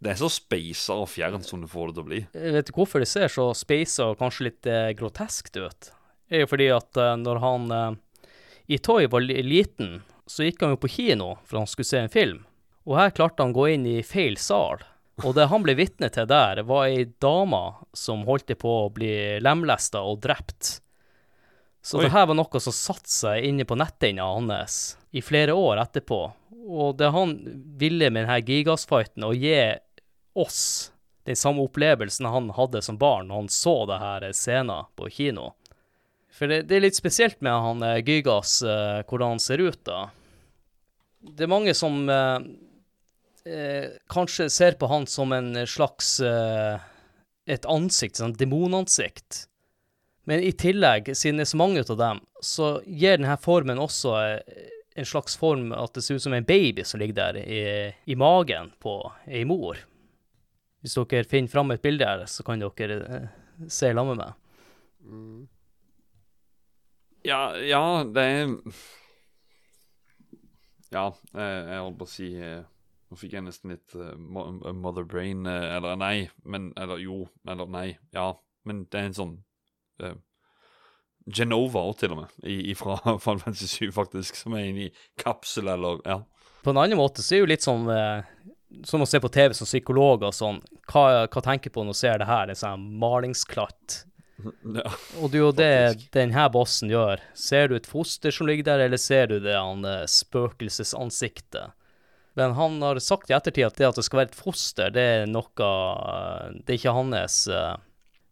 Det 0.00 0.14
er 0.14 0.16
så 0.22 0.30
speisa 0.32 0.96
og 0.96 1.10
fjernt 1.12 1.44
som 1.44 1.60
du 1.60 1.68
får 1.68 1.90
det 1.90 1.94
til 1.98 2.02
å 2.02 2.08
bli. 2.08 2.20
Jeg 2.32 2.54
vet 2.56 2.66
du 2.70 2.72
hvorfor 2.72 3.04
det 3.04 3.08
ser 3.10 3.28
så 3.28 3.50
speisa 3.52 4.06
og 4.14 4.18
kanskje 4.22 4.46
litt 4.48 4.66
eh, 4.66 4.94
groteskt 4.96 5.58
ut? 5.60 5.90
Det 6.30 6.38
er 6.38 6.46
jo 6.46 6.48
fordi 6.48 6.70
at 6.72 6.96
eh, 6.96 7.16
når 7.20 7.40
han 7.42 7.66
eh, 7.76 7.98
Itoy 8.70 9.08
var 9.10 9.20
liten, 9.20 10.02
så 10.26 10.46
gikk 10.46 10.62
han 10.62 10.76
jo 10.76 10.78
på 10.78 10.88
kino 10.88 11.32
for 11.42 11.58
han 11.58 11.66
skulle 11.66 11.88
se 11.88 11.98
en 12.04 12.12
film. 12.12 12.44
Og 12.86 12.94
her 13.00 13.10
klarte 13.10 13.42
han 13.42 13.50
å 13.50 13.58
gå 13.58 13.64
inn 13.72 13.86
i 13.90 13.96
feil 14.06 14.38
sal. 14.38 14.84
Og 15.24 15.34
det 15.34 15.48
han 15.50 15.64
ble 15.64 15.74
vitne 15.76 16.08
til 16.14 16.28
der, 16.30 16.62
var 16.64 16.86
ei 16.86 17.08
dame 17.20 17.60
som 17.92 18.22
holdt 18.28 18.54
på 18.62 18.76
å 18.84 18.92
bli 18.94 19.40
lemlesta 19.42 20.04
og 20.06 20.22
drept. 20.22 20.78
Så 21.82 21.98
Oi. 21.98 22.04
det 22.04 22.12
her 22.14 22.28
var 22.30 22.38
noe 22.38 22.62
som 22.62 22.76
satte 22.76 23.10
seg 23.10 23.48
inne 23.48 23.66
på 23.66 23.76
netthinna 23.80 24.28
hans 24.36 24.78
i 25.10 25.22
flere 25.24 25.56
år 25.56 25.82
etterpå. 25.82 26.20
Og 26.70 26.96
det 27.00 27.10
han 27.10 27.34
ville 27.80 28.10
med 28.12 28.22
denne 28.28 28.38
gigasfighten, 28.38 29.26
å 29.26 29.34
gi 29.34 29.56
oss 30.38 30.92
den 31.26 31.36
samme 31.36 31.66
opplevelsen 31.66 32.28
han 32.30 32.52
hadde 32.54 32.82
som 32.86 32.98
barn 33.00 33.28
når 33.28 33.42
han 33.42 33.50
så 33.52 33.74
det 33.90 33.98
her 33.98 34.28
scenen 34.30 34.88
på 34.96 35.10
kino. 35.10 35.50
For 36.34 36.50
det, 36.50 36.62
det 36.70 36.78
er 36.78 36.86
litt 36.86 36.98
spesielt 36.98 37.40
med 37.44 37.52
han 37.52 37.84
eh, 37.84 38.00
Gygas, 38.06 38.60
uh, 38.64 39.02
hvordan 39.08 39.36
han 39.36 39.42
ser 39.42 39.62
ut 39.62 39.80
da. 39.86 40.06
Det 41.20 41.44
er 41.44 41.52
mange 41.52 41.74
som 41.76 42.00
uh, 42.08 42.38
uh, 43.44 43.86
kanskje 44.12 44.48
ser 44.52 44.78
på 44.80 44.88
han 44.90 45.06
som 45.10 45.34
en 45.36 45.52
slags 45.68 46.18
et 47.50 47.66
ansikt, 47.66 48.20
sånn 48.20 48.36
demonansikt. 48.38 49.44
Men 50.28 50.44
i 50.44 50.52
tillegg, 50.54 51.08
siden 51.18 51.40
det 51.40 51.48
er 51.48 51.50
så 51.50 51.58
mange 51.58 51.82
av 51.82 51.96
dem, 51.98 52.20
så 52.44 52.76
gir 52.86 53.18
denne 53.18 53.34
formen 53.42 53.80
også 53.82 54.14
en 55.00 55.08
slags 55.08 55.34
form 55.40 55.72
at 55.74 55.96
det 55.96 56.04
ser 56.04 56.20
ut 56.20 56.22
som 56.22 56.36
en 56.36 56.46
baby 56.46 56.84
som 56.86 57.00
ligger 57.00 57.16
der 57.16 57.38
i, 57.40 57.62
i 58.04 58.16
magen 58.18 58.70
på 58.78 59.00
ei 59.26 59.42
mor. 59.48 59.80
Hvis 60.84 60.94
dere 60.96 61.26
finner 61.28 61.52
fram 61.52 61.72
et 61.74 61.82
bilde 61.82 62.06
her, 62.06 62.22
så 62.30 62.44
kan 62.46 62.62
dere 62.62 63.00
se 63.66 63.90
sammen 63.90 64.14
med 64.14 64.20
meg. 64.22 64.36
Mm. 65.04 65.40
Ja, 67.26 67.56
ja, 67.56 68.04
det 68.04 68.22
er 68.24 68.54
Ja, 70.90 71.10
eh, 71.34 71.58
jeg 71.70 71.82
holdt 71.84 71.98
på 72.00 72.08
å 72.08 72.10
si 72.10 72.30
eh, 72.40 72.62
Nå 73.10 73.18
fikk 73.20 73.34
jeg 73.36 73.44
nesten 73.44 73.74
litt 73.74 73.94
eh, 73.98 74.16
mother 74.16 75.04
brain 75.04 75.44
Eller 75.46 75.98
nei, 76.00 76.30
men 76.44 76.72
Eller 76.80 77.02
jo, 77.02 77.26
eller 77.46 77.68
nei. 77.70 77.98
Ja, 78.16 78.32
men 78.64 78.86
det 78.90 79.00
er 79.00 79.08
en 79.08 79.16
sånn 79.16 79.36
uh, 80.02 80.16
Genova 81.30 81.82
òg, 81.86 81.98
til 82.00 82.14
og 82.14 82.22
med, 82.22 82.76
fra 82.78 82.96
Final 83.24 83.40
Fantasy 83.42 83.68
7, 83.68 83.92
faktisk, 83.94 84.38
som 84.40 84.56
er 84.56 84.70
inne 84.70 84.88
i 84.88 84.92
kapsel, 85.20 85.68
eller 85.68 86.00
Ja. 86.08 86.22
På 86.64 86.72
en 86.72 86.80
annen 86.80 86.98
måte 86.98 87.22
så 87.24 87.34
er 87.34 87.38
det 87.38 87.44
jo 87.44 87.50
litt 87.54 87.64
sånn 87.64 87.86
eh, 87.92 88.24
som 88.84 89.02
å 89.02 89.08
se 89.08 89.20
på 89.22 89.30
TV 89.32 89.54
som 89.56 89.68
psykolog 89.68 90.26
og 90.28 90.34
sånn. 90.36 90.60
Hva, 90.90 91.26
hva 91.26 91.42
tenker 91.44 91.72
på 91.72 91.84
når 91.84 91.96
du 91.96 92.00
ser 92.00 92.20
det 92.20 92.28
her? 92.28 92.48
Det 92.48 92.56
er 92.56 92.60
sånn 92.62 92.84
malingsklatt. 93.00 94.02
Ja. 94.76 94.92
Og 95.20 95.30
det 95.32 95.38
er 95.38 95.42
jo 95.44 95.50
det 95.52 95.68
Faktisk. 95.90 96.10
denne 96.16 96.46
bossen 96.54 96.90
gjør. 96.92 97.20
Ser 97.34 97.68
du 97.68 97.74
et 97.76 97.86
foster 97.90 98.30
som 98.34 98.46
ligger 98.48 98.64
der, 98.70 98.84
eller 98.86 99.00
ser 99.00 99.26
du 99.30 99.38
det 99.44 99.54
han 99.56 99.84
eh, 99.84 100.06
spøkelsesansiktet? 100.10 101.72
Men 102.38 102.52
han 102.54 102.76
har 102.82 102.98
sagt 103.02 103.30
i 103.30 103.34
ettertid 103.34 103.66
at 103.66 103.76
det 103.76 103.88
at 103.88 103.96
det 103.98 104.04
skal 104.06 104.20
være 104.22 104.30
et 104.30 104.38
foster, 104.38 104.90
det 104.94 105.02
er 105.02 105.26
noe 105.26 105.66
eh, 105.66 106.52
Det 106.64 106.74
er 106.74 106.78
ikke 106.78 106.94
hans 106.96 107.40
eh, 107.50 107.76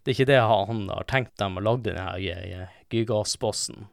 Det 0.05 0.12
er 0.12 0.16
ikke 0.16 0.28
det 0.30 0.40
han 0.40 0.85
har 0.89 1.09
tenkt 1.10 1.35
dem 1.43 1.59
å 1.59 1.64
lage 1.66 1.90
denne 1.90 2.68
gigasbossen. 2.89 3.89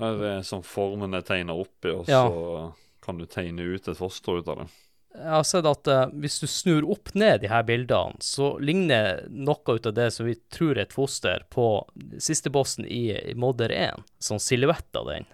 Det 0.00 0.30
er 0.32 0.40
sånn 0.46 0.64
formen 0.66 1.12
tegner 1.22 1.60
oppi, 1.62 1.92
og 1.92 2.08
Ja. 2.08 2.24
så 2.26 2.72
kan 3.04 3.18
du 3.20 3.26
tegne 3.26 3.62
ut 3.76 3.86
et 3.88 3.98
foster 3.98 4.40
ut 4.40 4.48
av 4.48 4.62
det. 4.62 4.66
Jeg 5.12 5.28
har 5.28 5.44
sett 5.44 5.66
at 5.68 5.88
uh, 5.92 6.06
hvis 6.22 6.38
du 6.40 6.46
snur 6.48 6.86
opp 6.94 7.12
ned 7.18 7.42
de 7.42 7.50
her 7.52 7.64
bildene, 7.68 8.16
så 8.24 8.54
ligner 8.64 9.26
noe 9.28 9.76
ut 9.76 9.88
av 9.88 9.96
det 9.96 10.08
som 10.14 10.26
vi 10.28 10.38
tror 10.54 10.78
er 10.78 10.86
et 10.86 10.96
foster, 10.96 11.44
på 11.52 11.66
siste 12.22 12.52
bossen 12.52 12.88
i, 12.88 13.10
i 13.12 13.34
Modder 13.36 13.74
1. 13.76 14.06
Sånn 14.24 14.40
silhuett 14.40 14.96
av 14.96 15.10
den. 15.12 15.28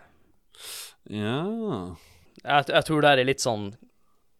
Ja 1.08 1.44
Jeg, 2.42 2.64
jeg 2.68 2.82
tror 2.84 3.04
det 3.04 3.12
er 3.14 3.24
litt 3.24 3.40
sånn 3.40 3.70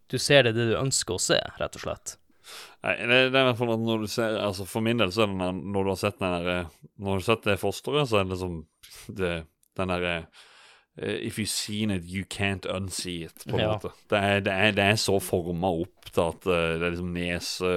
du 0.08 0.18
ser 0.18 0.42
det, 0.42 0.54
det 0.56 0.70
du 0.70 0.76
ønsker 0.78 1.16
å 1.16 1.22
se, 1.22 1.38
rett 1.60 1.76
og 1.76 1.84
slett. 1.84 2.14
Nei, 2.80 2.94
det, 2.96 3.18
det 3.32 3.36
er 3.36 3.44
i 3.44 3.48
hvert 3.50 3.58
fall 3.60 3.74
at 3.74 3.82
når 3.84 4.04
du 4.06 4.08
ser 4.08 4.38
Altså 4.40 4.64
For 4.64 4.80
min 4.80 4.96
del 4.96 5.10
så 5.12 5.26
er 5.26 5.32
det 5.34 5.48
når 5.58 5.84
du 5.84 5.90
har 5.90 5.98
sett 6.00 6.20
den 6.22 6.30
der 6.32 6.46
eh, 6.48 6.70
Når 6.96 7.10
du 7.10 7.16
har 7.18 7.24
sett 7.26 7.42
det 7.44 7.56
fosteret, 7.60 8.08
så 8.08 8.20
er 8.20 8.24
det 8.24 8.32
liksom 8.32 8.54
det, 9.18 9.32
den 9.76 9.92
derre 9.92 10.14
uh, 10.22 10.46
If 10.98 11.38
you've 11.38 11.48
seen 11.48 11.90
it, 11.94 12.04
you 12.10 12.24
can't 12.24 12.66
unsee 12.66 13.24
it, 13.26 13.44
på 13.46 13.54
en 13.54 13.60
Ja. 13.62 13.72
måte. 13.76 13.92
Det 14.10 14.18
er, 14.18 14.40
det, 14.40 14.52
er, 14.52 14.72
det 14.74 14.84
er 14.84 14.96
så 14.98 15.20
forma 15.22 15.70
opp 15.84 16.08
til 16.10 16.22
at 16.24 16.46
uh, 16.48 16.78
det 16.80 16.86
er 16.88 16.90
liksom 16.96 17.12
nese 17.14 17.74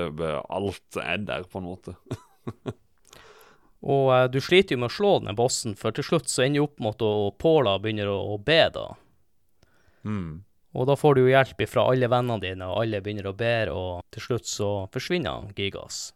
Alt 0.49 0.97
er 0.97 1.17
der, 1.27 1.43
på 1.45 1.61
en 1.61 1.67
måte. 1.69 1.93
Og 3.81 4.11
eh, 4.13 4.27
du 4.29 4.37
sliter 4.41 4.75
jo 4.75 4.81
med 4.83 4.91
å 4.91 4.93
slå 4.93 5.11
den 5.25 5.35
bossen, 5.37 5.73
for 5.77 5.93
til 5.95 6.05
slutt 6.05 6.29
så 6.29 6.43
ender 6.45 6.61
du 6.61 6.65
opp 6.67 6.81
med 6.81 6.93
at 7.01 7.37
Paula 7.41 7.77
begynner 7.81 8.09
å, 8.11 8.17
å 8.35 8.37
be, 8.37 8.59
da. 8.73 8.87
Mm. 10.05 10.43
Og 10.77 10.87
da 10.87 10.95
får 10.95 11.17
du 11.17 11.21
jo 11.23 11.31
hjelp 11.31 11.63
fra 11.67 11.87
alle 11.89 12.07
vennene 12.11 12.41
dine, 12.43 12.67
og 12.69 12.83
alle 12.83 13.01
begynner 13.01 13.31
å 13.31 13.33
be, 13.37 13.55
og 13.73 14.05
til 14.13 14.25
slutt 14.27 14.47
så 14.49 14.69
forsvinner 14.93 15.49
Gigas. 15.57 16.11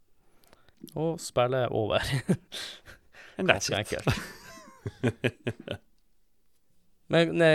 Og 0.94 1.18
spillet 1.22 1.65
er 1.65 1.73
over. 1.73 2.06
Ganske 3.49 3.82
enkelt. 3.82 4.14
Men 7.14 7.36
ne, 7.38 7.49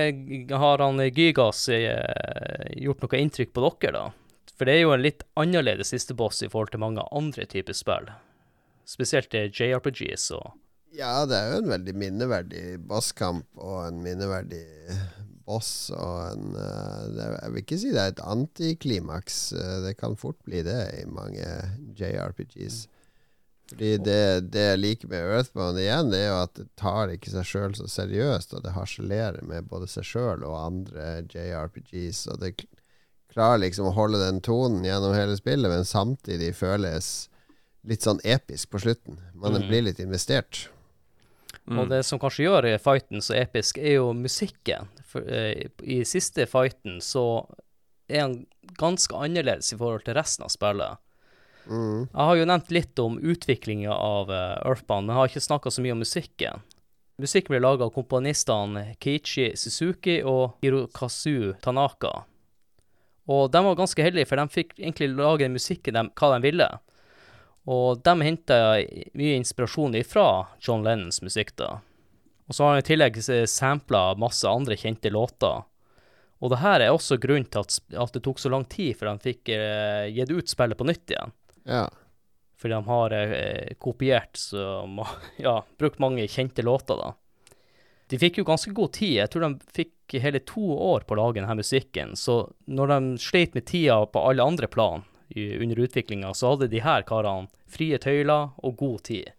har 0.55 0.78
han 0.78 1.01
eh, 1.02 1.10
Gygas 1.16 1.64
eh, 1.68 2.77
gjort 2.78 3.02
noe 3.02 3.18
inntrykk 3.18 3.52
på 3.56 3.64
dere, 3.81 3.93
da? 3.97 4.05
For 4.56 4.68
det 4.68 4.74
er 4.77 4.82
jo 4.85 4.93
en 4.94 5.02
litt 5.02 5.22
annerledes 5.40 5.90
siste 5.94 6.14
boss 6.14 6.43
i 6.44 6.48
forhold 6.52 6.70
til 6.74 6.82
mange 6.82 7.02
andre 7.16 7.47
typer 7.48 7.74
spill. 7.74 8.10
Spesielt 8.86 9.35
eh, 9.35 9.48
JRPGs 9.51 10.31
og 10.39 10.52
Ja, 10.94 11.24
det 11.27 11.36
er 11.39 11.52
jo 11.55 11.62
en 11.64 11.70
veldig 11.70 11.94
minneverdig 11.94 12.64
bosskamp 12.90 13.47
og 13.62 13.77
en 13.89 14.01
minneverdig 14.05 14.62
boss 15.47 15.90
og 15.94 16.16
en 16.32 16.55
eh, 16.55 17.20
er- 17.24 17.36
Jeg 17.40 17.52
vil 17.55 17.62
ikke 17.64 17.78
si 17.82 17.90
det 17.94 18.02
er 18.05 18.14
et 18.14 18.24
antiklimaks. 18.36 19.39
eh, 19.59 19.77
Det 19.89 19.97
kan 19.98 20.16
fort 20.18 20.39
bli 20.47 20.62
det 20.66 20.78
i 21.01 21.05
mange 21.10 21.47
JRPGs. 21.98 22.85
Fordi 23.70 23.90
det, 24.02 24.51
det 24.51 24.64
jeg 24.64 24.78
liker 24.80 25.09
med 25.12 25.28
Earthbound 25.36 25.78
igjen, 25.78 26.10
det 26.10 26.18
er 26.24 26.28
jo 26.32 26.38
at 26.42 26.55
det 26.59 26.66
tar 26.80 27.12
ikke 27.14 27.30
seg 27.30 27.47
sjøl 27.47 27.74
så 27.78 27.86
seriøst, 27.86 28.55
og 28.59 28.64
det 28.64 28.72
harselerer 28.74 29.44
med 29.47 29.68
både 29.70 29.86
seg 29.86 30.09
sjøl 30.09 30.42
og 30.42 30.56
andre 30.59 31.22
JRPGs. 31.30 32.24
Og 32.32 32.40
det 32.42 32.56
klarer 33.30 33.62
liksom 33.62 33.86
å 33.86 33.94
holde 33.94 34.18
den 34.24 34.40
tonen 34.42 34.82
gjennom 34.84 35.14
hele 35.14 35.36
spillet, 35.38 35.70
men 35.70 35.86
samtidig 35.86 36.51
føles 36.59 37.28
litt 37.86 38.02
sånn 38.05 38.18
episk 38.26 38.72
på 38.74 38.82
slutten. 38.82 39.20
Man 39.34 39.55
Mhm. 39.55 39.68
blir 39.68 39.82
litt 39.86 40.01
investert. 40.02 40.68
Mm. 41.70 41.78
Og 41.78 41.88
det 41.88 42.05
som 42.05 42.18
kanskje 42.18 42.44
gjør 42.48 42.78
fighten 42.82 43.22
så 43.22 43.34
episk, 43.38 43.78
er 43.78 43.94
jo 44.01 44.12
musikken. 44.12 44.88
For, 45.05 45.20
eh, 45.22 45.68
I 45.82 46.02
siste 46.05 46.47
fighten 46.47 46.98
så 47.01 47.47
er 48.09 48.20
han 48.20 48.47
ganske 48.76 49.14
annerledes 49.14 49.72
i 49.72 49.76
forhold 49.76 50.05
til 50.05 50.14
resten 50.14 50.44
av 50.44 50.51
spillet. 50.51 50.98
Mm. 51.66 52.09
Jeg 52.09 52.27
har 52.28 52.37
jo 52.39 52.49
nevnt 52.49 52.70
litt 52.74 53.03
om 53.03 53.19
utviklinga 53.19 53.93
av 53.93 54.31
EarthBand, 54.31 54.66
Earthbound, 54.70 55.07
men 55.07 55.15
jeg 55.15 55.20
har 55.20 55.32
ikke 55.32 55.49
snakka 55.49 55.73
så 55.74 55.85
mye 55.85 55.97
om 55.97 56.03
musikken. 56.05 56.65
Musikken 57.20 57.53
ble 57.53 57.61
laga 57.61 57.87
av 57.87 57.93
komponistene 57.95 58.95
Keiichi 59.03 59.51
Suzuki 59.61 60.20
og 60.24 60.57
Hirokazu 60.65 61.53
Tanaka. 61.61 62.23
Og 63.31 63.51
de 63.53 63.62
var 63.66 63.77
ganske 63.78 64.03
heldige, 64.03 64.27
for 64.27 64.41
de 64.41 64.55
fikk 64.57 64.73
egentlig 64.78 65.11
lage 65.12 65.51
musikken 65.53 65.99
de, 65.99 66.07
hva 66.16 66.32
de 66.35 66.41
ville. 66.49 66.69
Og 67.70 68.01
de 68.03 68.15
henta 68.24 68.59
mye 69.19 69.37
inspirasjon 69.39 69.99
ifra 70.01 70.27
John 70.65 70.87
Lennons 70.87 71.20
musikk, 71.23 71.53
da. 71.61 71.78
Og 72.49 72.57
så 72.57 72.65
har 72.65 72.73
han 72.74 72.82
i 72.82 72.89
tillegg 72.89 73.20
sampla 73.47 74.16
masse 74.19 74.49
andre 74.49 74.78
kjente 74.81 75.12
låter. 75.12 75.61
Og 76.41 76.51
det 76.51 76.62
her 76.62 76.81
er 76.82 76.95
også 76.95 77.20
grunnen 77.20 77.47
til 77.47 77.62
at, 77.62 77.77
at 78.01 78.16
det 78.16 78.24
tok 78.24 78.41
så 78.41 78.51
lang 78.51 78.65
tid 78.73 78.97
før 78.97 79.12
de 79.12 79.28
fikk 79.28 79.53
eh, 79.55 80.09
gitt 80.16 80.32
ut 80.32 80.51
spillet 80.51 80.78
på 80.78 80.89
nytt 80.89 81.12
igjen. 81.12 81.35
Ja. 81.65 81.89
Fordi 82.61 82.77
de 82.77 82.85
har 82.87 83.16
eh, 83.16 83.74
kopiert 83.81 84.37
så 84.37 84.85
Ja, 85.37 85.65
brukt 85.78 85.99
mange 85.99 86.28
kjente 86.28 86.62
låter, 86.62 86.97
da. 87.01 87.15
De 88.11 88.19
fikk 88.19 88.41
jo 88.41 88.45
ganske 88.49 88.73
god 88.74 88.93
tid. 88.97 89.15
Jeg 89.20 89.31
tror 89.31 89.47
de 89.47 89.74
fikk 89.77 90.19
hele 90.19 90.41
to 90.43 90.73
år 90.74 91.07
på 91.07 91.15
å 91.15 91.20
lage 91.20 91.39
denne 91.39 91.55
musikken. 91.55 92.16
Så 92.19 92.43
når 92.66 92.91
de 92.91 92.99
sleit 93.23 93.55
med 93.55 93.69
tida 93.70 94.01
på 94.11 94.23
alle 94.27 94.43
andre 94.43 94.66
plan 94.66 95.05
under 95.31 95.78
utviklinga, 95.78 96.32
så 96.35 96.51
hadde 96.51 96.73
de 96.73 96.82
her 96.82 97.05
karene 97.07 97.47
frie 97.70 97.99
tøyler 98.03 98.51
og 98.59 98.77
god 98.81 99.05
tid. 99.07 99.31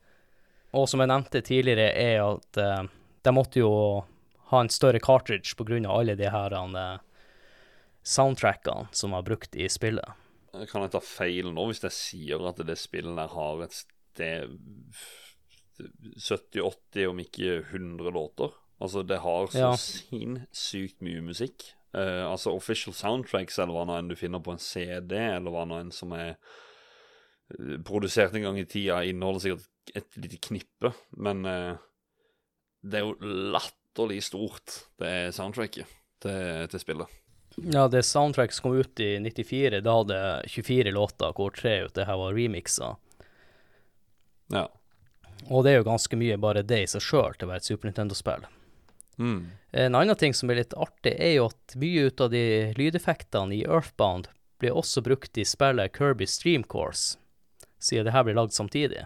Og 0.72 0.88
som 0.88 1.04
jeg 1.04 1.12
nevnte 1.12 1.44
tidligere, 1.44 1.92
er 2.00 2.24
at 2.24 2.60
eh, 2.64 2.88
de 3.28 3.36
måtte 3.36 3.60
jo 3.60 3.74
ha 4.52 4.62
en 4.62 4.72
større 4.72 5.00
cartridge 5.04 5.56
av 5.60 5.92
alle 5.92 6.16
de 6.16 6.32
her 6.32 6.56
eh, 6.56 6.98
soundtrackene 8.04 8.88
som 8.92 9.12
var 9.12 9.28
brukt 9.28 9.56
i 9.56 9.68
spillet. 9.70 10.08
Kan 10.52 10.84
jeg 10.84 10.92
ta 10.92 11.00
feil 11.00 11.52
nå 11.56 11.68
hvis 11.70 11.84
jeg 11.86 11.96
sier 11.96 12.44
at 12.50 12.60
det 12.68 12.76
spillet 12.80 13.16
der 13.16 13.32
har 13.32 13.62
et 13.64 13.76
sted 13.78 14.52
70-80, 15.82 17.08
om 17.10 17.22
ikke 17.24 17.62
100 17.72 18.12
låter? 18.12 18.52
Altså, 18.82 19.04
det 19.08 19.20
har 19.22 19.48
så 19.48 19.58
Ja. 19.60 19.76
sinnssykt 19.78 21.02
mye 21.02 21.22
musikk. 21.22 21.74
Uh, 21.94 22.32
altså 22.32 22.54
official 22.56 22.94
soundtracks, 22.96 23.60
eller 23.60 23.74
hva 23.76 23.86
nå 23.86 23.98
enn 24.00 24.08
du 24.08 24.16
finner 24.16 24.40
på 24.40 24.54
en 24.54 24.62
CD, 24.64 25.12
eller 25.18 25.52
hva 25.52 25.66
nå 25.68 25.80
enn 25.82 25.92
som 25.92 26.14
er 26.16 26.38
eh, 27.52 27.78
produsert 27.84 28.34
en 28.34 28.46
gang 28.48 28.60
i 28.60 28.66
tida, 28.66 29.02
inneholder 29.04 29.44
sikkert 29.44 29.68
et 29.96 30.18
lite 30.18 30.40
knippe, 30.40 30.94
men 31.18 31.46
uh, 31.46 31.76
det 32.82 33.02
er 33.02 33.06
jo 33.06 33.18
latterlig 33.52 34.22
stort, 34.24 34.86
det 35.04 35.34
soundtracket 35.36 35.86
til, 36.24 36.68
til 36.72 36.80
spillet. 36.80 37.21
Ja, 37.56 37.88
det 37.88 38.04
soundtrack 38.04 38.52
som 38.52 38.64
kom 38.64 38.80
ut 38.80 39.00
i 39.00 39.20
94, 39.20 39.82
da 39.82 39.96
hadde 39.98 40.44
24 40.48 40.92
låter, 40.92 41.34
hvor 41.36 41.52
tre 41.52 41.82
ut 41.86 41.94
det 41.94 42.06
her 42.08 42.18
var 42.18 42.34
remixer. 42.34 42.96
Ja. 44.52 44.68
Og 45.50 45.66
det 45.66 45.74
er 45.74 45.82
jo 45.82 45.90
ganske 45.90 46.18
mye 46.20 46.38
bare 46.40 46.64
det 46.64 46.84
i 46.84 46.90
seg 46.90 47.04
sjøl 47.04 47.36
til 47.36 47.48
å 47.48 47.52
være 47.52 47.64
et 47.64 47.68
Super 47.68 47.90
Nintendo-spill. 47.90 48.46
Mm. 49.18 49.42
En 49.72 49.98
annen 49.98 50.18
ting 50.18 50.34
som 50.34 50.50
er 50.50 50.62
litt 50.62 50.74
artig, 50.74 51.14
er 51.18 51.36
jo 51.36 51.50
at 51.52 51.76
mye 51.82 52.08
ut 52.08 52.24
av 52.24 52.32
de 52.34 52.44
lydeffektene 52.78 53.58
i 53.58 53.66
Earthbound 53.66 54.30
blir 54.62 54.78
også 54.78 55.04
brukt 55.06 55.38
i 55.38 55.46
spillet 55.48 55.98
Kirby 55.98 56.28
Stream 56.30 56.64
Course, 56.64 57.18
siden 57.82 58.08
det 58.08 58.16
her 58.16 58.26
blir 58.28 58.38
lagd 58.38 58.56
samtidig. 58.56 59.06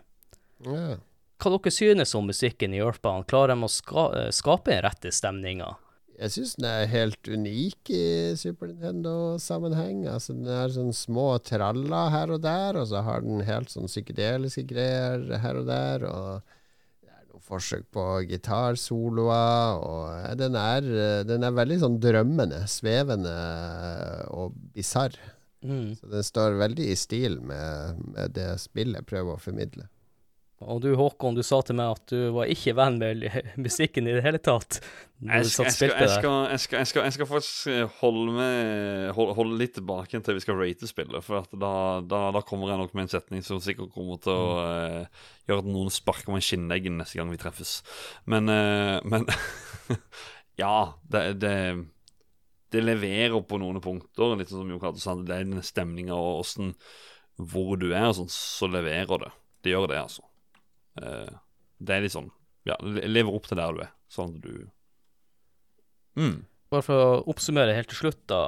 ja. 0.68 0.96
Hva 1.36 1.52
dere 1.52 1.72
synes 1.74 2.14
om 2.16 2.30
musikken 2.32 2.74
i 2.74 2.80
Earthbound? 2.80 3.26
Klarer 3.28 3.52
de 3.52 3.68
å 3.68 3.70
ska 3.70 4.06
skape 4.34 4.72
den 4.72 4.86
rette 4.86 5.12
stemninga? 5.12 5.74
Jeg 6.16 6.32
syns 6.32 6.54
den 6.56 6.68
er 6.70 6.88
helt 6.88 7.28
unik 7.28 7.90
i 7.92 8.04
Super 8.40 8.70
Nintendo-sammenheng. 8.72 10.06
Altså, 10.08 10.36
den 10.38 10.48
er 10.48 10.72
sånn 10.72 10.94
små 10.96 11.34
traller 11.44 12.12
her 12.14 12.32
og 12.32 12.44
der, 12.46 12.80
og 12.80 12.88
så 12.92 13.02
har 13.04 13.26
den 13.26 13.44
helt 13.48 13.74
sånn 13.74 13.90
psykedeliske 13.92 14.64
greier 14.70 15.26
her 15.44 15.60
og 15.60 15.68
der. 15.68 16.06
Og 16.08 17.04
det 17.04 17.12
er 17.12 17.26
noen 17.28 17.44
forsøk 17.44 17.84
på 17.96 18.06
gitarsoloer, 18.30 19.82
og 19.84 20.40
den 20.40 20.56
er, 20.60 20.88
den 21.28 21.44
er 21.44 21.58
veldig 21.60 21.82
sånn 21.84 22.00
drømmende, 22.04 22.64
svevende 22.72 23.36
og 24.32 24.56
bisarr. 24.76 25.20
Mm. 25.66 25.98
Så 26.00 26.14
den 26.14 26.24
står 26.24 26.62
veldig 26.62 26.88
i 26.94 26.96
stil 27.00 27.42
med, 27.44 28.00
med 28.16 28.36
det 28.38 28.54
spillet 28.64 29.08
prøver 29.10 29.36
å 29.36 29.42
formidle. 29.42 29.90
Og 30.64 30.80
du 30.82 30.94
Håkon, 30.96 31.36
du 31.36 31.44
sa 31.44 31.60
til 31.66 31.76
meg 31.78 31.98
at 31.98 32.12
du 32.14 32.30
var 32.36 32.50
ikke 32.52 32.76
venn 32.78 32.98
med 33.02 33.26
musikken 33.60 34.08
i 34.08 34.16
det 34.16 34.24
hele 34.24 34.40
tatt. 34.40 34.80
Jeg 35.24 35.48
skal, 35.48 35.66
jeg, 35.66 35.72
skal, 35.72 35.88
jeg, 35.88 36.10
skal, 36.12 36.34
jeg, 36.52 36.60
skal, 36.60 36.78
jeg, 36.78 36.88
skal, 36.90 37.06
jeg 37.08 37.14
skal 37.16 37.28
faktisk 37.30 37.92
holde, 38.02 38.34
med, 38.36 39.12
holde, 39.16 39.36
holde 39.38 39.60
litt 39.62 39.72
tilbake 39.78 40.20
til 40.20 40.36
vi 40.36 40.44
skal 40.44 40.60
rate 40.60 40.90
spillet. 40.90 41.24
For 41.24 41.48
da, 41.56 41.72
da, 42.04 42.20
da 42.36 42.42
kommer 42.44 42.74
jeg 42.74 42.82
nok 42.82 42.92
med 42.98 43.08
en 43.08 43.14
setning 43.14 43.46
som 43.46 43.62
sikkert 43.64 43.94
kommer 43.96 44.20
til 44.22 44.36
å 44.36 44.60
uh, 44.60 45.24
gjøre 45.48 45.64
at 45.64 45.72
noen 45.72 45.94
sparker 45.94 46.36
meg 46.36 46.44
i 46.44 46.48
skinnleggen 46.50 47.00
neste 47.00 47.22
gang 47.22 47.32
vi 47.32 47.40
treffes. 47.40 47.78
Men, 48.28 48.52
uh, 48.52 49.00
men 49.08 49.28
Ja, 50.60 51.00
det, 51.08 51.24
det, 51.40 51.56
det 52.76 52.84
leverer 52.84 53.40
på 53.48 53.60
noen 53.64 53.80
punkter. 53.84 54.36
Litt 54.36 54.52
sånn 54.52 54.66
som 54.66 54.76
Jo 54.76 54.84
Cato 54.84 55.00
sa, 55.00 55.16
det 55.16 55.40
er 55.40 55.48
den 55.48 55.64
stemninga 55.64 56.16
og 56.16 56.44
åssen 56.44 56.76
Hvor 57.40 57.76
du 57.80 57.90
er 57.94 58.12
og 58.12 58.20
sånn, 58.20 58.32
så 58.32 58.68
leverer 58.72 59.26
det. 59.26 59.34
Det 59.64 59.76
gjør 59.76 59.90
det, 59.92 60.04
altså. 60.04 60.28
Uh, 61.00 61.40
det 61.80 61.96
er 61.96 62.06
litt 62.06 62.16
sånn 62.16 62.32
Ja, 62.68 62.76
lever 62.84 63.36
opp 63.36 63.48
til 63.48 63.60
der 63.60 63.76
du 63.76 63.86
er, 63.88 63.92
sånn 64.12 64.36
at 64.36 64.44
du 64.44 64.66
mm. 66.18 66.36
Bare 66.74 66.86
for 66.86 66.98
å 66.98 67.24
oppsummere 67.32 67.76
helt 67.78 67.92
til 67.94 68.06
slutt, 68.06 68.24
da. 68.32 68.42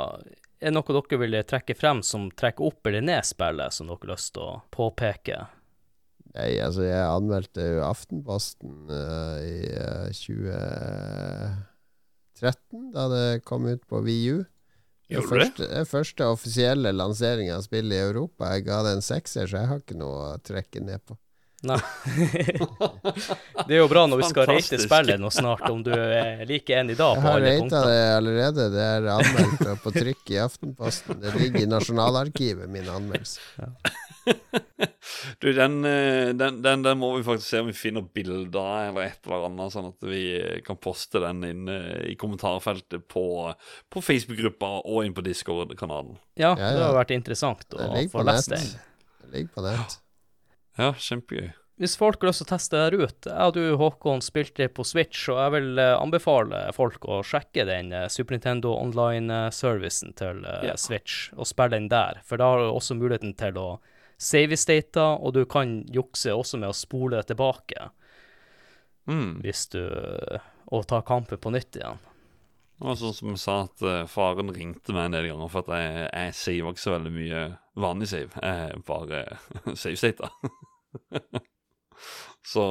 Er 0.57 0.72
det 0.72 0.73
noe 0.73 0.89
dere 0.89 1.19
vil 1.22 1.38
trekke 1.45 1.76
frem 1.77 2.02
som 2.03 2.31
trekker 2.34 2.65
opp 2.65 2.88
eller 2.89 3.03
ned 3.06 3.23
spillet, 3.27 3.76
som 3.76 3.88
dere 3.88 4.02
har 4.02 4.11
lyst 4.15 4.34
til 4.35 4.44
å 4.48 4.61
påpeke? 4.73 5.38
Nei, 6.38 6.60
altså 6.61 6.84
jeg 6.85 7.02
anmeldte 7.02 7.64
jo 7.65 7.80
Aftenposten 7.85 8.89
uh, 8.91 9.38
i 9.41 9.68
uh, 9.73 10.07
2013, 10.14 12.91
da 12.94 13.07
det 13.14 13.41
kom 13.48 13.65
ut 13.69 13.84
på 13.89 14.02
VU. 14.06 14.44
Det? 15.07 15.22
første, 15.23 15.64
det 15.72 15.88
første 15.88 16.26
offisielle 16.27 16.91
lansering 16.91 17.48
av 17.53 17.61
spillet 17.64 17.95
i 17.95 18.06
Europa. 18.10 18.53
Jeg 18.53 18.65
ga 18.68 18.84
det 18.85 18.91
en 18.98 19.06
sekser, 19.06 19.48
så 19.48 19.56
jeg 19.61 19.69
har 19.72 19.80
ikke 19.80 20.02
noe 20.02 20.15
å 20.34 20.41
trekke 20.44 20.80
ned 20.84 20.99
på. 21.07 21.14
Nei. 21.65 21.79
det 23.65 23.73
er 23.73 23.79
jo 23.79 23.88
bra 23.89 24.03
når 24.05 24.19
vi 24.21 24.27
skal 24.29 24.45
rate 24.45 24.77
spillet 24.77 25.17
nå 25.17 25.31
snart, 25.34 25.63
om 25.71 25.79
du 25.81 25.89
er 25.89 26.43
like 26.45 26.75
enig 26.77 26.93
da 26.99 27.07
Jeg 27.15 27.23
har 27.23 27.39
alle 27.39 27.53
rata 27.63 27.79
det 27.88 28.01
allerede. 28.13 28.67
Det 28.75 28.84
er 28.85 29.07
anmeldt 29.15 29.63
og 29.71 29.81
på 29.81 29.93
trykk 29.95 30.34
i 30.35 30.38
Aftenposten. 30.43 31.17
Det 31.23 31.34
ligger 31.39 31.65
i 31.65 31.71
Nasjonalarkivet, 31.71 32.69
min 32.69 32.89
anmeldelse. 32.93 33.41
Du, 35.39 35.47
den, 35.55 35.85
eh, 35.88 36.34
den, 36.35 36.57
den, 36.61 36.81
den 36.84 36.97
må 36.99 37.13
vi 37.15 37.23
faktisk 37.23 37.47
se 37.47 37.61
om 37.63 37.69
vi 37.69 37.75
finner 37.77 38.03
bilder 38.03 38.89
eller 38.89 39.05
et 39.05 39.23
eller 39.23 39.45
annet, 39.47 39.71
sånn 39.71 39.88
at 39.88 40.03
vi 40.03 40.23
kan 40.67 40.75
poste 40.84 41.21
den 41.23 41.45
inn 41.47 41.69
i 41.71 42.15
kommentarfeltet 42.19 43.05
på, 43.07 43.23
på 43.88 44.03
Facebook-gruppa 44.03 44.73
og 44.84 45.07
inn 45.07 45.15
på 45.15 45.23
Discord-kanalen. 45.25 46.17
Ja, 46.35 46.51
Ja, 46.59 46.73
det 46.75 46.84
har 46.84 46.97
vært 46.99 47.15
interessant 47.15 47.71
å 47.71 47.88
få 48.11 48.25
lest 48.27 48.51
den. 48.51 48.67
Det 49.23 49.31
ligger 49.31 49.55
på 49.55 49.63
nett. 49.69 49.97
Ja, 50.77 50.91
kjempegøy. 50.93 51.51
Hvis 51.77 51.93
folk 51.97 52.21
har 52.23 52.31
lyst 52.31 52.41
til 52.41 52.47
å 52.47 52.49
teste 52.55 52.73
det 52.73 52.83
her 52.87 53.05
ut 53.05 53.27
Jeg 53.29 53.37
og 53.37 53.51
du, 53.53 53.61
Håkon, 53.77 54.21
spilte 54.25 54.63
det 54.63 54.71
på 54.73 54.81
Switch, 54.87 55.27
og 55.29 55.37
jeg 55.37 55.51
vil 55.53 55.77
eh, 55.83 55.93
anbefale 56.01 56.63
folk 56.73 57.05
å 57.05 57.19
sjekke 57.25 57.67
den 57.69 57.91
eh, 57.93 58.07
Super 58.09 58.33
Nintendo 58.33 58.71
Online-servicen 58.79 60.15
til 60.17 60.41
eh, 60.45 60.63
Ja. 60.71 60.73
Switch, 60.81 61.27
og 61.37 61.45
spille 61.45 61.75
den 61.77 61.85
der. 61.93 62.23
For 62.25 62.41
da 62.41 62.47
har 62.49 62.63
du 62.63 62.71
også 62.71 62.97
muligheten 62.97 63.35
til 63.37 63.59
å 63.61 63.67
save 64.17 64.57
state, 64.57 64.97
og 65.21 65.35
du 65.37 65.43
kan 65.45 65.83
jukse 65.93 66.33
også 66.33 66.57
med 66.57 66.71
å 66.71 66.77
spole 66.77 67.19
det 67.21 67.29
tilbake 67.33 67.91
Mm. 69.07 69.37
hvis 69.39 69.69
du 69.71 69.79
Og 70.67 70.81
ta 70.89 70.97
kampen 71.01 71.37
på 71.39 71.51
nytt 71.53 71.77
igjen. 71.79 72.01
Det 72.75 72.83
var 72.89 72.97
sånn 72.99 73.13
som 73.15 73.29
jeg 73.31 73.39
sa, 73.39 73.53
at 73.63 74.09
faren 74.11 74.49
ringte 74.51 74.91
meg 74.91 75.05
en 75.05 75.15
del 75.15 75.29
ganger 75.29 75.47
for 75.53 75.63
at 75.63 75.69
jeg, 75.77 76.09
jeg 76.11 76.33
saver 76.35 76.73
ikke 76.73 76.83
så 76.83 76.91
veldig 76.97 77.13
mye 77.15 77.43
vanlig 77.77 78.09
save. 78.11 78.43
Jeg 78.43 78.81
bare 78.87 79.23
save-stata. 79.83 80.31
så 82.53 82.67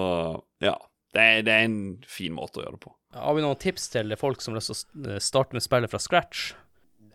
ja. 0.65 0.77
Det 1.17 1.23
er, 1.23 1.43
det 1.47 1.53
er 1.55 1.65
en 1.65 1.81
fin 2.11 2.35
måte 2.37 2.61
å 2.61 2.65
gjøre 2.65 2.77
det 2.77 2.83
på. 2.83 2.91
Har 3.17 3.37
vi 3.39 3.43
noen 3.45 3.57
tips 3.61 3.87
til 3.89 4.13
folk 4.21 4.43
som 4.45 4.53
vil 4.53 4.61
å 4.61 5.21
starte 5.23 5.57
med 5.57 5.65
spillet 5.65 5.89
fra 5.89 6.01
scratch? 6.03 6.51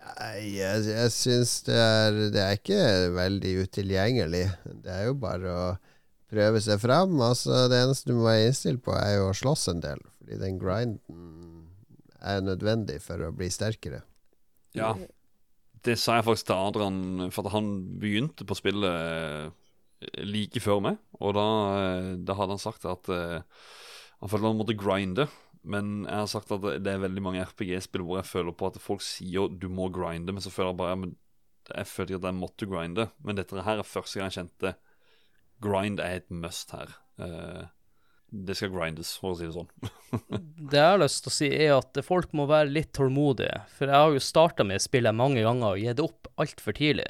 Nei, 0.01 0.55
jeg, 0.55 0.87
jeg 0.89 1.11
syns 1.13 1.51
det 1.67 1.75
er 1.77 2.15
Det 2.33 2.41
er 2.41 2.57
ikke 2.57 2.79
veldig 3.13 3.51
utilgjengelig. 3.67 4.45
Det 4.81 4.95
er 4.95 5.05
jo 5.11 5.17
bare 5.21 5.51
å 5.53 5.67
prøve 6.31 6.63
seg 6.63 6.81
fram. 6.81 7.13
Altså, 7.21 7.67
det 7.69 7.83
eneste 7.83 8.09
du 8.09 8.17
må 8.17 8.25
være 8.25 8.49
innstilt 8.49 8.81
på, 8.87 8.95
er 8.97 9.19
jo 9.19 9.29
å 9.29 9.37
slåss 9.37 9.67
en 9.75 9.83
del. 9.83 10.01
Fordi 10.17 10.39
den 10.41 10.57
grinden 10.61 11.67
er 12.21 12.41
nødvendig 12.45 12.99
for 13.03 13.21
å 13.27 13.33
bli 13.35 13.49
sterkere. 13.53 14.01
Ja. 14.77 14.95
Det 15.85 15.97
sa 15.97 16.19
jeg 16.19 16.27
faktisk 16.27 16.49
til 16.49 16.59
Adrian, 16.61 17.31
for 17.33 17.49
han 17.49 17.71
begynte 18.01 18.45
på 18.45 18.57
spillet 18.57 18.85
eh, 18.85 20.19
like 20.25 20.61
før 20.61 20.81
meg. 20.85 20.99
Og 21.19 21.33
da, 21.37 21.45
eh, 21.79 22.09
da 22.21 22.35
hadde 22.37 22.57
han 22.57 22.61
sagt 22.61 22.85
at 22.89 23.09
uh, 23.09 23.41
han 24.21 24.29
følte 24.29 24.51
han 24.51 24.59
måtte 24.59 24.77
grinde. 24.77 25.25
Men 25.61 26.05
jeg 26.05 26.17
har 26.23 26.29
sagt 26.29 26.53
at 26.53 26.61
det- 26.61 26.93
er 26.93 27.01
veldig 27.01 27.21
mange 27.21 27.43
RPG-spill 27.45 28.05
hvor 28.05 28.21
jeg 28.21 28.29
føler 28.29 28.53
på 28.57 28.69
at 28.69 28.81
folk 28.81 29.01
sier 29.05 29.49
du 29.49 29.67
må 29.69 29.89
grinde, 29.93 30.33
men 30.33 30.41
så 30.41 30.53
føler 30.53 30.71
jeg 30.71 30.77
bare 30.77 30.95
ja, 30.95 31.11
jeg 31.77 31.87
følte 31.87 32.15
at 32.17 32.29
jeg 32.29 32.37
måtte 32.39 32.69
grinde. 32.69 33.09
Men 33.23 33.37
dette 33.37 33.61
her 33.61 33.77
er 33.77 33.85
første 33.87 34.19
gang 34.19 34.31
jeg 34.31 34.39
kjente 34.39 34.75
grind 35.61 35.99
er 36.01 36.21
et 36.21 36.31
must 36.33 36.71
her. 36.73 36.95
Eh, 37.21 37.65
det 38.31 38.55
skal 38.55 38.71
grindes, 38.71 39.11
for 39.19 39.33
å 39.33 39.37
si 39.37 39.47
det 39.47 39.55
sånn. 39.55 39.69
Det 40.71 40.79
jeg 40.79 40.93
har 40.93 41.01
lyst 41.01 41.25
til 41.25 41.31
å 41.31 41.35
si, 41.35 41.47
er 41.51 41.73
at 41.75 41.97
folk 42.07 42.31
må 42.37 42.45
være 42.47 42.71
litt 42.71 42.93
tålmodige. 42.95 43.63
For 43.75 43.91
jeg 43.91 44.05
har 44.05 44.15
jo 44.15 44.23
starta 44.23 44.63
med 44.67 44.83
spillet 44.83 45.15
mange 45.15 45.43
ganger 45.43 45.73
og 45.73 45.81
gitt 45.81 45.99
opp 46.03 46.29
altfor 46.39 46.77
tidlig. 46.77 47.09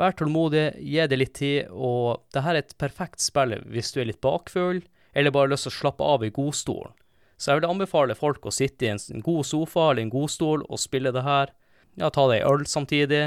Vær 0.00 0.16
tålmodig, 0.18 0.64
gi 0.82 1.06
det 1.06 1.20
litt 1.20 1.36
tid, 1.38 1.70
og 1.70 2.24
det 2.34 2.42
her 2.42 2.58
er 2.58 2.64
et 2.64 2.74
perfekt 2.82 3.22
spill 3.22 3.54
hvis 3.70 3.92
du 3.94 4.00
er 4.02 4.10
litt 4.10 4.22
bakfull, 4.24 4.82
eller 5.14 5.34
bare 5.34 5.46
har 5.46 5.54
lyst 5.54 5.68
til 5.68 5.74
å 5.74 5.78
slappe 5.78 6.08
av 6.16 6.26
i 6.26 6.32
godstolen. 6.34 6.96
Så 7.38 7.52
jeg 7.52 7.60
vil 7.60 7.70
anbefale 7.70 8.16
folk 8.18 8.46
å 8.46 8.54
sitte 8.54 8.86
i 8.86 8.90
en 8.90 9.22
god 9.22 9.46
sofa 9.46 9.88
eller 9.90 10.04
en 10.04 10.12
godstol 10.12 10.66
og 10.66 10.82
spille 10.82 11.12
det 11.14 11.22
her. 11.26 11.54
Ja, 11.98 12.10
ta 12.10 12.26
deg 12.30 12.42
en 12.42 12.50
øl 12.50 12.66
samtidig, 12.66 13.22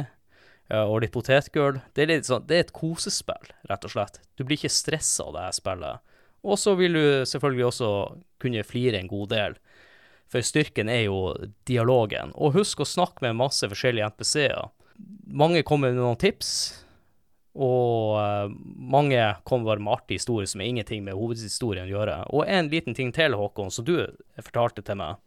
og 0.76 1.00
litt 1.04 1.16
potetgull. 1.16 1.80
Det 1.96 2.08
er, 2.08 2.20
sånn, 2.28 2.44
det 2.48 2.58
er 2.58 2.66
et 2.66 2.76
kosespill, 2.76 3.52
rett 3.72 3.88
og 3.88 3.94
slett. 3.94 4.20
Du 4.36 4.44
blir 4.44 4.60
ikke 4.60 4.74
stressa 4.74 5.28
av 5.28 5.38
det 5.38 5.48
her 5.48 5.56
spillet. 5.56 6.16
Og 6.48 6.60
så 6.62 6.78
vil 6.80 6.96
du 6.96 7.06
selvfølgelig 7.28 7.68
også 7.68 7.92
kunne 8.42 8.64
flire 8.64 9.02
en 9.02 9.12
god 9.12 9.30
del. 9.34 9.58
For 10.32 10.44
styrken 10.44 10.90
er 10.92 11.06
jo 11.08 11.20
dialogen. 11.68 12.34
Og 12.36 12.56
husk 12.58 12.84
å 12.84 12.88
snakke 12.88 13.24
med 13.26 13.40
masse 13.40 13.68
forskjellige 13.68 14.10
NPC-er. 14.14 14.70
Mange 15.28 15.64
kommer 15.68 15.92
med 15.92 16.02
noen 16.02 16.20
tips, 16.20 16.52
og 17.58 18.18
eh, 18.22 18.54
mange 18.78 19.22
kommer 19.48 19.72
bare 19.72 19.84
med 19.84 19.94
artige 19.96 20.22
historier 20.22 20.50
som 20.50 20.62
har 20.62 20.70
ingenting 20.70 21.04
med 21.06 21.18
hovedhistorien 21.18 21.88
å 21.88 21.92
gjøre. 21.92 22.18
Og 22.34 22.46
en 22.46 22.70
liten 22.72 22.98
ting 22.98 23.12
til, 23.14 23.38
Håkon, 23.38 23.74
som 23.74 23.86
du 23.88 23.96
fortalte 24.38 24.84
til 24.86 25.00
meg, 25.00 25.18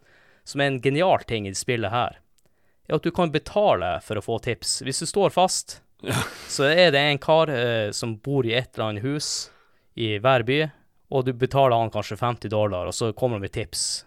som 0.47 0.63
er 0.63 0.71
en 0.71 0.83
genial 0.83 1.25
ting 1.29 1.49
i 1.49 1.55
spillet 1.57 1.93
her, 1.93 2.19
er 2.89 2.99
at 2.99 3.07
du 3.07 3.11
kan 3.15 3.33
betale 3.35 3.97
for 4.07 4.19
å 4.19 4.25
få 4.25 4.39
tips. 4.43 4.81
Hvis 4.87 5.03
du 5.03 5.11
står 5.11 5.35
fast, 5.35 5.81
så 6.51 6.71
er 6.71 6.95
det 6.95 7.03
en 7.03 7.23
kar 7.23 7.51
eh, 7.53 7.91
som 7.95 8.17
bor 8.23 8.47
i 8.47 8.55
et 8.59 8.71
eller 8.75 8.93
annet 8.93 9.07
hus 9.07 9.51
i 9.99 10.15
hver 10.23 10.47
by, 10.47 10.63
og 11.11 11.25
du 11.27 11.33
betaler 11.35 11.77
han 11.77 11.91
kanskje 11.91 12.17
50 12.21 12.49
dollar, 12.53 12.87
og 12.91 12.95
så 12.95 13.13
kommer 13.13 13.39
han 13.41 13.45
med 13.47 13.53
tips. 13.57 14.05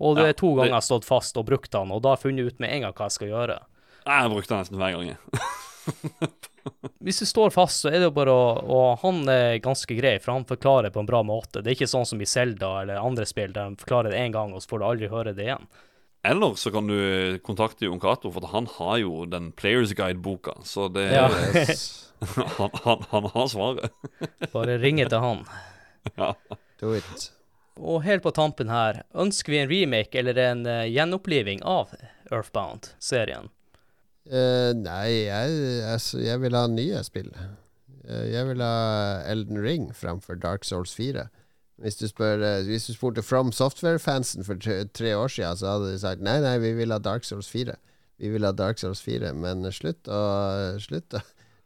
Og 0.00 0.16
det 0.18 0.24
Ja, 0.24 0.32
er 0.32 0.38
to 0.38 0.54
ganger 0.54 0.72
jeg 0.72 0.78
har 0.80 0.86
stått 0.86 1.04
fast 1.06 1.36
og 1.38 1.46
brukt 1.46 1.74
han, 1.74 1.90
og 1.94 2.02
da 2.02 2.12
har 2.14 2.18
jeg 2.18 2.28
funnet 2.28 2.46
ut 2.52 2.60
med 2.62 2.70
en 2.74 2.80
gang 2.86 2.94
hva 2.96 3.06
jeg 3.08 3.16
skal 3.18 3.28
gjøre. 3.30 3.58
Jeg 4.04 4.20
har 4.20 4.28
brukt 4.32 4.50
han 4.50 4.62
nesten 4.64 4.78
hver 4.80 4.96
gang. 4.96 5.16
Hvis 7.04 7.18
du 7.20 7.26
står 7.28 7.50
fast, 7.52 7.82
så 7.84 7.90
er 7.90 7.98
det 8.00 8.06
jo 8.08 8.14
bare 8.16 8.32
å 8.32 8.44
Og 8.72 9.00
han 9.02 9.18
er 9.28 9.58
ganske 9.64 9.96
grei, 9.98 10.14
for 10.22 10.32
han 10.32 10.46
forklarer 10.48 10.90
på 10.94 11.02
en 11.02 11.08
bra 11.08 11.20
måte. 11.26 11.60
Det 11.60 11.70
er 11.72 11.76
ikke 11.76 11.90
sånn 11.90 12.06
som 12.08 12.22
i 12.24 12.28
Zelda 12.28 12.70
eller 12.82 13.02
andre 13.02 13.26
spill, 13.28 13.52
der 13.52 13.68
de 13.74 13.80
forklarer 13.82 14.14
det 14.14 14.22
én 14.22 14.32
gang, 14.32 14.54
og 14.56 14.62
så 14.64 14.72
får 14.72 14.80
du 14.80 14.86
aldri 14.88 15.10
høre 15.12 15.34
det 15.36 15.44
igjen. 15.50 15.68
Eller 16.24 16.54
så 16.56 16.72
kan 16.72 16.88
du 16.88 17.38
kontakte 17.44 17.84
Jon 17.84 18.00
Cato, 18.00 18.30
for 18.32 18.46
han 18.48 18.64
har 18.78 18.96
jo 19.02 19.26
den 19.28 19.50
Players 19.52 19.92
Guide-boka. 19.92 20.56
Så 20.64 20.88
det, 20.88 21.10
Ja. 21.12 21.28
Han, 22.24 22.70
han, 22.84 23.02
han 23.10 23.26
har 23.34 23.48
svaret. 23.52 23.90
Bare 24.54 24.78
ringe 24.80 25.04
til 25.10 25.20
han. 25.20 25.42
Ja. 26.20 26.34
Do 26.80 26.92
it. 26.96 27.30
Og 27.80 28.02
helt 28.04 28.22
på 28.22 28.30
tampen 28.34 28.70
her, 28.70 29.02
ønsker 29.18 29.54
vi 29.54 29.60
en 29.62 29.70
remake 29.70 30.18
eller 30.20 30.38
en 30.38 30.64
uh, 30.68 30.84
gjenoppliving 30.86 31.62
av 31.66 31.94
Earthbound-serien? 32.30 33.48
Uh, 34.30 34.70
nei, 34.78 35.26
jeg, 35.26 35.56
jeg, 35.80 36.26
jeg 36.26 36.42
vil 36.44 36.58
ha 36.58 36.66
nye 36.70 37.00
spill. 37.06 37.32
Uh, 38.04 38.26
jeg 38.30 38.50
vil 38.50 38.62
ha 38.62 38.74
Elden 39.32 39.58
Ring 39.64 39.88
framfor 39.96 40.38
Dark 40.40 40.66
Souls 40.68 40.94
4. 40.94 41.26
Hvis 41.82 41.96
du, 41.98 42.06
spør, 42.08 42.38
eh, 42.38 42.62
hvis 42.64 42.86
du 42.86 42.92
spurte 42.94 43.22
From 43.22 43.50
Software-fansen 43.52 44.44
for 44.46 44.54
tre, 44.54 44.84
tre 44.84 45.16
år 45.16 45.28
siden, 45.28 45.56
så 45.56 45.72
hadde 45.72 45.90
de 45.90 45.98
sagt 45.98 46.22
nei, 46.22 46.36
nei, 46.40 46.58
vi 46.62 46.70
vil 46.78 46.94
ha 46.94 47.00
Dark 47.02 47.26
Souls 47.26 47.48
4. 47.50 47.74
Vi 48.22 48.30
vil 48.30 48.46
ha 48.46 48.52
Dark 48.54 48.78
Souls 48.78 49.02
4, 49.02 49.32
men 49.34 49.66
slutt 49.74 50.06
å 50.06 50.20
Slutt 50.78 51.18
å 51.18 51.22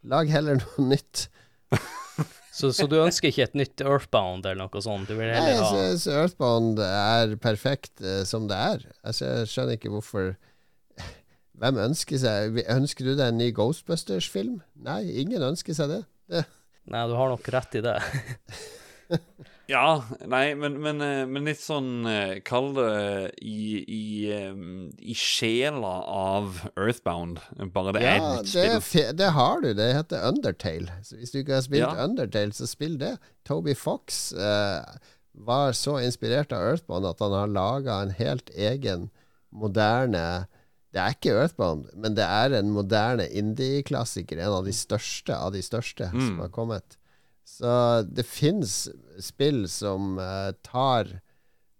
Lag 0.08 0.30
heller 0.30 0.60
noe 0.62 0.86
nytt. 0.94 1.26
Så, 2.52 2.70
så 2.74 2.86
du 2.90 2.96
ønsker 2.98 3.30
ikke 3.30 3.44
et 3.44 3.56
nytt 3.58 3.82
Earthbound 3.84 4.46
eller 4.48 4.64
noe 4.64 4.82
sånt? 4.82 5.10
Nei, 5.14 5.28
jeg 5.28 5.66
synes 5.68 6.06
Earthbound 6.10 6.80
er 6.82 7.34
perfekt 7.42 8.00
eh, 8.02 8.22
som 8.26 8.48
det 8.50 8.58
er. 8.58 8.86
Altså, 9.02 9.28
jeg 9.28 9.50
skjønner 9.52 9.78
ikke 9.78 9.92
hvorfor 9.92 10.32
Hvem 11.58 11.80
ønsker 11.82 12.20
seg 12.22 12.62
Ønsker 12.64 13.10
du 13.10 13.12
deg 13.12 13.26
en 13.28 13.40
ny 13.40 13.50
Ghostbusters-film? 13.54 14.60
Nei, 14.86 15.02
ingen 15.22 15.44
ønsker 15.52 15.76
seg 15.76 15.92
det. 15.92 16.02
det. 16.32 16.46
Nei, 16.88 17.04
du 17.10 17.14
har 17.18 17.30
nok 17.30 17.52
rett 17.52 17.78
i 17.78 17.84
det. 17.84 17.98
Ja, 19.68 20.02
nei, 20.24 20.54
men, 20.56 20.78
men, 20.80 21.00
eh, 21.04 21.26
men 21.28 21.44
litt 21.44 21.60
sånn 21.60 22.06
eh, 22.08 22.38
Kall 22.48 22.70
det 22.72 23.34
i, 23.44 23.84
i, 23.84 24.04
eh, 24.32 24.54
i 25.04 25.12
sjela 25.18 25.90
av 26.08 26.62
Earthbound. 26.72 27.42
Bare 27.74 27.92
det 27.92 28.00
er 28.02 28.16
Ja, 28.16 28.30
et 28.40 28.48
det, 28.48 28.62
er 28.64 28.80
spill. 28.80 28.86
fe- 28.88 29.12
det 29.18 29.28
har 29.36 29.60
du. 29.60 29.74
Det 29.76 29.90
heter 29.98 30.24
Undertale. 30.30 30.96
Så 31.04 31.18
hvis 31.20 31.34
du 31.34 31.42
ikke 31.42 31.58
har 31.58 31.66
spilt 31.66 31.84
Ja. 31.84 32.04
Undertale, 32.06 32.56
så 32.56 32.64
spill 32.70 32.96
det. 32.98 33.18
Toby 33.44 33.74
Fox 33.76 34.32
eh, 34.32 34.80
var 35.34 35.76
så 35.76 35.98
inspirert 36.00 36.50
av 36.56 36.64
Earthbound 36.72 37.04
at 37.06 37.20
han 37.20 37.36
har 37.36 37.52
laga 37.52 38.00
en 38.06 38.10
helt 38.16 38.48
egen 38.56 39.10
moderne 39.52 40.46
Det 40.92 41.02
er 41.04 41.12
ikke 41.12 41.34
Earthbound, 41.36 41.90
men 42.00 42.14
det 42.16 42.24
er 42.24 42.54
en 42.56 42.70
moderne 42.72 43.26
indie-klassiker. 43.28 44.40
En 44.40 44.54
av 44.62 44.64
de 44.64 44.72
største 44.72 45.36
av 45.36 45.52
de 45.52 45.60
største 45.62 46.08
som 46.08 46.38
Mm. 46.38 46.40
har 46.40 46.48
kommet. 46.48 46.96
Så 47.58 48.02
det 48.06 48.22
fins 48.22 48.86
spill 49.18 49.64
som 49.70 50.18
uh, 50.22 50.54
tar 50.62 51.16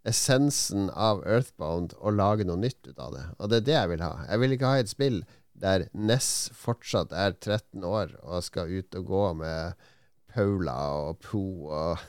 essensen 0.09 0.89
av 0.91 1.21
Earthbound 1.27 1.95
og 1.99 2.17
lager 2.19 2.49
noe 2.49 2.59
nytt 2.59 2.89
ut 2.89 2.99
av 2.99 3.15
det. 3.15 3.27
Og 3.39 3.51
det 3.51 3.61
er 3.61 3.67
det 3.69 3.77
jeg 3.77 3.93
vil 3.93 4.03
ha. 4.07 4.13
Jeg 4.27 4.43
vil 4.43 4.57
ikke 4.57 4.73
ha 4.73 4.81
et 4.83 4.91
spill 4.91 5.21
der 5.59 5.87
Ness 5.95 6.51
fortsatt 6.55 7.15
er 7.15 7.35
13 7.35 7.87
år 7.87 8.15
og 8.23 8.45
skal 8.47 8.71
ut 8.71 8.99
og 8.99 9.07
gå 9.11 9.25
med 9.43 9.89
Paula 10.35 10.77
og 11.09 11.23
Po 11.23 11.45
og, 11.67 12.05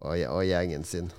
og, 0.00 0.14
og 0.16 0.44
gjengen 0.48 0.84
sin. 0.88 1.10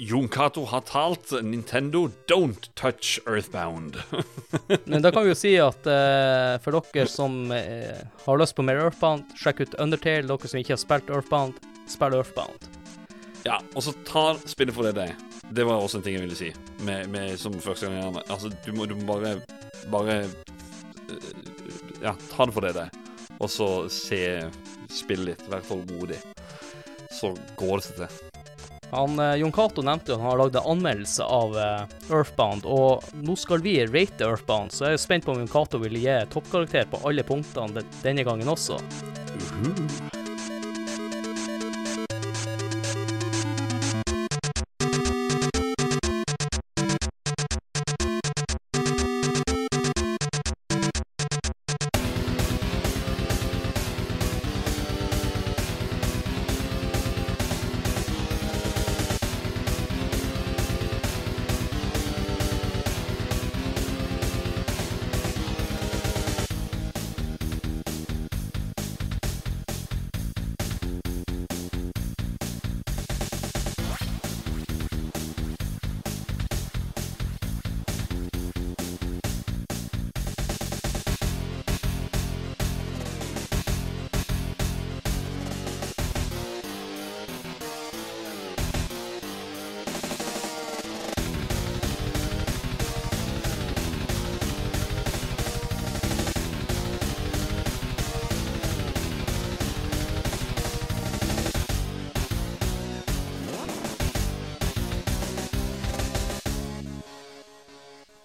Jon 0.00 0.28
Cato 0.28 0.64
har 0.64 0.80
talt. 0.80 1.32
Nintendo, 1.42 2.10
don't 2.28 2.74
touch 2.74 3.20
Earthbound. 3.26 3.96
Men 4.84 5.02
da 5.02 5.10
kan 5.10 5.24
vi 5.24 5.32
jo 5.32 5.38
si 5.38 5.56
at 5.58 5.88
uh, 5.90 6.54
for 6.62 6.78
dere 6.78 7.10
som 7.10 7.50
uh, 7.50 7.98
har 8.24 8.38
lyst 8.38 8.54
på 8.54 8.62
mer 8.62 8.78
Earthbound, 8.84 9.32
sjekk 9.34 9.64
ut 9.64 9.74
Undertale. 9.82 10.28
Dere 10.30 10.50
som 10.52 10.60
ikke 10.60 10.76
har 10.76 10.82
spilt 10.84 11.10
Earthbound, 11.10 11.58
spill 11.90 12.14
Earthbound. 12.14 12.68
Ja, 13.42 13.58
og 13.74 13.82
så 13.82 13.96
ta 14.06 14.28
spillet 14.46 14.76
for 14.76 14.86
det 14.86 14.94
det 15.00 15.08
er. 15.10 15.18
Det 15.50 15.66
var 15.66 15.82
også 15.82 15.98
en 15.98 16.06
ting 16.06 16.14
jeg 16.14 16.28
ville 16.28 16.38
si. 16.38 16.52
Med, 16.86 17.10
med 17.10 17.34
som 17.40 17.58
første 17.58 17.90
gang 17.90 17.98
gjerne. 17.98 18.24
Altså, 18.30 18.54
du 18.54 18.70
må, 18.78 18.86
du 18.86 18.94
må 19.00 19.18
bare 19.18 19.34
Bare 19.90 20.20
uh, 21.10 21.28
Ja, 22.04 22.14
ta 22.30 22.46
det 22.46 22.54
for 22.54 22.62
det 22.62 22.74
det 22.78 22.86
er. 22.86 23.04
Og 23.42 23.50
så 23.50 23.68
se 23.90 24.22
spillet 24.94 25.32
litt. 25.34 25.46
Vær 25.50 25.66
tålmodig. 25.66 26.22
Så 27.10 27.34
går 27.58 27.80
det 27.80 27.88
seg 27.90 28.02
til. 28.04 28.27
Han, 28.90 29.18
eh, 29.18 29.34
Jon 29.34 29.52
Cato 29.52 29.82
nevnte 29.84 30.14
jo 30.14 30.18
han 30.20 30.30
har 30.30 30.38
lagd 30.42 30.56
en 30.56 30.70
anmeldelse 30.72 31.24
av 31.24 31.56
eh, 31.60 31.96
Earthbound, 32.08 32.64
og 32.64 33.04
nå 33.20 33.36
skal 33.36 33.62
vi 33.64 33.78
rate 33.86 34.24
Earthbound, 34.24 34.72
så 34.72 34.88
jeg 34.88 34.98
er 34.98 35.02
spent 35.04 35.28
på 35.28 35.34
om 35.34 35.42
Jon 35.42 35.52
Cato 35.52 35.82
vil 35.82 36.00
gi 36.00 36.20
toppkarakter 36.32 36.88
på 36.92 37.02
alle 37.08 37.26
punktene 37.26 37.84
denne 38.02 38.24
gangen 38.26 38.48
også. 38.54 38.80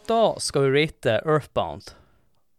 Da 0.07 0.35
skal 0.39 0.61
vi 0.61 0.81
rate 0.81 1.21
Earthbound. 1.23 1.93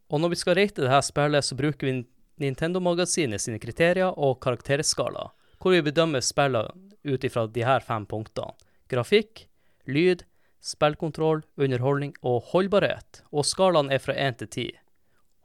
Og 0.09 0.21
når 0.21 0.33
vi 0.33 0.37
skal 0.41 0.57
rate 0.57 0.81
dette 0.81 1.01
spillet, 1.05 1.45
så 1.45 1.57
bruker 1.59 1.89
vi 1.89 1.97
Nintendo-magasinet 2.41 3.43
sine 3.43 3.61
kriterier 3.61 4.17
og 4.17 4.39
karakterskala, 4.45 5.27
hvor 5.61 5.75
vi 5.75 5.83
bedømmer 5.85 6.25
spillene 6.25 6.73
ut 7.05 7.25
ifra 7.27 7.45
de 7.47 7.67
her 7.67 7.85
fem 7.85 8.07
punktene. 8.09 8.57
Grafikk, 8.89 9.45
lyd, 9.85 10.25
spillkontroll, 10.65 11.43
underholdning 11.61 12.15
og 12.25 12.49
holdbarhet. 12.55 13.21
Og 13.29 13.45
skalaen 13.45 13.93
er 13.93 14.01
fra 14.01 14.17
én 14.17 14.39
til 14.41 14.49
ti. 14.49 14.67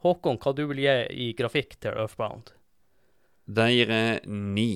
Håkon, 0.00 0.40
hva 0.40 0.54
du 0.56 0.64
vil 0.70 0.80
gi 0.80 0.96
i 1.12 1.26
grafikk 1.36 1.76
til 1.82 1.92
Earthbound? 1.92 2.54
Der 3.44 3.68
gir 3.74 3.92
jeg 3.92 4.22
ni. 4.24 4.70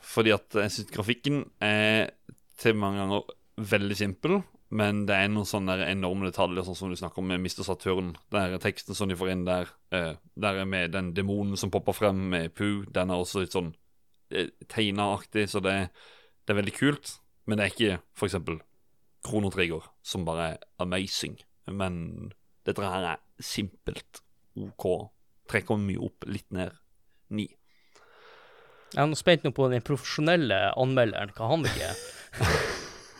Fordi 0.00 0.32
at 0.32 0.56
jeg 0.56 0.72
syns 0.72 0.94
grafikken 0.94 1.42
er 1.60 2.14
til 2.60 2.80
mange 2.80 3.02
ganger 3.02 3.36
veldig 3.70 4.00
simpel. 4.00 4.40
Men 4.70 5.00
det 5.08 5.16
er 5.18 5.30
noen 5.32 5.48
sånne 5.50 5.74
enorme 5.88 6.28
detaljer, 6.28 6.62
sånn 6.62 6.76
som 6.78 6.90
du 6.92 6.96
snakker 6.98 7.18
om 7.18 7.26
med 7.26 7.40
Mr. 7.42 7.64
Saturn. 7.66 8.12
Den 8.30 8.54
teksten 8.62 8.94
som 8.94 9.10
de 9.10 9.16
får 9.18 9.32
inn 9.32 9.44
der. 9.48 9.72
eh, 9.90 10.12
der 10.38 10.60
er 10.62 10.64
med 10.70 10.92
den 10.94 11.12
demonen 11.14 11.56
som 11.58 11.72
popper 11.74 11.92
frem 11.96 12.28
med 12.30 12.54
Pooh. 12.54 12.84
Den 12.86 13.10
er 13.10 13.18
også 13.18 13.42
litt 13.42 13.56
sånn 13.56 13.72
eh, 14.30 14.52
tegna-aktig, 14.70 15.48
så 15.50 15.58
det, 15.64 15.90
det 16.46 16.54
er 16.54 16.60
veldig 16.62 16.76
kult. 16.76 17.16
Men 17.46 17.58
det 17.58 17.64
er 17.66 17.74
ikke 17.74 18.00
for 18.14 18.30
eksempel 18.30 18.60
Kronotrigger, 19.26 19.82
som 20.06 20.22
bare 20.24 20.52
er 20.52 20.58
amazing. 20.80 21.34
Men 21.68 22.30
dette 22.64 22.80
her 22.86 23.08
er 23.16 23.18
simpelt 23.42 24.22
OK. 24.56 24.86
Trekker 25.50 25.76
mye 25.82 25.98
opp, 26.06 26.24
litt 26.30 26.46
ned. 26.54 26.78
Ni. 27.34 27.48
Jeg 28.94 29.02
er 29.02 29.10
nå 29.10 29.18
spent 29.18 29.44
på 29.54 29.66
den 29.70 29.82
profesjonelle 29.86 30.70
anmelderen, 30.78 31.34
hva 31.36 31.50
han 31.50 31.66
vil 31.66 31.74
gi. 31.82 31.90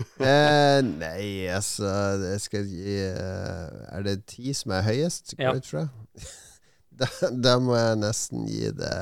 Eh, 0.20 0.80
nei, 0.84 1.48
altså 1.52 1.88
Jeg 2.22 2.40
skal 2.44 2.68
gi 2.68 2.96
eh, 3.06 3.80
Er 3.92 4.04
det 4.06 4.16
ti 4.30 4.52
som 4.56 4.74
er 4.76 4.84
høyest? 4.86 5.34
Ja. 5.40 5.52
da, 7.00 7.08
da 7.30 7.54
må 7.62 7.76
jeg 7.78 8.00
nesten 8.02 8.46
gi 8.48 8.70
det 8.76 8.94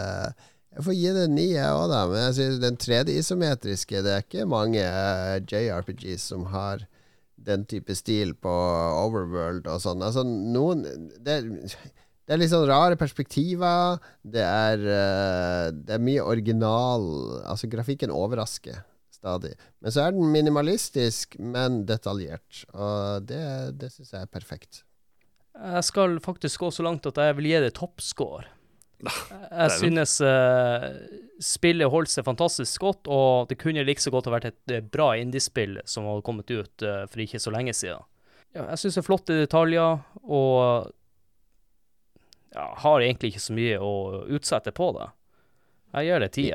Jeg 0.75 0.87
får 0.87 0.97
gi 0.99 1.12
det 1.16 1.27
ni, 1.33 1.49
jeg 1.55 1.75
òg, 1.75 1.87
da. 1.93 2.05
Men 2.11 2.25
jeg 2.29 2.37
synes 2.39 2.62
den 2.62 2.81
tredje 2.81 3.19
isometriske 3.20 4.03
Det 4.07 4.15
er 4.15 4.27
ikke 4.27 4.49
mange 4.51 4.83
eh, 4.85 5.39
JRPGs 5.43 6.29
som 6.33 6.49
har 6.55 6.87
den 7.49 7.65
type 7.70 7.95
stil 7.95 8.35
på 8.35 8.51
Overworld 8.51 9.69
og 9.70 9.79
sånn. 9.81 10.03
Altså, 10.05 10.25
noen 10.27 10.83
det 11.23 11.37
er, 11.39 11.47
det 11.49 12.35
er 12.35 12.41
litt 12.43 12.51
sånn 12.53 12.66
rare 12.69 12.99
perspektiver. 13.01 14.03
Det 14.27 14.43
er, 14.43 14.83
eh, 14.83 15.66
det 15.73 15.95
er 15.97 16.03
mye 16.03 16.27
original 16.27 17.07
Altså, 17.47 17.70
grafikken 17.70 18.12
overrasker 18.12 18.83
stadig. 19.19 19.55
Men 19.82 19.95
så 19.95 20.05
er 20.05 20.15
den 20.16 20.31
minimalistisk, 20.32 21.39
men 21.39 21.82
detaljert. 21.89 22.65
Og 22.74 23.27
det, 23.28 23.43
det 23.81 23.90
syns 23.95 24.15
jeg 24.15 24.27
er 24.27 24.31
perfekt. 24.32 24.85
Jeg 25.59 25.85
skal 25.85 26.20
faktisk 26.23 26.62
gå 26.62 26.70
så 26.74 26.86
langt 26.86 27.07
at 27.11 27.19
jeg 27.19 27.36
vil 27.39 27.51
gi 27.51 27.59
det 27.65 27.74
toppscore. 27.78 28.47
Jeg 29.62 29.70
synes 29.78 30.16
uh, 30.27 30.89
spillet 31.39 31.86
holdt 31.86 32.11
seg 32.11 32.24
fantastisk 32.27 32.82
godt, 32.82 33.07
og 33.07 33.47
det 33.47 33.59
kunne 33.61 33.85
like 33.86 34.03
så 34.03 34.11
godt 34.11 34.27
ha 34.27 34.32
vært 34.35 34.49
et 34.49 34.73
eh, 34.74 34.82
bra 34.82 35.12
indiespill 35.15 35.77
som 35.86 36.09
hadde 36.09 36.24
kommet 36.27 36.51
ut 36.51 36.82
uh, 36.82 37.05
for 37.07 37.23
ikke 37.23 37.39
så 37.39 37.53
lenge 37.55 37.77
siden. 37.78 38.03
Ja, 38.57 38.65
jeg 38.73 38.81
syns 38.81 38.97
det 38.97 39.03
er 39.05 39.07
flotte 39.07 39.36
detaljer, 39.39 40.01
og 40.24 40.90
ja, 42.57 42.66
har 42.82 43.05
egentlig 43.05 43.35
ikke 43.35 43.45
så 43.45 43.55
mye 43.55 43.78
å 43.78 43.93
utsette 44.35 44.74
på 44.74 44.90
det. 44.97 45.07
Jeg 45.95 46.09
gjør 46.09 46.24
det 46.24 46.31
ti. 46.35 46.47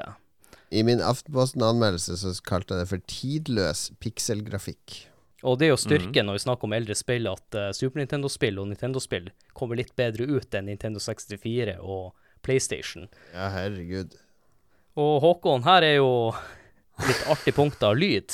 I 0.73 0.81
min 0.83 1.01
Aftenposten-anmeldelse 1.05 2.15
så 2.17 2.31
kalte 2.45 2.73
jeg 2.73 2.81
det 2.81 2.89
for 2.89 3.01
tidløs 3.11 3.81
pikselgrafikk. 4.01 4.95
Og 5.45 5.59
det 5.59 5.67
er 5.67 5.73
jo 5.73 5.79
styrken 5.81 6.25
når 6.25 6.37
vi 6.39 6.43
snakker 6.45 6.65
om 6.65 6.73
eldre 6.73 6.95
spill, 6.97 7.27
at 7.29 7.57
uh, 7.59 7.69
Super 7.75 8.01
Nintendo-spill 8.01 8.57
og 8.61 8.69
Nintendo-spill 8.71 9.29
kommer 9.53 9.77
litt 9.77 9.91
bedre 9.99 10.25
ut 10.25 10.55
enn 10.57 10.69
Nintendo 10.71 11.03
64 11.03 11.75
og 11.77 12.15
PlayStation. 12.43 13.05
Ja, 13.35 13.51
herregud. 13.53 14.15
Og 14.97 15.13
Håkon, 15.21 15.65
her 15.67 15.85
er 15.85 15.97
jo 15.99 16.11
litt 17.05 17.23
artig 17.29 17.53
punkt 17.57 17.83
av 17.85 17.97
lyd. 17.99 18.33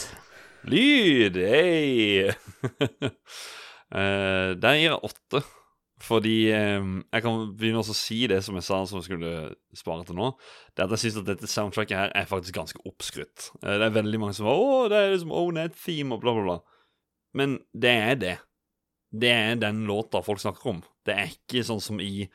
Lyd! 0.69 1.39
Hei! 1.43 2.29
uh, 3.95 4.55
der 4.55 4.79
gir 4.79 4.91
jeg 4.93 5.01
åtte. 5.11 5.43
Fordi 5.99 6.35
eh, 6.55 6.89
jeg 7.11 7.23
kan 7.25 7.49
begynne 7.59 7.81
også 7.81 7.91
å 7.95 7.99
si 7.99 8.19
det 8.31 8.39
som 8.45 8.55
jeg 8.55 8.65
sa 8.67 8.77
som 8.87 8.99
jeg 8.99 9.09
skulle 9.09 9.31
spare 9.75 10.05
til 10.07 10.15
nå. 10.15 10.29
Det 10.71 10.85
at 10.85 10.93
jeg 10.95 11.03
syns 11.03 11.25
dette 11.27 11.49
soundtracket 11.51 11.97
her 11.97 12.13
er 12.15 12.29
faktisk 12.29 12.55
ganske 12.55 12.83
oppskrytt. 12.87 13.49
Eh, 13.59 13.75
det 13.81 13.89
er 13.89 13.97
veldig 13.97 14.21
mange 14.21 14.37
som 14.37 14.47
var 14.47 14.61
Å, 14.61 14.85
det 14.91 14.99
er 14.99 15.15
liksom 15.15 15.33
Onet-theme 15.35 16.15
og 16.15 16.23
bla, 16.23 16.35
bla, 16.37 16.45
bla. 16.45 16.85
Men 17.35 17.57
det 17.75 17.95
er 17.95 18.21
det. 18.21 18.37
Det 19.09 19.33
er 19.33 19.59
den 19.59 19.83
låta 19.89 20.21
folk 20.23 20.39
snakker 20.41 20.71
om. 20.71 20.83
Det 21.05 21.17
er 21.17 21.33
ikke 21.33 21.65
sånn 21.67 21.83
som 21.83 21.99
i 22.03 22.29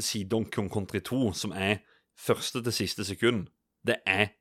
si 0.00 0.24
Donkey 0.24 0.56
Kong 0.56 0.70
Country 0.72 1.02
2, 1.04 1.26
som 1.36 1.52
er 1.52 1.82
første 2.16 2.62
til 2.64 2.74
siste 2.74 3.04
sekund. 3.04 3.48
Det 3.84 3.98
er 4.08 4.32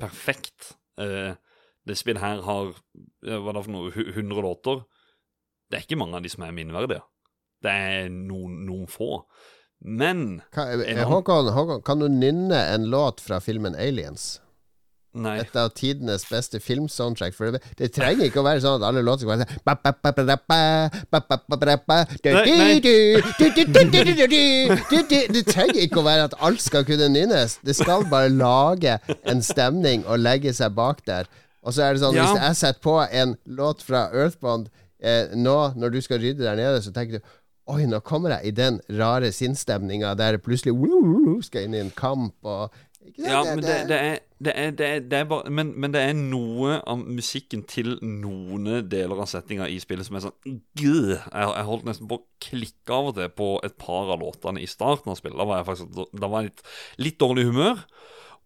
perfekt. 0.00 0.74
Eh, 1.00 1.32
det 1.88 1.96
spillet 1.98 2.22
her 2.22 2.42
har 2.44 2.74
eh, 2.74 3.38
hva 3.38 3.52
er 3.52 3.56
det 3.56 3.64
for 3.64 3.74
noe, 3.74 3.92
100 3.94 4.44
låter. 4.44 4.84
Det 5.70 5.78
er 5.78 5.86
ikke 5.86 6.00
mange 6.00 6.18
av 6.18 6.26
de 6.26 6.32
som 6.32 6.44
er 6.44 6.54
minneverdige. 6.54 7.02
Det 7.64 7.72
er 7.72 8.12
noen, 8.12 8.60
noen 8.66 8.86
få. 8.90 9.24
Men 9.80 10.42
kan, 10.52 10.80
eh, 10.84 11.02
Håkon, 11.08 11.48
Håkon, 11.56 11.82
kan 11.82 12.00
du 12.00 12.08
nynne 12.08 12.60
en 12.74 12.90
låt 12.92 13.20
fra 13.24 13.40
filmen 13.40 13.74
Aliens? 13.74 14.40
Nei. 15.10 15.40
Et 15.42 15.56
av 15.58 15.72
tidenes 15.74 16.22
beste 16.30 16.60
filmsoundtrack. 16.62 17.34
For 17.34 17.50
det, 17.50 17.60
det, 17.80 17.88
trenger 17.96 18.28
ikke 18.28 18.42
å 18.42 18.46
være 18.46 18.62
sånn 18.62 18.76
at 18.78 18.86
alle 18.86 19.02
låter 19.02 19.24
skal 19.24 19.32
være 19.32 19.42
sånn 19.42 19.56
Det 25.34 25.44
trenger 25.48 25.80
ikke 25.82 25.98
å 25.98 26.06
være 26.06 26.28
at 26.28 26.36
alt 26.38 26.62
skal 26.62 26.86
kunne 26.86 27.10
nynnes. 27.10 27.58
Det 27.66 27.74
skal 27.78 28.06
bare 28.12 28.30
lage 28.30 29.00
en 29.26 29.42
stemning 29.42 30.06
og 30.06 30.22
legge 30.22 30.54
seg 30.54 30.76
bak 30.78 31.02
der. 31.08 31.26
Og 31.66 31.74
så 31.74 31.88
er 31.88 31.96
det 31.96 32.04
sånn, 32.04 32.14
ja. 32.16 32.28
hvis 32.28 32.38
jeg 32.44 32.60
setter 32.62 32.84
på 32.84 32.96
en 33.02 33.34
låt 33.50 33.82
fra 33.84 34.06
Earthbond 34.14 34.70
eh, 35.02 35.34
nå 35.34 35.58
når 35.76 35.96
du 35.96 36.00
skal 36.06 36.22
rydde 36.22 36.46
der 36.46 36.56
nede, 36.56 36.78
så 36.86 36.94
tenker 36.94 37.18
du 37.18 37.34
Oi, 37.70 37.84
nå 37.86 38.00
kommer 38.02 38.34
jeg 38.34 38.50
i 38.50 38.56
den 38.56 38.80
rare 38.98 39.30
sinnsstemninga 39.34 40.14
der 40.18 40.36
jeg 40.36 40.44
plutselig 40.46 40.74
skal 41.46 41.66
inn 41.66 41.76
i 41.76 41.84
en 41.84 41.92
kamp 41.94 42.34
og 42.42 42.78
Ja, 43.16 43.40
men 43.46 43.62
det, 43.64 43.76
det, 43.88 43.96
er, 43.96 44.18
det, 44.38 44.52
er, 44.54 44.72
det, 44.76 44.86
er, 44.86 45.22
er 45.22 45.28
bare 45.28 45.50
men, 45.50 45.70
men 45.80 45.92
det 45.94 46.02
er 46.04 46.16
noe 46.16 46.76
av 46.84 47.00
musikken 47.00 47.62
til 47.68 47.94
noen 48.02 48.68
deler 48.92 49.22
av 49.22 49.28
settinga 49.30 49.68
i 49.72 49.78
spillet 49.80 50.06
som 50.06 50.18
er 50.18 50.24
sånn 50.26 50.58
Gud, 50.78 51.14
jeg, 51.14 51.22
jeg 51.32 51.66
holdt 51.70 51.86
nesten 51.88 52.10
på 52.10 52.20
å 52.20 52.24
klikke 52.44 52.96
av 52.96 53.10
og 53.10 53.16
til 53.16 53.32
på 53.40 53.50
et 53.66 53.76
par 53.80 54.12
av 54.12 54.20
låtene 54.20 54.60
i 54.62 54.68
starten 54.68 55.12
av 55.12 55.20
spillet. 55.20 55.38
Da 55.40 55.48
var 55.48 55.62
jeg 55.62 55.68
faktisk 55.70 56.12
Da 56.12 56.28
var 56.28 56.44
jeg 56.44 56.50
litt, 56.50 56.64
litt 57.06 57.20
dårlig 57.22 57.46
humør. 57.48 57.84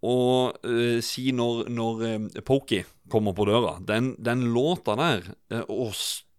Og 0.04 0.66
uh, 0.68 1.00
si 1.04 1.30
når, 1.34 1.64
når 1.72 2.04
uh, 2.04 2.40
Pokey 2.44 2.84
kommer 3.10 3.34
på 3.36 3.46
døra 3.48 3.78
Den, 3.84 4.12
den 4.20 4.50
låta 4.54 4.96
der 5.00 5.30
uh, 5.54 5.64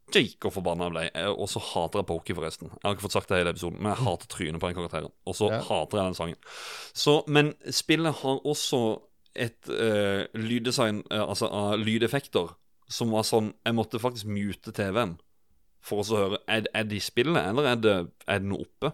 steik 0.09 0.45
og 0.45 0.53
forbanna 0.53 0.85
jeg 0.87 0.93
ble. 0.95 1.03
Eh, 1.15 1.29
Og 1.33 1.49
så 1.49 1.59
hater 1.59 1.99
jeg 2.01 2.05
Pokey, 2.07 2.35
forresten. 2.37 2.69
Jeg 2.71 2.83
har 2.83 2.93
ikke 2.95 3.05
fått 3.07 3.15
sagt 3.17 3.29
det 3.29 3.39
hele 3.39 3.53
episoden, 3.55 3.79
men 3.81 3.91
jeg 3.95 4.03
hater 4.05 4.27
trynet 4.27 4.61
på 4.61 4.69
den 4.69 4.77
karakteren. 4.77 5.11
Og 5.25 5.35
så 5.35 5.49
Ja. 5.51 5.61
hater 5.61 5.97
jeg 5.97 6.05
den 6.05 6.15
sangen. 6.19 6.35
Så, 6.93 7.23
men 7.27 7.53
spillet 7.71 8.13
har 8.21 8.39
også 8.45 9.01
et 9.35 9.67
uh, 9.67 10.25
lyddesign, 10.39 11.03
uh, 11.11 11.25
altså 11.27 11.49
av 11.51 11.77
lydeffekter, 11.79 12.53
som 12.87 13.09
var 13.11 13.23
sånn 13.23 13.53
Jeg 13.65 13.73
måtte 13.75 13.99
faktisk 13.99 14.25
mute 14.29 14.71
TV-en 14.71 15.17
for 15.81 16.01
å 16.01 16.17
høre 16.17 16.37
er, 16.47 16.63
er 16.73 16.83
det 16.83 16.95
i 16.97 16.99
spillet, 17.03 17.37
eller 17.49 17.63
er 17.71 17.75
det, 17.75 17.95
er 18.27 18.39
det 18.39 18.47
noe 18.47 18.61
oppe. 18.63 18.93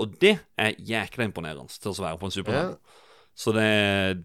Og 0.00 0.16
det 0.20 0.38
er 0.56 0.72
jækla 0.78 1.24
imponerende 1.28 1.68
til 1.68 1.90
å 1.92 2.02
være 2.02 2.18
på 2.18 2.24
en 2.26 2.30
Super 2.30 2.52
Ja. 2.54 2.76
Så 3.38 3.52
det, 3.54 3.66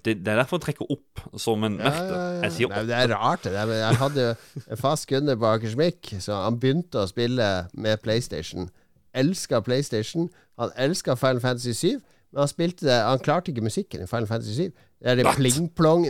det, 0.02 0.15
det 0.26 0.31
er 0.34 0.40
derfor 0.41 0.57
jeg 0.57 0.64
trekker 0.68 0.90
opp 0.95 1.22
som 1.38 1.61
en 1.68 1.76
Ja, 1.77 1.91
merte. 1.91 2.15
ja, 2.18 2.49
ja. 2.49 2.69
Nei, 2.72 2.85
det 2.90 2.95
er 2.98 3.11
rart, 3.14 3.44
det 3.45 3.52
der. 3.53 3.73
Jeg 3.77 3.99
hadde 4.02 4.23
jo 4.26 4.64
en 4.73 4.80
fast 4.81 5.06
kunde 5.11 5.35
på 5.38 5.52
Akersmik, 5.52 6.15
så 6.23 6.40
han 6.48 6.57
begynte 6.64 7.03
å 7.03 7.10
spille 7.11 7.49
med 7.77 8.02
PlayStation. 8.02 8.72
Elska 9.14 9.61
PlayStation. 9.61 10.31
Han 10.57 10.73
elska 10.81 11.14
Final 11.22 11.44
Fantasy 11.44 11.76
7, 11.77 11.99
men 12.34 12.41
han 12.41 12.49
spilte 12.49 12.88
det 12.90 12.98
Han 13.06 13.22
klarte 13.22 13.53
ikke 13.53 13.61
musikken 13.68 14.02
i 14.02 14.10
Final 14.10 14.26
Fantasy 14.31 14.56
7. 14.72 14.73
Det 15.03 15.11
er 15.11 15.19
det 15.19 15.26
pling-plong, 15.35 16.07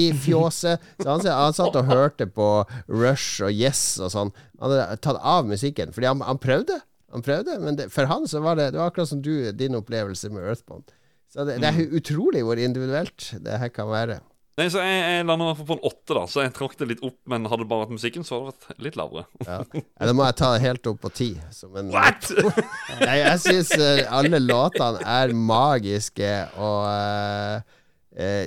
midi-fjåset. 0.00 0.80
Så 1.02 1.06
han, 1.10 1.20
han 1.26 1.54
satt 1.56 1.76
og 1.76 1.86
hørte 1.90 2.26
på 2.26 2.46
Rush 2.88 3.42
og 3.46 3.52
Yes 3.54 3.82
og 4.02 4.10
sånn. 4.14 4.30
Han 4.60 4.72
hadde 4.74 4.96
tatt 5.04 5.20
av 5.22 5.46
musikken, 5.48 5.92
fordi 5.94 6.08
han, 6.10 6.22
han 6.26 6.40
prøvde. 6.42 6.80
Han 7.14 7.22
prøvde, 7.26 7.58
men 7.62 7.76
det, 7.78 7.88
for 7.94 8.06
han 8.10 8.26
så 8.30 8.38
var 8.42 8.54
det 8.58 8.68
Det 8.72 8.78
var 8.78 8.90
akkurat 8.92 9.10
som 9.10 9.22
du, 9.22 9.32
din 9.52 9.74
opplevelse 9.78 10.30
med 10.30 10.46
Earthbound. 10.46 10.90
Så 11.30 11.46
det, 11.46 11.60
det 11.62 11.70
er 11.70 11.94
utrolig 11.94 12.42
hvor 12.46 12.58
individuelt 12.58 13.30
det 13.44 13.60
her 13.62 13.70
kan 13.72 13.90
være. 13.90 14.18
Nei, 14.60 14.66
så 14.68 14.82
Jeg, 14.82 14.96
jeg 15.00 15.24
lander 15.24 15.46
i 15.46 15.48
hvert 15.48 15.60
fall 15.60 15.68
på 15.68 15.76
en 15.78 15.86
åtte, 15.88 16.14
da. 16.16 16.22
Så 16.28 16.42
jeg 16.42 16.52
trakk 16.56 16.74
det 16.80 16.88
litt 16.90 17.04
opp. 17.06 17.16
Men 17.30 17.46
hadde 17.48 17.64
det 17.64 17.70
bare 17.70 17.86
vært 17.86 17.96
musikken, 17.96 18.26
så 18.26 18.40
hadde 18.40 18.52
det 18.52 18.66
vært 18.66 18.86
litt 18.86 18.98
lavere. 19.00 19.26
Ja. 19.46 19.60
Da 20.04 20.14
må 20.16 20.26
jeg 20.26 20.38
ta 20.40 20.50
det 20.54 20.64
helt 20.66 20.90
opp 20.90 20.98
på 21.04 21.12
ti. 21.16 21.28
En, 21.70 21.92
What?! 21.94 22.32
Nei, 23.06 23.20
jeg 23.22 23.44
syns 23.46 23.74
alle 24.10 24.42
låtene 24.42 25.04
er 25.06 25.36
magiske, 25.36 26.32
og 26.60 26.82
eh, 26.90 27.78
eh, 28.20 28.42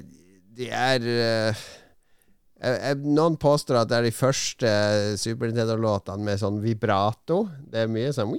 de 0.54 0.68
er 0.70 1.08
uh, 1.10 1.64
Noen 3.02 3.34
påstår 3.42 3.82
at 3.82 3.90
det 3.90 3.96
er 3.98 4.06
de 4.06 4.14
første 4.16 4.70
Super 5.20 5.50
Nintendo-låtene 5.50 6.24
med 6.24 6.40
sånn 6.40 6.62
vibrato. 6.64 7.42
Det 7.74 7.82
er 7.82 7.90
mye 7.92 8.14
sånn 8.16 8.32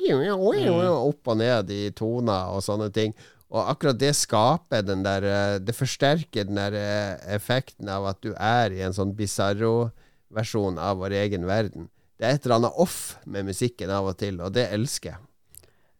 opp 0.94 1.32
og 1.34 1.40
ned 1.42 1.72
i 1.74 1.82
toner 1.96 2.54
og 2.54 2.62
sånne 2.64 2.88
ting. 2.94 3.12
Og 3.52 3.68
akkurat 3.70 3.98
det 4.00 4.14
skaper 4.16 4.82
den 4.82 5.04
der 5.04 5.26
eh, 5.28 5.58
Det 5.62 5.74
forsterker 5.76 6.48
den 6.48 6.58
der 6.58 6.76
eh, 6.78 7.34
effekten 7.36 7.90
av 7.92 8.08
at 8.10 8.22
du 8.24 8.32
er 8.34 8.74
i 8.74 8.80
en 8.86 8.96
sånn 8.96 9.12
bizarro-versjon 9.18 10.80
av 10.80 11.02
vår 11.02 11.16
egen 11.24 11.46
verden. 11.48 11.90
Det 12.18 12.26
er 12.26 12.38
et 12.38 12.46
eller 12.46 12.60
annet 12.62 12.80
off 12.80 13.16
med 13.26 13.46
musikken 13.50 13.92
av 13.92 14.08
og 14.10 14.18
til, 14.22 14.40
og 14.40 14.54
det 14.56 14.68
elsker 14.74 15.14
jeg. 15.14 15.22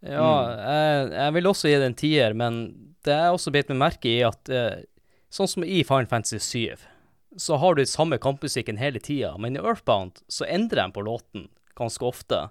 Ja, 0.05 0.33
jeg, 0.53 1.13
jeg 1.17 1.35
vil 1.37 1.49
også 1.49 1.71
gi 1.71 1.79
det 1.81 1.87
en 1.89 1.97
tier, 1.99 2.35
men 2.37 2.59
det 3.05 3.15
er 3.15 3.31
også 3.33 3.53
bitt 3.55 3.71
meg 3.73 3.81
merke 3.81 4.11
i 4.11 4.19
at 4.27 4.51
eh, 4.53 4.85
sånn 5.33 5.51
som 5.51 5.65
i 5.67 5.83
Final 5.87 6.09
Fantasy 6.11 6.41
7, 6.75 6.85
så 7.41 7.59
har 7.59 7.75
du 7.75 7.87
samme 7.89 8.19
kampmusikken 8.23 8.79
hele 8.79 9.01
tida, 9.03 9.33
men 9.41 9.57
i 9.57 9.63
Earthbound 9.63 10.23
så 10.31 10.47
endrer 10.47 10.85
de 10.85 10.95
på 10.95 11.05
låten 11.07 11.49
ganske 11.79 12.07
ofte. 12.07 12.47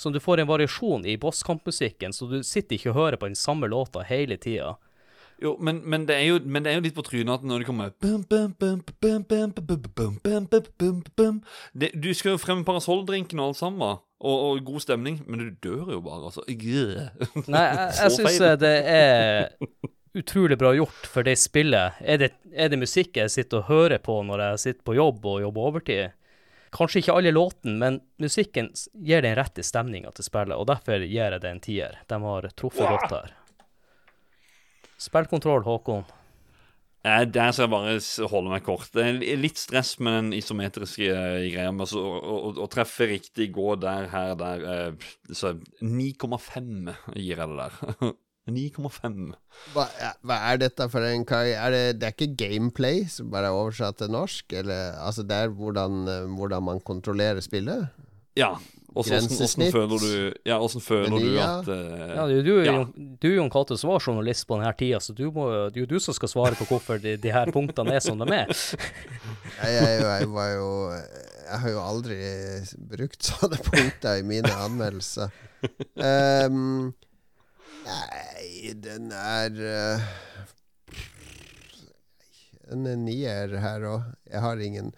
Så 0.00 0.08
du 0.10 0.20
får 0.20 0.40
en 0.40 0.48
variasjon 0.48 1.02
i 1.04 1.18
bosskampmusikken, 1.20 2.14
så 2.16 2.24
du 2.30 2.38
sitter 2.46 2.78
ikke 2.78 2.94
og 2.94 2.96
hører 2.96 3.20
på 3.20 3.28
den 3.28 3.36
samme 3.36 3.68
låta 3.68 4.00
hele 4.08 4.38
tida. 4.40 4.78
Jo, 5.40 5.54
men, 5.60 5.82
men, 5.84 6.06
det 6.08 6.16
jo, 6.24 6.38
men, 6.44 6.64
det 6.64 6.72
er 6.72 6.78
jo, 6.78 6.84
litt 6.84 6.96
på 6.96 7.04
trynet 7.04 7.40
at 7.40 7.44
når 7.44 7.62
det 7.62 7.68
kommer 7.68 7.92
det, 11.72 11.92
Du 11.96 12.10
skal 12.16 12.34
jo 12.34 12.40
fremme 12.40 12.64
parasolldrinken 12.68 13.40
og 13.40 13.50
alt 13.50 13.60
sammen, 13.60 14.00
og, 14.20 14.36
og, 14.48 14.60
god 14.64 14.84
stemning, 14.84 15.20
men 15.28 15.44
du 15.44 15.68
dør 15.68 15.94
jo 15.96 16.02
bare, 16.04 16.28
altså. 16.28 16.44
Nei, 16.48 17.64
jeg, 17.64 17.96
jeg 18.00 18.16
syns 18.16 18.40
det 18.60 18.74
er 18.92 19.48
utrolig 20.20 20.58
bra 20.60 20.74
gjort 20.76 21.08
for 21.08 21.28
det 21.28 21.36
spillet. 21.40 22.00
Er 22.00 22.20
det, 22.24 22.32
er 22.52 22.72
det 22.72 22.80
musikk 22.80 23.20
jeg 23.20 23.32
sitter 23.32 23.62
og 23.62 23.68
hører 23.68 24.00
på 24.04 24.16
når 24.26 24.44
jeg 24.44 24.64
sitter 24.64 24.88
på 24.88 24.96
jobb 24.96 25.28
og 25.28 25.44
jobber 25.44 25.68
overtid? 25.72 26.19
Kanskje 26.70 27.00
ikke 27.02 27.16
alle 27.18 27.32
låtene, 27.34 27.74
men 27.80 27.96
musikken 28.22 28.68
gir 29.02 29.24
den 29.24 29.34
rette 29.38 29.64
stemninga 29.66 30.12
til 30.14 30.26
spillet, 30.28 30.54
og 30.54 30.68
derfor 30.70 31.02
gir 31.02 31.32
jeg 31.34 31.40
det 31.42 31.50
en 31.50 31.60
tier. 31.64 31.96
De 32.06 32.18
har 32.22 32.46
truffet 32.54 32.86
godt 32.86 33.10
her. 33.16 33.32
Spillkontroll, 35.00 35.64
Håkon. 35.66 36.04
Eh, 37.02 37.24
Der 37.32 37.52
skal 37.56 37.64
jeg 37.64 37.72
bare 37.72 38.28
holde 38.28 38.52
meg 38.52 38.64
kort. 38.66 38.90
Det 38.92 39.04
er 39.06 39.38
litt 39.40 39.56
stress 39.58 39.94
med 40.04 40.12
den 40.18 40.32
isometriske 40.36 41.06
eh, 41.08 41.46
greia. 41.54 41.70
Men 41.72 41.86
altså, 41.86 42.02
å, 42.04 42.18
å, 42.20 42.50
å 42.60 42.66
treffe 42.70 43.08
riktig, 43.08 43.50
gå 43.56 43.74
der, 43.80 44.06
her, 44.12 44.34
der. 44.38 44.66
eh, 44.68 45.08
Så 45.32 45.54
9,5 45.80 46.92
gir 47.16 47.40
jeg 47.40 47.40
det 47.40 47.56
der. 47.64 48.12
9,5. 48.52 49.30
Hva, 49.74 49.86
ja, 50.00 50.10
hva 50.26 50.36
er 50.50 50.60
dette 50.62 50.86
for 50.92 51.06
en 51.06 51.24
kar... 51.28 51.46
Er 51.48 51.74
det, 51.74 51.84
det 52.00 52.08
er 52.10 52.16
ikke 52.16 52.36
gameplay 52.40 53.04
som 53.10 53.30
bare 53.32 53.50
er 53.50 53.56
oversatt 53.56 53.98
til 54.00 54.12
norsk? 54.14 54.52
Eller, 54.60 54.94
altså 55.00 55.24
det 55.26 55.36
er 55.44 55.54
hvordan, 55.54 56.02
eh, 56.08 56.28
hvordan 56.38 56.66
man 56.68 56.82
kontrollerer 56.86 57.40
spillet? 57.44 57.88
Ja. 58.38 58.54
Og 58.90 59.06
Grensesnitt? 59.06 59.70
Hvordan 59.70 59.90
føler 59.90 60.00
du 60.02 60.38
Ja, 60.48 60.56
hvordan 60.58 60.82
føler 60.82 61.12
du 61.22 61.36
at 61.38 61.68
uh, 61.70 62.14
Ja, 62.16 62.24
Du, 62.26 62.40
du, 62.42 62.52
ja. 62.64 62.72
Jon- 62.72 63.16
du 63.22 63.28
Jon 63.36 63.50
Cato, 63.50 63.76
var 63.86 64.02
journalist 64.02 64.46
på 64.48 64.56
denne 64.58 64.72
tida, 64.78 64.98
så 64.98 65.14
du 65.14 65.28
må, 65.30 65.46
det 65.70 65.78
er 65.78 65.84
jo 65.84 65.90
du 65.92 66.00
som 66.02 66.16
skal 66.16 66.30
svare 66.32 66.58
på 66.58 66.66
hvorfor 66.66 66.98
de, 66.98 67.14
de 67.22 67.30
her 67.30 67.52
punktene 67.54 67.94
er 67.94 68.02
som 68.02 68.18
de 68.18 68.26
er. 68.34 68.50
Jeg, 69.60 69.74
jeg, 69.76 69.96
jeg 70.00 70.28
var 70.32 70.48
jo 70.54 70.68
Jeg 70.94 71.58
har 71.62 71.72
jo 71.74 71.80
aldri 71.82 72.16
brukt 72.90 73.26
sånne 73.26 73.58
punkter 73.66 74.20
i 74.22 74.26
mine 74.26 74.50
anmeldelser. 74.64 75.30
Ehm, 76.00 76.92
nei, 77.86 78.74
den 78.80 79.10
er 79.14 79.54
den 82.70 82.86
En 82.86 83.04
nier 83.04 83.56
her 83.58 83.86
òg. 83.88 84.10
Jeg 84.30 84.42
har 84.44 84.60
ingen 84.62 84.92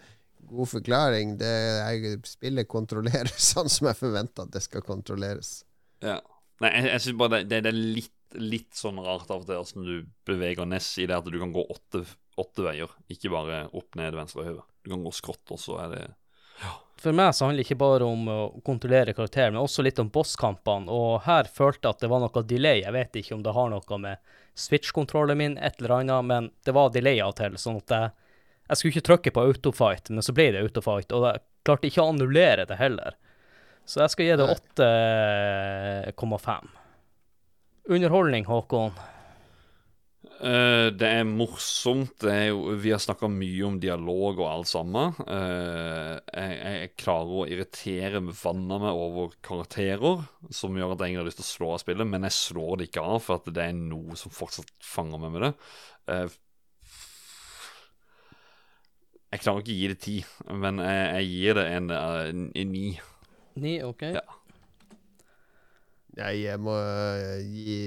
god 0.53 0.69
forklaring. 0.69 1.37
Det 1.41 1.49
er, 1.49 2.17
spillet 2.27 2.69
kontrolleres 2.69 3.47
sånn 3.53 3.71
som 3.71 3.89
jeg 3.89 3.99
forventer 3.99 4.45
at 4.45 4.53
det 4.53 4.63
skal 4.65 4.85
kontrolleres. 4.85 5.61
Ja. 6.03 6.19
Nei, 6.61 6.69
jeg, 6.69 6.91
jeg 6.91 7.05
syns 7.05 7.19
bare 7.19 7.39
det, 7.39 7.47
det, 7.49 7.61
det 7.65 7.71
er 7.73 7.79
litt, 7.97 8.17
litt 8.37 8.77
sånn 8.77 9.01
rart 9.03 9.31
av 9.33 9.41
og 9.41 9.49
til 9.49 9.61
åssen 9.61 9.87
du 9.87 9.95
beveger 10.27 10.69
Ness 10.69 10.91
i 11.01 11.07
det 11.09 11.17
at 11.17 11.29
du 11.29 11.39
kan 11.41 11.53
gå 11.55 11.63
åtte, 11.73 12.03
åtte 12.39 12.65
veier, 12.65 12.93
ikke 13.11 13.31
bare 13.33 13.65
opp, 13.73 13.89
ned, 13.99 14.13
venstre 14.17 14.43
og 14.43 14.49
høyre. 14.51 14.67
Du 14.85 14.93
kan 14.93 15.05
gå 15.05 15.13
skrått, 15.15 15.43
og 15.53 15.61
så 15.61 15.79
er 15.85 15.95
det 15.95 16.03
For 17.03 17.11
meg 17.11 17.33
så 17.35 17.45
handler 17.45 17.59
det 17.59 17.67
ikke 17.67 17.81
bare 17.81 18.05
om 18.07 18.27
å 18.31 18.61
kontrollere 18.63 19.11
karakteren, 19.15 19.53
men 19.57 19.63
også 19.65 19.83
litt 19.83 19.99
om 19.99 20.11
bosskampene. 20.13 20.87
Og 20.87 21.25
her 21.25 21.49
følte 21.51 21.89
jeg 21.89 21.97
at 21.97 22.03
det 22.05 22.09
var 22.13 22.21
noe 22.23 22.43
delay. 22.47 22.79
Jeg 22.85 22.95
vet 22.95 23.19
ikke 23.19 23.35
om 23.35 23.43
det 23.43 23.55
har 23.57 23.67
noe 23.73 23.97
med 23.99 24.15
Switch-kontrollen 24.55 25.37
min, 25.37 25.57
et 25.57 25.81
eller 25.81 25.97
annet, 25.97 26.29
men 26.29 26.51
det 26.63 26.75
var 26.77 26.93
delay 26.95 27.19
av 27.19 27.33
og 27.33 27.37
til. 27.41 27.57
Sånn 27.59 27.81
at 27.81 27.89
jeg, 27.91 28.13
jeg 28.69 28.79
skulle 28.79 28.93
ikke 28.93 29.07
trykke 29.09 29.35
på 29.35 29.45
autofight, 29.49 30.05
men 30.13 30.23
så 30.23 30.31
ble 30.37 30.47
det 30.55 30.63
autofight, 30.63 31.11
og 31.11 31.27
jeg 31.27 31.43
klarte 31.67 31.89
ikke 31.89 32.03
å 32.05 32.09
annullere 32.13 32.63
det 32.69 32.77
heller. 32.79 33.11
Så 33.83 33.99
jeg 33.99 34.09
skal 34.13 34.25
gi 34.29 34.39
det 34.39 34.47
8,5. 36.15 36.71
Underholdning, 37.91 38.47
Håkon. 38.47 38.95
Eh, 40.43 40.89
det 40.91 41.07
er 41.07 41.23
morsomt. 41.23 42.17
Det 42.19 42.31
er 42.33 42.47
jo, 42.49 42.73
vi 42.81 42.91
har 42.91 42.99
snakka 42.99 43.29
mye 43.31 43.63
om 43.63 43.77
dialog 43.79 44.41
og 44.41 44.49
alt 44.49 44.67
sammen. 44.67 45.15
Uh, 45.23 46.19
jeg, 46.19 46.57
jeg 46.59 46.89
klarer 46.99 47.31
å 47.31 47.45
irritere 47.47 48.19
vanna 48.41 48.79
meg 48.83 48.99
over 49.05 49.37
karakterer, 49.45 50.25
som 50.51 50.75
gjør 50.75 50.97
at 50.97 51.05
jeg 51.05 51.15
har 51.15 51.29
lyst 51.29 51.39
til 51.39 51.47
å 51.47 51.51
slå 51.51 51.71
av 51.77 51.83
spillet, 51.85 52.09
men 52.11 52.27
jeg 52.27 52.35
slår 52.35 52.81
det 52.81 52.89
ikke 52.89 53.05
av, 53.07 53.21
for 53.23 53.39
at 53.39 53.47
det 53.55 53.69
er 53.69 53.77
noe 53.77 54.19
som 54.19 54.35
fortsatt 54.35 54.73
fanger 54.83 55.23
meg 55.23 55.35
med 55.37 55.47
det. 55.47 55.53
Uh, 56.11 56.39
jeg 59.31 59.45
klarer 59.45 59.63
ikke 59.63 59.73
å 59.73 59.79
gi 59.79 59.89
det 59.93 59.99
ti, 60.03 60.19
men 60.51 60.83
jeg, 60.83 61.09
jeg 61.15 61.31
gir 61.31 61.61
det 61.61 61.67
en, 61.79 61.91
en, 61.95 62.47
en 62.51 62.73
ni. 62.75 62.87
Ni, 63.63 63.77
OK? 63.85 64.09
Ja. 64.11 64.27
Nei, 66.19 66.35
jeg 66.43 66.59
må 66.61 66.75
gi 67.47 67.81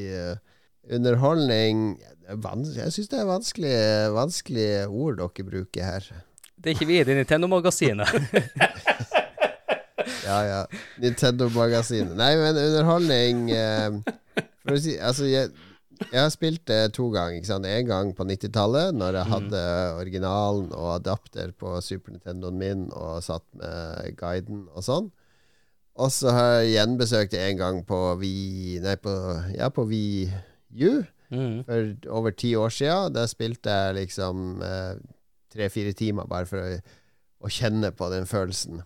underholdning 0.96 1.98
er 2.00 2.15
Jeg 2.26 2.92
syns 2.92 3.08
det 3.12 3.18
er 3.20 3.28
vanskelige, 3.28 4.12
vanskelig 4.16 4.68
ord 4.90 5.16
dere 5.20 5.44
bruker 5.46 5.84
her. 5.84 6.08
Det 6.58 6.72
er 6.72 6.74
ikke 6.74 6.88
vi 6.88 7.00
i 7.00 7.04
Nintendo-magasinet. 7.04 8.08
Ja, 10.26 10.38
ja. 10.46 10.58
Nintendo-magasinet. 11.02 12.14
Nei, 12.18 12.32
men 12.38 12.58
underholdning 12.58 13.38
eh, 13.54 13.96
For 14.66 14.74
å 14.76 14.80
si 14.82 14.92
Altså, 15.02 15.26
jeg, 15.30 15.50
Jeg 16.12 16.20
har 16.20 16.30
spilt 16.34 16.62
det 16.68 16.92
to 16.94 17.06
ganger. 17.14 17.38
ikke 17.38 17.48
sant? 17.48 17.66
En 17.66 17.86
gang 17.88 18.10
på 18.14 18.26
90-tallet, 18.28 18.92
når 18.94 19.16
jeg 19.20 19.26
Mhm. 19.26 19.32
hadde 19.32 19.62
originalen 20.02 20.68
og 20.74 20.90
adapter 20.98 21.52
på 21.58 21.80
Super 21.82 22.12
Nintendoen 22.12 22.58
min 22.58 22.84
og 22.92 23.22
satt 23.24 23.46
med 23.56 24.12
guiden 24.18 24.66
og 24.74 24.82
sånn. 24.84 25.10
Og 25.96 26.10
så 26.12 26.30
har 26.36 26.50
jeg 26.60 26.74
gjenbesøkt 26.76 27.30
det 27.32 27.40
en 27.40 27.56
gang 27.62 27.82
på 27.88 28.18
Vi 28.20 28.78
Nei, 28.82 28.96
på, 28.96 29.14
ja, 29.56 29.70
på 29.70 29.86
Wii 29.88 30.30
U 30.84 31.04
Mm. 31.30 31.64
for 31.66 32.10
over 32.18 32.30
ti 32.30 32.54
år 32.56 32.72
siden. 32.74 33.14
Da 33.16 33.26
spilte 33.30 33.70
jeg 33.72 33.96
liksom 34.00 34.62
eh, 34.62 34.96
tre-fire 35.52 35.92
timer 35.96 36.28
bare 36.30 36.46
for 36.46 36.62
å, 36.62 36.76
å 37.46 37.52
kjenne 37.52 37.92
på 37.96 38.10
den 38.12 38.28
følelsen. 38.30 38.82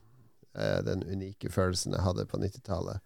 Eh, 0.56 0.78
den 0.86 1.04
unike 1.06 1.50
følelsen 1.52 1.96
jeg 1.96 2.04
hadde 2.06 2.28
på 2.30 2.40
90-tallet. 2.40 3.02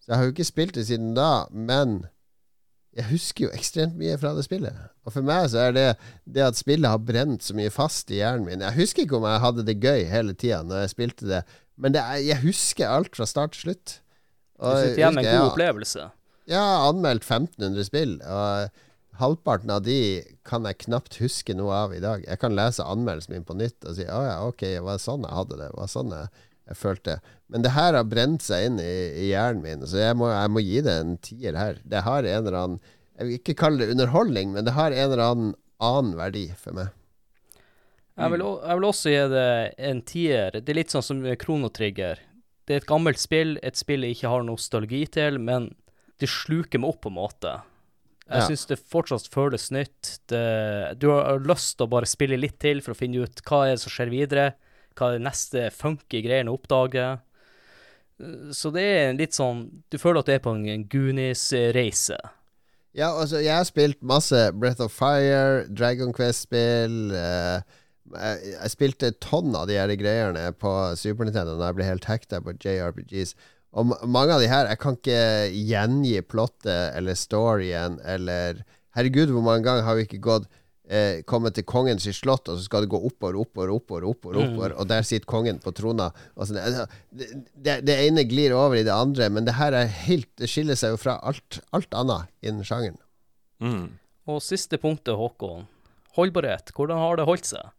Så 0.00 0.12
jeg 0.12 0.18
har 0.20 0.28
jo 0.28 0.36
ikke 0.36 0.46
spilt 0.52 0.76
det 0.78 0.86
siden 0.86 1.16
da, 1.16 1.46
men 1.50 2.04
jeg 2.96 3.10
husker 3.10 3.44
jo 3.46 3.52
ekstremt 3.52 3.96
mye 4.00 4.16
fra 4.20 4.32
det 4.36 4.46
spillet. 4.46 4.76
Og 5.04 5.12
for 5.12 5.26
meg 5.26 5.50
så 5.52 5.66
er 5.66 5.74
det 5.76 5.86
det 6.24 6.44
at 6.46 6.56
spillet 6.56 6.88
har 6.88 7.02
brent 7.02 7.44
så 7.44 7.56
mye 7.58 7.72
fast 7.74 8.08
i 8.14 8.22
hjernen 8.22 8.46
min. 8.48 8.64
Jeg 8.64 8.78
husker 8.78 9.04
ikke 9.04 9.18
om 9.18 9.26
jeg 9.28 9.42
hadde 9.42 9.64
det 9.68 9.76
gøy 9.82 10.06
hele 10.08 10.32
tida 10.38 10.62
når 10.64 10.86
jeg 10.86 10.94
spilte 10.94 11.28
det, 11.28 11.42
men 11.76 11.92
det 11.92 12.00
er, 12.00 12.22
jeg 12.24 12.40
husker 12.46 12.88
alt 12.88 13.18
fra 13.18 13.26
start 13.28 13.52
til 13.52 13.66
slutt. 13.66 13.98
Du 14.56 14.64
Og 14.64 14.78
sitter 14.80 15.02
igjen 15.02 15.18
med 15.18 15.28
en 15.28 15.42
god 15.42 15.50
opplevelse. 15.50 16.06
Jeg 16.46 16.62
har 16.62 16.88
anmeldt 16.88 17.26
1500 17.26 17.86
spill, 17.88 18.16
og 18.22 18.82
halvparten 19.20 19.72
av 19.72 19.84
de 19.86 19.98
kan 20.46 20.66
jeg 20.68 20.82
knapt 20.86 21.18
huske 21.22 21.56
noe 21.56 21.74
av 21.86 21.94
i 21.96 22.02
dag. 22.04 22.24
Jeg 22.26 22.40
kan 22.42 22.56
lese 22.56 22.84
anmeldelsen 22.84 23.36
min 23.36 23.46
på 23.48 23.56
nytt 23.58 23.86
og 23.86 23.96
si 23.96 24.06
å 24.06 24.20
ja, 24.26 24.36
ok, 24.46 24.66
det 24.76 24.84
var 24.84 25.00
sånn 25.02 25.24
jeg 25.26 25.38
hadde 25.38 25.60
det. 25.60 25.70
Det 25.70 25.80
var 25.80 25.92
sånn 25.92 26.12
jeg, 26.14 26.44
jeg 26.70 26.80
følte. 26.82 27.16
Men 27.52 27.64
det 27.64 27.72
her 27.76 27.96
har 27.96 28.10
brent 28.10 28.44
seg 28.44 28.68
inn 28.68 28.82
i, 28.82 28.96
i 29.24 29.30
hjernen 29.30 29.64
min, 29.64 29.86
så 29.88 30.02
jeg 30.02 30.18
må, 30.18 30.28
jeg 30.32 30.52
må 30.52 30.64
gi 30.64 30.82
det 30.84 30.98
en 31.00 31.16
tier 31.24 31.58
her. 31.58 31.80
Det 31.84 32.04
har 32.06 32.22
en 32.24 32.42
eller 32.42 32.60
annen 32.62 32.92
Jeg 33.16 33.26
vil 33.26 33.38
ikke 33.38 33.56
kalle 33.56 33.80
det 33.80 33.94
underholdning, 33.94 34.50
men 34.52 34.66
det 34.66 34.76
har 34.76 34.92
en 34.92 35.06
eller 35.08 35.24
annen 35.24 35.54
annen 35.82 36.16
verdi 36.16 36.46
for 36.58 36.76
meg. 36.76 36.92
Jeg 38.16 38.32
vil, 38.32 38.44
jeg 38.44 38.78
vil 38.78 38.86
også 38.88 39.12
gi 39.12 39.24
det 39.28 39.48
en 39.90 39.98
tier. 40.08 40.54
Det 40.56 40.72
er 40.72 40.78
litt 40.78 40.92
sånn 40.92 41.04
som 41.04 41.18
Kronotrigger. 41.40 42.22
Det 42.66 42.74
er 42.74 42.80
et 42.80 42.88
gammelt 42.88 43.20
spill, 43.20 43.58
et 43.62 43.76
spill 43.76 44.06
jeg 44.06 44.16
ikke 44.16 44.30
har 44.32 44.46
nostalgi 44.46 45.02
til, 45.12 45.36
men 45.42 45.74
det 46.20 46.28
sluker 46.32 46.80
meg 46.80 46.90
opp 46.94 47.02
på 47.04 47.10
en 47.12 47.18
måte. 47.18 47.54
Jeg 48.26 48.40
Ja. 48.40 48.46
synes 48.48 48.66
det 48.66 48.80
fortsatt 48.90 49.28
føles 49.30 49.70
nytt. 49.70 50.18
Det, 50.26 50.98
du 50.98 51.10
har 51.10 51.38
lyst 51.38 51.76
til 51.78 51.86
å 51.86 51.90
bare 51.90 52.06
spille 52.10 52.36
litt 52.40 52.58
til 52.58 52.80
for 52.82 52.92
å 52.92 52.98
finne 52.98 53.22
ut 53.22 53.42
hva 53.46 53.66
er 53.66 53.76
det 53.76 53.80
som 53.84 53.90
skjer 53.94 54.10
videre, 54.10 54.46
hva 54.96 55.10
er 55.12 55.18
det 55.18 55.26
neste 55.28 55.70
funky 55.70 56.22
greiene 56.24 56.50
å 56.50 56.58
oppdage. 56.58 57.20
Så 58.50 58.72
det 58.72 58.82
er 58.82 59.12
litt 59.12 59.34
sånn 59.36 59.82
Du 59.92 59.98
føler 59.98 60.20
at 60.20 60.26
du 60.26 60.32
er 60.32 60.38
på 60.40 60.54
en 60.56 60.84
Goonies-reise. 60.88 62.16
Ja, 62.96 63.10
altså, 63.12 63.42
jeg 63.44 63.52
har 63.52 63.64
spilt 63.68 64.00
masse 64.00 64.38
Breath 64.56 64.80
of 64.80 64.90
Fire, 64.96 65.66
Dragon 65.68 66.14
Quest-spill 66.16 67.12
eh, 67.12 67.60
jeg 68.14 68.70
spilte 68.70 69.10
tonn 69.20 69.54
av 69.58 69.66
de 69.68 69.74
her 69.76 69.90
greiene 69.98 70.52
på 70.56 70.70
Super 70.96 71.26
Nintendo 71.26 71.56
da 71.58 71.68
jeg 71.72 71.76
ble 71.76 71.88
helt 71.88 72.04
hekta 72.08 72.38
på 72.40 72.54
JRPGs. 72.62 73.34
Og 73.76 73.90
mange 74.08 74.32
av 74.32 74.40
de 74.40 74.48
her 74.48 74.70
Jeg 74.70 74.80
kan 74.80 74.96
ikke 74.96 75.22
gjengi 75.52 76.20
plottet 76.24 76.96
eller 76.96 77.18
storyen 77.18 78.00
eller 78.04 78.62
Herregud, 78.96 79.28
hvor 79.28 79.44
mange 79.44 79.66
ganger 79.66 79.84
har 79.84 79.98
vi 79.98 80.06
ikke 80.06 80.22
gått 80.24 80.46
eh, 80.88 81.22
kommet 81.28 81.52
til 81.56 81.66
kongens 81.68 82.06
slott, 82.16 82.48
og 82.48 82.56
så 82.56 82.64
skal 82.64 82.86
det 82.86 82.88
gå 82.94 82.96
oppover, 82.96 83.36
oppover, 83.42 83.74
oppover, 83.74 84.06
oppover, 84.08 84.38
oppover 84.40 84.74
og 84.80 84.88
der 84.88 85.04
sitter 85.04 85.28
kongen 85.28 85.58
på 85.60 85.74
trona. 85.76 86.06
Og 86.32 86.48
sånn. 86.48 86.60
Altså, 86.62 86.86
det, 87.12 87.28
det, 87.52 87.74
det 87.84 87.98
ene 88.06 88.24
glir 88.28 88.56
over 88.56 88.80
i 88.80 88.86
det 88.86 88.94
andre, 88.94 89.28
men 89.28 89.44
det 89.44 89.58
her 89.58 89.76
er 89.76 89.92
helt 90.06 90.30
Det 90.40 90.48
skiller 90.48 90.78
seg 90.78 90.94
jo 90.94 91.02
fra 91.02 91.18
alt, 91.28 91.60
alt 91.76 91.92
annet 91.96 92.32
innen 92.40 92.64
sjangeren. 92.64 93.00
Mm. 93.60 93.98
Og 94.32 94.40
siste 94.44 94.80
punktet, 94.80 95.12
Håkon. 95.16 95.68
Holdbarhet. 96.16 96.72
Hvordan 96.72 97.02
har 97.02 97.20
det 97.20 97.28
holdt 97.28 97.52
seg? 97.52 97.75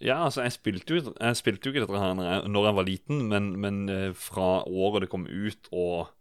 Ja, 0.00 0.18
altså, 0.26 0.42
jeg 0.44 0.52
spilte 0.52 0.94
jo, 0.98 1.14
jeg 1.16 1.38
spilte 1.38 1.68
jo 1.68 1.72
ikke 1.72 1.86
dette 1.86 2.00
her 2.02 2.14
når 2.44 2.66
jeg, 2.66 2.76
var 2.76 2.84
liten, 2.84 3.22
men, 3.30 3.54
men 3.60 3.88
eh, 3.88 4.10
fra 4.12 4.60
året 4.68 5.06
det 5.06 5.10
kom 5.12 5.24
ut, 5.24 5.70
og 5.72 6.12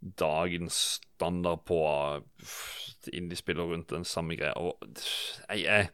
dagens 0.00 1.00
standard 1.00 1.62
på 1.66 1.78
indiespill 3.14 3.62
og 3.62 3.72
rundt 3.72 3.94
den 3.94 4.04
samme 4.06 4.36
greia 4.38 4.52
og, 4.58 4.76
jeg, 5.48 5.62
jeg, 5.62 5.88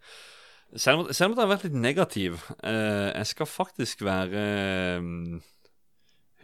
selv, 0.74 1.02
om, 1.04 1.12
selv 1.12 1.30
om 1.30 1.36
det 1.36 1.44
har 1.44 1.50
vært 1.52 1.66
litt 1.68 1.76
negativ 1.78 2.38
eh, 2.64 3.08
Jeg 3.12 3.28
skal 3.30 3.48
faktisk 3.48 4.02
være 4.08 4.42
eh, 4.42 5.06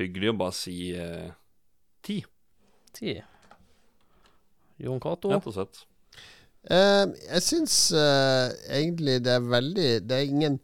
hyggelig 0.01 0.32
og 0.35 0.40
bare 0.45 0.57
si 0.57 0.77
eh, 0.95 1.31
ti, 2.05 2.20
Ti. 2.95 3.19
Jon 4.78 5.01
Cato? 5.03 5.32
rett 5.32 5.49
og 5.49 5.57
slett. 5.57 5.88
Eh, 6.64 7.05
jeg 7.32 7.43
syns 7.47 7.74
uh, 7.94 8.51
egentlig 8.74 9.20
det 9.24 9.30
er 9.39 9.44
veldig 9.47 9.90
Det 10.05 10.16
er 10.16 10.24
ingen 10.26 10.56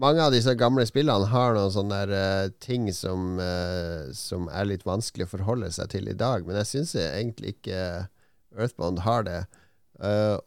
Mange 0.00 0.22
av 0.22 0.30
disse 0.32 0.54
gamle 0.56 0.84
spillene 0.86 1.26
har 1.32 1.56
noen 1.56 1.72
sånne 1.74 1.96
der, 2.06 2.12
uh, 2.46 2.52
ting 2.62 2.86
som, 2.94 3.34
som 4.14 4.46
er 4.54 4.68
litt 4.70 4.84
vanskelig 4.86 5.26
å 5.26 5.32
forholde 5.32 5.70
seg 5.74 5.90
til 5.90 6.06
i 6.08 6.14
dag, 6.14 6.46
men 6.46 6.54
jeg 6.60 6.68
syns 6.70 6.92
egentlig 6.94 7.56
ikke 7.56 7.80
Earthbound 8.54 9.02
har 9.02 9.26
det. 9.26 9.40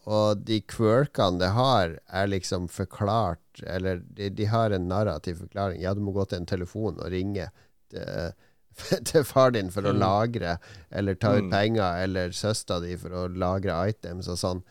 Og 0.07 0.39
de 0.47 0.61
quirkene 0.71 1.43
det 1.43 1.49
har, 1.53 1.97
er 2.07 2.31
liksom 2.31 2.69
forklart 2.71 3.61
Eller 3.67 3.99
de, 4.15 4.31
de 4.33 4.47
har 4.49 4.71
en 4.73 4.87
narrativ 4.89 5.43
forklaring. 5.43 5.83
Ja, 5.83 5.93
du 5.93 6.01
må 6.01 6.15
gå 6.15 6.23
til 6.31 6.39
en 6.39 6.47
telefon 6.49 6.95
og 7.03 7.11
ringe 7.13 7.49
til, 7.91 8.31
til 9.11 9.27
far 9.27 9.51
din 9.53 9.69
for 9.75 9.85
å 9.85 9.93
Mm. 9.93 9.99
lagre, 10.01 10.55
eller 10.89 11.19
ta 11.19 11.35
ut 11.35 11.43
Mm. 11.43 11.51
penger, 11.51 11.99
eller 12.07 12.31
søstera 12.31 12.79
di 12.81 12.95
for 12.97 13.11
å 13.11 13.27
lagre 13.27 13.75
items 13.91 14.31
og 14.31 14.39
sånn. 14.39 14.63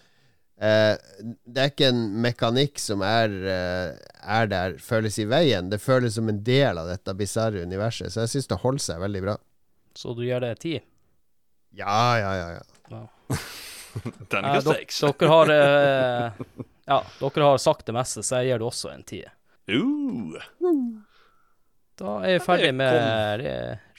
Eh, 0.61 0.97
det 1.47 1.59
er 1.63 1.71
ikke 1.73 1.89
en 1.91 2.03
mekanikk 2.23 2.79
som 2.79 3.01
er, 3.03 3.33
eh, 3.51 3.97
er 4.23 4.47
der, 4.51 4.77
føles 4.79 5.17
i 5.19 5.25
veien. 5.27 5.71
Det 5.73 5.81
føles 5.83 6.15
som 6.15 6.29
en 6.31 6.43
del 6.47 6.79
av 6.79 6.87
dette 6.93 7.15
bisarre 7.19 7.63
universet, 7.67 8.13
så 8.13 8.21
jeg 8.27 8.35
syns 8.37 8.47
det 8.53 8.61
holder 8.63 8.85
seg 8.85 9.01
veldig 9.03 9.23
bra. 9.25 9.37
Så 9.99 10.15
du 10.17 10.23
gir 10.25 10.41
det 10.45 10.53
ti? 10.63 10.77
Ja, 11.75 12.19
ja, 12.21 12.33
ja. 12.37 12.49
ja. 12.93 13.07
Den 14.33 14.45
Eh, 14.45 14.57
er 14.57 14.63
dok- 14.65 14.77
seks. 14.79 15.01
dere 15.19 15.29
har 15.29 15.51
eh, 15.53 16.45
Ja, 16.89 17.03
dere 17.21 17.45
har 17.51 17.59
sagt 17.61 17.87
det 17.87 17.93
meste, 17.97 18.23
så 18.25 18.41
jeg 18.43 18.53
gir 18.53 18.59
det 18.63 18.67
også 18.69 18.93
en 18.95 19.03
ti. 19.09 19.23
Uh. 19.69 20.39
Da 22.01 22.15
er 22.25 22.39
vi 22.39 22.45
ferdig 22.45 22.73
med 22.75 23.43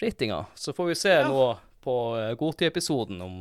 ratinga. 0.01 0.45
Så 0.57 0.73
får 0.75 0.89
vi 0.89 0.95
se 0.97 1.13
nå 1.27 1.43
på 1.83 1.93
eh, 2.19 2.33
Godtid-episoden 2.39 3.21
om 3.23 3.35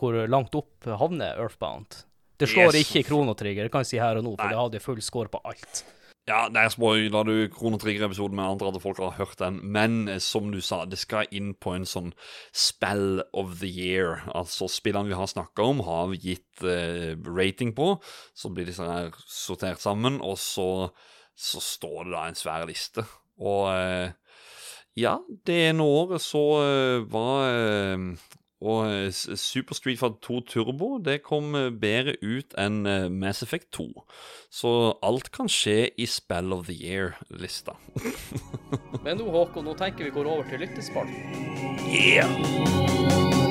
hvor 0.00 0.16
langt 0.30 0.54
opp 0.56 0.86
havner 0.98 1.36
Earthbound. 1.42 2.00
Det 2.40 2.48
slår 2.48 2.74
Yes. 2.74 2.88
ikke 2.88 3.06
Kronotrigger, 3.10 3.66
det 3.68 3.72
kan 3.72 3.84
jeg 3.84 3.92
si 3.92 3.98
her 4.00 4.16
og 4.20 4.24
nå, 4.26 4.36
for 4.36 4.46
Nei. 4.48 4.52
det 4.54 4.62
hadde 4.64 4.80
full 4.84 5.02
score 5.04 5.28
på 5.32 5.40
alt. 5.44 5.82
Ja, 6.28 6.44
der 6.52 6.68
spoila 6.70 7.22
du 7.26 7.48
Krono 7.50 7.78
Trigger-episoden, 7.80 8.36
med 8.36 8.44
andre 8.44 8.68
at 8.68 8.82
folk 8.82 8.98
har 9.02 9.16
hørt 9.16 9.38
den. 9.40 9.58
Men 9.72 10.08
eh, 10.08 10.18
som 10.22 10.50
du 10.52 10.60
sa, 10.62 10.84
det 10.86 10.98
skal 11.00 11.26
inn 11.34 11.54
på 11.58 11.72
en 11.74 11.86
sånn 11.88 12.12
spell 12.52 13.22
of 13.32 13.56
the 13.62 13.70
year. 13.70 14.20
Altså 14.36 14.68
spillene 14.70 15.08
vi 15.10 15.16
har 15.18 15.26
snakka 15.26 15.64
om, 15.72 15.80
har 15.88 16.12
vi 16.12 16.20
gitt 16.28 16.62
eh, 16.62 17.16
rating 17.24 17.72
på. 17.74 17.96
Så 18.36 18.52
blir 18.52 18.68
disse 18.68 18.84
her 18.86 19.10
sortert 19.26 19.82
sammen, 19.82 20.20
og 20.20 20.38
så, 20.38 20.90
så 21.34 21.62
står 21.64 22.04
det 22.04 22.14
da 22.14 22.26
en 22.28 22.38
svær 22.38 22.68
liste. 22.68 23.06
Og 23.40 23.72
eh, 23.72 24.12
ja, 25.00 25.16
det 25.48 25.56
ene 25.70 25.88
året 25.88 26.22
så 26.22 26.44
eh, 26.62 27.08
var 27.10 27.48
eh, 27.48 28.06
og 28.60 28.86
eh, 28.92 29.10
Super 29.12 29.74
Street 29.74 29.98
Fighter 30.00 30.20
2 30.20 30.40
Turbo 30.52 30.98
det 31.04 31.20
kom 31.24 31.54
eh, 31.56 31.70
bedre 31.72 32.16
ut 32.20 32.56
enn 32.60 32.84
eh, 32.86 33.08
Mass 33.12 33.42
Effect 33.46 33.70
2. 33.76 33.88
Så 34.52 34.72
alt 35.06 35.32
kan 35.34 35.48
skje 35.50 35.90
i 35.96 36.08
Spell 36.10 36.52
of 36.56 36.66
the 36.68 36.76
Year-lista. 36.76 37.78
Men 39.04 39.20
nå, 39.20 39.30
Håkon, 39.32 39.64
nå 39.64 39.76
tenker 39.80 40.08
vi 40.08 40.14
går 40.14 40.28
over 40.28 40.50
til 40.50 40.64
lyttespalten. 40.64 41.16
Yeah! 41.90 43.49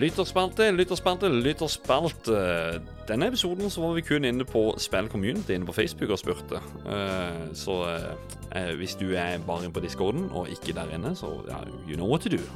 Lytterspalte, 0.00 0.70
lytterspalte, 0.72 1.28
lytterspalte. 1.28 2.36
Denne 3.08 3.26
episoden 3.28 3.68
så 3.70 3.82
var 3.82 3.96
vi 3.98 4.04
kun 4.06 4.24
inne 4.24 4.46
på 4.48 4.62
Spill 4.80 5.10
Community 5.12 5.52
inne 5.52 5.68
på 5.68 5.74
Facebook 5.76 6.14
og 6.14 6.20
spurte. 6.22 6.60
Uh, 6.86 7.50
så 7.58 7.76
uh, 7.84 8.70
hvis 8.80 8.94
du 8.96 9.10
er 9.12 9.42
bare 9.44 9.66
inne 9.66 9.74
på 9.76 9.82
discorden 9.84 10.30
og 10.32 10.48
ikke 10.48 10.72
der 10.72 10.94
inne, 10.96 11.12
så 11.16 11.34
ja, 11.48 11.58
you 11.88 11.98
know 11.98 12.08
what 12.08 12.24
to 12.24 12.32
do. 12.32 12.40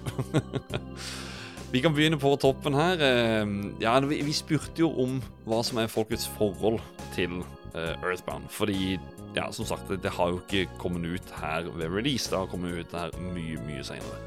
Vi 1.74 1.80
kan 1.82 1.90
begynne 1.90 2.18
på 2.22 2.36
toppen 2.38 2.74
her. 2.74 2.94
Uh, 3.02 3.82
Ja, 3.82 3.98
vi, 4.00 4.22
vi 4.22 4.32
spurte 4.32 4.78
jo 4.78 4.92
om 5.02 5.18
hva 5.44 5.58
som 5.66 5.82
er 5.82 5.90
folkets 5.90 6.28
forhold 6.38 6.80
til 7.16 7.42
Earthbound. 7.74 8.46
Fordi, 8.54 8.94
ja, 9.34 9.50
som 9.52 9.66
sagt, 9.66 9.90
det, 9.90 10.10
har 10.10 10.30
jo 10.30 10.40
ikke 10.40 10.70
kommet 10.78 11.18
ut 11.18 11.34
her 11.40 11.66
ved 11.74 11.90
release. 11.90 12.30
Det 12.30 12.38
har 12.38 12.46
kommet 12.46 12.78
ut 12.78 12.94
her 12.94 13.10
mye, 13.34 13.58
mye 13.66 13.84
senere. 13.84 14.22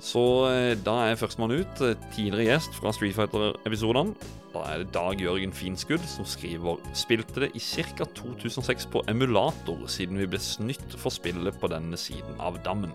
Så 0.00 0.24
eh, 0.52 0.74
da 0.86 0.94
er 1.08 1.18
førstemann 1.18 1.56
ut 1.58 1.80
eh, 1.82 1.96
tidligere 2.14 2.52
gjest 2.52 2.76
fra 2.78 2.92
Street 2.94 3.16
Fighter-episodene. 3.16 4.14
Da 4.54 4.62
er 4.70 4.82
det 4.82 4.92
Dag 4.94 5.20
Jørgen 5.20 5.52
Finskudd 5.52 6.04
som 6.08 6.26
skriver 6.26 6.78
Spilte 6.96 7.44
det 7.44 7.50
i 7.58 7.62
ca. 7.62 8.06
2006 8.16 8.88
på 8.92 9.02
emulator, 9.10 9.82
siden 9.90 10.20
vi 10.20 10.28
ble 10.30 10.40
snytt 10.42 10.96
for 10.96 11.14
spillet 11.14 11.58
på 11.60 11.70
denne 11.72 11.98
siden 12.00 12.38
av 12.40 12.60
dammen. 12.64 12.94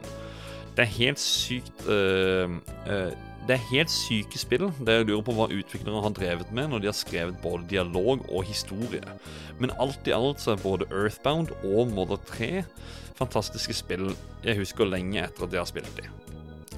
Det 0.74 0.88
er 0.88 0.96
helt 0.96 1.22
sykt 1.22 1.86
eh, 1.92 2.56
eh, 2.90 3.12
Det 3.44 3.58
er 3.58 3.70
helt 3.70 3.92
syke 3.92 4.40
spill. 4.40 4.70
Det 4.80 4.98
jeg 4.98 5.10
lurer 5.10 5.28
på 5.28 5.36
hva 5.38 5.52
utviklere 5.52 6.02
har 6.08 6.16
drevet 6.16 6.56
med 6.56 6.72
når 6.72 6.82
de 6.82 6.90
har 6.90 6.98
skrevet 6.98 7.42
både 7.44 7.68
dialog 7.70 8.24
og 8.32 8.48
historie. 8.48 9.04
Men 9.60 9.76
alt 9.76 10.08
i 10.08 10.16
alt 10.16 10.42
så 10.42 10.56
er 10.56 10.64
både 10.64 10.88
Earthbound 10.90 11.52
og 11.68 11.92
Mother 11.92 12.22
3 12.32 12.64
fantastiske 13.20 13.76
spill 13.78 14.14
jeg 14.44 14.58
husker 14.58 14.90
lenge 14.90 15.22
etter 15.22 15.46
at 15.46 15.54
jeg 15.54 15.62
har 15.62 15.70
spilt 15.70 15.98
de. 16.00 16.23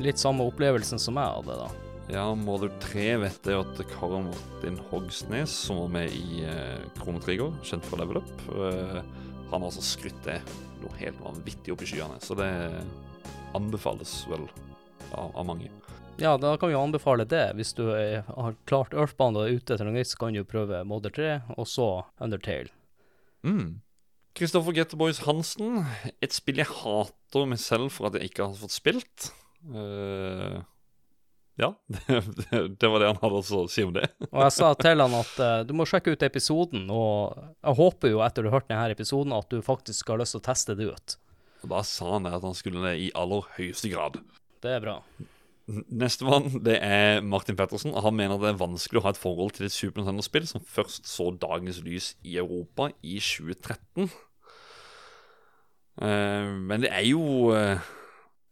Litt 0.04 0.20
samme 0.20 0.44
opplevelsen 0.50 1.00
som 1.00 1.16
jeg 1.20 1.36
hadde, 1.38 1.56
da. 1.62 1.86
Ja, 2.12 2.26
Mother 2.38 2.70
3 2.84 3.06
vet 3.24 3.48
jeg 3.50 3.58
at 3.58 3.80
Karen 3.90 4.28
Martin 4.28 4.76
Hogsnes, 4.92 5.54
som 5.66 5.80
var 5.80 5.94
med 5.96 6.14
i 6.14 6.44
eh, 6.46 6.84
Chrono 7.00 7.22
Trigger, 7.24 7.56
kjent 7.66 7.86
fra 7.88 8.02
Level 8.02 8.20
Up, 8.20 8.34
eh, 8.54 9.00
han 9.50 9.64
har 9.64 9.70
altså 9.72 9.82
skrytt 9.86 10.20
det 10.28 10.38
noe 10.84 11.00
helt 11.00 11.18
vanvittig 11.24 11.74
opp 11.74 11.82
i 11.86 11.90
skyene. 11.90 12.20
Så 12.22 12.38
det 12.38 12.50
anbefales 13.56 14.14
vel 14.30 14.44
av, 15.16 15.32
av 15.32 15.48
mange. 15.48 15.72
Ja, 16.20 16.36
da 16.38 16.54
kan 16.60 16.70
vi 16.70 16.76
jo 16.76 16.84
anbefale 16.84 17.26
det. 17.28 17.46
Hvis 17.58 17.74
du 17.76 17.88
er, 17.96 18.22
har 18.28 18.60
klart 18.70 18.94
Earthbound 18.96 19.40
og 19.40 19.48
er 19.48 19.58
ute 19.58 19.76
etter 19.76 19.88
noe 19.88 19.98
nytt, 19.98 20.12
så 20.12 20.22
kan 20.22 20.36
du 20.36 20.44
prøve 20.48 20.84
Mother 20.88 21.16
3, 21.16 21.32
og 21.58 21.68
så 21.68 21.88
Undertale. 22.24 22.72
Mm. 23.48 23.82
Kristoffer 24.36 24.76
Getterboys 24.76 25.24
Hansen. 25.26 25.84
Et 26.24 26.36
spill 26.36 26.62
jeg 26.62 26.72
hater 26.84 27.50
meg 27.50 27.60
selv 27.64 27.92
for 27.96 28.10
at 28.10 28.20
jeg 28.20 28.32
ikke 28.32 28.48
har 28.48 28.56
fått 28.60 28.76
spilt. 28.76 29.32
Eh, 29.74 30.58
ja, 31.56 31.70
det, 32.80 32.88
var 32.88 33.00
det 33.00 33.08
han 33.08 33.20
hadde 33.22 33.42
å 33.42 33.68
si 33.72 33.86
om 33.88 33.94
det. 33.96 34.10
Og 34.34 34.42
jeg 34.44 34.56
sa 34.58 34.72
til 34.80 35.04
han 35.04 35.14
at 35.16 35.38
uh, 35.40 35.60
du 35.68 35.72
må 35.78 35.88
sjekke 35.88 36.12
ut 36.12 36.26
episoden, 36.28 36.90
og 36.92 37.38
jeg 37.40 37.78
håper 37.80 38.12
jo 38.12 38.24
etter 38.26 38.44
du 38.44 38.50
har 38.52 38.60
hørt 38.60 38.68
denne 38.72 38.90
episoden 38.92 39.36
at 39.36 39.48
du 39.54 39.62
faktisk 39.64 40.12
har 40.12 40.20
lyst 40.20 40.36
til 40.36 40.44
å 40.44 40.48
teste 40.50 40.76
det 40.76 40.90
ut. 40.92 41.16
Og 41.64 41.72
Da 41.72 41.86
sa 41.88 42.10
han 42.18 42.28
at 42.28 42.44
han 42.44 42.58
skulle 42.58 42.84
det 42.84 42.98
i 43.06 43.14
aller 43.16 43.48
høyeste 43.56 43.94
grad. 43.94 44.20
Det 44.66 44.76
er 44.76 44.84
bra. 44.84 44.98
Nestemann 45.66 46.60
det 46.66 46.76
er 46.84 47.24
Martin 47.26 47.58
Pettersen. 47.58 47.96
Han 48.04 48.18
mener 48.20 48.38
det 48.42 48.52
er 48.52 48.60
vanskelig 48.60 49.00
å 49.00 49.06
ha 49.08 49.16
et 49.16 49.22
forhold 49.22 49.56
til 49.56 49.66
et 49.66 49.74
Super 49.74 50.04
Nintendo-spill 50.04 50.46
som 50.50 50.62
først 50.62 51.08
så 51.10 51.32
dagens 51.42 51.80
lys 51.88 52.12
i 52.28 52.36
Europa 52.42 52.92
i 53.00 53.16
2013. 53.24 54.12
Uh, 55.96 56.52
men 56.68 56.84
det 56.84 56.92
er 56.92 57.08
jo 57.08 57.56
uh... 57.56 57.80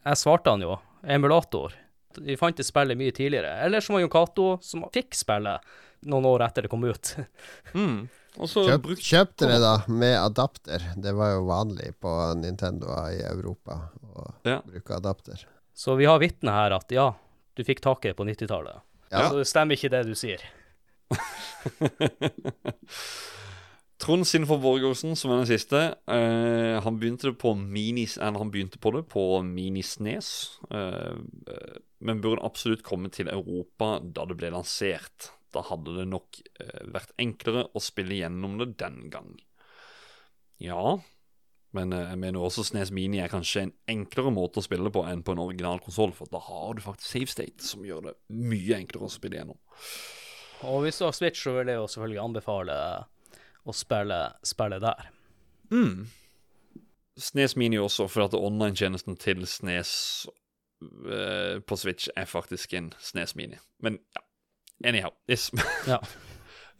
Jeg 0.07 0.19
svarte 0.23 0.55
han 0.55 0.63
jo. 0.63 0.79
Emulator. 1.07 1.73
Vi 2.17 2.35
fant 2.37 2.57
det 2.57 2.63
spillet 2.67 2.97
mye 2.97 3.11
tidligere. 3.15 3.55
Eller 3.65 3.81
så 3.81 3.93
var 3.95 4.03
Jon 4.03 4.09
Cato, 4.13 4.45
som 4.61 4.85
fikk 4.93 5.15
spillet 5.17 5.61
noen 6.09 6.25
år 6.29 6.43
etter 6.45 6.65
det 6.65 6.69
kom 6.71 6.83
ut. 6.85 7.15
mm, 7.73 8.03
Kjøp, 8.33 8.87
kjøpte 8.97 9.45
det 9.49 9.59
da 9.61 9.73
med 9.93 10.15
adapter. 10.17 10.81
Det 10.97 11.11
var 11.13 11.35
jo 11.35 11.43
vanlig 11.47 11.91
på 12.01 12.13
Nintendo 12.39 12.89
i 13.11 13.19
Europa 13.29 13.79
å 14.13 14.25
Ja. 14.49 14.59
bruke 14.65 14.95
adapter. 14.97 15.45
Så 15.73 15.95
vi 15.97 16.05
har 16.09 16.19
vitne 16.21 16.51
her 16.53 16.73
at 16.75 16.91
ja, 16.93 17.11
du 17.55 17.63
fikk 17.63 17.81
tak 17.81 18.05
i 18.05 18.09
det 18.11 18.17
på 18.17 18.25
90-tallet. 18.25 18.81
Ja. 19.13 19.29
Så 19.29 19.37
det 19.41 19.47
stemmer 19.49 19.77
ikke 19.77 19.91
det 19.93 20.03
du 20.09 20.15
sier. 20.17 20.41
Trond 24.03 24.27
Sinfor 24.27 24.59
Borgersen, 24.59 25.15
som 25.15 25.31
er 25.31 25.43
den 25.43 25.47
siste, 25.47 25.79
eh, 26.11 26.75
han 26.83 26.97
begynte 26.99 27.29
det 27.29 27.37
på 27.39 27.53
minis, 27.55 28.17
han 28.19 28.51
begynte 28.51 28.81
på 28.81 28.91
det 28.97 29.05
på 29.07 29.41
Minisnes. 29.47 30.59
eh, 30.69 31.15
men 32.03 32.19
burde 32.19 32.43
absolutt 32.43 32.83
komme 32.83 33.07
til 33.09 33.29
Europa 33.31 34.01
da 34.03 34.25
det 34.27 34.35
ble 34.35 34.49
lansert. 34.51 35.31
Da 35.55 35.61
hadde 35.63 35.95
det 35.95 36.07
nok 36.11 36.41
eh, 36.59 36.83
vært 36.91 37.13
enklere 37.21 37.69
å 37.71 37.79
spille 37.79 38.17
gjennom 38.17 38.57
det 38.59 38.73
den 38.81 39.07
gang. 39.13 39.37
Ja, 40.59 40.99
men 41.71 41.93
eh, 41.95 42.09
jeg 42.09 42.19
mener 42.19 42.43
også 42.43 42.65
Snes 42.67 42.91
Mini 42.91 43.21
er 43.23 43.31
kanskje 43.31 43.67
en 43.67 43.73
enklere 43.87 44.33
måte 44.35 44.59
å 44.59 44.65
spille 44.65 44.91
på 44.91 45.05
enn 45.07 45.23
på 45.23 45.31
en 45.31 45.45
original 45.45 45.79
konsoll, 45.83 46.11
for 46.11 46.27
da 46.33 46.43
har 46.43 46.75
du 46.75 46.83
faktisk 46.83 47.07
save 47.07 47.31
state, 47.31 47.63
som 47.63 47.87
gjør 47.87 48.09
det 48.09 48.17
mye 48.35 48.81
enklere 48.81 49.07
å 49.07 49.15
spille 49.15 49.39
gjennom. 49.39 49.59
Og 50.67 50.83
hvis 50.83 50.99
du 50.99 51.07
har 51.07 51.15
Switch, 51.15 51.39
så 51.43 51.55
vil 51.55 51.71
jeg 51.71 51.79
jo 51.79 51.87
selvfølgelig 51.91 52.23
anbefale 52.23 52.75
å 53.63 53.75
spille, 53.75 54.19
spille 54.45 54.79
der. 54.83 55.09
Mm. 55.73 56.05
Snes 57.19 57.55
Mini 57.59 57.77
også, 57.77 58.07
for 58.09 58.25
at 58.25 58.37
online-tjenesten 58.37 59.17
til 59.21 59.45
Snes 59.49 59.93
uh, 60.81 61.61
på 61.61 61.77
Switch 61.79 62.09
er 62.17 62.29
faktisk 62.29 62.73
en 62.77 62.91
Snes 63.01 63.35
Mini. 63.39 63.59
Men 63.85 63.99
ja, 64.15 64.23
anyhow. 64.89 65.15
Yes. 65.29 65.51
Ja. 65.89 66.01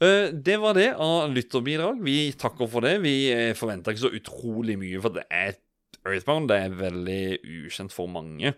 Eh, 0.02 0.32
det 0.34 0.56
var 0.58 0.74
det 0.74 0.88
av 0.98 1.30
lytterbidrag. 1.30 2.00
Vi 2.02 2.32
takker 2.34 2.66
for 2.70 2.82
det. 2.84 2.96
Vi 3.04 3.14
uh, 3.30 3.52
forventer 3.56 3.94
ikke 3.94 4.06
så 4.08 4.16
utrolig 4.18 4.74
mye, 4.80 4.98
for 5.02 5.14
det 5.14 5.22
er 5.30 5.54
Earthbound. 6.02 6.50
Det 6.50 6.58
er 6.58 6.74
veldig 6.80 7.22
ukjent 7.62 7.94
for 7.94 8.10
mange. 8.10 8.56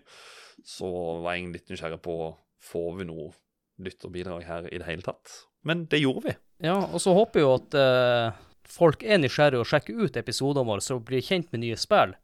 Så 0.65 0.89
var 1.23 1.37
jeg 1.37 1.53
litt 1.53 1.71
nysgjerrig 1.71 2.01
på 2.03 2.17
Får 2.67 2.95
vi 2.97 3.05
noe 3.05 3.29
lytterbidrag 3.85 4.41
her 4.47 4.65
i 4.73 4.79
det 4.81 4.87
hele 4.87 5.05
tatt. 5.05 5.29
Men 5.63 5.85
det 5.91 6.01
gjorde 6.01 6.23
vi. 6.25 6.33
Ja, 6.63 6.77
og 6.85 7.01
så 7.03 7.13
håper 7.13 7.39
jeg 7.41 7.45
jo 7.45 7.55
at 7.57 7.75
eh, 7.77 8.37
folk 8.67 9.03
er 9.05 9.21
nysgjerrige 9.21 9.61
og 9.61 9.69
sjekker 9.69 9.99
ut 9.99 10.17
episodene 10.17 10.65
våre, 10.65 10.81
så 10.81 10.97
blir 10.99 11.25
kjent 11.25 11.51
med 11.53 11.63
nye 11.65 11.77
spill. 11.77 12.15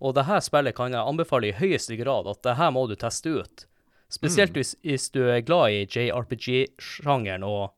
Og 0.00 0.14
det 0.16 0.28
her 0.28 0.40
spillet 0.44 0.76
kan 0.76 0.94
jeg 0.94 1.02
anbefale 1.02 1.50
i 1.50 1.56
høyeste 1.58 1.98
grad 2.00 2.30
at 2.30 2.40
det 2.46 2.56
her 2.60 2.70
må 2.72 2.86
du 2.88 2.94
teste 2.98 3.34
ut. 3.42 3.66
Spesielt 4.10 4.56
hvis, 4.56 4.72
hvis 4.82 5.10
du 5.14 5.20
er 5.28 5.44
glad 5.46 5.74
i 5.74 5.84
JRPG-sjangeren 5.86 7.44
og 7.46 7.74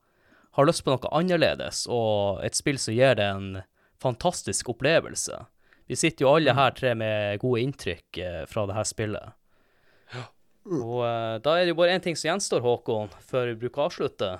har 0.56 0.68
lyst 0.68 0.84
på 0.84 0.92
noe 0.92 1.10
annerledes, 1.16 1.86
og 1.92 2.40
et 2.44 2.56
spill 2.56 2.78
som 2.80 2.94
gir 2.96 3.16
deg 3.18 3.26
en 3.26 3.62
fantastisk 4.00 4.70
opplevelse. 4.72 5.42
Vi 5.88 5.98
sitter 5.98 6.24
jo 6.26 6.34
alle 6.36 6.54
her 6.56 6.72
tre 6.76 6.94
med 6.96 7.40
gode 7.42 7.64
inntrykk 7.64 8.20
eh, 8.20 8.42
fra 8.48 8.64
det 8.68 8.76
her 8.76 8.88
spillet. 8.88 9.34
Og 10.68 11.02
eh, 11.04 11.36
da 11.42 11.56
er 11.56 11.66
det 11.66 11.74
jo 11.74 11.80
bare 11.80 11.96
én 11.96 12.04
ting 12.04 12.16
som 12.16 12.30
gjenstår, 12.30 12.62
Håkon, 12.64 13.12
før 13.28 13.50
vi 13.50 13.58
bruker 13.64 13.82
å 13.82 13.88
avslutte. 13.90 14.30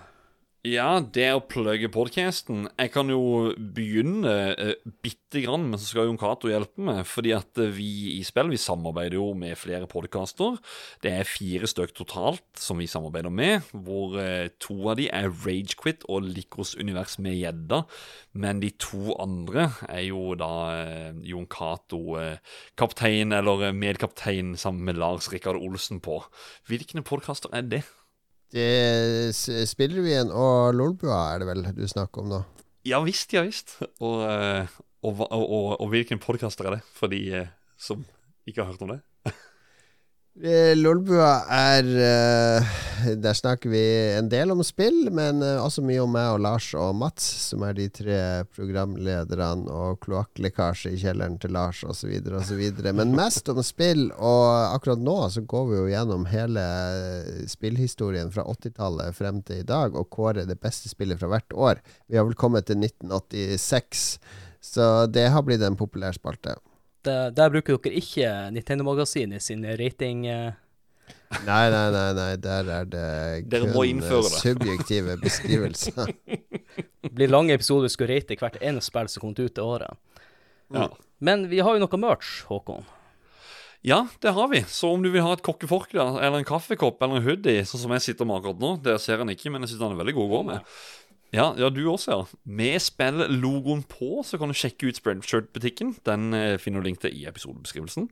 Ja, 0.63 1.01
det 1.03 1.25
å 1.35 1.41
plugge 1.43 1.89
podcasten. 1.91 2.69
Jeg 2.79 2.93
kan 2.95 3.09
jo 3.11 3.51
begynne 3.75 4.33
eh, 4.55 4.85
bitte 5.03 5.41
grann, 5.43 5.65
men 5.67 5.81
så 5.81 5.89
skal 5.89 6.07
Jon 6.07 6.19
Cato 6.21 6.47
hjelpe 6.47 6.79
meg. 6.87 7.01
Fordi 7.11 7.33
at 7.35 7.59
eh, 7.59 7.73
vi 7.75 8.13
i 8.13 8.21
spill 8.23 8.53
vi 8.53 8.61
samarbeider 8.63 9.17
jo 9.19 9.33
med 9.35 9.59
flere 9.59 9.89
podcaster. 9.91 10.61
Det 11.03 11.11
er 11.19 11.27
fire 11.27 11.67
stykk 11.67 11.97
totalt 11.99 12.63
som 12.63 12.79
vi 12.79 12.87
samarbeider 12.87 13.35
med. 13.35 13.67
Hvor 13.75 14.15
eh, 14.23 14.53
to 14.63 14.77
av 14.93 15.01
de 15.01 15.09
er 15.11 15.33
Ragequit 15.33 16.07
og 16.07 16.29
Likros 16.29 16.77
univers 16.79 17.17
med 17.19 17.41
gjedda. 17.41 17.81
Men 18.39 18.61
de 18.63 18.71
to 18.79 19.17
andre 19.19 19.65
er 19.89 20.05
jo 20.13 20.37
da 20.39 20.53
eh, 20.77 21.19
Jon 21.27 21.49
Cato 21.51 22.21
eh, 22.23 22.39
kaptein 22.79 23.35
eller 23.35 23.75
medkaptein 23.75 24.55
sammen 24.55 24.87
med 24.87 25.03
Lars 25.03 25.27
Rikard 25.35 25.59
Olsen 25.59 25.99
på. 26.07 26.21
Hvilke 26.71 27.03
podcaster 27.03 27.51
er 27.51 27.67
det? 27.67 27.83
Det 28.53 29.33
s- 29.33 29.71
Spillrevyen 29.71 30.29
og 30.31 30.75
Lolbua 30.77 31.23
er 31.35 31.41
det 31.43 31.49
vel 31.49 31.63
du 31.77 31.87
snakker 31.89 32.21
om 32.25 32.29
nå? 32.35 32.41
Ja 32.85 32.99
visst, 33.07 33.33
ja 33.33 33.45
visst. 33.47 33.77
Og, 34.03 34.23
eh, 34.29 34.67
og, 35.07 35.23
og, 35.31 35.81
og, 35.81 35.89
hvilken 35.93 36.21
podkaster 36.23 36.69
er 36.69 36.77
det, 36.77 36.83
for 36.93 37.09
de 37.13 37.21
eh, 37.43 37.49
som 37.81 38.05
ikke 38.47 38.63
har 38.65 38.73
hørt 38.75 38.83
om 38.85 38.93
det? 38.97 39.01
Eh, 40.41 40.73
Lolbua 40.79 41.43
er 41.53 41.85
eh, 41.85 42.69
Der 43.21 43.35
snakker 43.37 43.69
vi 43.69 43.83
en 44.17 44.31
del 44.33 44.49
om 44.55 44.63
spill, 44.65 45.11
men 45.13 45.43
eh, 45.45 45.59
også 45.61 45.85
mye 45.85 46.01
om 46.01 46.15
meg 46.15 46.31
og 46.33 46.41
Lars 46.47 46.71
og 46.73 46.95
Mats, 46.97 47.27
som 47.51 47.67
er 47.67 47.77
de 47.77 47.91
tre 47.93 48.17
programlederne, 48.57 49.69
og 49.69 50.01
kloakklekkasje 50.07 50.95
i 50.95 51.03
kjelleren 51.03 51.37
til 51.43 51.53
Lars 51.53 51.83
osv. 51.85 52.15
osv. 52.41 52.65
Men 52.97 53.13
mest 53.19 53.53
om 53.53 53.61
spill, 53.67 54.07
og 54.17 54.73
akkurat 54.73 55.05
nå 55.05 55.19
så 55.37 55.45
går 55.45 55.69
vi 55.69 55.79
jo 55.83 55.93
gjennom 55.93 56.25
hele 56.33 56.65
spillhistorien 57.53 58.33
fra 58.33 58.49
80-tallet 58.49 59.13
frem 59.19 59.45
til 59.45 59.61
i 59.61 59.69
dag, 59.69 59.93
og 59.93 60.09
kårer 60.17 60.49
det 60.49 60.61
beste 60.65 60.89
spillet 60.89 61.21
fra 61.21 61.29
hvert 61.35 61.53
år. 61.53 61.85
Vi 62.09 62.17
har 62.17 62.25
vel 62.25 62.41
kommet 62.41 62.71
til 62.73 62.81
1986, 62.81 64.17
så 64.65 64.93
det 65.13 65.29
har 65.35 65.45
blitt 65.45 65.67
en 65.67 65.77
populær 65.77 66.17
spalte. 66.17 66.57
Det, 67.03 67.15
der 67.35 67.51
bruker 67.51 67.79
dere 67.83 67.99
ikke 67.99 68.29
Nintendo-magasinet 68.55 69.43
sin 69.43 69.65
rating 69.79 70.27
eh, 70.31 70.53
Nei, 71.47 71.65
nei, 71.73 71.87
nei, 71.91 72.09
nei, 72.15 72.31
der 72.39 72.69
er 72.71 72.89
det 72.89 73.07
Dere 73.51 73.71
må 73.73 73.83
kun 73.83 73.91
innføre 73.97 74.29
eh, 74.29 74.31
det. 74.31 74.41
subjektive 74.45 75.17
beskrivelser. 75.23 76.13
Det 77.03 77.11
blir 77.19 77.33
lange 77.33 77.53
episoder 77.57 77.89
vi 77.89 77.93
skal 77.93 78.09
rate 78.09 78.37
hvert 78.39 78.61
eneste 78.63 78.93
spill 78.93 79.09
som 79.11 79.25
kom 79.25 79.33
ut 79.35 79.57
det 79.57 79.63
året. 79.65 79.99
Ja. 80.73 80.87
Men 81.19 81.49
vi 81.51 81.59
har 81.61 81.75
jo 81.75 81.83
noe 81.83 81.99
merch, 82.01 82.45
Håkon. 82.49 82.87
Ja, 83.85 84.07
det 84.23 84.31
har 84.37 84.49
vi. 84.49 84.63
Så 84.71 84.93
om 84.95 85.03
du 85.03 85.11
vil 85.11 85.25
ha 85.27 85.33
et 85.35 85.43
kokkeforkle 85.43 86.05
eller 86.23 86.39
en 86.39 86.47
kaffekopp 86.47 87.03
eller 87.03 87.19
en 87.19 87.27
hoodie, 87.27 87.65
sånn 87.67 87.83
som 87.83 87.95
jeg 87.97 88.05
sitter 88.07 88.29
med 88.29 88.39
akkurat 88.39 88.61
nå 88.63 88.71
Det 88.85 88.95
ser 89.03 89.25
en 89.25 89.33
ikke, 89.35 89.51
men 89.51 89.67
jeg 89.67 89.73
syns 89.73 89.83
den 89.83 89.97
er 89.97 90.01
veldig 90.05 90.15
god 90.21 90.29
å 90.29 90.33
gå 90.37 90.43
med. 90.53 90.77
Ja, 91.33 91.55
ja, 91.57 91.71
du 91.73 91.81
også, 91.89 92.13
ja. 92.13 92.25
Med 92.45 92.77
spilllogoen 92.85 93.87
på 93.89 94.21
så 94.27 94.37
kan 94.37 94.53
du 94.53 94.57
sjekke 94.57 94.91
ut 94.91 94.99
Spreadshirt-butikken. 95.01 95.95
Den 96.05 96.35
eh, 96.37 96.59
finner 96.61 96.83
du 96.83 96.91
link 96.91 97.01
til 97.01 97.15
i 97.17 97.25
episodebeskrivelsen. 97.29 98.11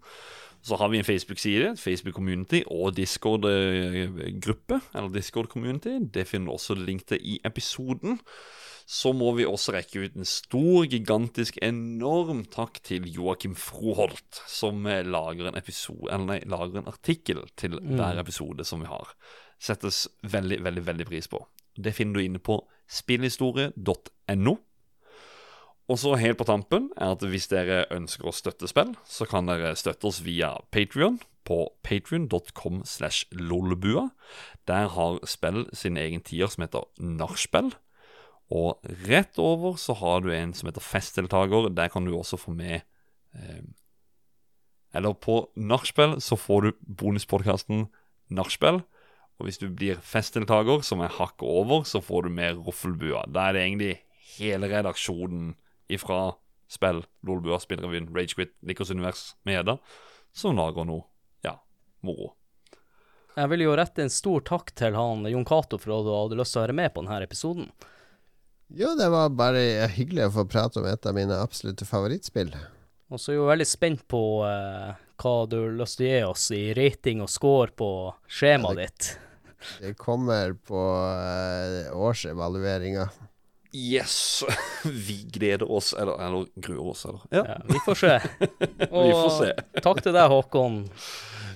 Så 0.65 0.77
har 0.81 0.89
vi 0.93 1.01
en 1.01 1.05
Facebook-side, 1.05 1.75
Facebook-community 1.81 2.63
og 2.73 2.97
Discord-gruppe. 2.97 4.81
Eller 4.95 5.13
Discord-community. 5.13 5.99
Det 6.15 6.27
finner 6.29 6.49
du 6.49 6.57
også 6.57 6.79
link 6.81 7.07
til 7.13 7.21
i 7.21 7.37
episoden. 7.45 8.19
Så 8.89 9.13
må 9.15 9.35
vi 9.37 9.45
også 9.47 9.77
rekke 9.77 10.07
ut 10.07 10.17
en 10.19 10.27
stor, 10.27 10.89
gigantisk, 10.91 11.61
enorm 11.63 12.43
takk 12.51 12.81
til 12.89 13.05
Joakim 13.07 13.53
Froholt, 13.55 14.41
som 14.49 14.89
eh, 14.89 15.05
lager 15.05 15.53
en, 15.53 15.61
episode, 15.61 16.09
eller 16.09 16.27
nei, 16.33 16.41
lager 16.49 16.81
en 16.81 16.91
artikkel 16.91 17.45
til 17.61 17.77
hver 17.85 18.19
episode 18.25 18.65
som 18.67 18.81
vi 18.81 18.91
har. 18.91 19.13
Settes 19.61 20.07
veldig, 20.25 20.65
veldig, 20.65 20.89
veldig 20.89 21.07
pris 21.13 21.29
på. 21.31 21.45
Det 21.83 21.95
finner 21.97 22.19
du 22.19 22.25
inne 22.25 22.43
på 22.43 22.61
spillhistorie.no. 22.91 24.57
Og 25.91 25.99
så 25.99 26.15
helt 26.21 26.39
på 26.39 26.47
tampen 26.47 26.91
er 26.95 27.17
at 27.17 27.25
hvis 27.27 27.49
dere 27.51 27.83
ønsker 27.91 28.29
å 28.31 28.35
støtte 28.35 28.69
spill, 28.71 28.93
så 29.09 29.27
kan 29.27 29.51
dere 29.51 29.75
støtte 29.79 30.07
oss 30.07 30.21
via 30.23 30.53
Patrion 30.71 31.19
på 31.49 31.65
patrion.com 31.83 32.85
slash 32.87 33.27
lolbua. 33.35 34.11
Der 34.71 34.87
har 34.95 35.19
spill 35.27 35.65
sin 35.75 35.99
egen 35.99 36.23
tier 36.23 36.51
som 36.53 36.63
heter 36.63 36.87
Nachspiel. 37.03 37.73
Og 38.51 38.79
rett 39.07 39.39
over 39.39 39.75
så 39.79 39.95
har 39.99 40.23
du 40.23 40.31
en 40.35 40.55
som 40.55 40.71
heter 40.71 40.85
Festdeltaker. 40.85 41.71
Der 41.75 41.91
kan 41.91 42.07
du 42.07 42.15
også 42.15 42.39
få 42.39 42.55
med 42.55 42.81
eh, 43.35 43.63
Eller 44.95 45.15
på 45.15 45.45
Nachspiel 45.55 46.21
så 46.21 46.37
får 46.37 46.61
du 46.61 46.71
bonuspodkasten 46.87 47.89
Nachspiel. 48.31 48.83
Og 49.41 49.49
hvis 49.49 49.61
du 49.61 49.71
blir 49.73 50.01
festdeltaker, 50.05 50.85
som 50.85 51.01
er 51.01 51.15
hakket 51.17 51.49
over, 51.49 51.87
så 51.89 52.03
får 52.05 52.27
du 52.27 52.35
mer 52.37 52.59
Roffelbua. 52.61 53.25
Da 53.33 53.49
er 53.49 53.57
det 53.57 53.63
egentlig 53.65 53.95
hele 54.37 54.69
redaksjonen 54.69 55.55
ifra 55.91 56.35
spill, 56.71 57.01
Lolbua, 57.27 57.59
Spillrevyen, 57.59 58.11
Ragequit, 58.15 58.53
Likos 58.63 58.93
univers 58.93 59.35
med 59.49 59.63
Edda, 59.63 59.79
som 60.37 60.61
lager 60.61 60.85
noe, 60.87 61.07
ja, 61.43 61.57
moro. 62.07 62.35
Jeg 63.35 63.51
vil 63.53 63.65
jo 63.65 63.77
rette 63.79 64.05
en 64.05 64.13
stor 64.13 64.45
takk 64.47 64.75
til 64.77 64.95
han 64.99 65.25
Jon 65.31 65.47
Cato 65.49 65.79
for 65.81 65.95
at 65.97 66.07
du 66.07 66.13
hadde 66.13 66.39
lyst 66.39 66.55
til 66.55 66.61
å 66.61 66.67
være 66.67 66.77
med 66.77 66.93
på 66.93 67.03
denne 67.03 67.23
episoden. 67.25 67.71
Jo, 68.71 68.93
det 68.99 69.09
var 69.11 69.33
bare 69.35 69.89
hyggelig 69.97 70.29
å 70.29 70.35
få 70.37 70.45
prate 70.51 70.79
om 70.83 70.87
et 70.87 71.07
av 71.09 71.17
mine 71.17 71.39
absolutte 71.43 71.89
favorittspill. 71.89 72.53
Og 73.11 73.19
så 73.19 73.33
er 73.33 73.35
jeg 73.35 73.41
jo 73.41 73.49
veldig 73.49 73.67
spent 73.67 74.05
på 74.11 74.23
eh, 74.47 74.93
hva 75.19 75.35
du 75.51 75.57
har 75.59 75.75
lyst 75.81 75.99
til 75.99 76.07
å 76.07 76.13
gi 76.13 76.23
oss 76.29 76.45
i 76.55 76.63
rating 76.79 77.25
og 77.25 77.33
score 77.33 77.75
på 77.75 77.91
skjemaet 78.31 78.79
ditt. 78.85 79.11
Det 79.81 79.95
kommer 80.01 80.55
på 80.67 80.81
uh, 80.81 81.91
årsevalueringa. 81.97 83.09
Yes! 83.73 84.45
Vi 84.85 85.23
gleder 85.33 85.71
oss, 85.71 85.93
eller, 85.93 86.19
eller 86.27 86.47
gruer 86.55 86.91
oss, 86.91 87.05
eller. 87.07 87.21
Ja. 87.31 87.45
Ja, 87.47 87.59
vi 87.69 87.79
får 87.85 87.95
se. 87.95 88.15
Og 88.91 89.05
Vi 89.07 89.13
får 89.13 89.37
se. 89.37 89.53
takk 89.85 90.03
til 90.03 90.17
deg, 90.17 90.27
Håkon. 90.33 90.81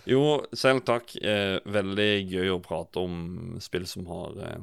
Jo, 0.04 0.22
selv 0.52 0.84
takk. 0.86 1.16
Eh, 1.16 1.58
veldig 1.64 2.10
gøy 2.28 2.52
å 2.54 2.60
prate 2.62 3.02
om 3.02 3.56
spill 3.64 3.88
som 3.88 4.06
har 4.10 4.36
eh, 4.44 4.58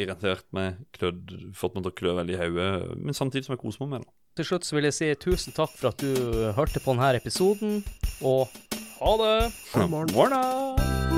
irritert 0.00 0.46
meg, 0.56 0.80
klødd, 0.96 1.34
fått 1.56 1.76
meg 1.76 1.86
til 1.86 1.92
å 1.92 1.98
klø 2.00 2.14
veldig 2.20 2.36
i 2.36 2.40
hodet, 2.40 2.70
men 2.96 3.16
samtidig 3.16 3.48
som 3.48 3.56
jeg 3.56 3.62
koser 3.62 3.84
meg 3.84 3.92
med 3.92 4.06
det. 4.06 4.12
Til 4.36 4.50
slutt 4.50 4.68
så 4.68 4.76
vil 4.76 4.88
jeg 4.90 4.96
si 4.96 5.12
tusen 5.20 5.56
takk 5.56 5.72
for 5.76 5.92
at 5.92 6.02
du 6.02 6.50
hørte 6.56 6.82
på 6.84 6.92
denne 6.92 7.14
episoden, 7.16 7.78
og 8.20 8.52
ha 8.98 9.14
det! 9.22 9.36
God 9.72 9.92
morgen. 9.92 10.16
Morgen! 10.16 11.15